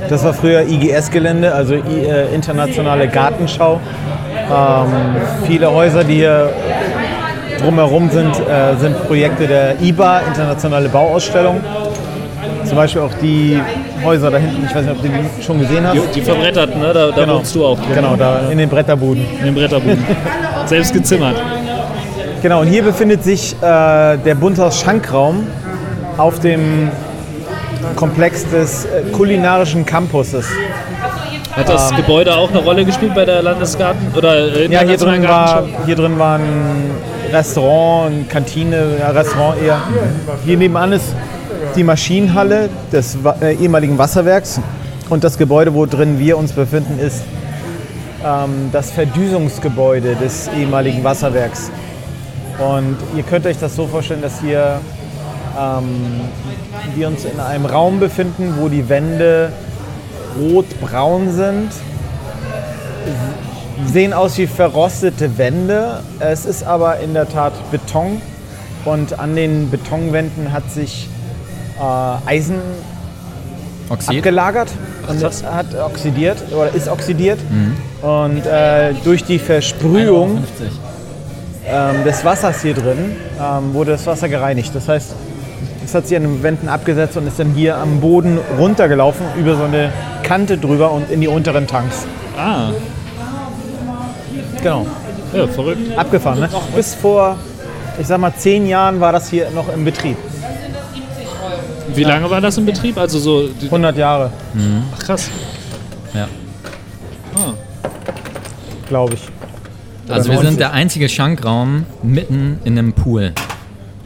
Das 0.10 0.24
war 0.24 0.34
früher 0.34 0.62
IGS-Gelände, 0.62 1.54
also 1.54 1.76
I, 1.76 2.06
äh, 2.06 2.34
internationale 2.34 3.08
Gartenschau. 3.08 3.80
Ähm, 4.50 4.88
viele 5.46 5.72
Häuser, 5.72 6.04
die 6.04 6.16
hier 6.16 6.50
drumherum 7.60 8.10
sind, 8.10 8.32
äh, 8.40 8.76
sind 8.80 9.08
Projekte 9.08 9.48
der 9.48 9.82
IBA, 9.82 10.20
Internationale 10.28 10.90
Bauausstellung. 10.90 11.62
Zum 12.66 12.78
Beispiel 12.78 13.02
auch 13.02 13.14
die 13.22 13.60
Häuser 14.04 14.32
da 14.32 14.38
hinten, 14.38 14.66
ich 14.66 14.74
weiß 14.76 14.86
nicht, 14.86 14.92
ob 14.96 15.02
du 15.02 15.08
die 15.08 15.44
schon 15.44 15.60
gesehen 15.60 15.86
hast. 15.86 15.96
Die, 15.96 16.20
die 16.20 16.22
verbretterten, 16.22 16.80
ne? 16.82 16.94
Da, 16.94 17.08
da 17.12 17.16
Genau. 17.16 17.36
wohnst 17.38 17.54
du 17.56 17.66
auch. 17.66 17.78
Genau, 17.94 18.16
da 18.16 18.40
in 18.52 18.58
den 18.58 18.70
Bretterbuden. 18.70 19.24
In 19.40 19.46
dem 19.46 19.56
Bretterboden. 19.56 20.04
Selbst 20.66 20.94
gezimmert. 20.94 21.36
Genau, 22.44 22.60
und 22.60 22.68
hier 22.68 22.84
befindet 22.84 23.24
sich 23.24 23.54
äh, 23.54 24.18
der 24.18 24.36
Bunthaus 24.36 24.82
Schankraum 24.82 25.48
auf 26.18 26.42
dem 26.42 26.92
Komplex 27.96 28.46
des 28.50 28.84
äh, 28.84 29.04
kulinarischen 29.14 29.86
Campuses. 29.86 30.46
Hat 31.56 31.70
das 31.70 31.96
Gebäude 31.96 32.36
auch 32.36 32.50
eine 32.50 32.60
Rolle 32.60 32.84
gespielt 32.84 33.16
bei 33.16 33.24
der 33.24 33.42
Landesgarten? 33.44 34.12
Oder 34.14 34.58
äh, 34.58 34.68
Ja, 34.68 34.82
hier 34.82 34.98
drin, 34.98 35.24
war, 35.24 35.64
hier 35.86 35.96
drin 35.96 36.20
war 36.20 36.38
ein 36.38 36.92
Restaurant, 37.32 38.12
eine 38.12 38.24
Kantine, 38.26 38.98
ja, 39.00 39.12
Restaurant 39.12 39.62
eher. 39.62 39.80
Hier 40.44 40.58
nebenan 40.58 40.92
ist 40.92 41.16
die 41.78 41.84
Maschinenhalle 41.86 42.68
des 42.92 43.18
äh, 43.40 43.54
ehemaligen 43.56 43.98
Wasserwerks 43.98 44.60
und 45.10 45.24
das 45.24 45.38
Gebäude, 45.38 45.74
wo 45.74 45.86
drin 45.86 46.20
wir 46.20 46.38
uns 46.38 46.52
befinden, 46.52 47.00
ist 47.00 47.24
ähm, 48.26 48.70
das 48.74 48.92
Verdüsungsgebäude 48.92 50.18
des 50.18 50.50
ehemaligen 50.60 51.06
Wasserwerks. 51.06 51.72
Und 52.60 52.98
ihr 53.16 53.24
könnt 53.24 53.46
euch 53.46 53.58
das 53.58 53.76
so 53.76 53.88
vorstellen, 53.88 54.22
dass 54.22 54.40
hier 54.40 54.80
ähm, 55.60 56.22
wir 56.96 57.08
uns 57.08 57.26
in 57.26 57.40
einem 57.40 57.66
Raum 57.66 58.00
befinden, 58.00 58.56
wo 58.60 58.70
die 58.70 58.90
Wände 58.90 59.52
rot-braun 60.40 61.32
sind. 61.32 61.70
Sehen 63.86 64.14
aus 64.14 64.38
wie 64.38 64.48
verrostete 64.48 65.38
Wände. 65.38 66.02
Es 66.20 66.46
ist 66.46 66.64
aber 66.64 67.00
in 67.00 67.14
der 67.14 67.28
Tat 67.28 67.54
Beton. 67.72 68.22
Und 68.86 69.18
an 69.20 69.36
den 69.36 69.70
Betonwänden 69.72 70.52
hat 70.52 70.70
sich 70.72 71.08
äh, 71.80 72.30
Eisen 72.30 72.60
Oxid? 73.90 74.18
abgelagert 74.18 74.70
und 75.10 75.22
das 75.22 75.44
hat 75.44 75.76
oxidiert 75.76 76.38
oder 76.52 76.74
ist 76.74 76.88
oxidiert. 76.88 77.40
Und 78.02 78.46
äh, 78.46 78.94
durch 79.04 79.24
die 79.24 79.40
Versprühung 79.40 80.44
50. 80.58 80.80
ähm, 81.68 82.04
des 82.04 82.24
Wassers 82.26 82.62
hier 82.62 82.74
drin 82.74 83.16
ähm, 83.42 83.74
wurde 83.74 83.92
das 83.92 84.06
Wasser 84.06 84.30
gereinigt. 84.30 84.72
Das 84.74 84.88
heißt, 84.88 85.16
es 85.86 85.96
hat 85.96 86.08
sich 86.08 86.18
an 86.18 86.24
den 86.24 86.44
Wänden 86.44 86.68
abgesetzt 86.70 87.18
und 87.18 87.28
ist 87.28 87.40
dann 87.40 87.52
hier 87.54 87.78
am 87.78 88.00
Boden 88.00 88.40
runtergelaufen, 88.58 89.26
über 89.38 89.56
so 89.56 89.64
eine 89.64 89.92
Kante 90.24 90.58
drüber 90.58 90.92
und 90.92 91.10
in 91.10 91.22
die 91.22 91.28
unteren 91.28 91.68
Tanks. 91.68 92.06
Ah, 92.38 92.70
Genau, 94.62 94.88
ja, 95.34 95.46
verrückt. 95.48 95.98
abgefahren. 95.98 96.40
Ne? 96.40 96.50
Bis 96.74 96.96
vor, 96.96 97.36
ich 98.00 98.08
sag 98.08 98.20
mal, 98.20 98.34
zehn 98.34 98.66
Jahren 98.66 99.02
war 99.02 99.12
das 99.12 99.30
hier 99.30 99.50
noch 99.52 99.68
im 99.74 99.84
Betrieb. 99.84 100.16
Wie 101.94 102.04
lange 102.06 102.30
war 102.30 102.40
das 102.40 102.58
in 102.58 102.66
Betrieb? 102.66 102.98
Also 102.98 103.20
so. 103.20 103.48
Die, 103.50 103.66
100 103.66 103.98
Jahre, 103.98 104.32
ach, 104.96 105.00
krass. 105.00 105.30
Ja. 106.14 106.28
Ah. 107.36 107.54
glaube 108.88 109.16
ich. 109.16 109.22
Also 110.10 110.30
wir 110.30 110.36
90. 110.36 110.50
sind 110.50 110.60
der 110.60 110.74
einzige 110.74 111.08
Schankraum 111.10 111.86
mitten 112.04 112.60
in 112.66 112.78
einem 112.78 112.94
Pool. 112.94 113.32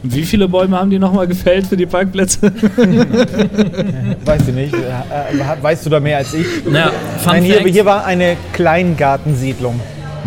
Und 0.02 0.14
wie 0.14 0.22
viele 0.22 0.48
Bäume 0.48 0.78
haben 0.78 0.90
die 0.90 0.98
nochmal 0.98 1.26
gefällt 1.26 1.66
für 1.66 1.76
die 1.76 1.86
Parkplätze? 1.86 2.40
Weiß 4.24 4.42
ich 4.48 4.54
nicht. 4.54 4.74
Äh, 4.74 5.62
Weißt 5.62 5.86
du 5.86 5.90
da 5.90 5.98
mehr 6.00 6.18
als 6.18 6.32
ich? 6.34 6.46
Naja, 6.70 6.92
Fun 7.18 7.32
Nein, 7.32 7.42
hier, 7.42 7.60
hier 7.60 7.84
war 7.84 8.04
eine 8.04 8.36
Kleingartensiedlung. 8.52 9.80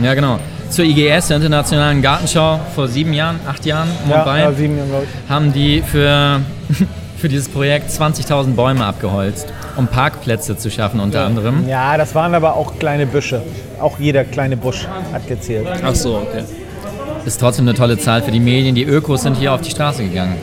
Ja, 0.03 0.13
genau. 0.13 0.39
Zur 0.69 0.85
IGS, 0.85 1.27
der 1.29 1.37
Internationalen 1.37 2.01
Gartenschau, 2.01 2.59
vor 2.75 2.87
sieben 2.87 3.13
Jahren, 3.13 3.39
acht 3.47 3.65
Jahren, 3.65 3.89
Ja, 4.09 4.17
Mumbai, 4.17 4.39
ja, 4.39 4.51
sieben 4.53 4.77
Jahre, 4.77 4.89
glaube 4.89 5.05
ich. 5.05 5.29
haben 5.29 5.53
die 5.53 5.81
für, 5.81 6.39
für 7.17 7.29
dieses 7.29 7.49
Projekt 7.49 7.89
20.000 7.91 8.53
Bäume 8.55 8.85
abgeholzt, 8.85 9.47
um 9.81 9.87
Parkplätze 9.87 10.55
zu 10.57 10.69
schaffen 10.69 10.99
unter 10.99 11.25
anderem. 11.25 11.67
Ja, 11.67 11.97
das 11.97 12.15
waren 12.15 12.33
aber 12.35 12.55
auch 12.55 12.77
kleine 12.79 13.05
Büsche. 13.05 13.41
Auch 13.79 13.99
jeder 13.99 14.23
kleine 14.23 14.55
Busch 14.57 14.87
hat 15.11 15.27
gezählt. 15.27 15.67
Ach 15.83 15.95
so, 15.95 16.17
okay. 16.17 16.43
Ist 17.25 17.39
trotzdem 17.39 17.67
eine 17.67 17.75
tolle 17.75 17.97
Zahl 17.97 18.21
für 18.21 18.31
die 18.31 18.39
Medien. 18.39 18.75
Die 18.75 18.83
Ökos 18.83 19.23
sind 19.23 19.37
hier 19.37 19.53
auf 19.53 19.61
die 19.61 19.69
Straße 19.71 20.03
gegangen. 20.03 20.35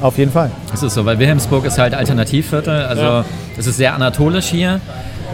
Auf 0.00 0.18
jeden 0.18 0.32
Fall. 0.32 0.50
Das 0.70 0.82
ist 0.82 0.94
so, 0.94 1.04
weil 1.06 1.18
Wilhelmsburg 1.18 1.64
ist 1.64 1.78
halt 1.78 1.94
Alternativviertel. 1.94 2.84
Also 2.84 3.02
Ja. 3.02 3.24
es 3.56 3.66
ist 3.66 3.76
sehr 3.78 3.94
anatolisch 3.94 4.46
hier. 4.46 4.80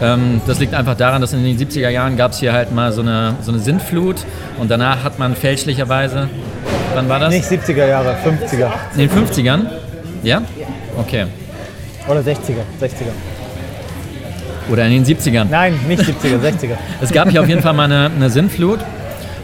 Ähm, 0.01 0.41
das 0.47 0.59
liegt 0.59 0.73
einfach 0.73 0.95
daran, 0.95 1.21
dass 1.21 1.33
in 1.33 1.43
den 1.43 1.57
70er 1.57 1.89
Jahren 1.89 2.17
gab 2.17 2.31
es 2.31 2.39
hier 2.39 2.53
halt 2.53 2.73
mal 2.73 2.91
so 2.93 3.01
eine, 3.01 3.35
so 3.41 3.51
eine 3.51 3.59
Sintflut 3.59 4.17
und 4.59 4.71
danach 4.71 5.03
hat 5.03 5.19
man 5.19 5.35
fälschlicherweise, 5.35 6.29
wann 6.95 7.07
war 7.09 7.19
das? 7.19 7.29
Nicht 7.33 7.45
70er 7.45 7.85
Jahre, 7.87 8.15
50er 8.25 8.71
In 8.95 8.99
den 8.99 9.09
50ern? 9.09 9.61
Ja? 10.23 10.41
Okay. 10.97 11.25
oder 12.07 12.21
60er. 12.21 12.63
60er. 12.81 13.13
Oder 14.71 14.85
in 14.85 15.03
den 15.03 15.05
70ern. 15.05 15.45
Nein, 15.49 15.79
nicht 15.87 16.01
70er, 16.01 16.39
60er. 16.41 16.77
Es 17.01 17.11
gab 17.11 17.29
hier 17.29 17.41
auf 17.41 17.47
jeden 17.49 17.61
Fall 17.61 17.73
mal 17.73 17.83
eine, 17.85 18.09
eine 18.15 18.29
Sintflut 18.29 18.79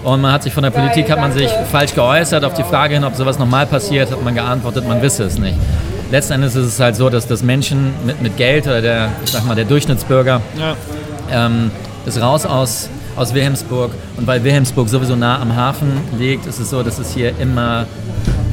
und 0.03 0.21
man 0.21 0.31
hat 0.31 0.43
sich 0.43 0.53
von 0.53 0.63
der 0.63 0.69
Politik 0.71 1.11
hat 1.11 1.19
man 1.19 1.31
sich 1.33 1.49
falsch 1.71 1.93
geäußert. 1.93 2.43
Auf 2.45 2.53
die 2.53 2.63
Frage 2.63 2.93
hin, 2.95 3.03
ob 3.03 3.15
sowas 3.15 3.37
nochmal 3.37 3.65
passiert, 3.65 4.11
hat 4.11 4.23
man 4.23 4.33
geantwortet, 4.33 4.87
man 4.87 5.01
wisse 5.01 5.23
es 5.25 5.37
nicht. 5.37 5.55
Letzten 6.11 6.33
Endes 6.33 6.55
ist 6.55 6.65
es 6.65 6.79
halt 6.79 6.95
so, 6.95 7.09
dass 7.09 7.27
das 7.27 7.43
Menschen 7.43 7.93
mit, 8.05 8.21
mit 8.21 8.37
Geld 8.37 8.65
oder 8.65 8.81
der, 8.81 9.09
ich 9.23 9.31
sag 9.31 9.45
mal, 9.45 9.55
der 9.55 9.65
Durchschnittsbürger 9.65 10.41
Ja. 10.57 10.75
ähm, 11.45 11.69
ist 12.05 12.19
raus 12.21 12.45
aus, 12.45 12.89
aus 13.15 13.33
Wilhelmsburg. 13.33 13.91
Und 14.17 14.25
weil 14.25 14.43
Wilhelmsburg 14.43 14.87
sowieso 14.89 15.15
nah 15.15 15.39
am 15.41 15.55
Hafen 15.55 15.91
liegt, 16.17 16.45
ist 16.47 16.59
es 16.59 16.69
so, 16.69 16.81
dass 16.81 16.97
es 16.97 17.13
hier 17.13 17.33
immer 17.39 17.85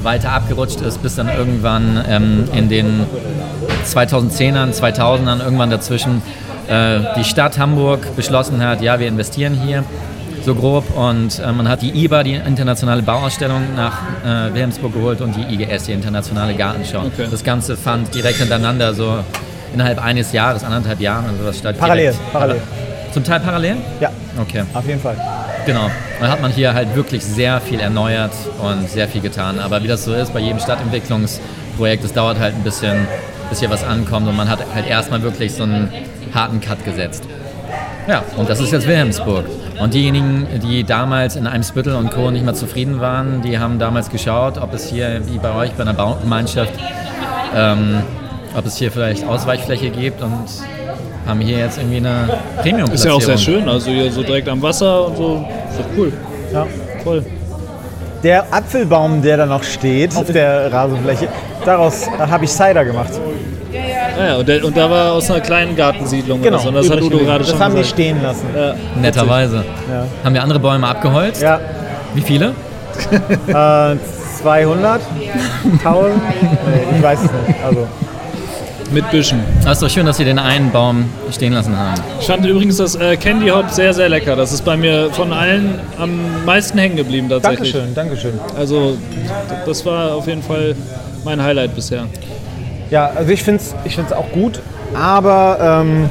weiter 0.03 0.33
abgerutscht 0.33 0.81
ist, 0.83 1.03
bis 1.03 1.15
dann 1.15 1.29
irgendwann 1.29 2.05
ähm, 2.09 2.45
in 2.53 2.69
den 2.69 3.07
2010ern, 3.85 4.73
2000ern, 4.73 5.43
irgendwann 5.43 5.71
dazwischen, 5.71 6.23
äh, 6.69 6.99
die 7.17 7.25
Stadt 7.25 7.59
Hamburg 7.59 8.15
beschlossen 8.17 8.63
hat, 8.65 8.81
ja, 8.83 8.99
wir 8.99 9.09
investieren 9.09 9.55
hier, 9.55 9.85
so 10.45 10.55
grob. 10.55 10.97
Und 10.97 11.39
äh, 11.39 11.53
man 11.53 11.69
hat 11.69 11.83
die 11.83 11.91
IBA, 12.05 12.23
die 12.23 12.35
internationale 12.35 13.03
Bauausstellung, 13.03 13.75
nach 13.75 13.99
äh, 14.25 14.53
Wilhelmsburg 14.55 14.93
geholt 14.95 15.21
und 15.21 15.35
die 15.37 15.55
IGS, 15.55 15.85
die 15.85 15.93
internationale 15.93 16.55
Gartenschau. 16.55 17.01
Okay. 17.01 17.27
Das 17.31 17.43
Ganze 17.43 17.77
fand 17.77 18.15
direkt 18.15 18.39
hintereinander, 18.39 18.95
so 18.95 19.19
innerhalb 19.75 20.03
eines 20.03 20.33
Jahres, 20.33 20.63
anderthalb 20.65 21.01
Jahren 21.01 21.25
oder 21.31 21.39
sowas 21.39 21.59
statt. 21.59 21.77
Parallel, 21.79 22.13
direkt. 22.13 22.33
parallel. 22.33 22.57
Aber 22.57 23.13
Zum 23.13 23.25
Teil 23.25 23.41
parallel? 23.41 23.77
Ja, 24.01 24.11
Okay, 24.41 24.63
auf 24.75 24.87
jeden 24.87 25.01
Fall. 25.01 25.17
genau. 25.65 25.91
Dann 26.21 26.31
hat 26.31 26.41
man 26.43 26.51
hier 26.51 26.75
halt 26.75 26.95
wirklich 26.95 27.25
sehr 27.25 27.61
viel 27.61 27.81
erneuert 27.81 28.33
und 28.63 28.89
sehr 28.91 29.09
viel 29.09 29.21
getan. 29.23 29.59
Aber 29.59 29.83
wie 29.83 29.89
das 29.89 30.05
so 30.05 30.13
ist 30.15 30.33
bei 30.33 30.41
jedem 30.41 30.59
Stadtentwicklungsprojekt, 30.61 32.05
es 32.05 32.13
dauert 32.13 32.39
halt 32.39 32.55
ein 32.55 32.63
bisschen, 32.63 33.07
bis 33.49 33.61
hier 33.61 33.71
was 33.71 33.85
ankommt 33.85 34.29
und 34.29 34.37
man 34.37 34.49
hat 34.49 34.61
halt 34.75 34.87
erstmal 34.87 35.23
wirklich 35.23 35.55
so 35.55 35.63
einen 35.63 35.91
harten 36.35 36.61
Cut 36.61 36.85
gesetzt. 36.85 37.25
Ja, 38.09 38.23
und 38.37 38.49
das 38.49 38.61
ist 38.61 38.73
jetzt 38.73 38.87
Wilhelmsburg. 38.87 39.47
Und 39.81 39.95
diejenigen, 39.95 40.47
die 40.63 40.85
damals 40.85 41.37
in 41.37 41.47
Eimsbüttel 41.47 41.95
und 41.95 42.11
Co. 42.11 42.31
nicht 42.31 42.45
mehr 42.45 42.55
zufrieden 42.55 43.01
waren, 43.01 43.43
die 43.43 43.59
haben 43.59 43.79
damals 43.79 44.11
geschaut, 44.11 44.59
ob 44.59 44.73
es 44.73 44.89
hier, 44.89 45.21
wie 45.29 45.39
bei 45.39 45.55
euch, 45.55 45.73
bei 45.73 45.83
einer 45.83 45.93
Baugemeinschaft, 45.93 46.73
ähm, 47.55 48.03
ob 48.57 48.65
es 48.65 48.77
hier 48.77 48.91
vielleicht 48.93 49.27
Ausweichfläche 49.27 49.91
gibt 49.91 50.23
und 50.23 50.47
haben 51.27 51.41
hier 51.41 51.59
jetzt 51.59 51.79
irgendwie 51.79 51.97
eine 51.97 52.29
premium 52.63 52.91
Ist 52.93 53.05
ja 53.05 53.13
auch 53.13 53.21
sehr 53.21 53.37
schön, 53.37 53.69
also 53.69 53.91
hier 53.91 54.11
so 54.13 54.23
direkt 54.23 54.49
am 54.49 54.63
Wasser 54.63 55.09
und 55.09 55.17
so. 55.17 55.49
Ist 55.71 55.81
doch 55.81 55.87
cool. 55.99 56.13
Ja. 56.53 56.67
Toll. 57.03 57.25
Der 58.27 58.45
Apfelbaum, 58.53 59.23
der 59.23 59.37
da 59.37 59.47
noch 59.47 59.63
steht 59.63 60.17
auf 60.17 60.27
der 60.33 60.73
Rasenfläche, 60.73 61.29
daraus 61.65 62.09
habe 62.19 62.45
ich 62.45 62.51
Cider 62.51 62.85
gemacht. 62.85 63.13
Ja, 63.73 64.27
ja 64.27 64.37
und, 64.39 64.49
der, 64.49 64.65
und 64.65 64.77
da 64.77 64.91
war 64.91 65.13
aus 65.13 65.31
einer 65.31 65.39
kleinen 65.39 65.77
Gartensiedlung 65.77 66.43
Genau, 66.43 66.57
oder 66.57 66.63
so. 66.63 66.69
Und 66.71 66.75
das 66.75 66.91
hat 66.91 66.97
übrig 66.97 67.07
Udo 67.07 67.17
gewesen. 67.19 67.27
gerade 67.29 67.45
Das 67.45 67.51
schon 67.53 67.61
haben 67.61 67.77
die 67.77 67.85
stehen 67.85 68.21
lassen. 68.21 68.47
Ja. 68.53 68.75
Netterweise. 69.01 69.65
Ja. 69.89 70.07
Haben 70.25 70.35
wir 70.35 70.43
andere 70.43 70.59
Bäume 70.59 70.89
abgeholzt? 70.89 71.41
Ja, 71.41 71.61
Wie 72.15 72.21
viele? 72.21 72.47
äh, 73.47 73.97
200? 74.43 75.01
1000? 75.85 76.17
Nee, 76.17 76.97
ich 76.97 77.03
weiß 77.05 77.19
es 77.21 77.31
nicht. 77.31 77.65
Also, 77.65 77.87
Mit 78.93 79.11
Büschen. 79.11 79.41
Ah, 79.65 79.73
ist 79.73 79.83
doch 79.83 79.91
schön, 79.91 80.07
dass 80.07 80.17
Sie 80.17 80.25
den 80.25 80.39
einen 80.39 80.71
Baum 80.71 81.07
stehen 81.33 81.53
lassen 81.53 81.77
haben. 81.77 82.01
Ich 82.21 82.27
fand 82.27 82.47
übrigens 82.47 82.77
das 82.77 82.95
äh, 82.95 83.17
Candy 83.17 83.49
Hop 83.49 83.69
sehr, 83.71 83.93
sehr 83.93 84.09
lecker. 84.09 84.37
Das 84.37 84.53
ist 84.53 84.65
bei 84.65 84.77
mir 84.77 85.11
von 85.13 85.33
allen 85.33 85.79
am 85.99 86.45
meisten 86.45 86.79
hängen 86.79 86.97
geblieben 86.97 87.29
tatsächlich. 87.29 87.73
Dankeschön, 87.73 87.95
Dankeschön. 87.95 88.41
Also 88.57 88.97
das 89.67 89.85
war 89.85 90.15
auf 90.15 90.27
jeden 90.29 90.43
Fall 90.43 90.75
mein 91.25 91.43
Highlight 91.43 91.75
bisher. 91.75 92.05
Ja, 92.91 93.11
also 93.15 93.31
ich 93.33 93.43
finde 93.43 93.61
es 93.63 93.75
ich 93.85 93.97
find's 93.97 94.13
auch 94.13 94.31
gut, 94.31 94.61
aber 94.95 95.83
ähm, 95.83 96.09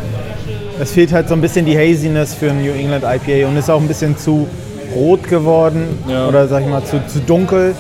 es 0.80 0.91
fehlt 0.91 1.13
halt 1.13 1.30
so 1.30 1.34
ein 1.36 1.41
bisschen 1.41 1.65
die 1.65 1.78
Haziness 1.78 2.34
für 2.34 2.49
ein 2.49 2.61
New 2.61 2.71
England 2.73 3.03
IPA 3.05 3.47
und 3.47 3.55
ist 3.57 3.69
auch 3.69 3.80
ein 3.80 3.88
bisschen 3.88 4.17
zu 4.17 4.47
rot 4.93 5.23
geworden 5.30 5.97
Ja. 6.09 6.28
oder 6.28 6.47
sag 6.49 6.61
ich 6.63 6.67
mal 6.67 6.84
zu, 6.84 7.01
zu 7.07 7.19
dunkel. 7.19 7.73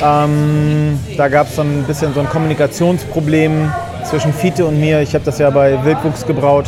Ähm, 0.00 0.98
da 1.16 1.26
gab 1.28 1.48
es 1.48 1.56
so 1.56 1.62
ein 1.62 1.82
bisschen 1.88 2.14
so 2.14 2.20
ein 2.20 2.28
Kommunikationsproblem 2.28 3.72
zwischen 4.08 4.32
Fiete 4.32 4.64
und 4.64 4.80
mir. 4.80 5.00
Ich 5.00 5.14
habe 5.14 5.24
das 5.24 5.38
ja 5.38 5.50
bei 5.50 5.84
Wildwuchs 5.84 6.26
gebraut. 6.26 6.64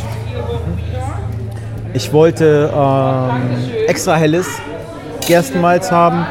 Ich 1.93 2.13
wollte 2.13 2.71
ähm, 2.73 3.71
extra 3.87 4.15
helles 4.15 4.47
Gerstenmalz 5.25 5.91
haben. 5.91 6.25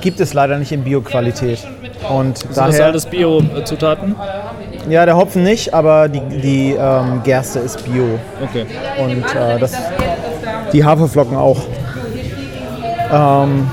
Gibt 0.00 0.20
es 0.20 0.34
leider 0.34 0.58
nicht 0.58 0.72
in 0.72 0.82
Bio-Qualität. 0.82 1.60
Und 2.10 2.38
Sind 2.38 2.56
das 2.56 2.76
daher, 2.76 2.86
alles 2.86 3.06
Bio-Zutaten? 3.06 4.16
ja, 4.88 5.06
der 5.06 5.16
Hopfen 5.16 5.44
nicht, 5.44 5.72
aber 5.72 6.08
die, 6.08 6.20
die 6.20 6.76
ähm, 6.78 7.20
Gerste 7.22 7.60
ist 7.60 7.84
Bio. 7.84 8.18
Okay. 8.42 8.66
Und 8.98 9.24
äh, 9.36 9.58
das, 9.60 9.74
die 10.72 10.84
Haferflocken 10.84 11.36
auch. 11.36 11.60
Ähm, 13.12 13.70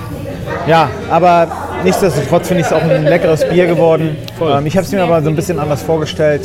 ja, 0.68 0.90
aber 1.10 1.48
nichtsdestotrotz 1.84 2.48
finde 2.48 2.62
ich 2.62 2.68
es 2.68 2.74
auch 2.74 2.82
ein 2.82 3.04
leckeres 3.04 3.48
Bier 3.48 3.68
geworden. 3.68 4.18
Ähm, 4.42 4.66
ich 4.66 4.76
habe 4.76 4.86
es 4.86 4.92
mir 4.92 5.04
aber 5.04 5.22
so 5.22 5.30
ein 5.30 5.36
bisschen 5.36 5.60
anders 5.60 5.82
vorgestellt. 5.82 6.42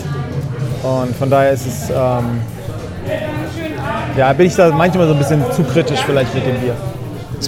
Und 0.83 1.15
von 1.17 1.31
daher 1.31 1.53
ist 1.53 1.67
es. 1.67 1.91
Ähm, 1.91 2.41
ja, 4.17 4.33
bin 4.33 4.47
ich 4.47 4.55
da 4.55 4.71
manchmal 4.71 5.07
so 5.07 5.13
ein 5.15 5.19
bisschen 5.19 5.43
zu 5.53 5.63
kritisch 5.65 6.01
vielleicht 6.07 6.35
mit 6.35 6.47
dem 6.47 6.57
Bier. 6.57 6.75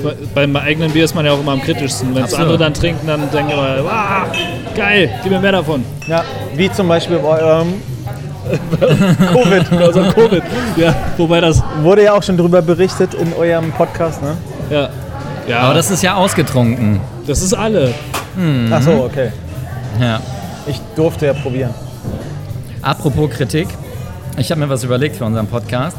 War- 0.02 0.12
Beim 0.34 0.56
eigenen 0.56 0.90
Bier 0.90 1.04
ist 1.04 1.14
man 1.14 1.24
ja 1.24 1.32
auch 1.32 1.40
immer 1.40 1.52
am 1.52 1.62
kritischsten. 1.62 2.14
Wenn 2.14 2.24
es 2.24 2.34
andere 2.34 2.58
dann 2.58 2.74
trinken, 2.74 3.06
dann 3.06 3.30
denken 3.30 3.50
wir, 3.52 3.84
wow, 3.84 4.26
geil, 4.74 5.10
gib 5.22 5.32
mir 5.32 5.40
mehr 5.40 5.52
davon. 5.52 5.84
Ja, 6.06 6.22
wie 6.54 6.70
zum 6.72 6.88
Beispiel 6.88 7.18
bei 7.18 7.28
eurem 7.40 7.74
Covid. 9.32 9.64
Also 9.80 10.02
Covid. 10.12 10.42
Ja, 10.76 10.94
wobei 11.16 11.40
das, 11.40 11.62
Wurde 11.82 12.04
ja 12.04 12.12
auch 12.14 12.22
schon 12.22 12.36
drüber 12.36 12.62
berichtet 12.62 13.14
in 13.14 13.32
eurem 13.34 13.72
Podcast, 13.72 14.22
ne? 14.22 14.36
ja. 14.70 14.88
Ja, 15.48 15.60
Aber 15.60 15.74
das 15.74 15.92
ist 15.92 16.02
ja 16.02 16.14
ausgetrunken. 16.16 17.00
Das 17.26 17.42
ist 17.42 17.54
alle. 17.54 17.92
Ach 18.70 18.82
so, 18.82 18.90
okay. 19.04 19.30
Ja. 20.00 20.20
Ich 20.66 20.80
durfte 20.94 21.26
ja 21.26 21.32
probieren. 21.32 21.72
Apropos 22.82 23.30
Kritik, 23.30 23.68
ich 24.36 24.50
habe 24.50 24.60
mir 24.60 24.68
was 24.68 24.84
überlegt 24.84 25.16
für 25.16 25.24
unseren 25.24 25.46
Podcast. 25.46 25.96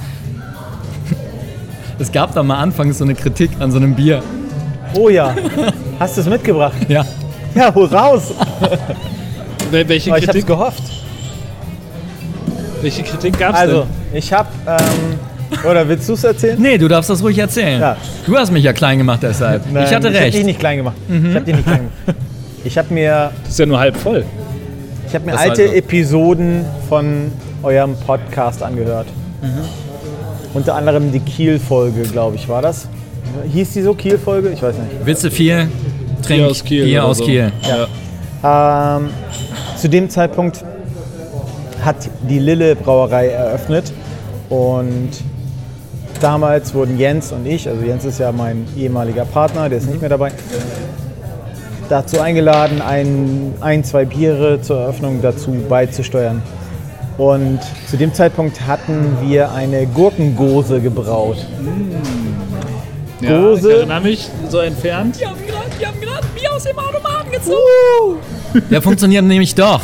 Es 2.00 2.12
gab 2.12 2.34
da 2.36 2.44
mal 2.44 2.60
anfangs 2.60 3.00
so 3.00 3.04
eine 3.04 3.16
Kritik 3.16 3.52
an 3.60 3.72
so 3.72 3.78
einem 3.78 3.96
Bier. 3.96 4.22
Oh 4.94 5.10
ja. 5.10 5.34
Hast 6.00 6.18
du 6.18 6.22
es 6.22 6.28
mitgebracht? 6.28 6.76
Ja. 6.88 7.04
Ja, 7.56 7.74
hol 7.74 7.86
raus. 7.88 8.34
Wel- 9.72 9.88
Welche 9.90 10.12
Aber 10.12 10.20
ich 10.20 10.26
hab's 10.26 10.34
Kritik, 10.34 10.48
gehofft. 10.48 10.84
welche 12.82 13.02
Kritik 13.04 13.38
gab 13.40 13.56
es 13.56 13.60
Also, 13.62 13.82
denn? 13.82 13.90
ich 14.20 14.32
hab. 14.32 14.48
Ähm, 14.68 14.78
oder 15.70 15.88
willst 15.88 16.08
du 16.10 16.14
es 16.14 16.24
erzählen? 16.24 16.58
Nee, 16.60 16.78
du 16.78 16.88
darfst 16.88 17.10
das 17.10 17.22
ruhig 17.24 17.38
erzählen. 17.38 17.80
Ja. 17.82 17.98
Du 18.26 18.38
hast 18.38 18.52
mich 18.52 18.64
ja 18.64 18.74
klein 18.74 18.98
gemacht 18.98 19.20
deshalb. 19.24 19.64
ich 19.70 19.76
hatte 19.76 19.86
Ich 19.86 19.94
hab 19.94 20.02
dich 20.04 20.22
recht. 20.22 20.40
Mhm. 20.40 20.46
nicht 20.46 20.60
klein 20.60 20.78
gemacht. 20.78 20.96
Ich 21.10 21.36
hab 21.36 21.46
dich 21.46 21.56
nicht 21.56 21.66
klein 21.66 21.78
gemacht. 22.06 22.18
Ich 22.64 22.78
habe 22.78 22.94
mir, 22.94 23.32
Das 23.44 23.52
ist 23.54 23.60
ja 23.60 23.66
nur 23.66 23.80
halb 23.80 23.96
voll. 23.96 24.26
ich 25.08 25.16
hab 25.16 25.26
mir 25.26 25.32
Das 25.34 25.42
alte 25.42 25.62
also. 25.64 25.74
Episoden 25.74 26.66
von 26.90 27.32
eurem 27.64 27.96
Podcast 28.06 28.62
angehört. 28.64 29.08
Mhm. 29.42 29.48
Unter 30.54 30.76
anderem 30.76 31.12
die 31.12 31.20
Kiel-Folge, 31.20 32.02
glaube 32.04 32.36
ich, 32.36 32.48
war 32.50 32.62
das? 32.62 32.88
Hieß 33.52 33.74
die 33.74 33.82
so, 33.84 33.94
Kiel-Folge? 33.94 34.50
Ich 34.50 34.62
weiß 34.62 34.76
nicht. 34.78 35.24
Du 35.24 35.32
viel? 35.32 35.68
Trink 36.24 36.40
Bier 36.42 36.48
aus 36.50 36.64
Kiel 36.64 36.86
Bier 36.86 37.06
aus 37.06 37.18
so. 37.20 37.26
Kiel. 37.26 37.52
Ja. 38.44 38.98
Ähm, 38.98 39.10
zu 39.78 39.88
dem 39.88 40.10
Zeitpunkt 40.10 40.64
hat 41.84 41.96
die 42.28 42.40
Lille 42.40 42.76
Brauerei 42.76 43.28
eröffnet 43.28 43.92
und 44.50 45.10
damals 46.20 46.74
wurden 46.74 46.98
Jens 46.98 47.32
und 47.32 47.46
ich, 47.46 47.68
also 47.68 47.84
Jens 47.84 48.06
ist 48.06 48.20
ja 48.20 48.32
mein 48.32 48.66
ehemaliger 48.78 49.26
Partner, 49.26 49.70
der 49.70 49.78
ist 49.80 49.88
nicht 49.88 50.02
mehr 50.02 50.10
dabei, 50.10 50.32
dazu 51.90 52.20
eingeladen, 52.20 52.82
ein, 52.82 53.54
ein, 53.62 53.84
zwei 53.84 54.06
Biere 54.06 54.62
zur 54.62 54.80
Eröffnung 54.80 55.22
dazu 55.22 55.52
beizusteuern. 55.68 56.42
Und 57.18 57.60
zu 57.90 57.98
dem 57.98 58.14
Zeitpunkt 58.14 58.68
hatten 58.68 59.18
wir 59.24 59.52
eine 59.52 59.88
Gurkengose 59.88 60.80
gebraut. 60.80 61.38
Ja, 63.22 63.42
Gose. 63.42 63.70
Ich 63.70 63.78
erinnere 63.78 64.02
mich, 64.02 64.30
so 64.50 64.60
entfernt. 64.60 65.20
Die 65.20 65.26
haben 65.26 65.40
gerade 66.00 66.24
ein 66.24 66.36
Bier 66.36 66.54
aus 66.54 66.64
dem 66.64 66.78
Automaten 66.78 67.32
gezogen. 67.32 68.20
Der 68.70 68.82
funktioniert 68.82 69.26
nämlich 69.26 69.56
doch. 69.56 69.82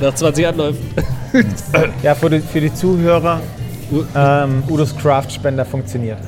Nach 0.00 0.14
20 0.14 0.46
Anläufen. 0.46 0.90
Ja, 2.02 2.14
für 2.14 2.30
die, 2.30 2.40
für 2.40 2.60
die 2.60 2.72
Zuhörer, 2.72 3.40
ähm, 4.16 4.62
Udos 4.68 4.96
Craft-Spender 4.96 5.64
funktioniert. 5.64 6.18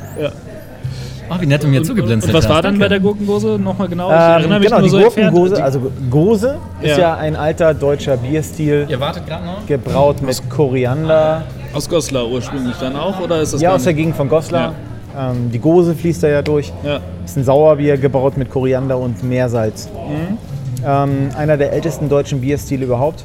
Oh, 1.32 1.34
wie 1.40 1.46
nett 1.46 1.62
du 1.62 1.68
mir 1.68 1.80
zugeblinzelt 1.84 2.34
Und 2.34 2.38
was 2.38 2.48
war 2.48 2.56
hast. 2.56 2.64
dann 2.64 2.72
Danke. 2.74 2.84
bei 2.86 2.88
der 2.88 3.00
Gurkengose? 3.00 3.56
Nochmal 3.58 3.86
genau. 3.88 4.08
Ich 4.08 4.14
Ähm, 4.16 4.20
erinnere 4.20 4.58
mich 4.58 4.66
genau, 4.68 4.78
nur 4.80 4.84
die 4.84 4.90
so 4.90 4.98
entfernt. 4.98 5.32
Gurkengose, 5.32 5.62
also 5.62 5.80
Gose 6.10 6.56
ist 6.80 6.90
Ja. 6.90 6.98
ja 6.98 7.16
ein 7.18 7.36
alter 7.36 7.72
deutscher 7.72 8.16
Bierstil, 8.16 8.86
Ihr 8.88 8.98
wartet 8.98 9.26
gerade 9.28 9.46
noch? 9.46 9.64
gebraut 9.66 10.22
mit 10.22 10.50
Koriander. 10.50 11.42
Aus 11.72 11.88
Goslar 11.88 12.26
ursprünglich 12.28 12.74
dann 12.80 12.96
auch? 12.96 13.20
Oder 13.20 13.40
ist 13.42 13.54
das 13.54 13.60
Ja, 13.60 13.74
aus 13.76 13.84
der? 13.84 13.94
Gegend 13.94 14.16
von 14.16 14.28
Goslar. 14.28 14.74
Ähm, 15.16 15.52
die 15.52 15.60
Gose 15.60 15.94
fließt 15.94 16.22
da 16.24 16.28
ja 16.28 16.42
durch. 16.42 16.72
Ja. 16.82 16.98
Ist 17.24 17.36
ein 17.36 17.44
Sauerbier 17.44 17.96
gebraut 17.96 18.36
mit 18.36 18.50
Koriander 18.50 18.98
und 18.98 19.22
Meersalz. 19.22 19.88
Mhm. 19.88 20.38
Ähm, 20.84 21.28
einer 21.36 21.56
der 21.56 21.72
ältesten 21.72 22.08
deutschen 22.08 22.40
Bierstile 22.40 22.86
überhaupt. 22.86 23.22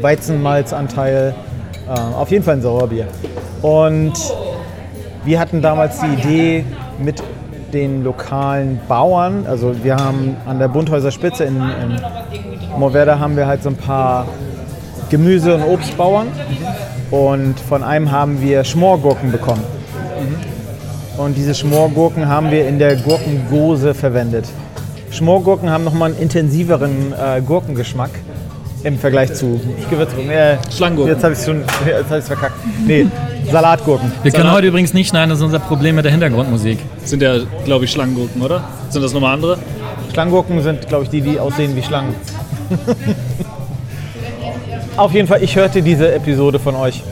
Weizenmalzanteil. 0.00 1.34
Äh, 1.90 1.92
auf 1.92 2.30
jeden 2.30 2.44
Fall 2.44 2.54
ein 2.54 2.62
Sauerbier. 2.62 3.08
Und 3.62 4.12
wir 5.24 5.40
hatten 5.40 5.60
damals 5.60 5.98
die 6.00 6.06
Idee 6.06 6.64
mit 7.02 7.20
den 7.72 8.04
lokalen 8.04 8.80
Bauern, 8.88 9.44
also 9.46 9.74
wir 9.82 9.96
haben 9.96 10.36
an 10.46 10.58
der 10.58 10.68
Bunthäuser 10.68 11.10
Spitze 11.10 11.44
in, 11.44 11.56
in 11.56 12.00
Moorwerder 12.78 13.18
haben 13.18 13.36
wir 13.36 13.46
halt 13.46 13.62
so 13.62 13.70
ein 13.70 13.76
paar 13.76 14.26
Gemüse- 15.08 15.54
und 15.54 15.62
Obstbauern 15.62 16.28
und 17.10 17.58
von 17.60 17.82
einem 17.82 18.10
haben 18.10 18.40
wir 18.40 18.64
Schmorgurken 18.64 19.32
bekommen. 19.32 19.62
Und 21.16 21.36
diese 21.36 21.54
Schmorgurken 21.54 22.28
haben 22.28 22.50
wir 22.50 22.66
in 22.68 22.78
der 22.78 22.96
Gurkengose 22.96 23.94
verwendet. 23.94 24.46
Schmorgurken 25.10 25.70
haben 25.70 25.84
nochmal 25.84 26.10
einen 26.10 26.20
intensiveren 26.20 27.12
äh, 27.12 27.40
Gurkengeschmack 27.40 28.10
im 28.82 28.98
Vergleich 28.98 29.34
zu 29.34 29.60
Gewürzgurken. 29.90 30.30
Äh, 30.30 30.56
Schlangengurken. 30.70 31.14
Jetzt 31.14 31.24
habe 31.24 31.34
ich 31.34 31.44
schon, 31.44 31.62
jetzt 31.86 32.10
hab 32.10 32.18
ich's 32.18 32.26
verkackt. 32.26 32.54
Nee, 32.86 33.06
Salatgurken. 33.50 34.12
Wir 34.22 34.30
können 34.30 34.44
Salat. 34.44 34.58
heute 34.58 34.68
übrigens 34.68 34.94
nicht 34.94 35.08
schneiden, 35.08 35.30
das 35.30 35.38
ist 35.38 35.44
unser 35.44 35.58
Problem 35.58 35.96
mit 35.96 36.04
der 36.04 36.12
Hintergrundmusik. 36.12 36.78
Sind 37.04 37.22
ja, 37.22 37.38
glaube 37.64 37.84
ich, 37.84 37.90
Schlangengurken, 37.90 38.40
oder? 38.42 38.64
Sind 38.88 39.02
das 39.02 39.12
nochmal 39.12 39.34
andere? 39.34 39.58
Schlangengurken 40.12 40.62
sind, 40.62 40.88
glaube 40.88 41.04
ich, 41.04 41.10
die, 41.10 41.20
die 41.20 41.38
aussehen 41.38 41.76
wie 41.76 41.82
Schlangen. 41.82 42.14
Auf 44.96 45.12
jeden 45.12 45.28
Fall, 45.28 45.42
ich 45.42 45.56
hörte 45.56 45.82
diese 45.82 46.12
Episode 46.12 46.58
von 46.58 46.74
euch. 46.74 47.02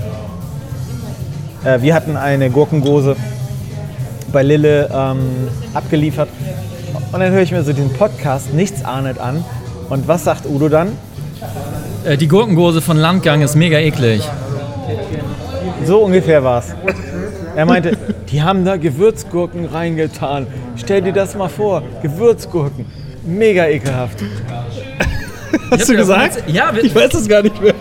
Äh, 1.64 1.80
wir 1.82 1.94
hatten 1.94 2.16
eine 2.16 2.50
Gurkengose 2.50 3.16
bei 4.32 4.42
Lille 4.42 4.88
ähm, 4.92 5.48
abgeliefert. 5.74 6.28
Und 7.12 7.20
dann 7.20 7.32
höre 7.32 7.42
ich 7.42 7.52
mir 7.52 7.62
so 7.62 7.72
diesen 7.72 7.92
Podcast 7.92 8.52
nichts 8.52 8.84
ahnet 8.84 9.18
an. 9.18 9.44
Und 9.88 10.06
was 10.06 10.24
sagt 10.24 10.46
Udo 10.46 10.68
dann? 10.68 10.92
Äh, 12.08 12.16
die 12.16 12.26
Gurkengose 12.26 12.80
von 12.80 12.96
Landgang 12.96 13.42
ist 13.42 13.54
mega 13.54 13.78
eklig. 13.78 14.22
So 15.84 15.98
ungefähr 15.98 16.42
war's. 16.42 16.74
Er 17.54 17.66
meinte, 17.66 17.98
die 18.30 18.42
haben 18.42 18.64
da 18.64 18.76
Gewürzgurken 18.76 19.66
reingetan. 19.66 20.46
Stell 20.76 21.02
dir 21.02 21.12
das 21.12 21.34
mal 21.34 21.50
vor, 21.50 21.82
Gewürzgurken. 22.00 22.86
Mega 23.26 23.66
ekelhaft. 23.66 24.20
Hast 25.70 25.88
du 25.88 25.96
gesagt? 25.96 26.44
Ja, 26.46 26.72
Ich 26.80 26.94
weiß 26.94 27.10
das 27.10 27.28
gar 27.28 27.42
nicht 27.42 27.60
mehr. 27.60 27.74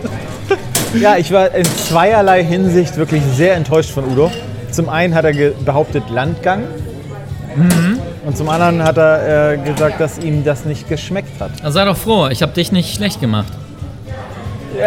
Ja, 1.00 1.16
ich 1.16 1.32
war 1.32 1.54
in 1.54 1.64
zweierlei 1.64 2.44
Hinsicht 2.44 2.96
wirklich 2.98 3.22
sehr 3.34 3.54
enttäuscht 3.54 3.90
von 3.90 4.04
Udo. 4.04 4.30
Zum 4.70 4.90
einen 4.90 5.14
hat 5.14 5.24
er 5.24 5.52
behauptet 5.64 6.04
Landgang. 6.10 6.64
Und 8.26 8.36
zum 8.36 8.48
anderen 8.50 8.84
hat 8.84 8.98
er 8.98 9.52
äh, 9.52 9.58
gesagt, 9.58 10.00
dass 10.00 10.18
ihm 10.18 10.44
das 10.44 10.66
nicht 10.66 10.86
geschmeckt 10.86 11.40
hat. 11.40 11.50
Also 11.62 11.78
sei 11.78 11.84
doch 11.86 11.96
froh, 11.96 12.28
ich 12.28 12.42
habe 12.42 12.52
dich 12.52 12.72
nicht 12.72 12.94
schlecht 12.94 13.20
gemacht. 13.20 13.52
Ja, 14.78 14.86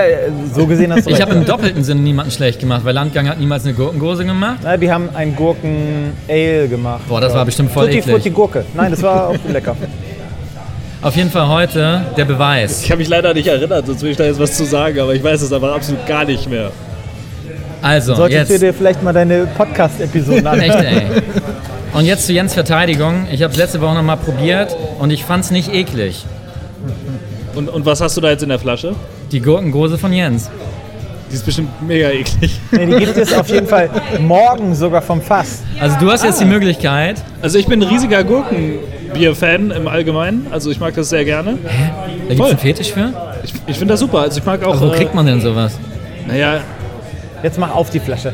so 0.53 0.65
gesehen 0.65 0.93
hast 0.93 1.05
du 1.05 1.09
Ich 1.11 1.21
habe 1.21 1.33
im 1.33 1.45
doppelten 1.45 1.83
Sinne 1.83 2.01
niemanden 2.01 2.31
schlecht 2.31 2.59
gemacht, 2.59 2.81
weil 2.85 2.93
Landgang 2.93 3.27
hat 3.27 3.39
niemals 3.39 3.65
eine 3.65 3.73
Gurkengose 3.73 4.25
gemacht. 4.25 4.59
Na, 4.63 4.77
die 4.77 4.91
haben 4.91 5.09
ein 5.13 5.35
Gurken-Ale 5.35 6.67
gemacht. 6.67 7.01
Boah, 7.09 7.19
das 7.19 7.33
war 7.33 7.45
bestimmt 7.45 7.71
voll 7.71 7.85
Tutti 7.85 7.97
eklig. 7.99 8.15
Frutti 8.15 8.29
Gurke. 8.29 8.65
Nein, 8.73 8.91
das 8.91 9.01
war 9.01 9.29
auch 9.29 9.35
lecker. 9.49 9.75
Auf 11.01 11.15
jeden 11.15 11.31
Fall 11.31 11.47
heute 11.47 12.01
der 12.15 12.25
Beweis. 12.25 12.83
Ich 12.83 12.91
habe 12.91 12.99
mich 12.99 13.09
leider 13.09 13.33
nicht 13.33 13.47
erinnert, 13.47 13.87
sonst 13.87 14.03
will 14.03 14.11
ich 14.11 14.17
da 14.17 14.23
jetzt 14.23 14.39
was 14.39 14.55
zu 14.55 14.65
sagen, 14.65 14.99
aber 14.99 15.15
ich 15.15 15.23
weiß 15.23 15.41
es 15.41 15.51
einfach 15.51 15.73
absolut 15.75 16.05
gar 16.05 16.25
nicht 16.25 16.47
mehr. 16.49 16.71
Also, 17.81 18.13
Solltest 18.13 18.51
jetzt. 18.51 18.61
du 18.61 18.67
dir 18.67 18.73
vielleicht 18.73 19.01
mal 19.01 19.11
deine 19.11 19.47
Podcast-Episoden 19.57 20.45
anhören. 20.45 20.85
Echt, 20.85 21.01
ey. 21.01 21.21
Und 21.93 22.05
jetzt 22.05 22.27
zu 22.27 22.33
Jens 22.33 22.53
Verteidigung. 22.53 23.25
Ich 23.31 23.41
habe 23.41 23.51
es 23.51 23.57
letzte 23.57 23.81
Woche 23.81 23.95
nochmal 23.95 24.17
probiert 24.17 24.75
und 24.99 25.09
ich 25.09 25.25
fand 25.25 25.43
es 25.43 25.51
nicht 25.51 25.73
eklig. 25.73 26.23
Und, 27.55 27.67
und 27.67 27.85
was 27.85 27.99
hast 27.99 28.15
du 28.15 28.21
da 28.21 28.29
jetzt 28.29 28.43
in 28.43 28.49
der 28.49 28.59
Flasche? 28.59 28.95
Die 29.31 29.39
Gurkengose 29.39 29.97
von 29.97 30.11
Jens. 30.13 30.49
Die 31.29 31.35
ist 31.35 31.45
bestimmt 31.45 31.81
mega 31.81 32.09
eklig. 32.09 32.59
Nee, 32.71 32.85
die 32.87 33.05
gibt 33.05 33.17
es 33.17 33.33
auf 33.33 33.47
jeden 33.49 33.67
Fall 33.67 33.89
morgen 34.19 34.75
sogar 34.75 35.01
vom 35.01 35.21
Fass. 35.21 35.61
Also 35.79 35.97
du 35.99 36.11
hast 36.11 36.23
jetzt 36.23 36.41
die 36.41 36.45
Möglichkeit. 36.45 37.21
Also 37.41 37.57
ich 37.57 37.65
bin 37.67 37.81
ein 37.81 37.87
riesiger 37.87 38.23
Gurkenbier-Fan 38.23 39.71
im 39.71 39.87
Allgemeinen. 39.87 40.47
Also 40.51 40.71
ich 40.71 40.79
mag 40.79 40.93
das 40.95 41.09
sehr 41.09 41.23
gerne. 41.23 41.57
Da 41.63 42.07
gibt 42.19 42.31
es 42.31 42.37
Voll. 42.37 42.49
einen 42.49 42.59
Fetisch 42.59 42.91
für? 42.91 43.13
Ich, 43.43 43.53
ich 43.67 43.77
finde 43.77 43.93
das 43.93 44.01
super. 44.01 44.19
Also 44.19 44.39
ich 44.39 44.45
mag 44.45 44.61
auch. 44.63 44.75
Aber 44.75 44.89
wo 44.89 44.91
kriegt 44.91 45.15
man 45.15 45.25
denn 45.25 45.39
sowas? 45.39 45.73
Äh, 46.25 46.27
naja, 46.27 46.59
Jetzt 47.43 47.57
mach 47.57 47.73
auf 47.73 47.89
die 47.89 47.99
Flasche. 47.99 48.33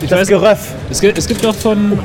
ich 0.00 0.08
Das 0.08 0.20
weiß, 0.20 0.28
Geröff. 0.28 0.72
es, 0.88 1.00
gibt, 1.00 1.18
es 1.18 1.26
gibt 1.26 1.44
doch 1.44 1.54
von 1.54 1.98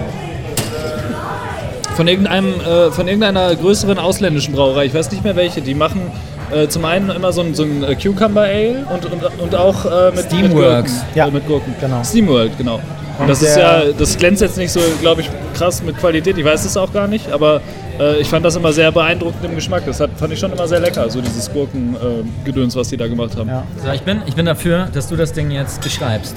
von 1.96 2.08
irgendeinem 2.08 2.54
äh, 2.60 2.92
von 2.92 3.08
irgendeiner 3.08 3.56
größeren 3.56 3.98
ausländischen 4.00 4.54
Brauerei. 4.54 4.86
Ich 4.86 4.94
weiß 4.94 5.12
nicht 5.12 5.24
mehr 5.24 5.36
welche. 5.36 5.62
Die 5.62 5.76
machen 5.76 6.12
äh, 6.54 6.68
zum 6.68 6.86
einen 6.86 7.10
immer 7.10 7.32
so 7.32 7.42
ein, 7.42 7.54
so 7.56 7.64
ein 7.64 7.84
äh, 7.84 7.96
Cucumber 7.96 8.42
Ale 8.44 8.86
und, 8.94 9.06
und, 9.06 9.40
und 9.40 9.56
auch 9.56 9.86
äh, 9.86 10.12
mit 10.16 10.26
Steamworks. 10.26 10.92
Mit 10.94 11.02
Gurken. 11.02 11.16
Ja, 11.16 11.28
Äh, 11.28 11.32
mit 11.32 11.48
Gurken. 11.48 11.76
genau. 11.80 12.04
Steamworld, 12.04 12.58
genau. 12.58 12.80
Und 13.18 13.30
das 13.30 13.42
ist 13.42 13.56
der- 13.56 13.86
ja, 13.88 13.92
das 13.98 14.18
glänzt 14.18 14.42
jetzt 14.42 14.58
nicht 14.58 14.72
so, 14.72 14.80
glaube 15.02 15.22
ich, 15.22 15.30
krass 15.58 15.82
mit 15.82 15.98
Qualität. 15.98 16.38
Ich 16.38 16.44
weiß 16.46 16.66
es 16.66 16.76
auch 16.76 16.92
gar 16.92 17.08
nicht, 17.08 17.32
aber 17.32 17.62
äh, 18.00 18.18
ich 18.18 18.28
fand 18.28 18.44
das 18.46 18.58
immer 18.58 18.74
sehr 18.74 18.92
beeindruckend 18.92 19.44
im 19.46 19.56
Geschmack. 19.56 19.84
Das 19.86 20.00
hat, 20.02 20.10
fand 20.18 20.34
ich 20.34 20.40
schon 20.40 20.52
immer 20.52 20.68
sehr 20.68 20.82
lecker, 20.82 21.10
so 21.10 21.22
dieses 21.22 21.50
Gurkengedöns, 21.52 22.76
was 22.76 22.90
die 22.90 22.98
da 22.98 23.08
gemacht 23.08 23.38
haben. 23.38 23.48
Ja. 23.50 23.64
So, 23.84 23.90
ich, 23.94 24.02
bin, 24.02 24.22
ich 24.26 24.36
bin 24.36 24.46
dafür, 24.46 24.88
dass 24.94 25.08
du 25.08 25.16
das 25.16 25.32
Ding 25.32 25.50
jetzt 25.52 25.82
beschreibst. 25.82 26.36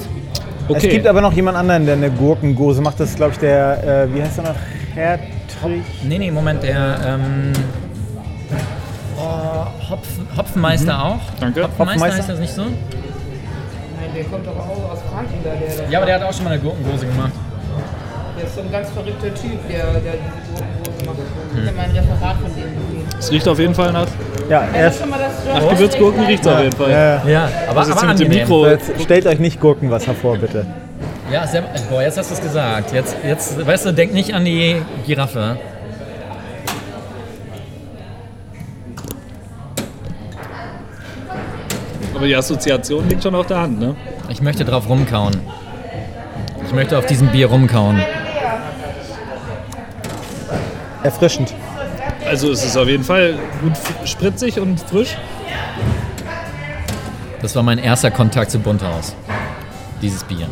Okay. 0.69 0.77
Es 0.87 0.93
gibt 0.93 1.07
aber 1.07 1.19
noch 1.19 1.33
jemand 1.33 1.57
anderen, 1.57 1.85
der 1.85 1.95
eine 1.95 2.11
Gurkengose 2.11 2.79
macht. 2.81 2.99
Das 2.99 3.09
ist, 3.09 3.15
glaube 3.17 3.33
ich, 3.33 3.39
der, 3.39 4.05
äh, 4.05 4.15
wie 4.15 4.21
heißt 4.21 4.37
er 4.37 4.43
noch? 4.45 4.55
Hertrich? 4.95 5.81
Nee, 6.07 6.17
nee, 6.19 6.31
Moment, 6.31 6.63
der 6.63 6.95
ähm, 7.05 7.51
oh, 9.67 9.89
Hopf, 9.91 10.07
Hopfenmeister 10.37 11.03
auch. 11.03 11.19
Danke. 11.39 11.63
Hopfenmeister 11.63 11.79
Hopfenmeister? 11.79 12.17
heißt 12.17 12.29
das 12.29 12.39
nicht 12.39 12.53
so? 12.53 12.63
Nein, 12.63 12.73
der 14.15 14.23
kommt 14.25 14.45
doch 14.47 14.57
auch 14.57 14.91
aus 14.91 14.99
Franken, 15.11 15.35
da, 15.43 15.49
der, 15.51 15.75
der, 15.83 15.89
Ja, 15.89 15.99
aber 15.99 16.05
der 16.05 16.15
hat 16.15 16.23
auch 16.23 16.33
schon 16.33 16.43
mal 16.45 16.51
eine 16.53 16.61
Gurkengose 16.61 17.05
gemacht. 17.05 17.31
der 18.37 18.45
ist 18.45 18.55
so 18.55 18.61
ein 18.61 18.71
ganz 18.71 18.89
verrückter 18.89 19.33
Typ, 19.33 19.67
der, 19.69 19.83
der 19.85 20.13
diese 20.13 20.63
Gurkenbrot 20.63 21.05
macht. 21.05 21.17
Ich 21.61 21.67
habe 21.67 21.77
mein 21.77 21.91
Referat 21.91 22.35
von 22.37 22.45
dem 22.55 22.55
gesehen. 22.55 23.07
Es 23.19 23.31
riecht 23.31 23.47
auf 23.47 23.59
jeden 23.59 23.75
Fall 23.75 23.91
nach, 23.91 24.07
Ja, 24.49 24.63
er 24.73 24.93
mal 25.07 25.19
das 25.19 25.61
nach 25.61 25.69
Gewürzgurken 25.69 26.23
riecht 26.25 26.45
es 26.45 26.51
auf 26.51 26.61
jeden 26.61 26.75
Fall. 26.75 26.89
äh, 27.25 27.31
Ja, 27.31 27.49
aber, 27.69 27.79
Also 27.81 27.91
aber 27.93 28.05
mit 28.07 28.19
dem. 28.19 28.29
Mikro. 28.29 28.67
jetzt 28.67 28.91
stellt 29.01 29.25
euch 29.27 29.39
nicht 29.39 29.59
Gurkenwasser 29.59 30.13
vor, 30.13 30.37
bitte. 30.37 30.65
Ja, 31.31 31.45
sehr, 31.45 31.63
boah, 31.89 32.01
jetzt 32.01 32.17
hast 32.17 32.31
du 32.31 32.35
es 32.35 32.41
gesagt. 32.41 32.91
Jetzt, 32.93 33.15
jetzt, 33.23 33.65
weißt 33.67 33.85
du, 33.85 33.91
denk 33.91 34.13
nicht 34.13 34.33
an 34.33 34.45
die 34.45 34.81
Giraffe. 35.05 35.57
Aber 42.19 42.27
die 42.27 42.35
Assoziation 42.35 43.07
liegt 43.07 43.23
schon 43.23 43.33
auf 43.33 43.47
der 43.47 43.61
Hand, 43.61 43.79
ne? 43.79 43.95
Ich 44.27 44.41
möchte 44.41 44.65
drauf 44.65 44.89
rumkauen. 44.89 45.39
Ich 46.65 46.73
möchte 46.73 46.97
auf 46.97 47.05
diesem 47.05 47.29
Bier 47.29 47.47
rumkauen. 47.47 47.97
Erfrischend. 51.01 51.53
Also 52.25 52.51
es 52.51 52.65
ist 52.65 52.75
auf 52.75 52.89
jeden 52.89 53.05
Fall 53.05 53.39
gut 53.61 53.71
spritzig 54.03 54.59
und 54.59 54.81
frisch. 54.81 55.15
Das 57.41 57.55
war 57.55 57.63
mein 57.63 57.77
erster 57.77 58.11
Kontakt 58.11 58.51
zu 58.51 58.59
Bunthaus. 58.59 59.15
Dieses 60.01 60.25
Bier. 60.25 60.49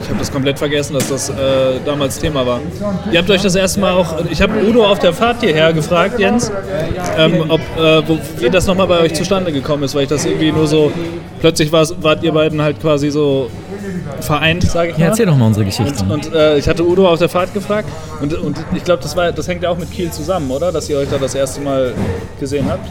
Ich 0.00 0.08
habe 0.08 0.18
das 0.18 0.30
komplett 0.32 0.58
vergessen, 0.58 0.94
dass 0.94 1.08
das 1.08 1.28
äh, 1.30 1.34
damals 1.84 2.18
Thema 2.18 2.44
war. 2.44 2.60
Ihr 3.12 3.18
habt 3.18 3.30
euch 3.30 3.42
das 3.42 3.54
erste 3.54 3.78
Mal 3.80 3.92
auch, 3.92 4.14
ich 4.30 4.42
habe 4.42 4.52
Udo 4.68 4.84
auf 4.84 4.98
der 4.98 5.12
Fahrt 5.12 5.40
hierher 5.40 5.72
gefragt, 5.72 6.18
Jens, 6.18 6.50
ähm, 7.16 7.44
ob, 7.48 7.60
äh, 7.78 8.02
wo, 8.08 8.18
wie 8.38 8.50
das 8.50 8.66
nochmal 8.66 8.88
bei 8.88 8.98
euch 9.00 9.14
zustande 9.14 9.52
gekommen 9.52 9.84
ist, 9.84 9.94
weil 9.94 10.02
ich 10.02 10.08
das 10.08 10.24
irgendwie 10.24 10.50
nur 10.50 10.66
so, 10.66 10.90
plötzlich 11.40 11.70
wart 11.72 12.22
ihr 12.24 12.32
beiden 12.32 12.60
halt 12.60 12.80
quasi 12.80 13.10
so 13.10 13.48
vereint, 14.20 14.64
sage 14.64 14.90
ich 14.90 14.96
Ja, 14.98 15.04
mal. 15.04 15.10
erzähl 15.10 15.26
doch 15.26 15.36
mal 15.36 15.46
unsere 15.46 15.64
Geschichte. 15.64 16.02
Und, 16.04 16.26
und 16.26 16.34
äh, 16.34 16.58
ich 16.58 16.68
hatte 16.68 16.84
Udo 16.84 17.08
auf 17.08 17.18
der 17.20 17.28
Fahrt 17.28 17.54
gefragt 17.54 17.88
und, 18.20 18.34
und 18.34 18.56
ich 18.74 18.82
glaube, 18.84 19.02
das, 19.02 19.14
war- 19.16 19.30
das 19.32 19.46
hängt 19.46 19.62
ja 19.62 19.70
auch 19.70 19.78
mit 19.78 19.92
Kiel 19.92 20.10
zusammen, 20.10 20.50
oder? 20.50 20.72
Dass 20.72 20.88
ihr 20.90 20.98
euch 20.98 21.08
da 21.08 21.18
das 21.18 21.34
erste 21.36 21.60
Mal 21.60 21.94
gesehen 22.40 22.66
habt. 22.68 22.88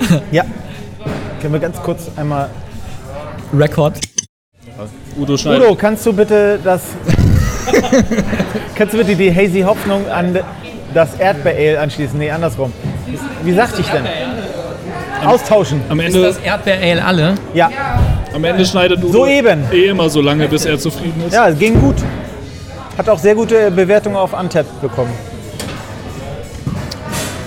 Ja. 0.32 0.44
Können 1.40 1.54
wir 1.54 1.60
ganz 1.60 1.80
kurz 1.80 2.10
einmal. 2.16 2.50
Record. 3.56 3.94
Udo 5.16 5.36
schneidet. 5.36 5.62
Udo, 5.62 5.74
kannst 5.74 6.06
du 6.06 6.12
bitte 6.12 6.58
das. 6.62 6.80
kannst 8.74 8.94
du 8.94 8.98
bitte 8.98 9.14
die 9.14 9.34
Hazy 9.34 9.62
Hoffnung 9.62 10.08
an 10.10 10.38
das 10.94 11.14
Erdbeer-Ale 11.18 11.80
anschließen? 11.80 12.18
Nee, 12.18 12.30
andersrum. 12.30 12.72
Wie 13.42 13.52
sagte 13.52 13.80
ich 13.80 13.88
denn? 13.88 14.04
Austauschen. 15.26 15.80
Am 15.88 16.00
Ist 16.00 16.06
Ende, 16.06 16.22
das 16.22 16.38
Erdbeer-Ale 16.38 17.04
alle? 17.04 17.34
Ja, 17.54 17.70
am 18.34 18.44
Ende 18.44 18.64
schneidet 18.64 18.98
Udo 18.98 19.12
Soeben. 19.12 19.64
eh 19.72 19.86
immer 19.86 20.08
so 20.08 20.20
lange, 20.20 20.48
bis 20.48 20.64
er 20.64 20.78
zufrieden 20.78 21.22
ist. 21.26 21.34
ja, 21.34 21.48
es 21.48 21.58
ging 21.58 21.80
gut. 21.80 21.96
Hat 22.98 23.08
auch 23.08 23.18
sehr 23.18 23.34
gute 23.34 23.70
Bewertungen 23.70 24.16
auf 24.16 24.38
Untapped 24.38 24.80
bekommen. 24.80 25.12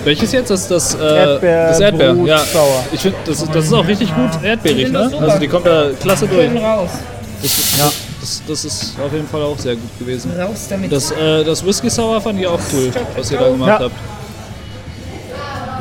Welches 0.04 0.32
jetzt? 0.32 0.52
Das, 0.52 0.68
das, 0.68 0.94
äh, 0.94 1.00
Erdbeer, 1.00 1.68
das 1.70 1.80
Erdbeer. 1.80 2.16
Ja. 2.26 2.40
Ich 2.92 3.00
finde, 3.02 3.18
das, 3.26 3.44
das 3.52 3.66
ist 3.66 3.74
auch 3.74 3.88
richtig 3.88 4.14
gut 4.14 4.30
erdbeerig, 4.44 4.92
ne? 4.92 5.12
Also 5.20 5.40
die 5.40 5.48
kommt 5.48 5.66
da 5.66 5.88
klasse 6.00 6.28
durch. 6.28 6.50
Das, 7.46 7.78
Ja. 7.78 7.92
das, 8.22 8.42
das 8.48 8.66
ist 8.66 8.96
auf 9.00 9.14
jeden 9.14 9.28
Fall 9.28 9.44
auch 9.44 9.58
sehr 9.60 9.76
gut 9.76 10.00
gewesen. 10.00 10.32
Raus 10.40 10.66
damit. 10.68 10.92
Das, 10.92 11.12
äh, 11.12 11.44
das 11.44 11.64
Whisky 11.64 11.90
Sour 11.92 12.20
fand 12.20 12.40
ich 12.40 12.48
auch 12.48 12.60
cool, 12.74 12.92
was 13.16 13.32
ihr 13.32 13.38
da 13.38 13.50
gemacht 13.50 13.70
Ja. 13.70 13.80
habt. 13.82 13.96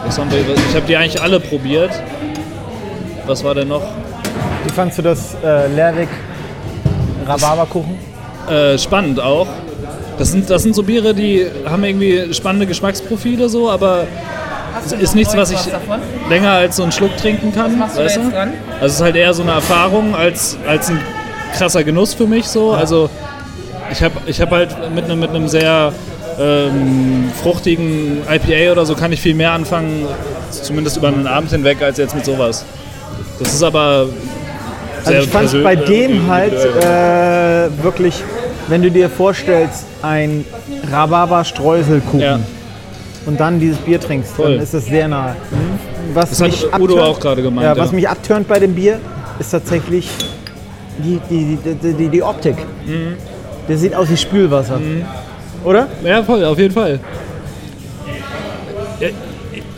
Was 0.06 0.18
haben 0.18 0.30
wir, 0.30 0.40
ich 0.40 0.74
habe 0.74 0.86
die 0.86 0.96
eigentlich 0.96 1.20
alle 1.22 1.40
probiert. 1.40 1.90
Was 3.26 3.42
war 3.42 3.54
denn 3.54 3.68
noch? 3.68 3.82
Wie 4.64 4.72
fandst 4.72 4.98
du 4.98 5.02
das 5.02 5.34
äh, 5.42 5.66
Lerwick 5.68 6.10
Rhabarberkuchen? 7.26 7.96
Äh, 8.50 8.76
spannend 8.76 9.18
auch. 9.18 9.46
Das 10.18 10.30
sind, 10.32 10.50
das 10.50 10.62
sind 10.62 10.74
so 10.74 10.82
Biere, 10.82 11.14
die 11.14 11.46
haben 11.64 11.82
irgendwie 11.82 12.34
spannende 12.34 12.66
Geschmacksprofile 12.66 13.48
so, 13.48 13.70
aber 13.70 14.06
es 14.84 14.92
ist 14.92 15.14
nichts, 15.14 15.34
was 15.34 15.50
ich 15.50 15.58
davon? 15.60 16.00
länger 16.28 16.50
als 16.52 16.76
so 16.76 16.82
einen 16.82 16.92
Schluck 16.92 17.16
trinken 17.16 17.52
kann. 17.54 17.78
machst 17.78 17.96
du 17.96 18.00
da 18.00 18.04
weißt 18.06 18.16
dran? 18.32 18.52
Also 18.74 18.86
es 18.86 18.92
ist 18.96 19.00
halt 19.00 19.16
eher 19.16 19.32
so 19.32 19.42
eine 19.42 19.52
Erfahrung 19.52 20.14
als, 20.14 20.58
als 20.68 20.90
ein 20.90 21.00
krasser 21.56 21.84
Genuss 21.84 22.14
für 22.14 22.26
mich 22.26 22.46
so. 22.46 22.72
Also 22.72 23.08
ich 23.90 24.02
habe 24.02 24.14
ich 24.26 24.40
hab 24.40 24.50
halt 24.50 24.74
mit 24.94 25.04
einem 25.04 25.20
mit 25.20 25.50
sehr 25.50 25.92
ähm, 26.38 27.30
fruchtigen 27.42 28.18
IPA 28.28 28.72
oder 28.72 28.86
so 28.86 28.94
kann 28.94 29.12
ich 29.12 29.20
viel 29.20 29.34
mehr 29.34 29.52
anfangen, 29.52 30.06
zumindest 30.50 30.96
über 30.96 31.08
einen 31.08 31.26
Abend 31.26 31.50
hinweg, 31.50 31.80
als 31.82 31.98
jetzt 31.98 32.14
mit 32.14 32.24
sowas. 32.24 32.64
Das 33.38 33.52
ist 33.54 33.62
aber 33.62 34.08
Also 35.04 35.20
ich 35.20 35.28
fand 35.28 35.62
bei 35.62 35.76
persönlich- 35.76 36.06
dem 36.08 36.28
halt 36.28 36.54
äh, 36.54 37.82
wirklich, 37.84 38.22
wenn 38.68 38.82
du 38.82 38.90
dir 38.90 39.08
vorstellst, 39.10 39.84
ein 40.02 40.44
Rhabarber-Streuselkuchen 40.90 42.20
Ja. 42.20 42.38
und 43.26 43.38
dann 43.38 43.60
dieses 43.60 43.78
Bier 43.78 44.00
trinkst, 44.00 44.32
Voll. 44.32 44.54
dann 44.54 44.62
ist 44.62 44.74
das 44.74 44.86
sehr 44.86 45.06
nahe. 45.08 45.36
Was 46.14 46.30
Das 46.30 46.40
hat 46.42 46.48
mich 46.50 46.66
Udo 46.66 46.94
abturnt- 46.96 47.00
auch 47.02 47.20
gerade 47.20 47.42
gemeint, 47.42 47.64
Ja, 47.66 47.76
was 47.76 47.90
ja. 47.90 47.96
mich 47.96 48.08
abtönt 48.08 48.48
bei 48.48 48.58
dem 48.58 48.74
Bier, 48.74 48.98
ist 49.38 49.50
tatsächlich 49.50 50.08
die, 50.98 51.20
die, 51.30 51.58
die, 51.82 51.92
die, 51.94 52.08
die 52.08 52.22
Optik. 52.22 52.56
Mhm. 52.86 53.14
Der 53.68 53.78
sieht 53.78 53.94
aus 53.94 54.10
wie 54.10 54.16
Spülwasser. 54.16 54.80
Oder? 55.64 55.86
Ja, 56.04 56.22
voll, 56.22 56.44
auf 56.44 56.58
jeden 56.58 56.74
Fall. 56.74 57.00
Ja, 59.00 59.08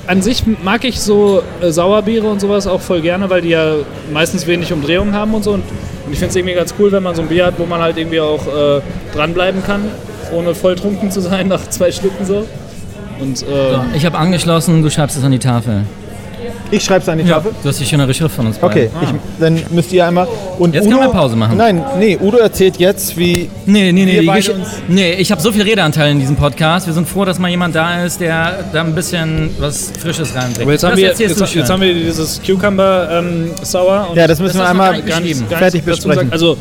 An 0.07 0.23
sich 0.23 0.43
mag 0.63 0.85
ich 0.85 1.01
so 1.01 1.43
äh, 1.61 1.71
Sauerbiere 1.71 2.27
und 2.27 2.41
sowas 2.41 2.67
auch 2.67 2.81
voll 2.81 3.01
gerne, 3.01 3.31
weil 3.31 3.43
die 3.43 3.51
ja 3.51 3.75
meistens 4.13 4.47
wenig 4.47 4.73
Umdrehungen 4.73 5.15
haben 5.15 5.35
und 5.35 5.45
so. 5.45 5.53
Und, 5.53 5.63
und 6.07 6.13
ich 6.13 6.19
finde 6.19 6.31
es 6.31 6.37
irgendwie 6.37 6.55
ganz 6.55 6.75
cool, 6.79 6.91
wenn 6.93 7.03
man 7.03 7.15
so 7.15 7.23
ein 7.23 7.29
Bier 7.29 7.47
hat, 7.47 7.55
wo 7.59 7.67
man 7.67 7.81
halt 7.81 7.97
irgendwie 7.97 8.21
auch 8.21 8.47
äh, 8.47 8.81
dranbleiben 9.15 9.63
kann, 9.65 9.83
ohne 10.33 10.55
volltrunken 10.55 11.11
zu 11.11 11.21
sein 11.21 11.49
nach 11.55 11.69
zwei 11.69 11.91
Stücken 11.93 12.25
so. 12.25 12.47
Und 13.21 13.43
äh, 13.43 13.97
Ich 13.97 14.05
habe 14.05 14.19
angeschlossen, 14.19 14.83
du 14.83 14.91
schreibst 14.91 15.17
es 15.17 15.25
an 15.25 15.33
die 15.33 15.39
Tafel. 15.39 15.85
Ich 16.71 16.85
schreib's 16.85 17.09
an 17.09 17.19
die 17.19 17.25
Ja, 17.25 17.35
Tafel. 17.37 17.53
du 17.63 17.69
hast 17.69 17.79
die 17.79 17.85
schönere 17.85 18.13
Schrift 18.13 18.35
von 18.35 18.47
uns 18.49 18.59
Okay, 18.61 18.91
beiden. 18.93 19.17
ich, 19.17 19.21
dann 19.41 19.63
müsst 19.71 19.93
ihr 19.93 20.05
einmal. 20.07 20.27
Und 20.59 20.75
Jetzt 20.75 20.87
Udo, 20.87 20.97
können 20.99 21.09
wir 21.11 21.15
Pause 21.15 21.37
machen. 21.37 21.57
Nein, 21.57 21.83
nee, 21.99 22.19
Udo 22.21 22.39
erzählt 22.39 22.77
jetzt, 22.79 23.17
wie. 23.17 23.49
Nee, 23.67 23.93
nee, 23.93 24.05
nee, 24.05 24.21
Wir 24.23 24.33
uns- 24.33 24.49
nee 24.89 25.13
ich 25.15 25.31
habe 25.31 25.41
so 25.41 25.53
viel 25.53 25.63
Redeanteil 25.63 26.11
in 26.11 26.19
diesem 26.19 26.35
Podcast. 26.37 26.87
Wir 26.87 26.95
sind 26.95 27.09
froh, 27.09 27.25
dass 27.25 27.39
mal 27.39 27.49
jemand 27.49 27.75
da 27.77 28.03
ist, 28.05 28.21
der 28.21 28.65
da 28.73 28.81
ein 28.81 28.95
bisschen 28.95 29.51
was 29.59 29.93
Frisches 29.99 30.35
reinbringt. 30.35 30.63
aber 30.63 30.73
jetzt 30.73 30.83
haben, 30.85 30.97
wir, 30.97 31.09
jetzt, 31.17 31.21
jetzt 31.55 31.71
haben 31.71 31.81
wir 31.83 31.95
dieses 31.95 32.41
Cucumber 32.45 33.09
ähm, 33.13 33.51
Sour. 33.63 34.09
Und 34.11 34.17
Ja, 34.17 34.27
das 34.27 34.41
müssen 34.41 34.59
Das 34.59 34.67
wir 34.67 34.71
einmal 34.71 35.01
gar 35.03 35.21
nicht 35.21 35.49
gar 35.49 35.59
fertig 35.61 35.85
besprechen. 35.85 36.33
Also, 36.33 36.57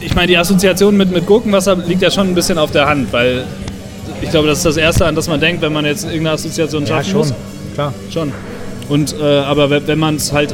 ich 0.00 0.14
meine, 0.14 0.26
die 0.28 0.36
Assoziation 0.36 0.96
mit, 0.96 1.10
mit 1.10 1.26
Gurkenwasser 1.26 1.76
liegt 1.76 2.02
ja 2.02 2.10
schon 2.10 2.28
ein 2.28 2.34
bisschen 2.34 2.58
auf 2.58 2.70
der 2.70 2.86
Hand, 2.86 3.12
weil 3.12 3.44
ich 4.22 4.30
glaube, 4.30 4.48
das 4.48 4.58
ist 4.58 4.66
das 4.66 4.76
Erste, 4.76 5.06
an 5.06 5.14
das 5.14 5.26
man 5.28 5.40
denkt, 5.40 5.62
wenn 5.62 5.72
man 5.72 5.84
jetzt 5.86 6.04
irgendeine 6.04 6.32
Assoziation 6.32 6.82
Ja, 6.82 6.88
schaffen 6.96 7.10
schon. 7.10 7.18
muss. 7.20 7.34
Klar. 7.74 7.94
Schon. 8.12 8.32
Und, 8.90 9.14
äh, 9.18 9.22
aber 9.22 9.70
wenn, 9.70 9.98
man 9.98 10.16
es 10.16 10.32
halt 10.32 10.52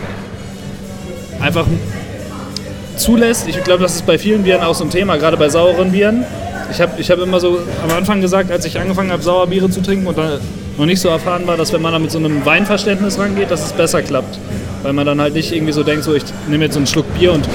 einfach 1.41 1.67
zulässt, 2.97 3.49
ich 3.49 3.65
glaube, 3.65 3.83
das 3.83 3.97
ist 3.97 4.07
bei 4.07 4.19
vielen 4.19 4.43
Bieren 4.43 4.63
auch 4.63 4.75
so 4.75 4.85
ein 4.85 4.91
Thema, 4.91 5.17
gerade 5.17 5.39
bei 5.39 5.49
sauren 5.49 5.91
Bieren. 5.91 6.25
Ich 6.71 6.81
habe 6.81 7.01
ich 7.01 7.11
hab 7.11 7.19
immer 7.19 7.41
so 7.41 7.59
am 7.83 7.97
Anfang 7.97 8.21
gesagt, 8.21 8.51
als 8.53 8.67
ich 8.67 8.79
angefangen 8.79 9.11
habe, 9.11 9.23
Sauerbiere 9.23 9.71
zu 9.71 9.81
trinken 9.81 10.07
und 10.07 10.19
dann 10.19 10.39
noch 10.77 10.85
nicht 10.85 11.01
so 11.01 11.09
erfahren 11.09 11.47
war, 11.47 11.57
dass 11.57 11.73
wenn 11.73 11.81
man 11.81 11.93
da 11.93 11.99
mit 11.99 12.11
so 12.11 12.19
einem 12.19 12.45
Weinverständnis 12.45 13.19
rangeht, 13.19 13.51
dass 13.51 13.65
es 13.65 13.73
besser 13.73 14.03
klappt. 14.03 14.39
Weil 14.83 14.93
man 14.93 15.07
dann 15.07 15.19
halt 15.21 15.33
nicht 15.33 15.53
irgendwie 15.53 15.73
so 15.73 15.83
denkt, 15.83 16.05
so 16.05 16.15
ich 16.15 16.25
nehme 16.49 16.65
jetzt 16.65 16.75
so 16.75 16.81
einen 16.81 16.87
Schluck 16.87 17.07
Bier 17.19 17.33
und, 17.33 17.49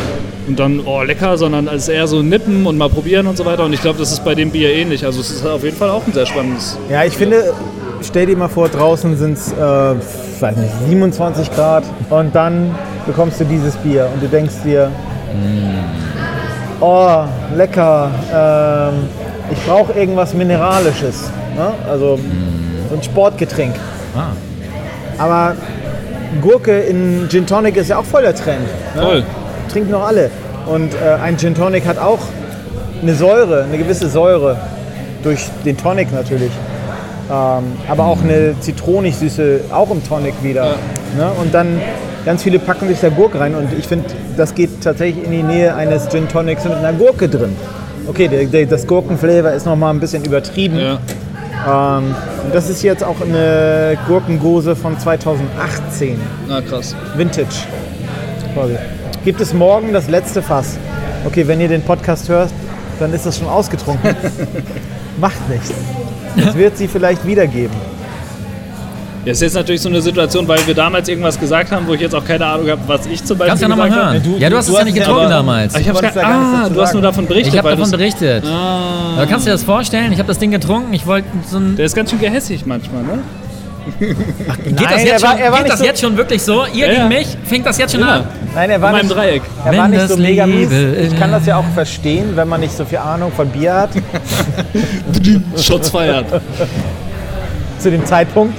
und 0.47 0.57
dann, 0.57 0.82
oh 0.84 1.03
lecker, 1.03 1.38
sondern 1.38 1.67
es 1.67 1.84
ist 1.84 1.89
eher 1.89 2.07
so 2.07 2.23
nippen 2.23 2.65
und 2.65 2.77
mal 2.79 2.89
probieren 2.89 3.27
und 3.27 3.38
so 3.38 3.45
weiter. 3.45 3.65
Und 3.65 3.73
ich 3.73 3.82
glaube, 3.82 3.99
das 3.99 4.11
ist 4.11 4.25
bei 4.25 4.34
dem 4.34 4.49
Bier 4.49 4.73
ähnlich. 4.73 5.05
Also 5.05 5.21
es 5.21 5.29
ist 5.29 5.45
auf 5.45 5.63
jeden 5.63 5.77
Fall 5.77 5.91
auch 5.91 6.07
ein 6.07 6.13
sehr 6.13 6.25
spannendes. 6.25 6.77
Ja, 6.89 7.03
ich 7.03 7.13
finde, 7.13 7.53
stell 8.01 8.25
dir 8.25 8.36
mal 8.36 8.47
vor, 8.47 8.69
draußen 8.69 9.15
sind 9.17 9.34
es, 9.34 9.51
äh, 9.51 9.95
weiß 10.41 10.55
nicht, 10.57 10.73
27 10.87 11.51
Grad 11.53 11.83
und 12.09 12.33
dann 12.33 12.75
bekommst 13.05 13.39
du 13.39 13.45
dieses 13.45 13.75
Bier 13.77 14.09
und 14.13 14.21
du 14.23 14.27
denkst 14.27 14.55
dir, 14.63 14.91
oh, 16.79 17.23
lecker, 17.55 18.09
ähm, 18.33 19.09
ich 19.51 19.59
brauche 19.65 19.93
irgendwas 19.93 20.33
Mineralisches. 20.33 21.29
Ne? 21.55 21.73
Also 21.89 22.17
so 22.89 22.95
ein 22.95 23.03
Sportgetränk. 23.03 23.75
Ah. 24.15 24.31
Aber 25.17 25.55
Gurke 26.41 26.79
in 26.81 27.27
Gin 27.29 27.45
Tonic 27.45 27.77
ist 27.77 27.89
ja 27.89 27.97
auch 27.97 28.05
voll 28.05 28.23
der 28.23 28.35
Trend. 28.35 28.65
Ne? 28.95 29.01
Voll. 29.01 29.23
Trinken 29.71 29.91
noch 29.91 30.05
alle. 30.05 30.31
Und 30.65 30.93
äh, 30.93 31.21
ein 31.21 31.37
Gin 31.37 31.55
Tonic 31.55 31.85
hat 31.85 31.97
auch 31.97 32.19
eine 33.01 33.13
Säure, 33.15 33.63
eine 33.63 33.77
gewisse 33.77 34.09
Säure. 34.09 34.57
Durch 35.23 35.47
den 35.65 35.77
Tonic 35.77 36.11
natürlich. 36.11 36.51
Ähm, 37.32 37.63
aber 37.88 38.05
auch 38.07 38.21
eine 38.21 38.55
Zitronig-Süße, 38.59 39.61
auch 39.71 39.89
im 39.89 40.03
Tonic 40.05 40.34
wieder. 40.43 40.75
Ne? 41.17 41.32
Und 41.39 41.53
dann 41.53 41.79
ganz 42.25 42.43
viele 42.43 42.59
packen 42.59 42.89
sich 42.89 42.99
da 42.99 43.07
Gurke 43.07 43.39
rein. 43.39 43.55
Und 43.55 43.69
ich 43.77 43.88
finde, 43.88 44.09
das 44.36 44.53
geht 44.53 44.82
tatsächlich 44.84 45.23
in 45.23 45.32
die 45.32 45.43
Nähe 45.43 45.73
eines 45.73 46.09
Gin 46.09 46.27
Tonics 46.27 46.65
mit 46.65 46.73
einer 46.73 46.91
Gurke 46.91 47.29
drin. 47.29 47.55
Okay, 48.07 48.27
der, 48.27 48.45
der, 48.45 48.65
das 48.65 48.86
Gurkenflavor 48.86 49.51
ist 49.51 49.65
nochmal 49.65 49.93
ein 49.93 49.99
bisschen 50.01 50.25
übertrieben. 50.25 50.77
Ja. 50.77 50.99
Ähm, 51.65 52.15
und 52.43 52.53
das 52.53 52.69
ist 52.69 52.84
jetzt 52.84 53.03
auch 53.03 53.21
eine 53.21 53.97
Gurkengose 54.07 54.75
von 54.75 54.99
2018. 54.99 56.19
Na 56.49 56.59
krass. 56.59 56.95
Vintage. 57.15 57.67
Quasi. 58.53 58.75
Gibt 59.23 59.39
es 59.39 59.53
morgen 59.53 59.93
das 59.93 60.09
letzte 60.09 60.41
Fass? 60.41 60.77
Okay, 61.25 61.47
wenn 61.47 61.61
ihr 61.61 61.69
den 61.69 61.84
Podcast 61.84 62.27
hört, 62.27 62.49
dann 62.99 63.13
ist 63.13 63.25
das 63.25 63.38
schon 63.38 63.47
ausgetrunken. 63.47 64.15
Macht 65.19 65.49
nichts. 65.49 65.71
Es 66.38 66.55
wird 66.55 66.77
sie 66.77 66.88
vielleicht 66.88 67.25
wiedergeben. 67.25 67.75
Ja, 69.23 69.34
ist 69.34 69.41
jetzt 69.43 69.53
natürlich 69.53 69.82
so 69.82 69.89
eine 69.89 70.01
Situation, 70.01 70.47
weil 70.47 70.65
wir 70.65 70.73
damals 70.73 71.07
irgendwas 71.07 71.39
gesagt 71.39 71.71
haben, 71.71 71.86
wo 71.88 71.93
ich 71.93 72.01
jetzt 72.01 72.15
auch 72.15 72.25
keine 72.25 72.43
Ahnung 72.43 72.67
habe, 72.71 72.82
was 72.88 73.05
ich 73.05 73.23
zum 73.23 73.38
Beispiel 73.38 73.49
Kannst 73.49 73.61
ja 73.61 73.67
nochmal 73.67 73.91
habe. 73.91 74.13
hören. 74.13 74.23
Du- 74.23 74.38
ja, 74.38 74.49
du 74.49 74.53
du- 74.53 74.57
hast 74.57 74.69
es 74.69 74.75
ja 74.77 74.84
nicht 74.84 74.95
getrunken 74.97 75.19
aber- 75.21 75.29
damals. 75.29 75.75
Ah, 75.75 75.79
Ich 75.79 75.88
hab's 75.89 76.01
gar, 76.01 76.11
da 76.11 76.21
ah, 76.65 76.69
du 76.69 76.82
hast 76.82 76.93
nur 76.93 77.03
davon 77.03 77.27
berichtet. 77.27 77.53
Ich 77.53 77.57
habe 77.59 77.69
davon 77.69 77.91
berichtet. 77.91 78.43
Ah, 78.47 79.13
Aber 79.17 79.27
kannst 79.27 79.45
du 79.45 79.49
dir 79.49 79.53
das 79.53 79.63
vorstellen? 79.63 80.11
Ich 80.11 80.17
habe 80.17 80.27
das 80.27 80.39
Ding 80.39 80.49
getrunken. 80.49 80.91
Ich 80.95 81.05
wollte 81.05 81.27
so 81.47 81.57
ein. 81.57 81.75
der 81.75 81.86
ist 81.86 81.95
ganz 81.95 82.09
schön 82.09 82.19
gehässig 82.19 82.65
manchmal, 82.65 83.03
ne? 83.03 83.19
Geht 83.99 84.17
Nein, 84.17 84.75
das, 84.89 84.91
er 85.01 85.05
jetzt, 85.05 85.23
war- 85.23 85.32
schon, 85.32 85.39
geht 85.39 85.51
nicht 85.53 85.69
das 85.69 85.79
so- 85.79 85.86
jetzt 85.86 86.01
schon 86.01 86.17
wirklich 86.17 86.41
so? 86.43 86.65
Ihr 86.73 86.86
Ja, 86.86 86.88
gegen 86.88 87.01
ja. 87.01 87.07
mich? 87.07 87.27
Fängt 87.45 87.65
das 87.65 87.77
jetzt 87.77 87.91
schon 87.91 88.01
Immer. 88.01 88.13
an? 88.13 88.23
Nein, 88.53 88.69
er 88.69 88.82
war 88.82 88.89
In 88.89 88.95
meinem 88.97 89.07
nicht, 89.07 89.15
Dreieck. 89.17 89.41
er 89.65 89.71
Wenn 89.71 89.79
war 89.79 89.88
nicht 89.88 90.07
so 90.09 90.17
mega 90.17 90.45
mies. 90.45 90.69
Ich 90.71 91.19
kann 91.19 91.32
das 91.32 91.45
ja 91.45 91.57
auch 91.57 91.65
verstehen, 91.73 92.36
wenn 92.36 92.47
man 92.47 92.59
nicht 92.61 92.75
so 92.75 92.86
viel 92.86 92.97
Ahnung 92.99 93.32
von 93.32 93.47
Bier 93.49 93.73
hat. 93.73 93.89
Shots 95.61 95.89
feiert. 95.89 96.25
zu 97.79 97.89
dem 97.91 98.05
Zeitpunkt. 98.05 98.53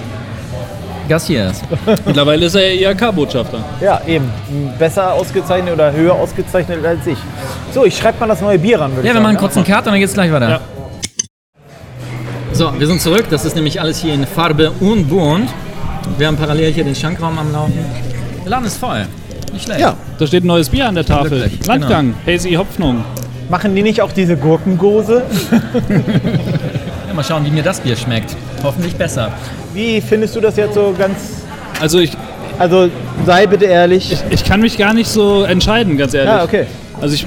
Gassiers. 1.08 1.60
Mittlerweile 2.06 2.46
ist 2.46 2.54
er 2.54 2.72
ja 2.74 2.90
IHK-Botschafter. 2.90 3.58
Ja, 3.80 4.00
eben. 4.06 4.30
Besser 4.78 5.12
ausgezeichnet 5.12 5.74
oder 5.74 5.92
höher 5.92 6.14
ausgezeichnet 6.14 6.84
als 6.86 7.06
ich. 7.06 7.18
So, 7.74 7.84
ich 7.84 7.96
schreibe 7.96 8.18
mal 8.20 8.28
das 8.28 8.40
neue 8.40 8.58
Bier 8.58 8.80
ran, 8.80 8.94
würde 8.94 9.06
Ja, 9.08 9.14
wir 9.14 9.20
machen 9.20 9.36
kurz 9.36 9.56
einen 9.56 9.66
Cut 9.66 9.78
und 9.80 9.86
dann 9.86 9.98
geht's 10.00 10.14
gleich 10.14 10.32
weiter. 10.32 10.48
Ja. 10.48 10.60
So, 12.52 12.70
wir 12.78 12.86
sind 12.86 13.00
zurück. 13.00 13.26
Das 13.30 13.44
ist 13.44 13.54
nämlich 13.56 13.80
alles 13.80 13.98
hier 13.98 14.12
in 14.14 14.26
Farbe 14.26 14.70
und 14.80 15.08
bunt. 15.08 15.48
Wir 16.18 16.26
haben 16.26 16.36
parallel 16.36 16.72
hier 16.72 16.84
den 16.84 16.94
Schankraum 16.94 17.38
am 17.38 17.52
Laufen. 17.52 17.78
Der 18.44 18.50
Laden 18.50 18.66
ist 18.66 18.76
voll. 18.76 19.06
Nicht 19.52 19.64
schlecht. 19.64 19.80
Ja. 19.80 19.96
Da 20.18 20.26
steht 20.26 20.44
ein 20.44 20.48
neues 20.48 20.68
Bier 20.68 20.88
an 20.88 20.94
der 20.94 21.04
Tafel. 21.04 21.40
Glücklich, 21.40 21.66
Landgang, 21.66 22.14
Hazy 22.26 22.52
Hopfnung. 22.52 23.04
Machen 23.48 23.74
die 23.74 23.82
nicht 23.82 24.00
auch 24.02 24.12
diese 24.12 24.36
Gurkengose? 24.36 25.22
Ja, 27.08 27.16
mal 27.16 27.24
schauen, 27.24 27.44
wie 27.44 27.50
mir 27.50 27.62
das 27.62 27.78
Bier 27.80 27.94
schmeckt. 27.94 28.34
Hoffentlich 28.62 28.94
besser. 28.96 29.30
Wie 29.74 30.00
findest 30.00 30.34
du 30.34 30.40
das 30.40 30.56
jetzt 30.56 30.72
so 30.74 30.94
ganz. 30.96 31.42
Also 31.78 31.98
ich, 31.98 32.12
Also 32.58 32.88
sei 33.26 33.46
bitte 33.46 33.66
ehrlich. 33.66 34.16
ich 34.30 34.44
kann 34.44 34.60
mich 34.62 34.78
gar 34.78 34.94
nicht 34.94 35.08
so 35.10 35.42
entscheiden, 35.42 35.98
ganz 35.98 36.14
ehrlich. 36.14 36.32
Ja, 36.32 36.42
okay. 36.42 36.66
Also 37.02 37.14
ich, 37.14 37.26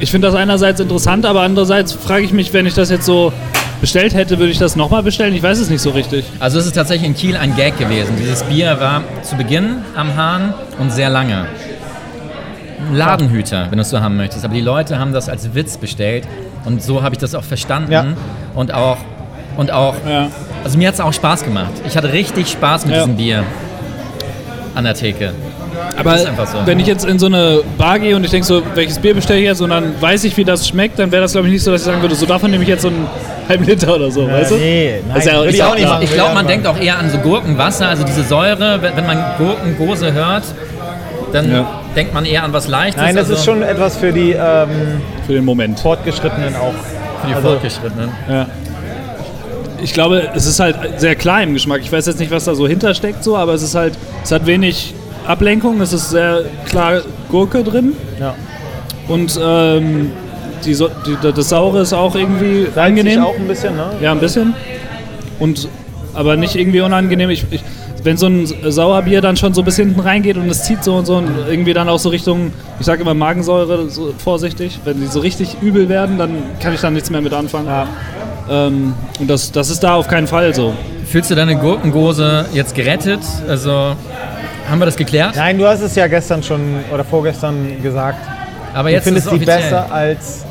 ich 0.00 0.10
finde 0.10 0.28
das 0.28 0.34
einerseits 0.34 0.80
interessant, 0.80 1.26
aber 1.26 1.42
andererseits 1.42 1.92
frage 1.92 2.24
ich 2.24 2.32
mich, 2.32 2.54
wenn 2.54 2.64
ich 2.64 2.72
das 2.72 2.88
jetzt 2.88 3.04
so 3.04 3.34
bestellt 3.82 4.14
hätte, 4.14 4.38
würde 4.38 4.50
ich 4.52 4.58
das 4.58 4.76
nochmal 4.76 5.02
bestellen? 5.02 5.34
Ich 5.34 5.42
weiß 5.42 5.58
es 5.58 5.68
nicht 5.68 5.82
so 5.82 5.90
richtig. 5.90 6.24
Also 6.38 6.58
es 6.58 6.66
ist 6.66 6.72
tatsächlich 6.72 7.06
in 7.08 7.14
Kiel 7.14 7.36
ein 7.36 7.54
Gag 7.56 7.76
gewesen. 7.78 8.14
Dieses 8.18 8.42
Bier 8.44 8.78
war 8.80 9.02
zu 9.22 9.36
Beginn 9.36 9.78
am 9.94 10.16
Hahn 10.16 10.54
und 10.78 10.90
sehr 10.92 11.10
lange. 11.10 11.46
Ein 12.88 12.94
Ladenhüter, 12.96 13.66
wenn 13.70 13.76
du 13.78 13.82
es 13.82 13.90
so 13.90 14.00
haben 14.00 14.16
möchtest. 14.16 14.44
Aber 14.44 14.54
die 14.54 14.60
Leute 14.60 14.98
haben 14.98 15.12
das 15.12 15.28
als 15.28 15.54
Witz 15.54 15.76
bestellt 15.76 16.26
und 16.64 16.82
so 16.82 17.02
habe 17.02 17.14
ich 17.16 17.18
das 17.18 17.34
auch 17.34 17.44
verstanden. 17.44 17.92
Ja. 17.92 18.06
Und 18.54 18.72
auch, 18.72 18.98
und 19.56 19.70
auch, 19.72 19.94
Ja. 20.08 20.28
also 20.64 20.78
mir 20.78 20.88
hat 20.88 20.94
es 20.94 21.00
auch 21.00 21.12
Spaß 21.12 21.44
gemacht. 21.44 21.72
Ich 21.86 21.96
hatte 21.96 22.12
richtig 22.12 22.48
Spaß 22.48 22.86
mit 22.86 22.94
Ja. 22.94 23.00
diesem 23.02 23.16
Bier 23.16 23.44
an 24.74 24.84
der 24.84 24.94
Theke. 24.94 25.32
Aber 25.98 26.16
so. 26.18 26.26
wenn 26.66 26.78
ich 26.78 26.86
jetzt 26.86 27.04
in 27.04 27.18
so 27.18 27.26
eine 27.26 27.60
Bar 27.78 27.98
gehe 27.98 28.14
und 28.14 28.24
ich 28.24 28.30
denke 28.30 28.46
so, 28.46 28.62
welches 28.74 28.98
Bier 29.00 29.14
bestelle 29.14 29.40
ich 29.40 29.46
jetzt 29.46 29.60
und 29.60 29.70
dann 29.70 30.00
weiß 30.00 30.22
ich, 30.24 30.36
wie 30.36 30.44
das 30.44 30.68
schmeckt, 30.68 30.98
dann 30.98 31.10
wäre 31.10 31.22
das 31.22 31.32
glaube 31.32 31.48
ich 31.48 31.52
nicht 31.54 31.64
so, 31.64 31.70
dass 31.72 31.80
ich 31.82 31.86
sagen 31.86 32.00
würde, 32.00 32.14
so 32.14 32.26
davon 32.26 32.50
nehme 32.50 32.62
ich 32.62 32.68
jetzt 32.68 32.82
so 32.82 32.88
einen 32.88 33.06
halben 33.52 33.64
Liter 33.64 33.94
oder 33.94 34.10
so, 34.10 34.26
weißt 34.30 34.50
du? 34.52 34.54
Nee, 34.56 35.00
nein, 35.06 35.16
Ist 35.18 35.26
ja- 35.26 35.44
ich 35.44 35.56
ja 35.56 35.68
auch 35.70 35.74
nicht. 35.74 35.88
Ich 36.02 36.12
glaube, 36.14 36.34
man 36.34 36.46
denkt 36.46 36.66
auch 36.66 36.78
eher 36.78 36.98
an 36.98 37.10
so 37.10 37.18
Gurkenwasser, 37.18 37.88
also 37.88 38.04
diese 38.04 38.24
Säure. 38.24 38.78
Wenn 38.82 38.96
wenn 38.96 39.06
man 39.06 39.18
Gurkengose 39.38 40.12
hört, 40.12 40.44
dann 41.32 41.50
Ja. 41.50 41.80
denkt 41.94 42.12
man 42.14 42.24
eher 42.24 42.42
an 42.44 42.52
was 42.52 42.68
Leichtes. 42.68 43.00
Nein, 43.00 43.14
das 43.14 43.24
also 43.24 43.34
ist 43.34 43.44
schon 43.44 43.62
etwas 43.62 43.96
für 43.96 44.12
die 44.12 44.32
ähm, 44.32 45.00
Für 45.26 45.34
den 45.34 45.44
Moment. 45.44 45.78
Fortgeschrittenen 45.80 46.54
auch. 46.56 46.72
für 47.20 47.28
die 47.28 47.34
also- 47.34 47.48
Fortgeschrittenen. 47.48 48.10
Ja. 48.28 48.46
Ich 49.82 49.92
glaube, 49.92 50.28
es 50.34 50.46
ist 50.46 50.60
halt 50.60 50.76
sehr 50.98 51.14
klar 51.16 51.42
im 51.42 51.54
Geschmack. 51.54 51.80
Ich 51.82 51.90
weiß 51.92 52.06
jetzt 52.06 52.20
nicht, 52.20 52.30
was 52.30 52.44
da 52.44 52.54
so 52.54 52.68
hintersteckt, 52.68 53.24
so, 53.24 53.36
aber 53.36 53.52
es 53.54 53.62
ist 53.62 53.74
halt, 53.74 53.94
es 54.22 54.30
hat 54.30 54.46
wenig 54.46 54.94
Ablenkung, 55.26 55.80
es 55.80 55.92
ist 55.92 56.10
sehr 56.10 56.42
klar 56.66 57.00
Gurke 57.30 57.62
drin 57.64 57.94
Ja. 58.20 58.34
und 59.08 59.38
ähm, 59.42 60.12
die, 60.64 60.74
die, 61.06 61.32
das 61.34 61.48
Saure 61.48 61.80
ist 61.82 61.92
auch 61.92 62.14
irgendwie 62.14 62.64
Salzig 62.74 62.78
angenehm. 63.00 63.22
auch 63.22 63.34
ein 63.36 63.46
bisschen, 63.48 63.76
ne? 63.76 63.90
Ja, 64.00 64.12
ein 64.12 64.20
bisschen. 64.20 64.54
Und, 65.38 65.68
aber 66.14 66.36
nicht 66.36 66.54
irgendwie 66.56 66.80
unangenehm. 66.80 67.30
Ich, 67.30 67.44
ich, 67.50 67.62
wenn 68.04 68.16
so 68.16 68.26
ein 68.26 68.46
Sauerbier 68.68 69.20
dann 69.20 69.36
schon 69.36 69.54
so 69.54 69.62
bis 69.62 69.76
hinten 69.76 70.00
reingeht 70.00 70.36
und 70.36 70.48
es 70.50 70.64
zieht 70.64 70.82
so 70.82 70.96
und 70.96 71.06
so 71.06 71.16
und 71.16 71.30
irgendwie 71.48 71.72
dann 71.72 71.88
auch 71.88 71.98
so 72.00 72.08
Richtung, 72.08 72.52
ich 72.80 72.86
sage 72.86 73.02
immer 73.02 73.14
Magensäure, 73.14 73.88
so 73.88 74.12
vorsichtig, 74.18 74.80
wenn 74.84 75.00
die 75.00 75.06
so 75.06 75.20
richtig 75.20 75.56
übel 75.62 75.88
werden, 75.88 76.18
dann 76.18 76.30
kann 76.60 76.74
ich 76.74 76.80
da 76.80 76.90
nichts 76.90 77.10
mehr 77.10 77.20
mit 77.20 77.32
anfangen. 77.32 77.66
Ja. 77.68 77.86
Ähm, 78.50 78.94
und 79.20 79.30
das, 79.30 79.52
das 79.52 79.70
ist 79.70 79.84
da 79.84 79.94
auf 79.94 80.08
keinen 80.08 80.26
Fall 80.26 80.52
so. 80.54 80.74
Fühlst 81.06 81.30
du 81.30 81.34
deine 81.36 81.56
Gurkengose 81.56 82.46
jetzt 82.52 82.74
gerettet? 82.74 83.20
Also 83.48 83.94
haben 84.68 84.78
wir 84.80 84.86
das 84.86 84.96
geklärt? 84.96 85.36
Nein, 85.36 85.58
du 85.58 85.66
hast 85.66 85.80
es 85.80 85.94
ja 85.94 86.06
gestern 86.08 86.42
schon 86.42 86.60
oder 86.92 87.04
vorgestern 87.04 87.80
gesagt. 87.82 88.18
Aber 88.74 88.88
Du 88.88 88.94
jetzt 88.94 89.04
findest 89.04 89.26
ist 89.26 89.32
es 89.32 89.38
die 89.38 89.44
offiziell. 89.44 89.70
besser 89.70 89.92
als. 89.92 90.44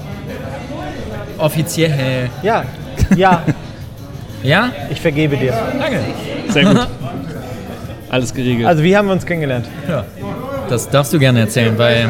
Offiziell. 1.42 2.30
Ja, 2.44 2.64
ja, 3.16 3.42
Ja? 4.44 4.70
ich 4.90 5.02
vergebe 5.02 5.36
dir. 5.38 5.54
Danke. 5.80 6.00
Sehr 6.50 6.64
gut. 6.66 6.88
Alles 8.10 8.34
geregelt. 8.34 8.68
Also, 8.68 8.84
wie 8.84 8.96
haben 8.96 9.08
wir 9.08 9.14
uns 9.14 9.26
kennengelernt? 9.26 9.68
Ja. 9.88 10.04
Das 10.70 10.90
darfst 10.90 11.14
du 11.14 11.20
gerne 11.20 11.42
erzählen, 11.42 11.78
weil 11.78 12.08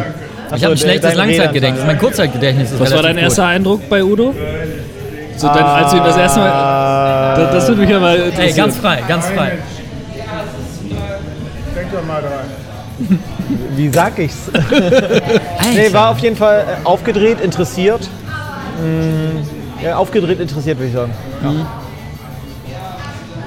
Ach 0.49 0.55
ich 0.55 0.59
so, 0.59 0.65
habe 0.65 0.75
ein 0.75 0.77
schlechtes 0.77 1.13
Langzeitgedächtnis. 1.15 1.85
Mein 1.85 1.97
Kurzzeitgedächtnis 1.99 2.71
ist 2.71 2.79
Was 2.79 2.93
war 2.93 3.03
dein 3.03 3.17
erster 3.17 3.45
Eindruck 3.45 3.87
bei 3.89 4.03
Udo? 4.03 4.33
So 5.37 5.47
Ah. 5.47 5.53
dein, 5.55 5.63
als 5.65 5.91
du 5.91 5.97
ihn 5.97 6.03
das 6.03 6.17
erste 6.17 6.39
Mal. 6.39 7.35
Das, 7.37 7.51
das 7.53 7.67
würde 7.67 7.81
mich 7.81 7.89
ja 7.89 7.99
mal 7.99 8.15
Gut. 8.17 8.25
Ey, 8.25 8.29
interessieren. 8.31 8.55
ganz 8.57 8.77
frei, 8.77 8.99
ganz 9.07 9.25
frei. 9.27 9.51
Denk 11.75 11.91
doch 11.93 12.05
mal 12.05 12.21
dran. 12.21 13.19
Wie 13.75 13.89
sag 13.89 14.19
ich's? 14.19 14.37
nee, 15.75 15.91
war 15.93 16.11
auf 16.11 16.19
jeden 16.19 16.35
Fall 16.35 16.63
aufgedreht, 16.83 17.41
interessiert. 17.41 18.07
Mm, 18.81 19.83
ja, 19.83 19.95
aufgedreht, 19.97 20.39
interessiert, 20.39 20.77
würde 20.79 20.87
ich 20.89 20.93
sagen. 20.95 21.13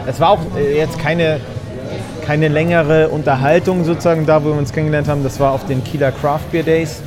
Es 0.06 0.20
war 0.20 0.30
auch 0.30 0.40
äh, 0.56 0.76
jetzt 0.76 0.98
keine, 0.98 1.40
keine 2.26 2.48
längere 2.48 3.08
Unterhaltung 3.08 3.84
sozusagen 3.84 4.26
da, 4.26 4.42
wo 4.42 4.48
wir 4.48 4.58
uns 4.58 4.72
kennengelernt 4.72 5.08
haben. 5.08 5.22
Das 5.24 5.40
war 5.40 5.52
auf 5.52 5.66
den 5.66 5.82
Kieler 5.82 6.12
Craft 6.12 6.50
Beer 6.52 6.62
Days. 6.62 7.02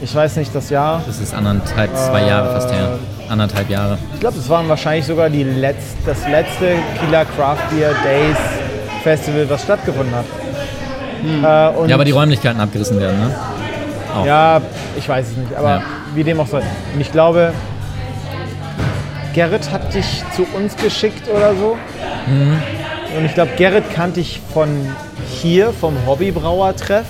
Ich 0.00 0.14
weiß 0.14 0.36
nicht 0.36 0.54
das 0.54 0.70
Jahr. 0.70 1.02
Das 1.06 1.18
ist 1.18 1.34
anderthalb, 1.34 1.94
zwei 1.96 2.24
Jahre 2.26 2.52
fast 2.52 2.72
her. 2.72 2.98
Anderthalb 3.28 3.68
Jahre. 3.68 3.98
Ich 4.14 4.20
glaube, 4.20 4.38
es 4.38 4.48
waren 4.48 4.68
wahrscheinlich 4.68 5.06
sogar 5.06 5.28
die 5.28 5.42
letz 5.42 5.96
das 6.06 6.26
letzte 6.28 6.76
Kieler 7.00 7.24
Craft 7.24 7.58
Beer 7.70 7.90
Days 8.04 8.36
Festival, 9.02 9.48
was 9.50 9.62
stattgefunden 9.62 10.14
hat. 10.14 10.24
Äh, 11.24 11.78
und 11.78 11.88
Ja, 11.88 11.96
aber 11.96 12.04
die 12.04 12.12
Räumlichkeiten 12.12 12.60
abgerissen 12.60 13.00
werden, 13.00 13.18
ne? 13.18 13.34
Auch. 14.16 14.24
Ja, 14.24 14.60
ich 14.96 15.08
weiß 15.08 15.26
es 15.30 15.36
nicht, 15.36 15.54
aber 15.54 15.68
Ja. 15.70 15.82
Wie 16.18 16.24
dem 16.24 16.40
auch 16.40 16.48
sei. 16.48 16.62
Und 16.94 17.00
ich 17.00 17.12
glaube, 17.12 17.52
Gerrit 19.34 19.70
hat 19.70 19.94
dich 19.94 20.24
zu 20.34 20.44
uns 20.56 20.76
geschickt 20.76 21.28
oder 21.28 21.54
so. 21.54 21.76
Mhm. 22.26 22.60
Und 23.16 23.24
ich 23.24 23.34
glaube, 23.34 23.52
Gerrit 23.56 23.84
kannte 23.94 24.18
ich 24.18 24.40
von 24.52 24.68
hier, 25.30 25.72
vom 25.72 25.94
Hobbybrauer-Treff, 26.06 27.06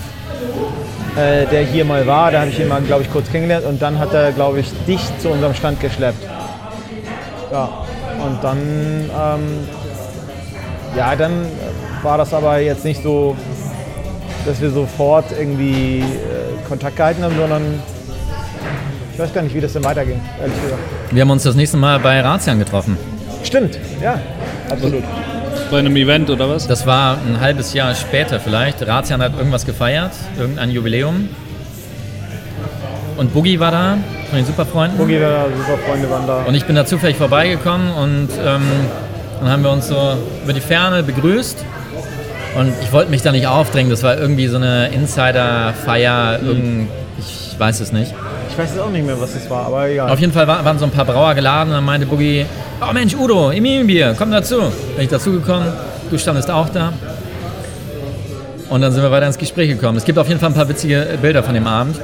äh, 1.15 1.47
der 1.47 1.63
hier 1.63 1.85
mal 1.85 2.05
war. 2.05 2.29
Da 2.31 2.41
habe 2.41 2.51
ich 2.51 2.59
ihn 2.59 2.67
mal, 2.67 2.81
glaube 2.83 3.01
ich, 3.01 3.11
kurz 3.11 3.31
kennengelernt. 3.31 3.65
Und 3.65 3.81
dann 3.81 3.97
hat 3.97 4.13
er, 4.13 4.31
glaube 4.31 4.59
ich, 4.59 4.67
dich 4.87 5.01
zu 5.17 5.29
unserem 5.29 5.55
Stand 5.55 5.81
geschleppt. 5.81 6.23
Ja, 7.51 7.67
und 8.23 8.43
dann, 8.43 9.09
ähm, 9.09 9.67
ja, 10.95 11.15
dann 11.15 11.47
war 12.03 12.19
das 12.19 12.31
aber 12.31 12.59
jetzt 12.59 12.85
nicht 12.85 13.01
so, 13.01 13.35
dass 14.45 14.61
wir 14.61 14.69
sofort 14.69 15.25
irgendwie 15.31 16.01
äh, 16.01 16.67
Kontakt 16.67 16.95
gehalten 16.95 17.23
haben, 17.23 17.35
sondern 17.35 17.81
ich 19.19 19.25
weiß 19.25 19.33
gar 19.33 19.41
nicht, 19.41 19.53
wie 19.53 19.59
das 19.59 19.73
denn 19.73 19.83
weiterging, 19.83 20.21
ehrlich 20.39 20.61
gesagt. 20.61 20.81
Wir 21.11 21.21
haben 21.21 21.29
uns 21.29 21.43
das 21.43 21.53
nächste 21.53 21.75
Mal 21.75 21.99
bei 21.99 22.21
Razian 22.21 22.57
getroffen. 22.57 22.97
Stimmt, 23.43 23.77
ja, 24.01 24.17
absolut. 24.69 25.03
Bei 25.69 25.79
einem 25.79 25.97
Event 25.97 26.29
oder 26.29 26.49
was? 26.49 26.69
Das 26.69 26.87
war 26.87 27.17
ein 27.27 27.41
halbes 27.41 27.73
Jahr 27.73 27.93
später 27.95 28.39
vielleicht. 28.39 28.87
Razian 28.87 29.21
hat 29.21 29.37
irgendwas 29.37 29.65
gefeiert, 29.65 30.13
irgendein 30.39 30.71
Jubiläum. 30.71 31.27
Und 33.17 33.33
Boogie 33.33 33.59
war 33.59 33.71
da, 33.71 33.97
von 34.29 34.37
den 34.37 34.45
Superfreunden. 34.45 34.97
Boogie 34.97 35.19
war 35.19 35.31
da, 35.31 35.45
super 35.47 35.77
Freunde 35.79 36.09
waren 36.09 36.25
da. 36.25 36.43
Und 36.43 36.55
ich 36.55 36.63
bin 36.63 36.77
da 36.77 36.85
zufällig 36.85 37.17
vorbeigekommen 37.17 37.91
und 37.91 38.29
ähm, 38.41 38.61
dann 39.41 39.49
haben 39.49 39.63
wir 39.63 39.71
uns 39.71 39.89
so 39.89 40.13
über 40.45 40.53
die 40.53 40.61
Ferne 40.61 41.03
begrüßt. 41.03 41.65
Und 42.57 42.71
ich 42.81 42.93
wollte 42.93 43.11
mich 43.11 43.21
da 43.21 43.33
nicht 43.33 43.47
aufdrängen, 43.47 43.89
das 43.89 44.01
war 44.01 44.17
irgendwie 44.17 44.47
so 44.47 44.55
eine 44.55 44.87
Insider-Feier, 44.93 46.39
irgend, 46.41 46.87
ich 47.17 47.48
weiß 47.59 47.79
es 47.81 47.91
nicht. 47.91 48.13
Ich 48.49 48.57
weiß 48.57 48.69
jetzt 48.71 48.79
auch 48.81 48.89
nicht 48.89 49.05
mehr, 49.05 49.19
was 49.19 49.33
das 49.33 49.49
war, 49.49 49.65
aber 49.67 49.87
egal. 49.89 50.09
Auf 50.09 50.19
jeden 50.19 50.33
Fall 50.33 50.47
wa- 50.47 50.63
waren 50.63 50.79
so 50.79 50.85
ein 50.85 50.91
paar 50.91 51.05
Brauer 51.05 51.33
geladen 51.35 51.69
und 51.69 51.75
dann 51.75 51.85
meinte 51.85 52.07
Boogie, 52.07 52.45
oh 52.81 52.93
Mensch, 52.93 53.15
Udo, 53.15 53.51
Imimibier, 53.51 54.15
komm 54.17 54.31
dazu. 54.31 54.57
Bin 54.95 55.03
ich 55.05 55.09
dazugekommen, 55.09 55.67
du 56.09 56.17
standest 56.17 56.49
auch 56.49 56.69
da. 56.69 56.93
Und 58.69 58.81
dann 58.81 58.91
sind 58.91 59.01
wir 59.01 59.11
weiter 59.11 59.25
ins 59.27 59.37
Gespräch 59.37 59.69
gekommen. 59.69 59.97
Es 59.97 60.05
gibt 60.05 60.17
auf 60.19 60.27
jeden 60.27 60.39
Fall 60.39 60.49
ein 60.49 60.55
paar 60.55 60.69
witzige 60.69 61.17
Bilder 61.21 61.41
von 61.41 61.53
dem 61.55 61.65
Abend. 61.65 61.99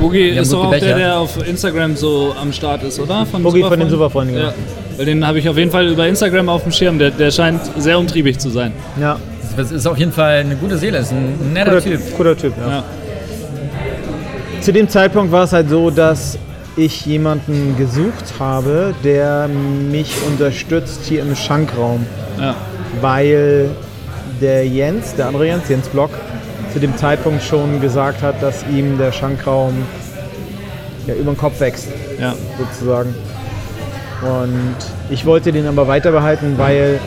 Boogie 0.00 0.28
ist 0.30 0.52
doch 0.52 0.64
auch 0.66 0.70
der, 0.70 0.78
gebechert. 0.80 0.98
der 1.00 1.18
auf 1.18 1.46
Instagram 1.46 1.96
so 1.96 2.34
am 2.40 2.52
Start 2.52 2.82
ist, 2.84 2.98
oder? 3.00 3.26
Von 3.26 3.42
Boogie 3.42 3.62
von 3.62 3.78
den 3.78 3.90
Superfreunden, 3.90 4.34
genau. 4.36 4.48
Ja. 4.48 4.54
Weil 4.96 5.06
den 5.06 5.26
habe 5.26 5.38
ich 5.38 5.48
auf 5.48 5.56
jeden 5.58 5.70
Fall 5.70 5.86
über 5.88 6.06
Instagram 6.06 6.48
auf 6.48 6.62
dem 6.62 6.72
Schirm. 6.72 6.98
Der, 6.98 7.10
der 7.10 7.30
scheint 7.30 7.60
sehr 7.78 7.98
umtriebig 7.98 8.38
zu 8.38 8.48
sein. 8.48 8.72
ja, 9.00 9.16
Das 9.56 9.70
ist 9.70 9.86
auf 9.86 9.98
jeden 9.98 10.12
Fall 10.12 10.36
eine 10.38 10.56
gute 10.56 10.78
Seele, 10.78 10.98
ist 10.98 11.10
ein 11.12 11.52
netter 11.52 11.72
guter 11.72 11.82
Typ. 11.84 12.06
Typ. 12.06 12.16
Guter 12.16 12.36
typ 12.36 12.52
ja. 12.58 12.68
Ja. 12.76 12.84
Zu 14.60 14.72
dem 14.72 14.88
Zeitpunkt 14.88 15.32
war 15.32 15.44
es 15.44 15.52
halt 15.52 15.68
so, 15.70 15.90
dass 15.90 16.38
ich 16.76 17.06
jemanden 17.06 17.76
gesucht 17.76 18.34
habe, 18.38 18.94
der 19.02 19.48
mich 19.48 20.14
unterstützt 20.26 21.00
hier 21.04 21.22
im 21.22 21.34
Schankraum. 21.34 22.06
Ja. 22.38 22.54
weil 23.00 23.70
der 24.40 24.64
Jens, 24.66 25.14
der 25.16 25.26
andere 25.26 25.46
Jens, 25.46 25.68
Jens 25.68 25.88
Block, 25.88 26.10
zu 26.72 26.78
dem 26.78 26.96
Zeitpunkt 26.96 27.42
schon 27.42 27.80
gesagt 27.80 28.22
hat, 28.22 28.40
dass 28.40 28.64
ihm 28.72 28.96
der 28.96 29.10
Schankraum 29.10 29.74
ja, 31.08 31.14
über 31.14 31.32
den 31.32 31.36
Kopf 31.36 31.58
wächst, 31.58 31.88
Ja. 32.20 32.34
sozusagen. 32.58 33.12
Und 34.22 34.76
ich 35.10 35.26
wollte 35.26 35.50
den 35.50 35.66
aber 35.66 35.88
weiter 35.88 36.12
behalten, 36.12 36.54
weil 36.58 37.00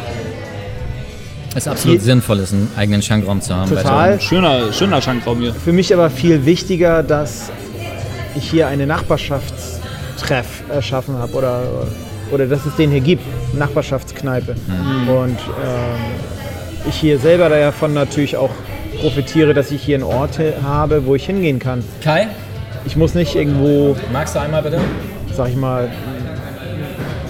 Es 1.51 1.57
ist 1.57 1.67
absolut 1.67 1.97
Hier- 1.99 2.05
sinnvoll 2.05 2.39
ist, 2.39 2.53
einen 2.53 2.69
eigenen 2.77 3.01
Schankraum 3.01 3.41
zu 3.41 3.53
haben. 3.55 3.69
total, 3.69 4.19
Schöner, 4.21 4.71
schöner 4.71 5.01
Schankraum 5.01 5.39
hier. 5.39 5.53
für 5.53 5.73
mich 5.73 5.93
aber 5.93 6.09
viel 6.09 6.45
wichtiger, 6.45 7.03
dass 7.03 7.51
ich 8.35 8.49
hier 8.49 8.67
eine 8.67 8.85
Nachbarschaftstreff 8.87 10.63
erschaffen 10.69 11.17
habe 11.17 11.33
oder, 11.33 11.63
oder 12.31 12.45
dass 12.47 12.65
es 12.65 12.75
den 12.77 12.91
hier 12.91 13.01
gibt, 13.01 13.23
Nachbarschaftskneipe. 13.53 14.55
Und 15.07 15.37
ähm, 15.37 15.37
ich 16.87 16.95
hier 16.95 17.19
selber 17.19 17.49
davon 17.49 17.93
natürlich 17.93 18.37
auch 18.37 18.51
profitiere, 19.01 19.53
dass 19.53 19.71
ich 19.71 19.83
hier 19.83 19.95
einen 19.95 20.03
Ort 20.05 20.39
habe, 20.63 21.05
wo 21.05 21.15
ich 21.15 21.25
hingehen 21.25 21.59
kann. 21.59 21.83
Kai, 22.01 22.27
ich 22.85 22.95
muss 22.95 23.13
nicht 23.13 23.35
irgendwo, 23.35 23.95
Magst 24.13 24.35
du 24.35 24.39
einmal 24.39 24.61
bitte? 24.63 24.79
sag 25.35 25.49
ich 25.49 25.55
mal, 25.55 25.89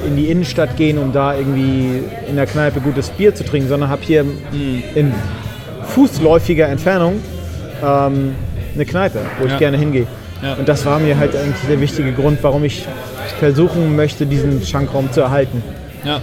in 0.08 0.16
die 0.16 0.26
Innenstadt 0.30 0.76
gehen, 0.78 0.97
um 0.97 1.12
da 1.12 1.36
irgendwie 1.36 2.04
in 2.28 2.36
der 2.36 2.45
Kneipe 2.45 2.80
gutes 2.82 3.10
Bier 3.10 3.34
zu 3.36 3.43
trinken, 3.43 3.70
sondern 3.70 3.89
habe 3.89 4.02
hier 4.04 4.26
in 4.95 5.14
fußläufiger 5.89 6.68
Entfernung 6.68 7.20
ähm, 7.84 8.36
eine 8.76 8.86
Kneipe, 8.86 9.20
wo 9.39 9.45
ich 9.45 9.52
Ja. 9.52 9.58
gerne 9.58 9.78
hingehe. 9.78 10.08
Ja. 10.41 10.54
Und 10.56 10.68
das 10.68 10.86
war 10.86 10.99
mir 10.99 11.18
halt 11.18 11.36
eigentlich 11.36 11.68
der 11.70 11.80
wichtige 11.82 12.12
Grund, 12.14 12.39
warum 12.41 12.64
ich 12.64 12.86
versuchen 13.39 13.95
möchte, 13.95 14.26
diesen 14.26 14.64
Schankraum 14.66 15.12
zu 15.12 15.22
erhalten. 15.22 15.62
Ja. 16.04 16.20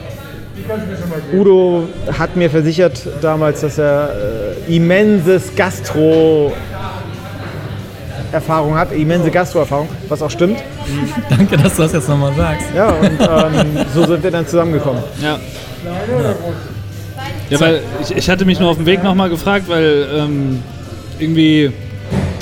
Udo 1.32 1.84
hat 2.18 2.36
mir 2.36 2.50
versichert 2.50 3.06
damals, 3.22 3.60
dass 3.60 3.78
er 3.78 4.10
äh, 4.68 4.74
immenses 4.76 5.54
Gastro 5.54 6.52
Erfahrung 8.32 8.76
hat, 8.76 8.92
immense 8.92 9.30
Gastro-Erfahrung, 9.30 9.88
was 10.08 10.20
auch 10.20 10.30
stimmt. 10.30 10.58
Danke, 11.30 11.56
dass 11.56 11.76
du 11.76 11.82
das 11.82 11.92
jetzt 11.92 12.08
nochmal 12.08 12.32
sagst. 12.34 12.66
Ja, 12.74 12.88
und 12.88 13.04
ähm, 13.20 13.84
so 13.94 14.06
sind 14.06 14.22
wir 14.22 14.30
dann 14.30 14.46
zusammengekommen. 14.46 15.02
Ja. 15.22 15.38
Ja, 17.50 17.60
weil 17.60 17.80
ich, 18.02 18.16
ich 18.16 18.30
hatte 18.30 18.44
mich 18.44 18.60
nur 18.60 18.70
auf 18.70 18.76
dem 18.76 18.86
Weg 18.86 19.02
nochmal 19.02 19.30
gefragt, 19.30 19.64
weil 19.68 20.06
ähm, 20.14 20.62
irgendwie 21.18 21.70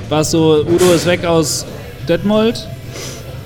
war 0.09 0.21
es 0.21 0.31
so, 0.31 0.65
Udo 0.67 0.93
ist 0.95 1.07
weg 1.07 1.25
aus 1.25 1.65
Detmold 2.09 2.67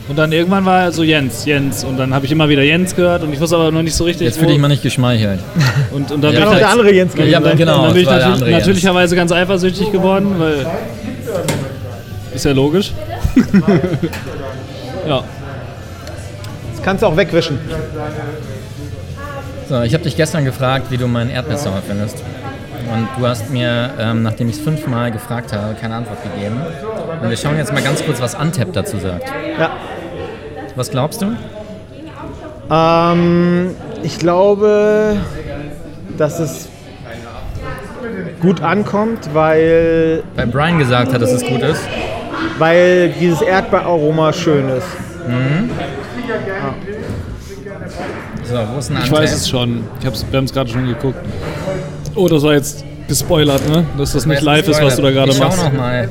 und 0.09 0.17
dann 0.17 0.33
irgendwann 0.33 0.65
war 0.65 0.91
so 0.93 1.03
Jens, 1.03 1.45
Jens 1.45 1.85
und 1.85 1.99
dann 1.99 2.15
habe 2.15 2.25
ich 2.27 2.33
immer 2.33 2.49
wieder 2.49 2.63
Jens 2.63 2.97
gehört 2.97 3.23
und 3.23 3.33
ich 3.33 3.41
wusste 3.41 3.57
aber 3.57 3.71
noch 3.71 3.83
nicht 3.83 3.95
so 3.95 4.05
richtig, 4.05 4.27
Jetzt 4.27 4.39
fühle 4.39 4.53
ich 4.53 4.59
mal 4.59 4.69
nicht 4.69 4.83
geschmeichelt. 4.83 5.41
und, 5.93 6.11
und 6.11 6.23
dann 6.23 6.33
Ja, 6.33 6.41
bin 6.41 6.49
ich 6.49 6.59
der 6.59 6.69
halt, 6.69 6.79
andere 6.79 6.95
Jens 6.95 7.13
Ja, 7.15 7.25
gewesen 7.25 7.45
sein. 7.45 7.57
genau, 7.59 7.79
und 7.79 7.85
dann 7.85 7.93
bin 7.93 8.03
ich 8.03 8.09
der 8.09 8.29
natürlich, 8.29 8.53
natürlicherweise 8.53 9.17
ganz 9.17 9.33
eifersüchtig 9.33 9.93
geworden, 9.93 10.35
weil 10.39 10.67
ist 12.35 12.45
ja 12.45 12.53
logisch. 12.53 12.93
ja. 15.11 15.25
Das 16.73 16.83
kannst 16.85 17.03
du 17.03 17.07
auch 17.07 17.17
wegwischen. 17.17 17.59
So, 19.69 19.83
ich 19.83 19.95
habe 19.95 20.05
dich 20.05 20.17
gestern 20.17 20.45
gefragt, 20.45 20.87
wie 20.91 20.97
du 20.97 21.07
meinen 21.07 21.31
Erdbeersauer 21.31 21.83
findest. 21.87 22.23
Und 22.93 23.09
du 23.17 23.27
hast 23.27 23.51
mir, 23.51 23.91
ähm, 24.01 24.23
nachdem 24.23 24.49
ich 24.49 24.57
es 24.57 24.63
fünfmal 24.63 25.13
gefragt 25.13 25.53
habe, 25.53 25.75
keine 25.75 25.97
Antwort 25.97 26.19
gegeben. 26.23 26.61
Und 27.23 27.31
wir 27.31 27.37
schauen 27.37 27.57
jetzt 27.57 27.73
mal 27.73 27.83
ganz 27.83 28.05
kurz, 28.05 28.21
was 28.21 28.35
Antep 28.35 28.73
dazu 28.73 28.99
sagt. 28.99 29.33
Ja. 29.59 29.71
Was 30.75 30.91
glaubst 30.91 31.23
du? 31.23 31.37
Ähm, 32.71 33.77
ich 34.03 34.19
glaube, 34.19 35.19
dass 36.17 36.41
es 36.41 36.69
gut 38.41 38.63
ankommt, 38.63 39.29
weil, 39.35 40.23
Weil 40.35 40.47
Brian 40.47 40.79
gesagt 40.79 41.13
hat, 41.13 41.21
dass 41.21 41.33
es 41.33 41.45
gut 41.45 41.63
ist. 41.63 41.83
Weil 42.59 43.13
dieses 43.21 43.43
Erdbeeraroma 43.43 44.33
schön 44.33 44.69
ist. 44.69 44.87
So, 48.45 48.57
wo 48.73 48.79
ist 48.79 48.91
ein 48.91 48.99
Ich 49.05 49.11
weiß 49.11 49.33
es 49.33 49.49
schon. 49.49 49.85
Ich 50.01 50.07
hab's, 50.07 50.25
wir 50.29 50.37
haben 50.37 50.45
es 50.45 50.53
gerade 50.53 50.71
schon 50.71 50.87
geguckt. 50.87 51.19
Oh, 52.15 52.29
das 52.29 52.43
war 52.43 52.55
jetzt 52.55 52.85
gespoilert, 53.07 53.69
ne? 53.69 53.85
Dass 53.97 54.13
das 54.13 54.27
nicht 54.27 54.43
live 54.43 54.67
ist, 54.69 54.83
was 54.83 54.97
du 54.97 55.03
da 55.03 55.11
gerade 55.11 55.31
ich 55.31 55.39
machst. 55.39 55.59
Schau 55.59 55.69
noch 55.69 55.73
mal. 55.73 56.09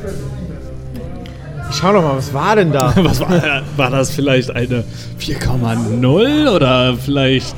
Ich 1.69 1.75
schau 1.75 1.93
doch 1.93 2.01
mal, 2.01 2.17
was 2.17 2.33
war 2.33 2.55
denn 2.55 2.71
da? 2.71 2.93
Was 3.03 3.19
war, 3.19 3.61
war 3.77 3.91
das 3.91 4.09
vielleicht 4.09 4.49
eine 4.51 4.83
4,0 5.19 6.49
oder 6.49 6.95
vielleicht. 6.97 7.55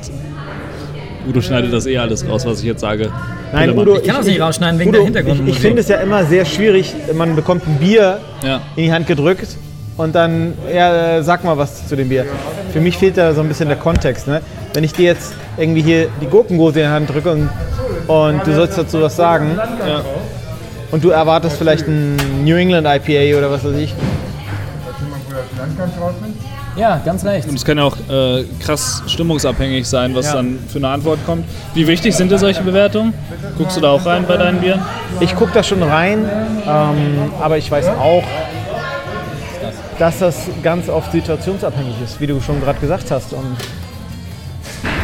Udo 1.26 1.40
schneidet 1.40 1.72
das 1.72 1.86
eh 1.86 1.96
alles 1.98 2.28
raus, 2.28 2.44
was 2.44 2.58
ich 2.58 2.64
jetzt 2.66 2.80
sage. 2.80 3.10
Nein. 3.52 3.78
Udo, 3.78 3.96
Ich 3.96 4.04
kann 4.04 4.16
das 4.16 4.26
nicht 4.26 4.40
rausschneiden 4.40 4.78
wegen 4.78 4.90
Udo, 4.90 4.98
der 4.98 5.04
Hintergrundmusik. 5.04 5.48
Ich, 5.48 5.56
ich 5.56 5.60
finde 5.62 5.80
es 5.82 5.88
ja 5.88 5.96
immer 5.98 6.24
sehr 6.24 6.44
schwierig, 6.44 6.94
man 7.14 7.36
bekommt 7.36 7.66
ein 7.66 7.76
Bier 7.76 8.18
Ja. 8.42 8.60
in 8.76 8.84
die 8.84 8.92
Hand 8.92 9.06
gedrückt 9.06 9.48
und 9.96 10.14
dann, 10.14 10.54
ja, 10.74 11.22
sag 11.22 11.44
mal 11.44 11.56
was 11.58 11.86
zu 11.86 11.96
dem 11.96 12.08
Bier. 12.08 12.24
Für 12.72 12.80
mich 12.80 12.96
fehlt 12.96 13.18
da 13.18 13.34
so 13.34 13.40
ein 13.42 13.48
bisschen 13.48 13.68
der 13.68 13.76
Kontext. 13.76 14.26
Ne? 14.26 14.40
Wenn 14.72 14.84
ich 14.84 14.92
dir 14.94 15.04
jetzt 15.04 15.34
irgendwie 15.58 15.82
hier 15.82 16.08
die 16.20 16.26
Gurkengose 16.26 16.80
in 16.80 16.86
die 16.86 16.92
Hand 16.92 17.10
drücke 17.12 17.32
und, 17.32 17.50
und 18.08 18.46
du 18.46 18.54
sollst 18.54 18.78
dazu 18.78 19.02
was 19.02 19.16
sagen 19.16 19.58
und 20.90 21.04
du 21.04 21.10
erwartest 21.10 21.56
vielleicht 21.58 21.86
ein 21.86 22.16
New 22.44 22.56
England 22.56 22.86
IPA 22.86 23.36
oder 23.38 23.50
was 23.50 23.64
weiß 23.64 23.76
ich. 23.76 23.94
Ja, 26.76 27.00
ganz 27.04 27.24
recht. 27.24 27.48
Und 27.48 27.54
es 27.56 27.64
kann 27.64 27.76
ja 27.76 27.84
auch 27.84 27.96
äh, 28.08 28.44
krass 28.60 29.02
stimmungsabhängig 29.06 29.86
sein, 29.86 30.14
was 30.14 30.26
Ja. 30.26 30.36
dann 30.36 30.58
für 30.68 30.78
eine 30.78 30.88
Antwort 30.88 31.18
kommt. 31.26 31.44
Wie 31.74 31.86
wichtig 31.86 32.14
sind 32.16 32.30
dir 32.30 32.38
solche 32.38 32.62
Bewertungen? 32.62 33.12
Guckst 33.58 33.76
du 33.76 33.80
da 33.82 33.90
auch 33.90 34.04
rein 34.06 34.24
bei 34.26 34.36
deinen 34.38 34.60
Bieren? 34.60 34.80
Ich 35.20 35.34
gucke 35.36 35.52
da 35.52 35.62
schon 35.62 35.82
rein, 35.82 36.24
ähm, 36.66 37.30
aber 37.40 37.58
ich 37.58 37.70
weiß 37.70 37.88
auch, 37.88 38.24
dass 39.98 40.18
das 40.18 40.36
ganz 40.62 40.88
oft 40.88 41.12
situationsabhängig 41.12 41.94
ist, 42.02 42.20
wie 42.20 42.26
du 42.26 42.40
schon 42.40 42.60
gerade 42.62 42.80
gesagt 42.80 43.10
hast. 43.10 43.34
Und 43.34 43.56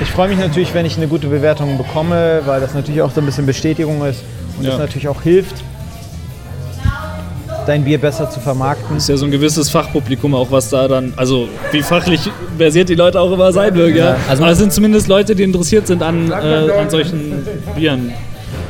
ich 0.03 0.11
freue 0.11 0.29
mich 0.29 0.39
natürlich, 0.39 0.73
wenn 0.73 0.87
ich 0.87 0.97
eine 0.97 1.07
gute 1.07 1.27
Bewertung 1.29 1.77
bekomme, 1.77 2.41
weil 2.47 2.61
das 2.63 2.73
natürlich 2.75 3.03
auch 3.03 3.11
so 3.11 3.21
ein 3.21 3.27
bisschen 3.27 3.45
Bestätigung 3.47 4.03
ist 4.07 4.23
und 4.59 4.65
Ja. 4.65 4.71
das 4.71 4.81
natürlich 4.81 5.09
auch 5.09 5.21
hilft, 5.23 5.57
dein 7.69 7.85
Bier 7.85 7.99
besser 7.99 8.31
zu 8.31 8.41
vermarkten. 8.41 8.97
ist 8.97 9.09
ja 9.09 9.17
so 9.17 9.27
ein 9.27 9.31
gewisses 9.31 9.69
Fachpublikum 9.71 10.35
auch, 10.35 10.51
was 10.51 10.71
da 10.71 10.89
dann, 10.89 11.13
also 11.17 11.49
wie 11.71 11.83
fachlich 11.83 12.31
versiert 12.57 12.89
die 12.89 12.95
Leute 12.95 13.21
auch 13.21 13.31
immer 13.31 13.53
sein 13.53 13.75
mögen. 13.75 13.97
Ja. 13.99 14.05
Ja, 14.11 14.17
also- 14.29 14.43
Aber 14.43 14.53
es 14.53 14.59
sind 14.59 14.73
zumindest 14.73 15.09
Leute, 15.09 15.35
die 15.35 15.43
interessiert 15.43 15.87
sind 15.87 16.03
an, 16.03 16.31
äh, 16.31 16.35
an 16.35 16.89
solchen 16.91 17.47
Bieren. 17.77 18.13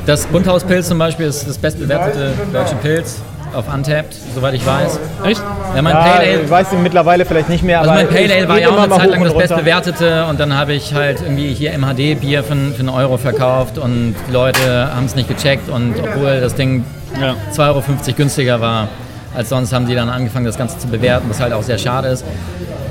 Das 0.07 0.27
Bunthauspilz 0.27 0.89
zum 0.89 0.99
Beispiel 0.99 1.27
ist 1.27 1.47
das 1.49 1.59
bestbewertete 1.59 2.33
deutsche 2.53 2.75
Pilz 2.77 3.21
auf 3.55 3.73
Untapped, 3.73 4.15
soweit 4.35 4.55
ich 4.55 4.67
weiß. 4.67 4.99
Echt? 5.25 5.43
Ja, 5.75 5.83
mein 5.83 5.95
Ja, 5.95 6.03
Pale 6.03 6.25
ich 6.31 6.39
Ale, 6.39 6.51
weiß 6.51 6.67
mittlerweile 6.83 7.25
vielleicht 7.25 7.49
nicht 7.49 7.63
mehr, 7.65 7.79
also 7.81 7.91
aber 7.91 8.01
mein 8.01 8.09
Pale 8.09 8.35
Ale 8.35 8.49
war 8.49 8.59
ja 8.61 8.69
auch 8.71 8.79
eine 8.79 8.93
Zeit 8.95 9.11
lang 9.11 9.25
das 9.25 9.35
bestbewertete 9.35 10.27
und 10.27 10.41
dann 10.41 10.57
habe 10.57 10.75
ich 10.75 10.93
halt 10.95 11.23
irgendwie 11.23 11.55
hier 11.55 11.73
MHD-Bier 11.73 12.43
für, 12.43 12.55
für 12.55 12.81
einen 12.81 12.89
Euro 12.89 13.17
verkauft 13.17 13.79
und 13.79 14.15
die 14.29 14.33
Leute 14.33 14.95
haben 14.95 15.07
es 15.07 15.15
nicht 15.15 15.29
gecheckt 15.29 15.69
und 15.69 15.95
obwohl 16.03 16.41
das 16.41 16.55
Ding 16.55 16.85
Ja. 17.21 17.35
2,50 17.53 17.59
Euro 17.69 17.83
günstiger 18.17 18.61
war 18.61 18.89
als 19.35 19.49
sonst, 19.51 19.73
haben 19.73 19.87
die 19.87 19.95
dann 19.95 20.09
angefangen, 20.09 20.47
das 20.47 20.57
Ganze 20.59 20.79
zu 20.79 20.89
bewerten, 20.89 21.27
was 21.29 21.41
halt 21.41 21.53
auch 21.53 21.63
sehr 21.63 21.79
schade 21.79 22.09
ist. 22.09 22.25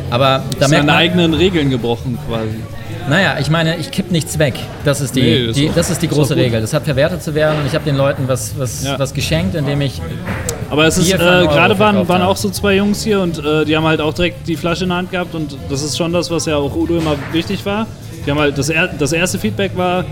Aber 0.09 0.43
da 0.59 0.67
merkt 0.67 0.69
Seine 0.69 0.83
man, 0.83 0.95
eigenen 0.95 1.33
Regeln 1.33 1.69
gebrochen 1.69 2.17
quasi. 2.29 2.63
naja, 3.09 3.35
ich 3.41 3.49
meine, 3.49 3.75
ich 3.77 3.91
kipp 3.91 4.11
nichts 4.11 4.39
weg. 4.39 4.53
Das 4.85 5.01
ist 5.01 5.15
die, 5.15 5.21
Nee, 5.21 5.35
ist 5.47 5.57
die, 5.57 5.71
das 5.73 5.89
ist 5.89 6.01
die 6.01 6.05
ist 6.05 6.13
große 6.13 6.35
gut. 6.35 6.43
Regel. 6.43 6.61
Das 6.61 6.73
hat 6.73 6.83
verwertet 6.83 7.21
zu 7.23 7.35
werden 7.35 7.59
und 7.59 7.65
ich 7.67 7.73
habe 7.73 7.83
den 7.83 7.97
Leuten 7.97 8.23
was, 8.27 8.53
was, 8.57 8.83
Ja. 8.85 8.97
was 8.99 9.13
geschenkt, 9.13 9.55
indem 9.55 9.81
ich 9.81 10.01
Aber 10.69 10.85
es 10.85 10.97
ist, 10.97 11.11
äh, 11.13 11.17
gerade 11.17 11.77
waren, 11.79 12.07
waren 12.07 12.21
auch 12.21 12.37
so 12.37 12.49
zwei 12.49 12.75
Jungs 12.75 13.03
hier 13.03 13.19
und 13.21 13.43
äh, 13.43 13.65
die 13.65 13.75
haben 13.75 13.85
halt 13.85 13.99
auch 13.99 14.13
direkt 14.13 14.47
die 14.47 14.55
Flasche 14.55 14.83
in 14.83 14.89
der 14.89 14.99
Hand 14.99 15.11
gehabt 15.11 15.35
und 15.35 15.57
das 15.69 15.81
ist 15.83 15.97
schon 15.97 16.13
das, 16.13 16.29
was 16.31 16.45
ja 16.45 16.55
auch 16.57 16.73
Udo 16.75 16.97
immer 16.97 17.15
wichtig 17.33 17.65
war. 17.65 17.87
Die 18.25 18.31
haben 18.31 18.39
halt, 18.39 18.57
das, 18.57 18.69
er, 18.69 18.87
das 18.87 19.11
erste 19.11 19.39
Feedback 19.39 19.71
war, 19.75 20.05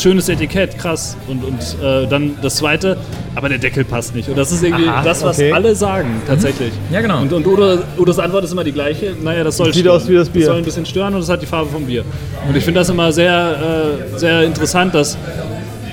schönes 0.00 0.28
Etikett, 0.28 0.78
krass. 0.78 1.16
Und, 1.28 1.44
und 1.44 1.60
äh, 1.82 2.06
dann 2.06 2.36
das 2.42 2.56
zweite, 2.56 2.96
aber 3.34 3.48
der 3.48 3.58
Deckel 3.58 3.84
passt 3.84 4.14
nicht. 4.14 4.28
Und 4.28 4.36
das 4.36 4.52
ist 4.52 4.62
irgendwie 4.62 4.88
Aha, 4.88 5.02
das, 5.02 5.22
was 5.22 5.38
okay. 5.38 5.52
alle 5.52 5.74
sagen, 5.74 6.22
tatsächlich. 6.26 6.72
Ja, 6.90 7.00
genau. 7.00 7.20
Und, 7.20 7.32
und 7.32 7.46
Udo, 7.46 7.78
Udos 7.98 8.18
Antwort 8.18 8.44
ist 8.44 8.52
immer 8.52 8.64
die 8.64 8.72
gleiche. 8.72 9.14
Naja, 9.22 9.44
das 9.44 9.56
soll 9.56 9.72
Sieht 9.72 9.82
stören. 9.82 9.96
aus 9.96 10.08
wie 10.08 10.14
das 10.14 10.28
Bier. 10.28 10.46
soll 10.46 10.56
ein 10.56 10.64
bisschen 10.64 10.86
stören 10.86 11.14
und 11.14 11.20
es 11.20 11.28
hat 11.28 11.42
die 11.42 11.46
Farbe 11.46 11.70
vom 11.70 11.84
Bier. 11.86 12.04
Und 12.48 12.56
ich 12.56 12.64
finde 12.64 12.80
das 12.80 12.88
immer 12.88 13.12
sehr, 13.12 13.98
äh, 14.14 14.18
sehr 14.18 14.42
interessant, 14.44 14.94
dass, 14.94 15.16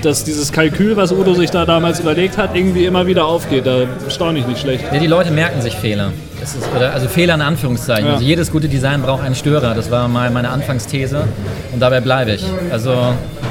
dass 0.06 0.24
dieses 0.24 0.52
Kalkül, 0.52 0.96
was 0.96 1.12
Udo 1.12 1.34
sich 1.34 1.50
da 1.50 1.66
damals 1.66 2.00
überlegt 2.00 2.38
hat, 2.38 2.54
irgendwie 2.54 2.86
immer 2.86 3.06
wieder 3.06 3.26
aufgeht. 3.26 3.66
Da 3.66 3.82
staune 4.08 4.38
ich 4.38 4.46
nicht 4.46 4.60
schlecht. 4.60 4.84
Ja, 4.92 4.98
die 5.00 5.06
Leute 5.06 5.32
merken 5.32 5.60
sich 5.60 5.74
Fehler. 5.74 6.12
Das 6.40 6.54
ist, 6.54 6.68
oder, 6.74 6.92
also 6.92 7.08
Fehler 7.08 7.34
in 7.34 7.40
Anführungszeichen. 7.40 8.06
Ja. 8.06 8.12
Also 8.14 8.24
jedes 8.24 8.52
gute 8.52 8.68
Design 8.68 9.02
braucht 9.02 9.24
einen 9.24 9.34
Störer. 9.34 9.74
Das 9.74 9.90
war 9.90 10.06
mal 10.06 10.30
meine 10.30 10.50
Anfangsthese 10.50 11.24
und 11.72 11.80
dabei 11.80 12.00
bleibe 12.00 12.32
ich. 12.32 12.44
Also 12.70 12.94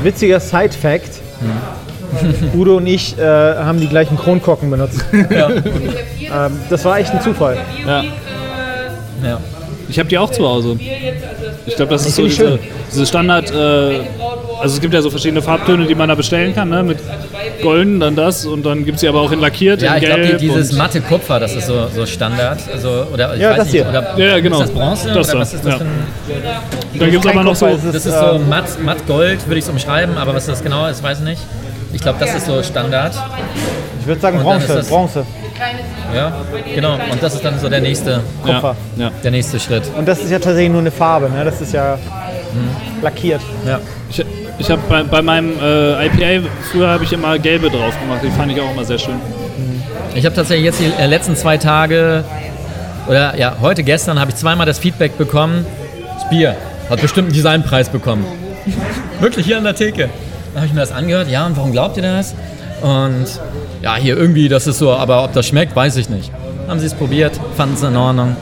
Witziger 0.01 0.39
Side-Fact. 0.39 1.21
Hm. 1.41 2.59
Udo 2.59 2.77
und 2.77 2.87
ich 2.87 3.17
äh, 3.17 3.21
haben 3.21 3.81
die 3.81 3.89
gleichen 3.89 4.17
Kronkorken 4.17 4.71
benutzt. 4.71 5.03
ähm, 5.11 6.59
das 6.69 6.85
war 6.85 6.99
echt 6.99 7.11
ein 7.11 7.21
Zufall. 7.21 7.57
Ja. 7.85 8.03
ja. 9.23 9.39
Ich 9.89 9.99
habe 9.99 10.07
die 10.07 10.17
auch 10.17 10.31
zu 10.31 10.47
Hause. 10.47 10.77
Ich 11.65 11.75
glaube, 11.75 11.91
das 11.91 12.05
ist 12.05 12.15
so 12.15 12.23
diese, 12.23 12.35
schön. 12.35 12.59
diese 12.91 13.05
Standard. 13.05 13.51
Äh, 13.51 13.99
also 14.66 14.78
es 14.78 14.82
gibt 14.82 14.95
ja 14.95 15.01
so 15.03 15.11
verschiedene 15.11 15.43
Farbtöne, 15.43 15.86
die 15.86 15.93
man 15.93 16.09
da 16.09 16.16
bestellen 16.16 16.55
kann, 16.55 16.70
ne? 16.70 16.82
Mit 16.82 16.97
golden, 17.61 17.99
dann 17.99 18.16
das 18.16 18.47
und 18.47 18.66
dann 18.66 18.84
gibt 18.84 18.95
es 18.95 19.01
sie 19.01 19.07
aber 19.07 19.22
auch 19.22 19.32
in 19.32 19.39
lackiert, 19.39 19.80
Ja, 19.80 19.93
in 19.93 20.01
ich 20.01 20.09
glaube, 20.09 20.26
die, 20.26 20.38
dieses 20.38 20.72
matte 20.72 21.01
Kupfer, 21.01 21.39
das 21.39 21.55
ist 21.55 21.68
so, 21.68 21.88
so 21.93 22.03
Standard. 22.07 22.57
Also, 22.74 23.05
oder 23.13 23.36
ich 23.36 23.41
Ja, 23.41 23.51
weiß 23.51 23.57
das 23.57 23.66
nicht, 23.68 23.76
hier. 23.76 23.88
Oder, 23.88 24.18
Ja, 24.18 24.26
ja, 24.26 24.39
genau. 24.39 24.61
Ist 24.61 24.70
das 24.70 24.72
Bronze? 24.72 25.07
Das 25.09 25.18
oder 25.30 25.34
da, 25.34 25.39
was 25.41 25.53
ist 25.53 25.63
das 25.66 25.72
ja. 25.74 25.78
für 25.78 25.84
ein, 25.84 26.99
dann 26.99 27.11
gibt 27.11 27.26
es 27.26 27.32
aber 27.32 27.43
noch 27.43 27.55
so. 27.55 27.68
Kupfer, 27.68 27.88
es 27.89 27.93
Das 27.93 28.05
ist 28.07 28.20
so 28.20 28.26
ähm, 28.32 28.49
matt, 28.49 28.66
matt 28.84 29.05
Gold, 29.05 29.45
würde 29.45 29.59
ich 29.59 29.66
es 29.66 29.70
umschreiben, 29.70 30.18
aber 30.18 30.34
was 30.34 30.47
das 30.47 30.63
genau 30.63 30.88
ist, 30.88 31.03
weiß 31.03 31.20
ich 31.20 31.26
nicht. 31.26 31.41
Ich 31.93 32.01
glaube, 32.01 32.18
das 32.20 32.34
ist 32.34 32.47
so 32.47 32.63
Standard. 32.63 33.13
Ich 34.01 34.07
würde 34.07 34.20
sagen 34.20 34.39
Und 34.39 34.45
dann 34.45 34.57
Bronze. 34.57 34.74
das- 34.74 34.89
Bronze. 34.89 35.26
Ja, 36.13 36.34
genau. 36.74 36.95
Und 37.11 37.22
das 37.22 37.36
ist 37.36 37.45
dann 37.45 37.59
so 37.59 37.70
der 37.70 37.82
nächste, 37.82 38.22
Kupfer. 38.41 38.76
Ja, 38.97 39.03
ja. 39.05 39.11
der 39.24 39.32
nächste 39.32 39.59
Schritt. 39.59 39.84
Und 39.95 40.07
das 40.07 40.20
ist 40.22 40.32
ja 40.32 40.39
tatsächlich 40.39 40.72
nur 40.72 40.82
eine 40.82 40.91
Farbe. 40.91 41.30
Ne? 41.30 41.45
Das 41.45 41.61
ist 41.61 41.72
ja 41.72 41.97
lackiert. 43.01 43.41
Ja. 43.66 43.80
Ich, 44.09 44.26
ich 44.57 44.69
habe 44.69 44.81
bei, 44.87 45.03
bei 45.03 45.21
meinem 45.21 45.59
äh, 45.59 46.07
IPA, 46.07 46.47
früher 46.71 46.89
habe 46.89 47.03
ich 47.03 47.13
immer 47.13 47.37
gelbe 47.39 47.69
drauf 47.69 47.99
gemacht, 47.99 48.21
die 48.23 48.31
fand 48.31 48.51
ich 48.51 48.61
auch 48.61 48.71
immer 48.71 48.85
sehr 48.85 48.97
schön. 48.97 49.15
Ich 50.15 50.25
habe 50.25 50.35
tatsächlich 50.35 50.65
jetzt 50.65 50.79
die 50.79 50.91
äh, 50.97 51.07
letzten 51.07 51.35
zwei 51.35 51.57
Tage 51.57 52.23
oder 53.07 53.37
ja, 53.37 53.57
heute, 53.61 53.83
gestern 53.83 54.19
habe 54.19 54.31
ich 54.31 54.37
zweimal 54.37 54.65
das 54.65 54.79
Feedback 54.79 55.17
bekommen, 55.17 55.65
das 56.15 56.29
Bier 56.29 56.55
hat 56.89 57.01
bestimmt 57.01 57.27
einen 57.27 57.35
Designpreis 57.35 57.89
bekommen. 57.89 58.25
Wirklich 59.19 59.45
hier 59.45 59.57
an 59.57 59.63
der 59.63 59.75
Theke. 59.75 60.09
Dann 60.53 60.61
habe 60.61 60.67
ich 60.67 60.73
mir 60.73 60.79
das 60.79 60.91
angehört, 60.91 61.29
ja, 61.29 61.45
und 61.45 61.57
warum 61.57 61.71
glaubt 61.71 61.97
ihr 61.97 62.03
das? 62.03 62.33
Und 62.81 63.25
ja, 63.81 63.95
hier 63.95 64.17
irgendwie, 64.17 64.47
das 64.47 64.67
ist 64.67 64.79
so, 64.79 64.93
aber 64.93 65.23
ob 65.23 65.33
das 65.33 65.45
schmeckt, 65.47 65.75
weiß 65.75 65.97
ich 65.97 66.09
nicht. 66.09 66.31
Haben 66.67 66.79
sie 66.79 66.87
es 66.87 66.93
probiert, 66.93 67.39
fanden 67.55 67.75
es 67.75 67.83
in 67.83 67.95
Ordnung. 67.95 68.35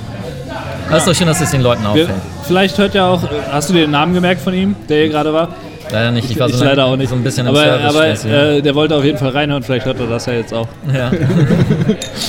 Das 0.90 1.00
ist 1.00 1.08
doch 1.08 1.16
schön, 1.16 1.28
dass 1.28 1.42
es 1.42 1.52
den 1.52 1.62
Leuten 1.62 1.86
auffällt. 1.86 2.10
vielleicht 2.46 2.78
hört 2.78 2.94
ja 2.94 3.08
auch, 3.08 3.22
hast 3.52 3.70
du 3.70 3.74
dir 3.74 3.82
den 3.82 3.92
Namen 3.92 4.14
gemerkt 4.14 4.42
von 4.42 4.54
ihm, 4.54 4.76
der 4.88 4.98
hier 5.00 5.10
gerade 5.10 5.34
war? 5.34 5.50
Leider 5.92 6.12
nicht, 6.12 6.30
ich 6.32 6.40
war 6.40 6.50
so, 6.50 6.56
ich 6.56 6.62
leider 6.62 6.86
auch 6.86 6.96
nicht. 6.96 7.10
so 7.10 7.16
ein 7.16 7.24
bisschen 7.24 7.46
im 7.46 7.56
aber 7.56 7.64
Service 7.64 8.26
aber 8.26 8.32
äh, 8.32 8.62
der 8.62 8.76
wollte 8.76 8.96
auf 8.96 9.04
jeden 9.04 9.18
Fall 9.18 9.30
reinhören, 9.30 9.64
vielleicht 9.64 9.86
hört 9.86 10.00
er 10.00 10.08
das 10.08 10.26
ja 10.26 10.34
jetzt 10.34 10.54
auch. 10.54 10.68
ja. 10.94 11.12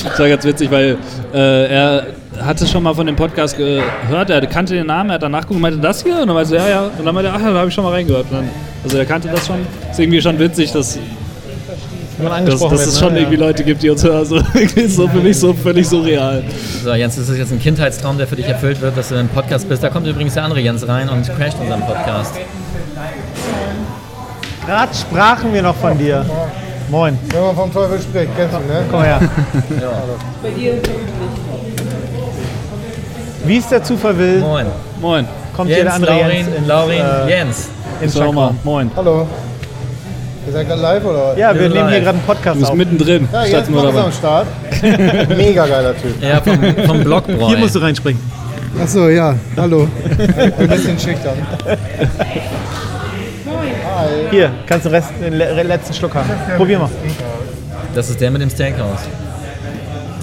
Das 0.03 0.19
war 0.19 0.29
ganz 0.29 0.45
witzig, 0.45 0.69
weil 0.71 0.97
äh, 1.33 1.67
er 1.67 2.05
hatte 2.41 2.67
schon 2.67 2.83
mal 2.83 2.93
von 2.93 3.05
dem 3.05 3.15
Podcast 3.15 3.57
gehört, 3.57 4.29
er 4.29 4.45
kannte 4.47 4.73
den 4.73 4.87
Namen, 4.87 5.09
er 5.09 5.15
hat 5.15 5.23
danach 5.23 5.41
geguckt 5.41 5.55
und 5.55 5.61
meinte, 5.61 5.79
das 5.79 6.03
hier? 6.03 6.19
Und 6.21 6.27
dann 6.27 6.35
meinte 6.35 6.55
er, 6.55 6.63
ja, 6.63 6.69
ja. 6.69 6.91
Und 6.97 7.05
dann 7.05 7.15
meinte 7.15 7.29
er, 7.29 7.35
ach, 7.35 7.41
da 7.41 7.53
habe 7.53 7.69
ich 7.69 7.73
schon 7.73 7.83
mal 7.83 7.91
reingehört. 7.91 8.25
Dann, 8.31 8.49
also 8.83 8.97
er 8.97 9.05
kannte 9.05 9.29
das 9.29 9.47
schon. 9.47 9.57
Ist 9.89 9.99
irgendwie 9.99 10.21
schon 10.21 10.37
witzig, 10.37 10.71
dass, 10.71 10.97
dass, 12.17 12.45
dass 12.45 12.61
wird, 12.61 12.73
es 12.73 12.93
ne? 12.93 12.99
schon 12.99 13.13
Ja. 13.13 13.21
irgendwie 13.21 13.37
Leute 13.37 13.63
gibt, 13.63 13.83
die 13.83 13.89
uns 13.89 14.03
hören. 14.03 14.15
Also, 14.19 14.37
ist 14.37 14.95
so 14.95 15.07
für 15.07 15.19
mich 15.19 15.37
so 15.37 15.53
völlig 15.53 15.87
surreal. 15.87 16.43
So, 16.83 16.93
Jens, 16.93 17.17
ist 17.17 17.29
das 17.29 17.37
jetzt 17.37 17.51
ein 17.51 17.59
Kindheitstraum, 17.59 18.17
der 18.17 18.27
für 18.27 18.35
dich 18.35 18.47
erfüllt 18.47 18.81
wird, 18.81 18.97
dass 18.97 19.09
du 19.09 19.15
im 19.15 19.27
Podcast 19.29 19.67
bist? 19.67 19.83
Da 19.83 19.89
kommt 19.89 20.07
übrigens 20.07 20.33
der 20.33 20.43
andere 20.43 20.59
Jens 20.59 20.87
rein 20.87 21.09
und 21.09 21.25
crasht 21.37 21.57
unseren 21.59 21.81
Podcast. 21.81 22.35
Gerade 24.67 24.93
sprachen 24.95 25.53
wir 25.53 25.61
noch 25.61 25.75
von 25.75 25.97
dir. 25.97 26.25
Moin. 26.89 27.17
Wenn 27.31 27.41
man 27.41 27.55
vom 27.55 27.73
Teufel 27.73 27.99
spricht, 27.99 28.29
kennst 28.37 28.55
du, 28.55 28.59
ne? 28.59 28.83
Komm 28.91 29.01
her. 29.03 29.19
Bei 30.41 30.49
dir 30.49 30.75
Wie 33.45 33.57
es 33.57 33.67
der 33.69 33.83
Zufall 33.83 34.17
will, 34.17 34.39
Moin. 34.39 34.65
Moin. 35.01 35.27
kommt 35.55 35.69
hier 35.69 35.83
der 35.83 35.93
Jens, 35.93 35.95
andere 35.95 36.11
Laurin, 36.13 36.29
Jens 36.37 36.47
in, 36.57 36.67
Laurin, 36.67 36.99
äh, 36.99 37.29
Jens. 37.29 37.69
mal, 38.01 38.09
Chakra. 38.09 38.55
moin. 38.63 38.91
Hallo. 38.95 39.27
Ihr 40.47 40.53
seid 40.53 40.67
gerade 40.67 40.81
live 40.81 41.05
oder 41.05 41.27
was? 41.31 41.37
Ja, 41.39 41.53
wir 41.55 41.61
Wir 41.61 41.69
nehmen 41.69 41.89
hier 41.89 41.99
gerade 42.01 42.09
einen 42.17 42.19
Du 42.27 42.33
Podcast 42.33 42.59
bist 42.59 42.71
auf. 42.71 42.77
mittendrin, 42.77 43.27
Ja, 43.33 43.45
jetzt 43.45 43.69
nur 43.69 43.83
ist 43.83 43.89
am 43.89 43.95
dabei. 43.95 44.11
Start. 44.11 44.47
Mega 45.37 45.65
geiler 45.65 45.93
Typ. 45.97 46.21
Ja, 46.21 46.39
vom, 46.41 46.85
vom 46.87 47.03
Blockbräu. 47.03 47.47
Hier 47.47 47.57
musst 47.57 47.73
du 47.75 47.79
reinspringen. 47.79 48.21
Achso, 48.81 49.09
ja. 49.09 49.33
Hallo. 49.57 49.87
Ein 50.59 50.67
bisschen 50.67 50.99
schüchtern. 50.99 51.37
Hier, 54.31 54.51
kannst 54.67 54.85
du 54.85 54.89
den, 54.89 54.95
Rest, 54.95 55.11
den 55.21 55.33
le- 55.33 55.63
letzten 55.63 55.93
Schluck 55.93 56.13
haben. 56.15 56.29
Probier 56.57 56.79
mal. 56.79 56.89
Das 57.93 58.09
ist 58.09 58.19
der 58.19 58.31
mit 58.31 58.41
dem 58.41 58.49
Steakhouse. 58.49 59.01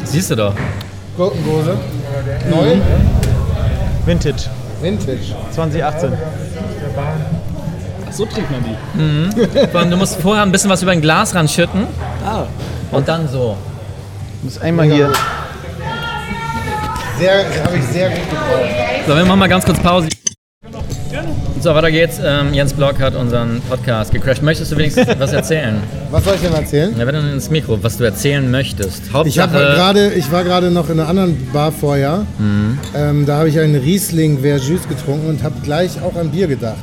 Siehst 0.05 0.31
du 0.31 0.37
doch. 0.37 0.55
Gurkengose. 1.17 1.77
Neu. 2.51 2.77
Vintage, 4.07 4.49
Vintage. 4.81 5.35
2018. 5.53 6.13
Ach, 8.09 8.13
so 8.13 8.27
trinkt 8.27 8.51
man 8.51 8.63
die. 8.65 9.67
Vor 9.69 9.81
allem, 9.81 9.91
du 9.91 9.97
musst 9.97 10.21
vorher 10.21 10.43
ein 10.43 10.53
bisschen 10.53 10.71
was 10.71 10.83
über 10.83 10.93
ein 10.93 11.01
Glas 11.01 11.35
ranschütten. 11.35 11.87
Ah. 12.27 12.45
Und 12.91 13.07
dann 13.09 13.27
so. 13.29 13.57
Du 14.41 14.45
musst 14.47 14.61
einmal 14.61 14.87
hier. 14.87 15.11
Sehr, 17.19 17.45
habe 17.65 17.77
ich 17.77 17.85
sehr 17.85 18.11
gut 18.11 18.29
gebraucht. 18.31 19.07
So, 19.07 19.17
wir 19.17 19.25
machen 19.25 19.39
mal 19.39 19.49
ganz 19.49 19.65
kurz 19.65 19.79
Pause. 19.79 20.09
So, 21.63 21.73
weiter 21.77 21.93
geht's. 21.93 22.19
Ähm, 22.21 22.53
Jens 22.53 22.73
Block 22.73 22.99
hat 22.99 23.15
unseren 23.15 23.61
Podcast 23.71 24.11
gecrashed. 24.11 24.43
Möchtest 24.43 24.73
du 24.73 24.77
wenigstens 24.77 25.07
was 25.21 25.33
erzählen? 25.33 25.77
Was 26.11 26.25
soll 26.25 26.35
ich 26.35 26.41
denn 26.41 26.53
erzählen? 26.53 26.93
Ja, 26.99 27.07
wenn 27.07 27.15
dann 27.15 27.33
ins 27.33 27.51
Mikro, 27.51 27.81
was 27.81 27.99
du 27.99 28.03
erzählen 28.03 28.51
möchtest. 28.51 29.05
Ich, 29.07 29.39
hab 29.39 29.53
Hauptsache, 29.53 29.75
gerade, 29.77 30.13
ich 30.15 30.33
war 30.33 30.43
gerade 30.43 30.73
noch 30.73 30.91
in 30.91 30.99
einer 30.99 31.09
anderen 31.09 31.53
Bar 31.53 31.71
vorher. 31.71 32.27
Ähm, 32.97 33.27
da 33.27 33.37
habe 33.37 33.49
ich 33.49 33.61
einen 33.61 33.77
Riesling 33.77 34.41
Verjus 34.41 34.89
getrunken 34.89 35.29
und 35.29 35.45
habe 35.45 35.55
gleich 35.63 36.03
auch 36.03 36.17
an 36.17 36.33
Bier 36.33 36.49
gedacht. 36.49 36.83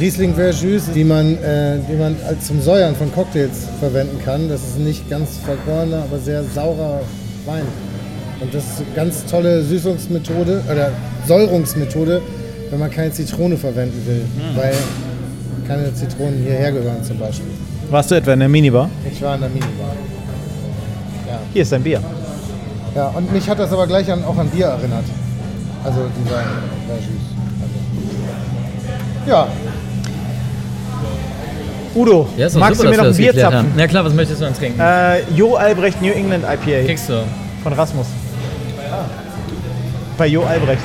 Riesling 0.00 0.34
Verjus, 0.34 0.90
die 0.92 1.04
man, 1.04 1.40
äh, 1.44 1.78
die 1.88 1.94
man 1.94 2.16
zum 2.40 2.60
Säuern 2.60 2.96
von 2.96 3.14
Cocktails 3.14 3.68
verwenden 3.78 4.18
kann. 4.24 4.48
Das 4.48 4.62
ist 4.62 4.80
nicht 4.80 5.08
ganz 5.08 5.38
vergorener, 5.44 6.02
aber 6.10 6.18
sehr 6.18 6.42
saurer 6.42 7.02
Wein. 7.44 7.62
Und 8.40 8.52
das 8.52 8.64
ist 8.64 8.78
eine 8.80 8.96
ganz 8.96 9.24
tolle 9.26 9.62
Süßungsmethode 9.62 10.64
oder 10.70 10.90
Säurungsmethode, 11.26 12.20
wenn 12.70 12.78
man 12.78 12.90
keine 12.90 13.10
Zitrone 13.12 13.56
verwenden 13.56 14.02
will. 14.06 14.24
Weil 14.56 14.74
keine 15.66 15.92
Zitronen 15.94 16.42
hierher 16.42 16.72
gehören 16.72 17.02
zum 17.02 17.18
Beispiel. 17.18 17.50
Warst 17.90 18.10
du 18.10 18.14
etwa 18.16 18.32
in 18.32 18.40
der 18.40 18.48
Minibar? 18.48 18.88
Ich 19.10 19.20
war 19.22 19.34
in 19.34 19.40
der 19.40 19.50
Minibar. 19.50 19.92
Hier 21.52 21.62
ist 21.62 21.72
dein 21.72 21.82
Bier. 21.82 22.00
Ja, 22.94 23.08
und 23.08 23.32
mich 23.32 23.48
hat 23.48 23.58
das 23.58 23.72
aber 23.72 23.86
gleich 23.86 24.10
an, 24.10 24.24
auch 24.24 24.36
an 24.36 24.48
Bier 24.48 24.66
erinnert. 24.66 25.04
Also 25.84 26.00
dieser 26.22 26.36
Verjus. 26.86 27.22
Also. 29.24 29.30
Ja, 29.30 29.48
Udo, 31.96 32.28
ja, 32.36 32.46
magst 32.58 32.76
super, 32.78 32.90
du 32.90 32.96
mir 32.96 33.02
noch 33.02 33.10
ein 33.10 33.16
Bier 33.16 33.34
zapfen? 33.34 33.72
Ja 33.78 33.86
klar, 33.86 34.04
was 34.04 34.12
möchtest 34.12 34.40
du 34.40 34.44
dann 34.44 34.54
trinken? 34.54 34.78
Äh, 34.78 35.22
Jo 35.34 35.54
Albrecht 35.54 36.02
New 36.02 36.12
England 36.12 36.44
IPA 36.44 36.84
Kriegst 36.84 37.08
du. 37.08 37.24
von 37.62 37.72
Rasmus. 37.72 38.06
Bei 40.18 40.26
Jo 40.26 40.42
Albrecht. 40.44 40.82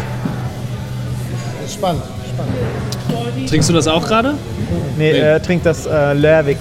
Ist 1.82 1.98
spannend. 1.98 2.04
spannend. 2.34 3.50
Trinkst 3.50 3.70
du 3.70 3.74
das 3.74 3.88
auch 3.88 4.06
gerade? 4.08 4.34
Nee, 4.98 5.12
Nee. 5.12 5.18
er 5.20 5.42
trinkt 5.42 5.66
das 5.66 5.86
äh, 5.86 6.14
Lerwick. 6.14 6.58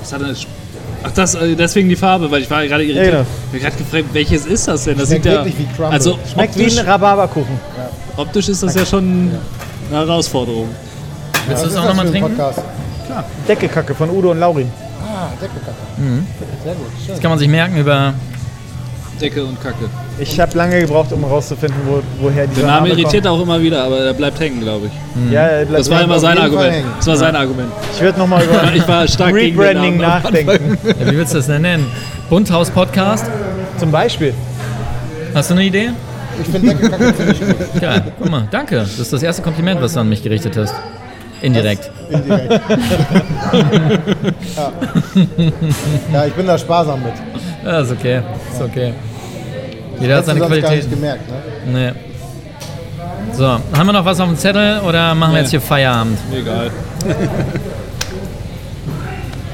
Was 0.00 0.12
hat 0.12 0.20
er 0.22 0.28
denn? 0.28 0.36
Ach, 1.02 1.10
das, 1.12 1.34
äh, 1.34 1.54
deswegen 1.54 1.88
die 1.88 1.96
Farbe, 1.96 2.30
weil 2.30 2.42
ich 2.42 2.50
war 2.50 2.66
gerade 2.66 2.84
irritiert. 2.84 3.04
Ja, 3.06 3.10
genau. 3.22 3.26
Ich 3.52 3.64
habe 3.64 3.74
gerade 3.76 3.76
gefragt, 3.84 4.04
welches 4.12 4.46
ist 4.46 4.66
das 4.68 4.84
denn? 4.84 4.98
Das 4.98 5.08
Schmeckt 5.08 5.24
sieht 5.24 5.32
ja. 5.32 5.38
wirklich 5.44 5.58
wie 5.58 5.66
Crumble. 5.66 5.86
Also 5.92 6.18
Schmeckt 6.32 6.56
optisch, 6.56 6.74
wie 6.74 6.80
ein 6.80 6.86
Rhabarberkuchen. 6.86 7.60
optisch 8.16 8.48
ist 8.48 8.62
das 8.62 8.74
ja 8.74 8.86
schon 8.86 9.30
eine 9.90 9.98
Herausforderung. 9.98 10.68
Willst 11.46 11.62
du 11.62 11.68
das 11.68 11.76
auch 11.76 11.82
das 11.84 11.88
nochmal 11.96 12.10
trinken? 12.10 12.36
Podcast? 12.36 12.60
Deckekacke 13.48 13.94
von 13.94 14.10
Udo 14.10 14.32
und 14.32 14.40
Laurin. 14.40 14.70
Ah, 15.00 15.28
Deckelkacke. 15.40 15.76
Sehr 16.64 16.74
gut, 16.74 16.86
schön. 16.98 17.08
Das 17.14 17.20
kann 17.20 17.30
man 17.30 17.38
sich 17.38 17.48
merken 17.48 17.76
über. 17.76 18.14
Decke 19.20 19.44
und 19.44 19.60
Kacke. 19.62 19.88
Ich 20.18 20.38
habe 20.40 20.56
lange 20.56 20.80
gebraucht, 20.80 21.12
um 21.12 21.20
herauszufinden, 21.20 21.78
wo, 21.86 22.02
woher 22.20 22.46
dieser 22.46 22.62
Der 22.62 22.70
Name 22.70 22.88
irritiert 22.88 23.24
kommt. 23.24 23.38
auch 23.38 23.42
immer 23.42 23.60
wieder, 23.60 23.84
aber 23.84 23.98
er 23.98 24.14
bleibt 24.14 24.38
hängen, 24.40 24.60
glaube 24.60 24.86
ich. 24.86 25.32
Ja, 25.32 25.42
er 25.42 25.64
bleibt 25.66 25.80
Das 25.80 25.90
war 25.90 26.02
immer 26.02 26.18
sein 26.18 26.38
Argument. 26.38 26.72
hängen. 26.72 26.88
Das 26.98 27.06
war 27.06 27.16
sein 27.16 27.36
Argument. 27.36 27.68
Ich 27.94 28.00
würde 28.00 28.18
nochmal 28.18 28.42
über 28.44 28.62
Ich 28.74 28.86
war 28.88 29.06
stark 29.08 29.34
Rebranding 29.34 29.96
nachdenken. 29.98 30.78
Ja, 30.86 31.10
wie 31.10 31.16
willst 31.18 31.32
du 31.34 31.38
das 31.38 31.46
denn 31.46 31.62
nennen? 31.62 31.86
Bunthaus 32.30 32.70
Podcast? 32.70 33.26
Zum 33.78 33.90
Beispiel. 33.90 34.32
Hast 35.34 35.50
du 35.50 35.54
eine 35.54 35.64
Idee? 35.64 35.90
Ich 36.40 36.48
finde 36.48 36.68
Deckelkacke 36.74 37.16
ziemlich 37.16 37.40
gut. 37.40 37.80
Geil. 37.80 38.12
Guck 38.18 38.30
mal, 38.30 38.48
danke. 38.50 38.76
Das 38.76 38.98
ist 38.98 39.12
das 39.12 39.22
erste 39.22 39.42
Kompliment, 39.42 39.80
was 39.80 39.94
du 39.94 40.00
an 40.00 40.08
mich 40.08 40.22
gerichtet 40.22 40.56
hast. 40.56 40.74
Indirekt. 41.42 41.90
Indirekt. 42.10 42.52
ja. 44.56 44.72
ja, 46.12 46.26
ich 46.26 46.32
bin 46.32 46.46
da 46.46 46.56
sparsam 46.56 47.02
mit. 47.02 47.12
Ja, 47.64 47.80
ist 47.80 47.92
okay. 47.92 48.22
Ist 48.52 48.62
okay. 48.62 48.92
Jeder 50.00 50.16
hat 50.16 50.26
seine 50.26 50.40
sonst 50.40 50.50
gar 50.52 50.58
Qualität. 50.60 50.84
nicht 50.90 50.90
gemerkt, 51.00 51.22
ne? 51.66 51.92
Nee. 51.94 53.34
So, 53.34 53.46
haben 53.46 53.86
wir 53.86 53.92
noch 53.92 54.04
was 54.04 54.20
auf 54.20 54.28
dem 54.28 54.36
Zettel 54.36 54.80
oder 54.80 55.14
machen 55.14 55.30
wir 55.32 55.36
Nee. 55.36 55.42
jetzt 55.42 55.50
hier 55.50 55.60
Feierabend? 55.60 56.18
Egal. 56.34 56.70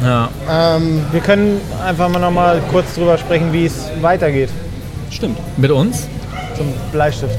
Ja. 0.04 0.28
Ähm, 0.50 1.04
Wir 1.12 1.20
können 1.20 1.60
einfach 1.86 2.08
mal 2.08 2.18
nochmal 2.18 2.60
kurz 2.72 2.94
drüber 2.96 3.16
sprechen, 3.16 3.52
wie 3.52 3.66
es 3.66 3.88
weitergeht 4.00 4.48
Stimmt. 5.10 5.38
Mit 5.56 5.70
uns? 5.70 6.08
zum 6.56 6.66
Bleistift. 6.90 7.38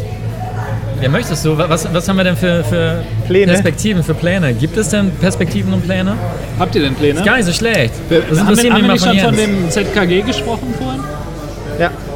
Ja, 1.01 1.09
möchtest 1.09 1.43
du? 1.43 1.57
Was, 1.57 1.93
was 1.93 2.07
haben 2.07 2.15
wir 2.15 2.23
denn 2.23 2.38
für, 2.38 2.63
für 2.63 3.03
Pläne? 3.27 3.51
Perspektiven, 3.51 4.01
für 4.01 4.13
Pläne? 4.13 4.53
Gibt 4.53 4.77
es 4.77 4.89
denn 4.89 5.11
Perspektiven 5.19 5.73
und 5.73 5.81
Pläne? 5.84 6.15
Habt 6.57 6.73
ihr 6.75 6.81
denn 6.84 6.95
Pläne? 6.95 7.19
Ist 7.19 7.25
gar 7.25 7.35
nicht 7.35 7.45
so 7.45 7.51
schlecht. 7.51 7.93
Wir, 8.07 8.21
Das 8.21 8.39
haben 8.39 8.55
wir, 8.57 8.71
haben 8.71 8.81
wir 8.81 8.88
mal 8.88 8.93
nicht 8.93 9.05
schon 9.05 9.19
von 9.19 9.35
dem 9.35 9.69
ZKG 9.69 10.21
gesprochen 10.21 10.73
vorhin? 10.80 11.01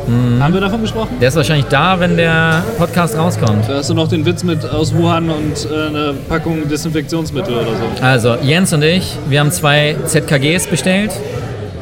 Ja. 0.08 0.44
Haben 0.44 0.54
wir 0.54 0.62
davon 0.62 0.82
gesprochen? 0.82 1.18
Der 1.20 1.28
ist 1.28 1.36
wahrscheinlich 1.36 1.66
da, 1.66 2.00
wenn 2.00 2.16
der 2.16 2.64
Podcast 2.78 3.18
rauskommt. 3.18 3.68
Da 3.68 3.76
hast 3.76 3.90
du 3.90 3.94
noch 3.94 4.08
den 4.08 4.26
Witz 4.26 4.44
mit 4.44 4.64
aus 4.66 4.94
Wuhan 4.96 5.30
und 5.30 5.68
äh, 5.70 5.88
eine 5.88 6.14
Packung 6.30 6.68
Desinfektionsmittel 6.70 7.54
oder 7.54 7.66
so. 7.66 8.04
Also, 8.04 8.36
Jens 8.42 8.72
und 8.74 8.84
ich, 8.84 9.18
wir 9.28 9.40
haben 9.40 9.52
zwei 9.52 9.96
ZKGs 10.06 10.68
bestellt 10.68 11.12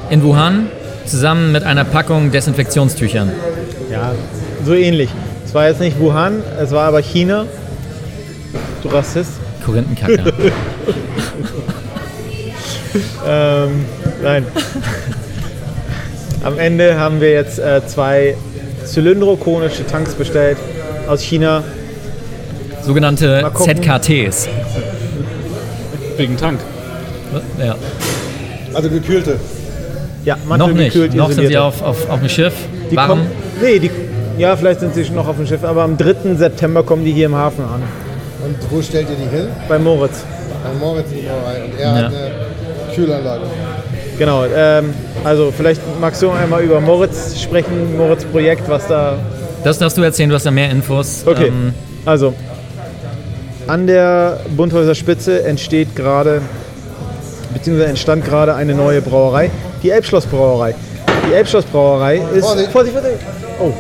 in 0.09 0.23
Wuhan, 0.23 0.67
zusammen 1.05 1.51
mit 1.51 1.63
einer 1.63 1.83
Packung 1.83 2.31
Desinfektionstüchern. 2.31 3.31
Ja, 3.91 4.13
so 4.65 4.73
ähnlich. 4.73 5.09
Es 5.45 5.53
war 5.53 5.67
jetzt 5.67 5.79
nicht 5.79 5.99
Wuhan, 5.99 6.41
es 6.59 6.71
war 6.71 6.87
aber 6.87 7.01
China. 7.01 7.45
Du 8.81 8.89
Rassist. 8.89 9.33
Korinthenkacker. 9.65 10.31
Ähm, 13.27 13.85
nein. 14.23 14.45
Am 16.45 16.59
Ende 16.59 16.97
haben 16.99 17.21
wir 17.21 17.31
jetzt 17.31 17.57
äh, 17.57 17.81
zwei 17.87 18.35
zylindrokonische 18.85 19.85
Tanks 19.87 20.13
bestellt 20.13 20.57
aus 21.07 21.21
China. 21.21 21.63
Sogenannte. 22.83 23.43
ZKTs. 23.55 24.47
Wegen 26.17 26.37
Tank. 26.37 26.59
Ja. 27.59 27.75
also 28.75 28.89
gekühlte. 28.91 29.39
Ja, 30.23 30.35
Noch 30.47 30.67
nicht. 30.67 30.75
mantelgekühlt 30.95 31.15
Noch 31.15 31.31
sind 31.31 31.47
sie 31.47 31.57
auf, 31.57 31.81
auf, 31.81 32.07
auf 32.11 32.19
dem 32.19 32.29
Schiff. 32.29 32.53
Die 32.91 32.95
Warum? 32.95 33.19
kommen, 33.21 33.31
nee, 33.61 33.79
die, 33.79 33.89
ja, 34.37 34.55
vielleicht 34.55 34.81
sind 34.81 34.93
sie 34.93 35.03
schon 35.03 35.15
noch 35.15 35.27
auf 35.27 35.37
dem 35.37 35.47
Schiff, 35.47 35.63
aber 35.63 35.81
am 35.81 35.97
3. 35.97 36.35
September 36.35 36.83
kommen 36.83 37.03
die 37.03 37.11
hier 37.11 37.25
im 37.25 37.35
Hafen 37.35 37.65
an. 37.65 37.81
Und 38.45 38.55
wo 38.71 38.81
stellt 38.83 39.07
ihr 39.09 39.15
die 39.15 39.35
hin? 39.35 39.47
Bei 39.67 39.79
Moritz. 39.79 40.23
Bei 40.63 40.73
Moritz 40.85 41.07
in 41.11 41.17
die 41.17 41.23
Brauerei. 41.23 41.63
Und 41.63 41.79
er 41.79 41.85
Ja. 41.87 41.95
hat 41.95 42.05
eine 42.05 42.31
Kühlanlage. 42.95 43.43
Genau. 44.17 44.45
Ähm, 44.45 44.93
also 45.23 45.51
vielleicht 45.55 45.81
magst 45.99 46.21
du 46.21 46.29
einmal 46.31 46.63
über 46.63 46.79
Moritz 46.79 47.39
sprechen, 47.39 47.97
Moritz 47.97 48.23
Projekt, 48.25 48.67
was 48.69 48.87
da. 48.87 49.17
Das 49.63 49.79
darfst 49.79 49.97
du 49.97 50.01
erzählen, 50.03 50.29
du 50.29 50.35
hast 50.35 50.45
da 50.45 50.51
mehr 50.51 50.69
Infos. 50.69 51.23
Okay. 51.25 51.47
Ähm, 51.47 51.73
Also 52.05 52.33
an 53.67 53.87
der 53.87 54.39
Bunthäuser 54.55 54.93
Spitze 54.93 55.43
entsteht 55.43 55.95
gerade, 55.95 56.41
beziehungsweise 57.53 57.89
entstand 57.89 58.23
gerade 58.23 58.53
eine 58.53 58.75
neue 58.75 59.01
Brauerei, 59.01 59.49
die 59.81 59.89
Elbschloss 59.89 60.25
Brauerei. 60.27 60.75
Die 61.27 61.33
Elbschloss 61.33 61.65
Brauerei 61.65 62.21
ist. 62.35 62.45
Vorsicht. 62.45 62.71
Vorsicht, 62.71 62.95
Vorsicht. 62.95 63.19
Oh. 63.59 63.73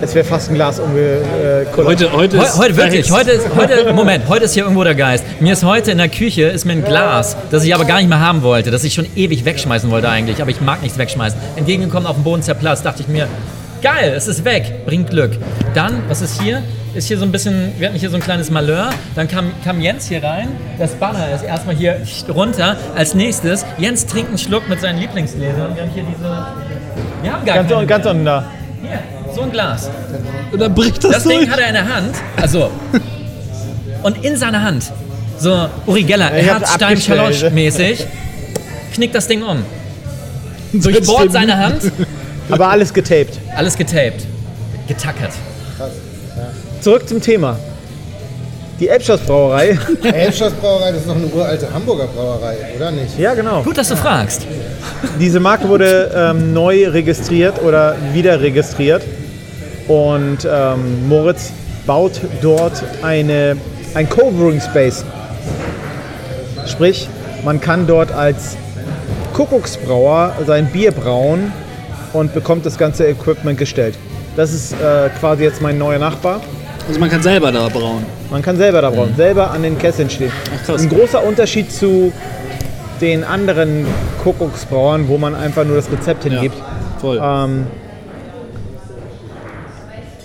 Es 0.00 0.14
wäre 0.14 0.24
fast 0.24 0.48
ein 0.50 0.54
Glas 0.54 0.78
umgekullert. 0.78 1.76
Heute, 1.76 2.12
heute, 2.12 2.38
Heu, 2.38 2.44
ist 2.44 2.56
heute 2.58 2.76
wirklich, 2.76 3.10
heute 3.10 3.32
ist, 3.32 3.46
heute, 3.56 3.92
Moment, 3.94 4.28
heute 4.28 4.44
ist 4.44 4.54
hier 4.54 4.62
irgendwo 4.62 4.84
der 4.84 4.94
Geist. 4.94 5.24
Mir 5.40 5.52
ist 5.52 5.64
heute 5.64 5.90
in 5.90 5.98
der 5.98 6.08
Küche, 6.08 6.42
ist 6.44 6.64
mir 6.64 6.72
ein 6.72 6.84
Glas, 6.84 7.36
das 7.50 7.64
ich 7.64 7.74
aber 7.74 7.84
gar 7.84 7.98
nicht 7.98 8.08
mehr 8.08 8.20
haben 8.20 8.42
wollte, 8.42 8.70
das 8.70 8.84
ich 8.84 8.94
schon 8.94 9.06
ewig 9.16 9.44
wegschmeißen 9.44 9.90
wollte 9.90 10.08
eigentlich, 10.08 10.40
aber 10.40 10.50
ich 10.50 10.60
mag 10.60 10.82
nichts 10.82 10.98
wegschmeißen. 10.98 11.38
Entgegengekommen 11.56 12.06
auf 12.06 12.14
dem 12.14 12.22
Boden 12.24 12.42
zerplatzt, 12.42 12.84
dachte 12.84 13.02
ich 13.02 13.08
mir, 13.08 13.26
geil, 13.82 14.12
es 14.16 14.28
ist 14.28 14.44
weg, 14.44 14.84
bringt 14.86 15.10
Glück. 15.10 15.32
Dann, 15.74 16.02
was 16.08 16.22
ist 16.22 16.40
hier? 16.40 16.62
Ist 16.94 17.08
hier 17.08 17.18
so 17.18 17.24
ein 17.24 17.32
bisschen, 17.32 17.72
wir 17.78 17.88
hatten 17.88 17.98
hier 17.98 18.10
so 18.10 18.16
ein 18.16 18.22
kleines 18.22 18.50
Malheur, 18.50 18.90
dann 19.16 19.26
kam, 19.28 19.50
kam 19.64 19.80
Jens 19.80 20.06
hier 20.08 20.22
rein, 20.22 20.48
das 20.78 20.92
Banner 20.92 21.32
ist 21.34 21.42
erstmal 21.44 21.74
hier 21.74 21.96
runter. 22.32 22.76
Als 22.94 23.14
nächstes, 23.14 23.64
Jens 23.78 24.06
trinkt 24.06 24.28
einen 24.28 24.38
Schluck 24.38 24.68
mit 24.68 24.80
seinen 24.80 24.98
Lieblingsgläsern. 24.98 25.74
Wir 25.74 25.82
haben 25.82 25.90
hier 25.92 26.04
diese, 26.04 26.46
wir 27.22 27.32
haben 27.32 27.44
gar 27.44 27.56
Ganz, 27.56 27.70
keine. 27.70 27.86
ganz 27.86 28.06
unten 28.06 28.24
da. 28.24 28.44
So 29.38 29.44
ein 29.44 29.52
Glas. 29.52 29.88
Und 30.50 30.58
dann 30.60 30.74
bricht 30.74 31.04
das, 31.04 31.12
Das 31.12 31.22
Ding 31.22 31.38
durch. 31.38 31.50
hat 31.50 31.60
er 31.60 31.68
in 31.68 31.74
der 31.74 31.94
Hand. 31.94 32.12
Also. 32.42 32.72
Und 34.02 34.24
in 34.24 34.36
seiner 34.36 34.60
Hand. 34.64 34.90
So 35.38 35.68
Uri 35.86 36.02
Geller, 36.02 36.36
Ich 36.36 36.50
hab's 36.50 36.62
Herzstein 36.70 36.88
abgestellt. 36.88 37.36
Schalosch 37.36 37.52
mäßig. 37.54 38.04
Knickt 38.94 39.14
das 39.14 39.28
Ding 39.28 39.44
um. 39.44 39.62
Durchbohrt 40.72 41.30
seine 41.30 41.56
Hand. 41.56 41.82
Aber 42.50 42.68
alles 42.68 42.92
getaped. 42.92 43.38
Alles 43.54 43.76
getaped. 43.76 44.26
Getackert. 44.88 45.30
Zurück 46.80 47.08
zum 47.08 47.22
Thema. 47.22 47.56
Die 48.80 48.88
Elbschloss 48.88 49.20
Brauerei. 49.20 49.78
Elbschloss 50.02 50.52
Brauerei, 50.54 50.90
das 50.90 51.02
ist 51.02 51.06
noch 51.06 51.14
eine 51.14 51.26
uralte 51.26 51.72
Hamburger 51.72 52.08
Brauerei, 52.08 52.56
oder 52.76 52.90
nicht? 52.90 53.16
ja, 53.16 53.34
genau. 53.34 53.62
Gut, 53.62 53.78
dass 53.78 53.88
du 53.88 53.96
fragst. 53.96 54.42
Diese 55.20 55.38
Marke 55.38 55.68
wurde 55.68 56.10
ähm, 56.12 56.52
neu 56.52 56.88
registriert 56.88 57.62
oder 57.62 57.94
wieder 58.12 58.40
registriert. 58.40 59.02
Und 59.88 60.46
ähm, 60.50 61.08
Moritz 61.08 61.52
baut 61.86 62.20
dort 62.42 62.82
eine, 63.02 63.56
ein 63.94 64.08
Coworking 64.08 64.60
Space. 64.60 65.04
Sprich, 66.66 67.08
man 67.44 67.60
kann 67.60 67.86
dort 67.86 68.12
als 68.12 68.56
Kuckucksbrauer 69.32 70.34
sein 70.46 70.66
Bier 70.66 70.92
brauen 70.92 71.52
und 72.12 72.34
bekommt 72.34 72.66
das 72.66 72.76
ganze 72.76 73.06
Equipment 73.06 73.58
gestellt. 73.58 73.96
Das 74.36 74.52
ist 74.52 74.72
äh, 74.74 75.08
quasi 75.18 75.44
jetzt 75.44 75.62
mein 75.62 75.78
neuer 75.78 75.98
Nachbar. 75.98 76.40
Also 76.86 77.00
man 77.00 77.10
kann 77.10 77.22
selber 77.22 77.50
da 77.50 77.68
brauen. 77.68 78.04
Man 78.30 78.42
kann 78.42 78.56
selber 78.56 78.82
da 78.82 78.90
brauen, 78.90 79.14
selber 79.16 79.50
an 79.50 79.62
den 79.62 79.78
Kesseln 79.78 80.10
stehen. 80.10 80.32
Ach, 80.54 80.66
krass. 80.66 80.82
Ein 80.82 80.88
großer 80.88 81.24
Unterschied 81.24 81.72
zu 81.72 82.12
den 83.00 83.24
anderen 83.24 83.86
Kuckucksbrauern, 84.22 85.08
wo 85.08 85.18
man 85.18 85.34
einfach 85.34 85.64
nur 85.64 85.76
das 85.76 85.90
Rezept 85.90 86.24
hingibt. 86.24 86.56
Voll. 87.00 87.20
Ähm, 87.22 87.66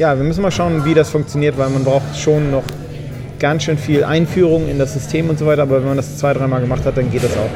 ja, 0.03 0.17
wir 0.17 0.25
müssen 0.25 0.41
mal 0.41 0.51
schauen, 0.51 0.83
wie 0.83 0.93
das 0.93 1.09
funktioniert, 1.09 1.57
weil 1.57 1.69
man 1.69 1.85
braucht 1.85 2.19
schon 2.19 2.51
noch 2.51 2.63
ganz 3.39 3.63
schön 3.63 3.77
viel 3.77 4.03
Einführung 4.03 4.67
in 4.69 4.77
das 4.77 4.91
System 4.91 5.29
und 5.29 5.39
so 5.39 5.45
weiter, 5.45 5.61
aber 5.61 5.77
wenn 5.79 5.87
man 5.87 5.95
das 5.95 6.17
zwei, 6.17 6.33
dreimal 6.33 6.59
gemacht 6.59 6.83
hat, 6.85 6.97
dann 6.97 7.09
geht 7.09 7.23
das 7.23 7.31
auch. 7.37 7.49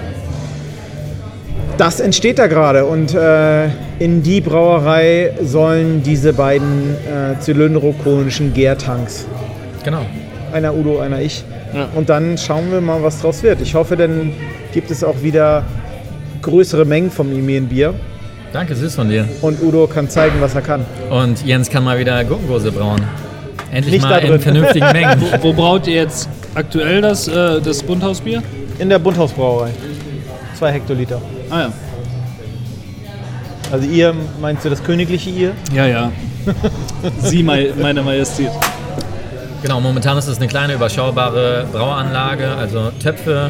Das 1.77 1.99
entsteht 1.99 2.39
da 2.39 2.47
gerade 2.47 2.85
und 2.85 3.13
äh, 3.13 3.65
in 3.99 4.23
die 4.23 4.39
Brauerei 4.39 5.33
sollen 5.43 6.03
diese 6.03 6.31
beiden 6.31 6.95
äh, 6.95 7.37
zylindrokonischen 7.41 8.53
Gärtanks 8.53 9.25
Genau. 9.83 10.05
einer 10.53 10.73
Udo, 10.73 10.99
einer 10.99 11.19
ich. 11.19 11.43
Ja. 11.73 11.89
Und 11.95 12.07
dann 12.07 12.37
schauen 12.37 12.71
wir 12.71 12.79
mal, 12.79 13.03
was 13.03 13.19
draus 13.21 13.43
wird. 13.43 13.59
Ich 13.59 13.75
hoffe, 13.75 13.97
dann 13.97 14.31
gibt 14.71 14.89
es 14.89 15.03
auch 15.03 15.21
wieder 15.21 15.65
größere 16.41 16.85
Mengen 16.85 17.11
vom 17.11 17.29
Imien-Bier 17.29 17.93
Danke, 18.53 18.75
süß 18.75 18.95
von 18.95 19.09
dir. 19.09 19.27
und 19.41 19.61
Udo 19.61 19.87
kann 19.87 20.09
zeigen, 20.09 20.35
was 20.39 20.55
er 20.55 20.61
kann. 20.61 20.85
Und 21.09 21.45
Jens 21.45 21.69
kann 21.69 21.83
mal 21.83 21.99
wieder 21.99 22.23
Gurkengose 22.23 22.71
brauen. 22.71 23.01
Endlich 23.71 23.95
Nicht 23.95 24.03
mal 24.03 24.09
da 24.11 24.17
in 24.19 24.29
drin. 24.31 24.39
vernünftigen 24.41 24.91
Mengen. 24.93 25.21
Wo 25.41 25.53
braut 25.53 25.85
ihr 25.87 25.95
jetzt 25.95 26.29
aktuell 26.55 27.01
das, 27.01 27.27
äh, 27.27 27.59
das 27.61 27.83
Bunthausbier? 27.83 28.41
In 28.79 28.89
der 28.89 28.99
Bunthausbrauerei. 28.99 29.71
Zwei 30.57 30.71
Hektoliter. 30.71 31.21
Ah 31.49 31.59
ja. 31.61 31.73
Also 33.71 33.85
ihr, 33.87 34.13
meinst 34.39 34.63
du 34.63 34.69
das 34.69 34.81
königliche 34.83 35.29
ihr? 35.29 35.51
Ja, 35.73 35.85
ja. 35.85 36.11
Sie, 37.19 37.43
mei- 37.43 37.73
meine 37.79 38.01
Majestät. 38.01 38.49
Genau, 39.61 39.81
momentan 39.81 40.17
ist 40.17 40.27
es 40.27 40.37
eine 40.37 40.47
kleine, 40.47 40.73
überschaubare 40.75 41.65
Brauanlage, 41.73 42.47
also 42.47 42.91
Töpfe 43.03 43.49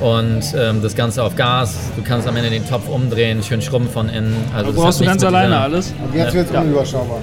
und 0.00 0.42
ähm, 0.58 0.82
das 0.82 0.94
Ganze 0.94 1.22
auf 1.22 1.36
Gas. 1.36 1.74
Du 1.96 2.02
kannst 2.02 2.28
am 2.28 2.36
Ende 2.36 2.50
den 2.50 2.68
Topf 2.68 2.88
umdrehen, 2.88 3.42
schön 3.42 3.62
schrubben 3.62 3.88
von 3.88 4.08
innen. 4.08 4.36
Also 4.54 4.72
das 4.72 4.80
Brauchst 4.80 5.00
du 5.00 5.04
ganz 5.04 5.24
alleine 5.24 5.48
dieser- 5.48 5.60
alles? 5.62 5.94
Jetzt 6.14 6.34
wird 6.34 6.50
es 6.50 6.56
unüberschaubar. 6.60 7.18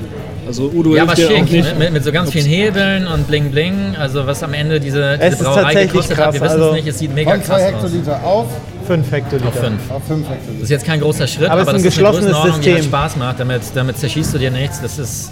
Also 0.46 0.64
Udo 0.74 0.96
Ja, 0.96 1.04
aber 1.04 1.14
dir 1.16 1.28
auch 1.28 1.32
schick, 1.32 1.52
nicht. 1.52 1.80
mit, 1.80 1.94
mit 1.94 2.04
so 2.04 2.12
ganz 2.12 2.30
vielen 2.32 2.46
Hebeln 2.46 3.08
und 3.08 3.28
Bling 3.28 3.50
Bling. 3.52 3.96
Also 3.98 4.28
was 4.28 4.44
am 4.44 4.54
Ende 4.54 4.80
diese, 4.80 5.02
Es 5.14 5.20
diese 5.20 5.32
ist 5.36 5.44
Brauerei 5.44 5.86
gekostet 5.86 6.18
hat, 6.18 6.34
wir 6.34 6.40
krass, 6.42 6.50
wissen 6.52 6.62
also 6.62 6.70
es 6.70 6.76
nicht, 6.76 6.88
es 6.88 7.00
sieht 7.00 7.14
mega 7.16 7.32
Von 7.32 7.44
2 7.44 7.46
krass 7.48 7.62
aus. 7.62 7.84
Hektoliter 7.84 8.24
auf, 8.26 8.46
5 8.88 9.12
Hektoliter. 9.12 9.48
Auf 9.48 9.54
fünf. 9.56 9.92
auf 9.92 10.04
5 10.06 10.28
Das 10.28 10.36
Hektoliter. 10.36 10.64
ist 10.64 10.70
jetzt 10.70 10.86
kein 10.86 11.00
großer 11.00 11.28
Schritt, 11.28 11.50
Aber 11.50 11.62
aber, 11.62 11.62
es 11.62 11.68
ist 11.68 11.74
ein 11.76 11.76
das 11.76 11.84
geschlossenes 11.96 12.26
ist 12.26 12.28
eine 12.28 12.34
Größenordnung, 12.42 12.62
die 12.62 12.70
halt 12.74 12.84
System. 12.84 13.00
Spaß 13.00 13.16
macht. 13.18 13.40
Damit, 13.40 13.62
damit 13.76 13.98
zerschießt 14.00 14.34
du 14.34 14.38
dir 14.38 14.52
nichts. 14.52 14.82
Das 14.82 15.00
ist, 15.00 15.32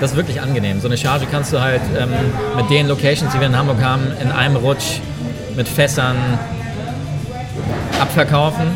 das 0.00 0.12
ist 0.12 0.16
wirklich 0.16 0.40
angenehm. 0.40 0.80
So 0.80 0.86
eine 0.88 0.96
Charge 0.96 1.26
kannst 1.30 1.52
du 1.52 1.60
halt 1.60 1.82
ähm, 2.00 2.08
mit 2.56 2.70
den 2.70 2.88
Locations, 2.88 3.30
die 3.34 3.40
wir 3.40 3.48
in 3.48 3.56
Hamburg 3.58 3.82
haben, 3.82 4.04
in 4.22 4.30
einem 4.32 4.56
Rutsch 4.56 5.00
mit 5.56 5.68
Fässern 5.68 6.16
abverkaufen. 8.00 8.66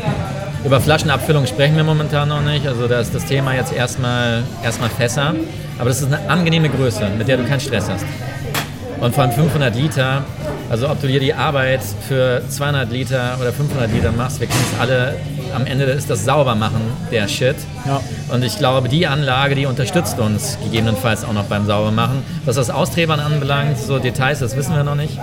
Über 0.65 0.81
Flaschenabfüllung 0.81 1.47
sprechen 1.47 1.77
wir 1.77 1.85
momentan 1.85 2.29
noch 2.29 2.41
nicht. 2.41 2.67
Also 2.67 2.87
da 2.87 3.01
ist 3.01 3.15
das 3.15 3.25
Thema 3.25 3.55
jetzt 3.55 3.73
erstmal, 3.73 4.43
erstmal 4.63 4.89
Fässer. 4.91 5.35
Aber 5.79 5.89
das 5.89 6.01
ist 6.01 6.13
eine 6.13 6.31
angenehme 6.31 6.69
Größe, 6.69 7.09
mit 7.19 7.29
der 7.29 7.37
du 7.37 7.45
keinen 7.45 7.61
Stress 7.61 7.89
hast. 7.91 8.05
Und 9.01 9.15
vor 9.15 9.25
allem 9.25 9.33
500 9.33 9.75
Liter, 9.75 10.25
also 10.73 10.89
ob 10.89 11.03
du 11.03 11.07
dir 11.07 11.21
die 11.21 11.35
Arbeit 11.35 11.81
für 12.09 12.41
200 12.49 12.91
Liter 12.91 13.37
oder 13.39 13.53
500 13.53 13.93
Liter 13.93 14.11
machst, 14.11 14.41
wir 14.41 14.47
kennen 14.47 14.65
es 14.73 14.81
alle, 14.81 15.17
am 15.55 15.67
Ende 15.67 15.85
ist 15.85 16.09
das 16.09 16.25
Saubermachen 16.25 16.81
der 17.11 17.29
Shit. 17.29 17.57
Ja. 17.87 18.01
Und 18.33 18.43
ich 18.43 18.57
glaube, 18.57 18.89
die 18.89 19.07
Anlage, 19.07 19.55
die 19.55 19.67
unterstützt 19.67 20.19
uns 20.19 20.57
gegebenenfalls 20.65 21.25
auch 21.25 21.35
noch 21.35 21.45
beim 21.45 21.67
Saubermachen. 21.67 22.23
Was 22.47 22.57
das 22.57 22.71
Austrebern 22.71 23.21
anbelangt, 23.21 23.77
so 23.77 23.99
Details, 23.99 24.39
das 24.39 24.57
wissen 24.57 24.75
wir 24.75 24.83
noch 24.83 24.95
nicht. 24.95 25.19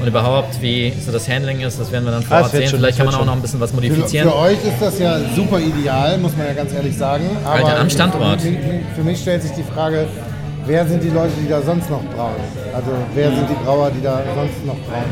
Und 0.00 0.08
überhaupt, 0.08 0.62
wie 0.62 0.94
so 0.98 1.12
das 1.12 1.28
Handling 1.28 1.60
ist, 1.60 1.78
das 1.78 1.92
werden 1.92 2.06
wir 2.06 2.12
dann 2.12 2.22
vor 2.22 2.38
Ort 2.38 2.52
sehen. 2.52 2.66
schon, 2.66 2.78
Vielleicht 2.78 2.96
kann 2.96 3.04
man 3.04 3.14
auch 3.14 3.18
schon. 3.18 3.26
noch 3.26 3.36
ein 3.36 3.42
bisschen 3.42 3.60
was 3.60 3.70
Für, 3.72 3.76
modifizieren. 3.76 4.30
für 4.30 4.36
euch 4.36 4.64
ist 4.64 4.80
das 4.80 4.98
ja 4.98 5.18
super 5.36 5.60
ideal, 5.60 6.16
muss 6.16 6.34
man 6.34 6.46
ja 6.46 6.54
ganz 6.54 6.72
ehrlich 6.72 6.96
sagen. 6.96 7.24
Aber 7.44 7.56
Alter, 7.56 7.78
am 7.78 7.90
Standort. 7.90 8.40
Für, 8.40 8.56
für 8.96 9.02
mich 9.04 9.20
stellt 9.20 9.42
sich 9.42 9.52
die 9.52 9.64
Frage, 9.64 10.06
wer 10.66 10.86
sind 10.86 11.02
die 11.02 11.10
Leute, 11.10 11.32
die 11.42 11.48
da 11.48 11.60
sonst 11.62 11.90
noch 11.90 12.02
brauen? 12.14 12.34
Also 12.74 12.90
wer 13.14 13.30
sind 13.30 13.48
die 13.48 13.64
Brauer, 13.64 13.90
die 13.90 14.02
da 14.02 14.20
sonst 14.34 14.64
noch 14.66 14.74
brauen? 14.88 15.04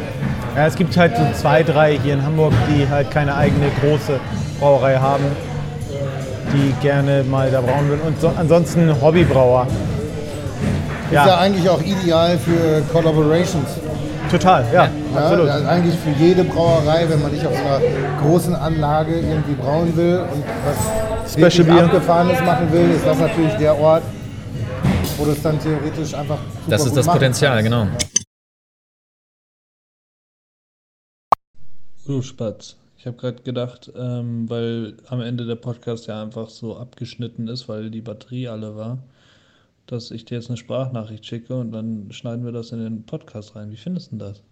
Ja, 0.57 0.66
es 0.66 0.74
gibt 0.74 0.97
halt 0.97 1.16
so 1.16 1.23
zwei, 1.41 1.62
drei 1.62 1.99
hier 2.03 2.15
in 2.15 2.24
Hamburg, 2.24 2.53
die 2.69 2.89
halt 2.89 3.11
keine 3.11 3.35
eigene 3.37 3.66
große 3.81 4.19
Brauerei 4.61 4.97
haben, 4.97 5.24
die 6.53 6.73
gerne 6.83 7.24
mal 7.24 7.51
da 7.51 7.61
brauen 7.61 7.89
würden. 7.89 8.03
Und 8.07 8.20
so, 8.20 8.31
ansonsten 8.37 8.91
Hobbybrauer. 9.01 9.66
Ist 9.66 11.15
ja 11.15 11.27
Ja, 11.27 11.39
eigentlich 11.39 11.69
auch 11.69 11.81
ideal 11.81 12.39
für 12.39 12.83
Collaborations. 12.93 13.69
total, 14.31 14.65
ja, 14.73 14.85
Ja, 14.85 14.89
absolut. 15.20 15.49
also 15.49 15.66
eigentlich 15.69 15.95
für 15.95 16.11
jede 16.23 16.45
Brauerei, 16.45 17.05
wenn 17.09 17.20
man 17.23 17.33
nicht 17.33 17.47
auf 17.47 17.53
so 17.55 17.65
einer 17.65 17.81
großen 18.23 18.55
Anlage 18.55 19.15
irgendwie 19.16 19.53
brauen 19.55 19.95
will 19.97 20.20
und 20.33 20.43
was 20.66 21.33
Special. 21.33 21.85
Abgefahrenes 21.85 22.41
machen 22.45 22.73
will, 22.73 22.91
ist 22.95 23.07
das 23.07 23.19
natürlich 23.19 23.55
der 23.55 23.79
Ort, 23.79 24.03
wo 25.23 25.27
das 25.27 25.40
dann 25.40 25.61
theoretisch 25.61 26.15
einfach 26.15 26.39
super 26.39 26.70
Das 26.70 26.81
ist 26.82 26.89
gut 26.89 26.97
das 26.99 27.07
Potenzial, 27.07 27.62
genau. 27.62 27.86
Du 32.05 32.23
Spatz. 32.23 32.77
Ich 32.99 33.07
habe 33.07 33.16
gerade 33.16 33.43
gedacht, 33.43 33.93
ähm, 33.94 34.51
weil 34.51 34.97
am 35.07 35.20
Ende 35.20 35.47
der 35.47 35.55
Podcast 35.55 36.09
ja 36.09 36.20
einfach 36.20 36.49
so 36.51 36.77
abgeschnitten 36.77 37.47
ist, 37.47 37.69
weil 37.69 37.90
die 37.90 38.01
Batterie 38.01 38.49
alle 38.49 38.74
war, 38.74 38.99
dass 39.86 40.11
ich 40.11 40.24
dir 40.24 40.36
jetzt 40.39 40.49
eine 40.49 40.57
Sprachnachricht 40.57 41.24
schicke 41.24 41.55
und 41.55 41.70
dann 41.70 42.11
schneiden 42.11 42.44
wir 42.44 42.53
das 42.53 42.73
in 42.73 42.81
den 42.81 43.05
Podcast 43.05 43.55
rein. 43.55 43.70
Wie 43.70 43.77
findest 43.77 44.11
du 44.11 44.16
denn 44.16 44.19
das? 44.19 44.43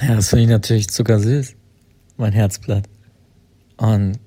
Ja, 0.00 0.14
das 0.14 0.30
finde 0.30 0.44
ich 0.44 0.50
natürlich 0.50 0.88
zuckersüß. 0.88 1.54
Mein 2.16 2.32
Herzblatt. 2.32 2.88
Und 3.76 4.18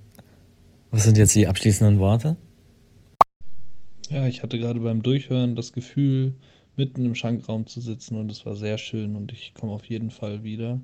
was 0.91 1.05
sind 1.05 1.17
jetzt 1.17 1.34
die 1.34 1.47
abschließenden 1.47 1.97
Worte? 1.97 2.38
Ja, 4.10 4.26
ich 4.26 4.41
hatte 4.41 4.57
gerade 4.57 4.80
beim 4.80 5.03
Durchhören 5.03 5.56
das 5.56 5.72
Gefühl, 5.72 6.34
mitten 6.76 7.06
im 7.06 7.14
Schankraum 7.14 7.68
zu 7.68 7.80
sitzen 7.80 8.15
und 8.15 8.31
es 8.31 8.44
war 8.44 8.56
sehr 8.56 8.80
schön 8.80 9.15
und 9.15 9.31
ich 9.31 9.53
komme 9.53 9.72
auf 9.72 9.86
jeden 9.86 10.10
Fall 10.10 10.44
wieder. 10.44 10.80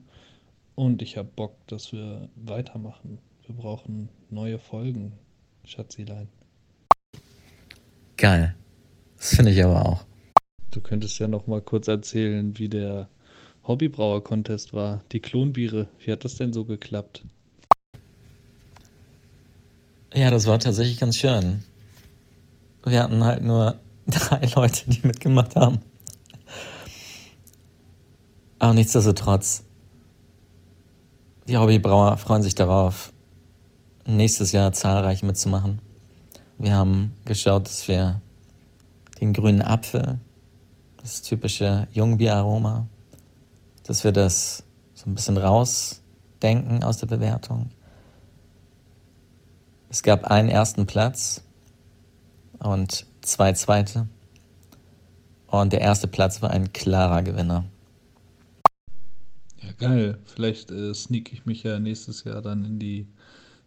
Und 0.76 1.02
ich 1.02 1.18
habe 1.18 1.30
Bock, 1.36 1.56
dass 1.66 1.92
wir 1.92 2.30
weitermachen. 2.36 3.18
Wir 3.48 3.56
brauchen 3.56 4.10
neue 4.30 4.60
Folgen, 4.60 5.14
Schatzilein. 5.64 6.28
Geil. 8.18 8.54
Das 9.18 9.36
finde 9.36 9.52
ich 9.52 9.64
aber 9.64 9.86
auch. 9.86 10.06
Du 10.70 10.82
könntest 10.82 11.18
ja 11.18 11.28
noch 11.28 11.48
mal 11.48 11.62
kurz 11.62 11.88
erzählen, 11.88 12.60
wie 12.60 12.70
der 12.70 13.10
Hobbybrauer-Contest 13.68 14.74
war. 14.74 15.04
Die 15.12 15.20
Klonbiere, 15.20 15.88
wie 16.00 16.12
hat 16.12 16.26
das 16.26 16.36
denn 16.36 16.54
so 16.54 16.64
geklappt? 16.64 17.24
Ja, 20.14 20.30
das 20.30 20.46
war 20.46 20.60
tatsächlich 20.60 21.00
ganz 21.00 21.18
schön. 21.18 21.64
Wir 22.86 23.02
hatten 23.02 23.24
halt 23.24 23.44
nur 23.44 23.80
drei 24.08 24.46
Leute, 24.56 24.90
die 24.90 25.06
mitgemacht 25.06 25.56
haben. 25.56 25.80
Aber 28.60 28.74
nichtsdestotrotz, 28.74 29.64
die 31.48 31.58
Hobbybrauer 31.58 32.18
freuen 32.18 32.44
sich 32.44 32.56
darauf, 32.56 33.12
nächstes 34.06 34.52
Jahr 34.52 34.72
zahlreich 34.72 35.24
mitzumachen. 35.24 35.82
Wir 36.58 36.76
haben 36.76 37.14
geschaut, 37.26 37.66
dass 37.66 37.88
wir 37.88 38.22
den 39.20 39.34
grünen 39.34 39.62
Apfel, 39.62 40.20
das 40.98 41.22
typische 41.22 41.88
Jungbieraroma, 41.92 42.88
dass 43.84 44.04
wir 44.04 44.12
das 44.12 44.64
so 44.94 45.10
ein 45.10 45.16
bisschen 45.16 45.38
rausdenken 45.38 46.84
aus 46.84 46.98
der 46.98 47.08
Bewertung. 47.08 47.72
Es 49.90 50.04
gab 50.04 50.26
einen 50.26 50.50
ersten 50.50 50.86
Platz 50.86 51.45
und 52.66 53.06
zwei 53.22 53.54
zweite. 53.54 54.08
Und 55.48 55.72
der 55.72 55.82
erste 55.82 56.08
Platz 56.08 56.42
war 56.42 56.50
ein 56.50 56.74
klarer 56.74 57.22
Gewinner. 57.24 57.66
Ja, 59.62 59.72
geil. 59.78 60.18
Vielleicht 60.26 60.72
äh, 60.72 60.94
sneak 60.94 61.32
ich 61.32 61.46
mich 61.46 61.64
ja 61.64 61.80
nächstes 61.80 62.24
Jahr 62.24 62.42
dann 62.42 62.66
in 62.66 62.80
die 62.80 63.08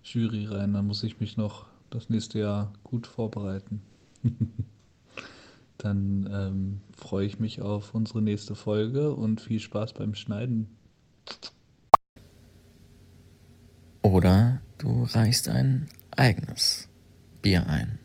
Jury 0.02 0.46
rein. 0.46 0.74
Dann 0.74 0.86
muss 0.86 1.02
ich 1.02 1.20
mich 1.20 1.36
noch 1.36 1.66
das 1.90 2.10
nächste 2.10 2.40
Jahr 2.40 2.72
gut 2.82 3.06
vorbereiten. 3.06 3.82
dann 5.78 6.28
ähm, 6.30 6.80
freue 6.96 7.26
ich 7.26 7.38
mich 7.38 7.62
auf 7.62 7.94
unsere 7.94 8.20
nächste 8.20 8.54
Folge 8.54 9.14
und 9.14 9.40
viel 9.40 9.60
Spaß 9.60 9.94
beim 9.94 10.14
Schneiden. 10.14 10.68
Oder 14.02 14.60
du 14.78 15.04
reichst 15.04 15.48
ein 15.48 15.88
eigenes 16.10 16.88
Bier 17.42 17.66
ein. 17.66 17.98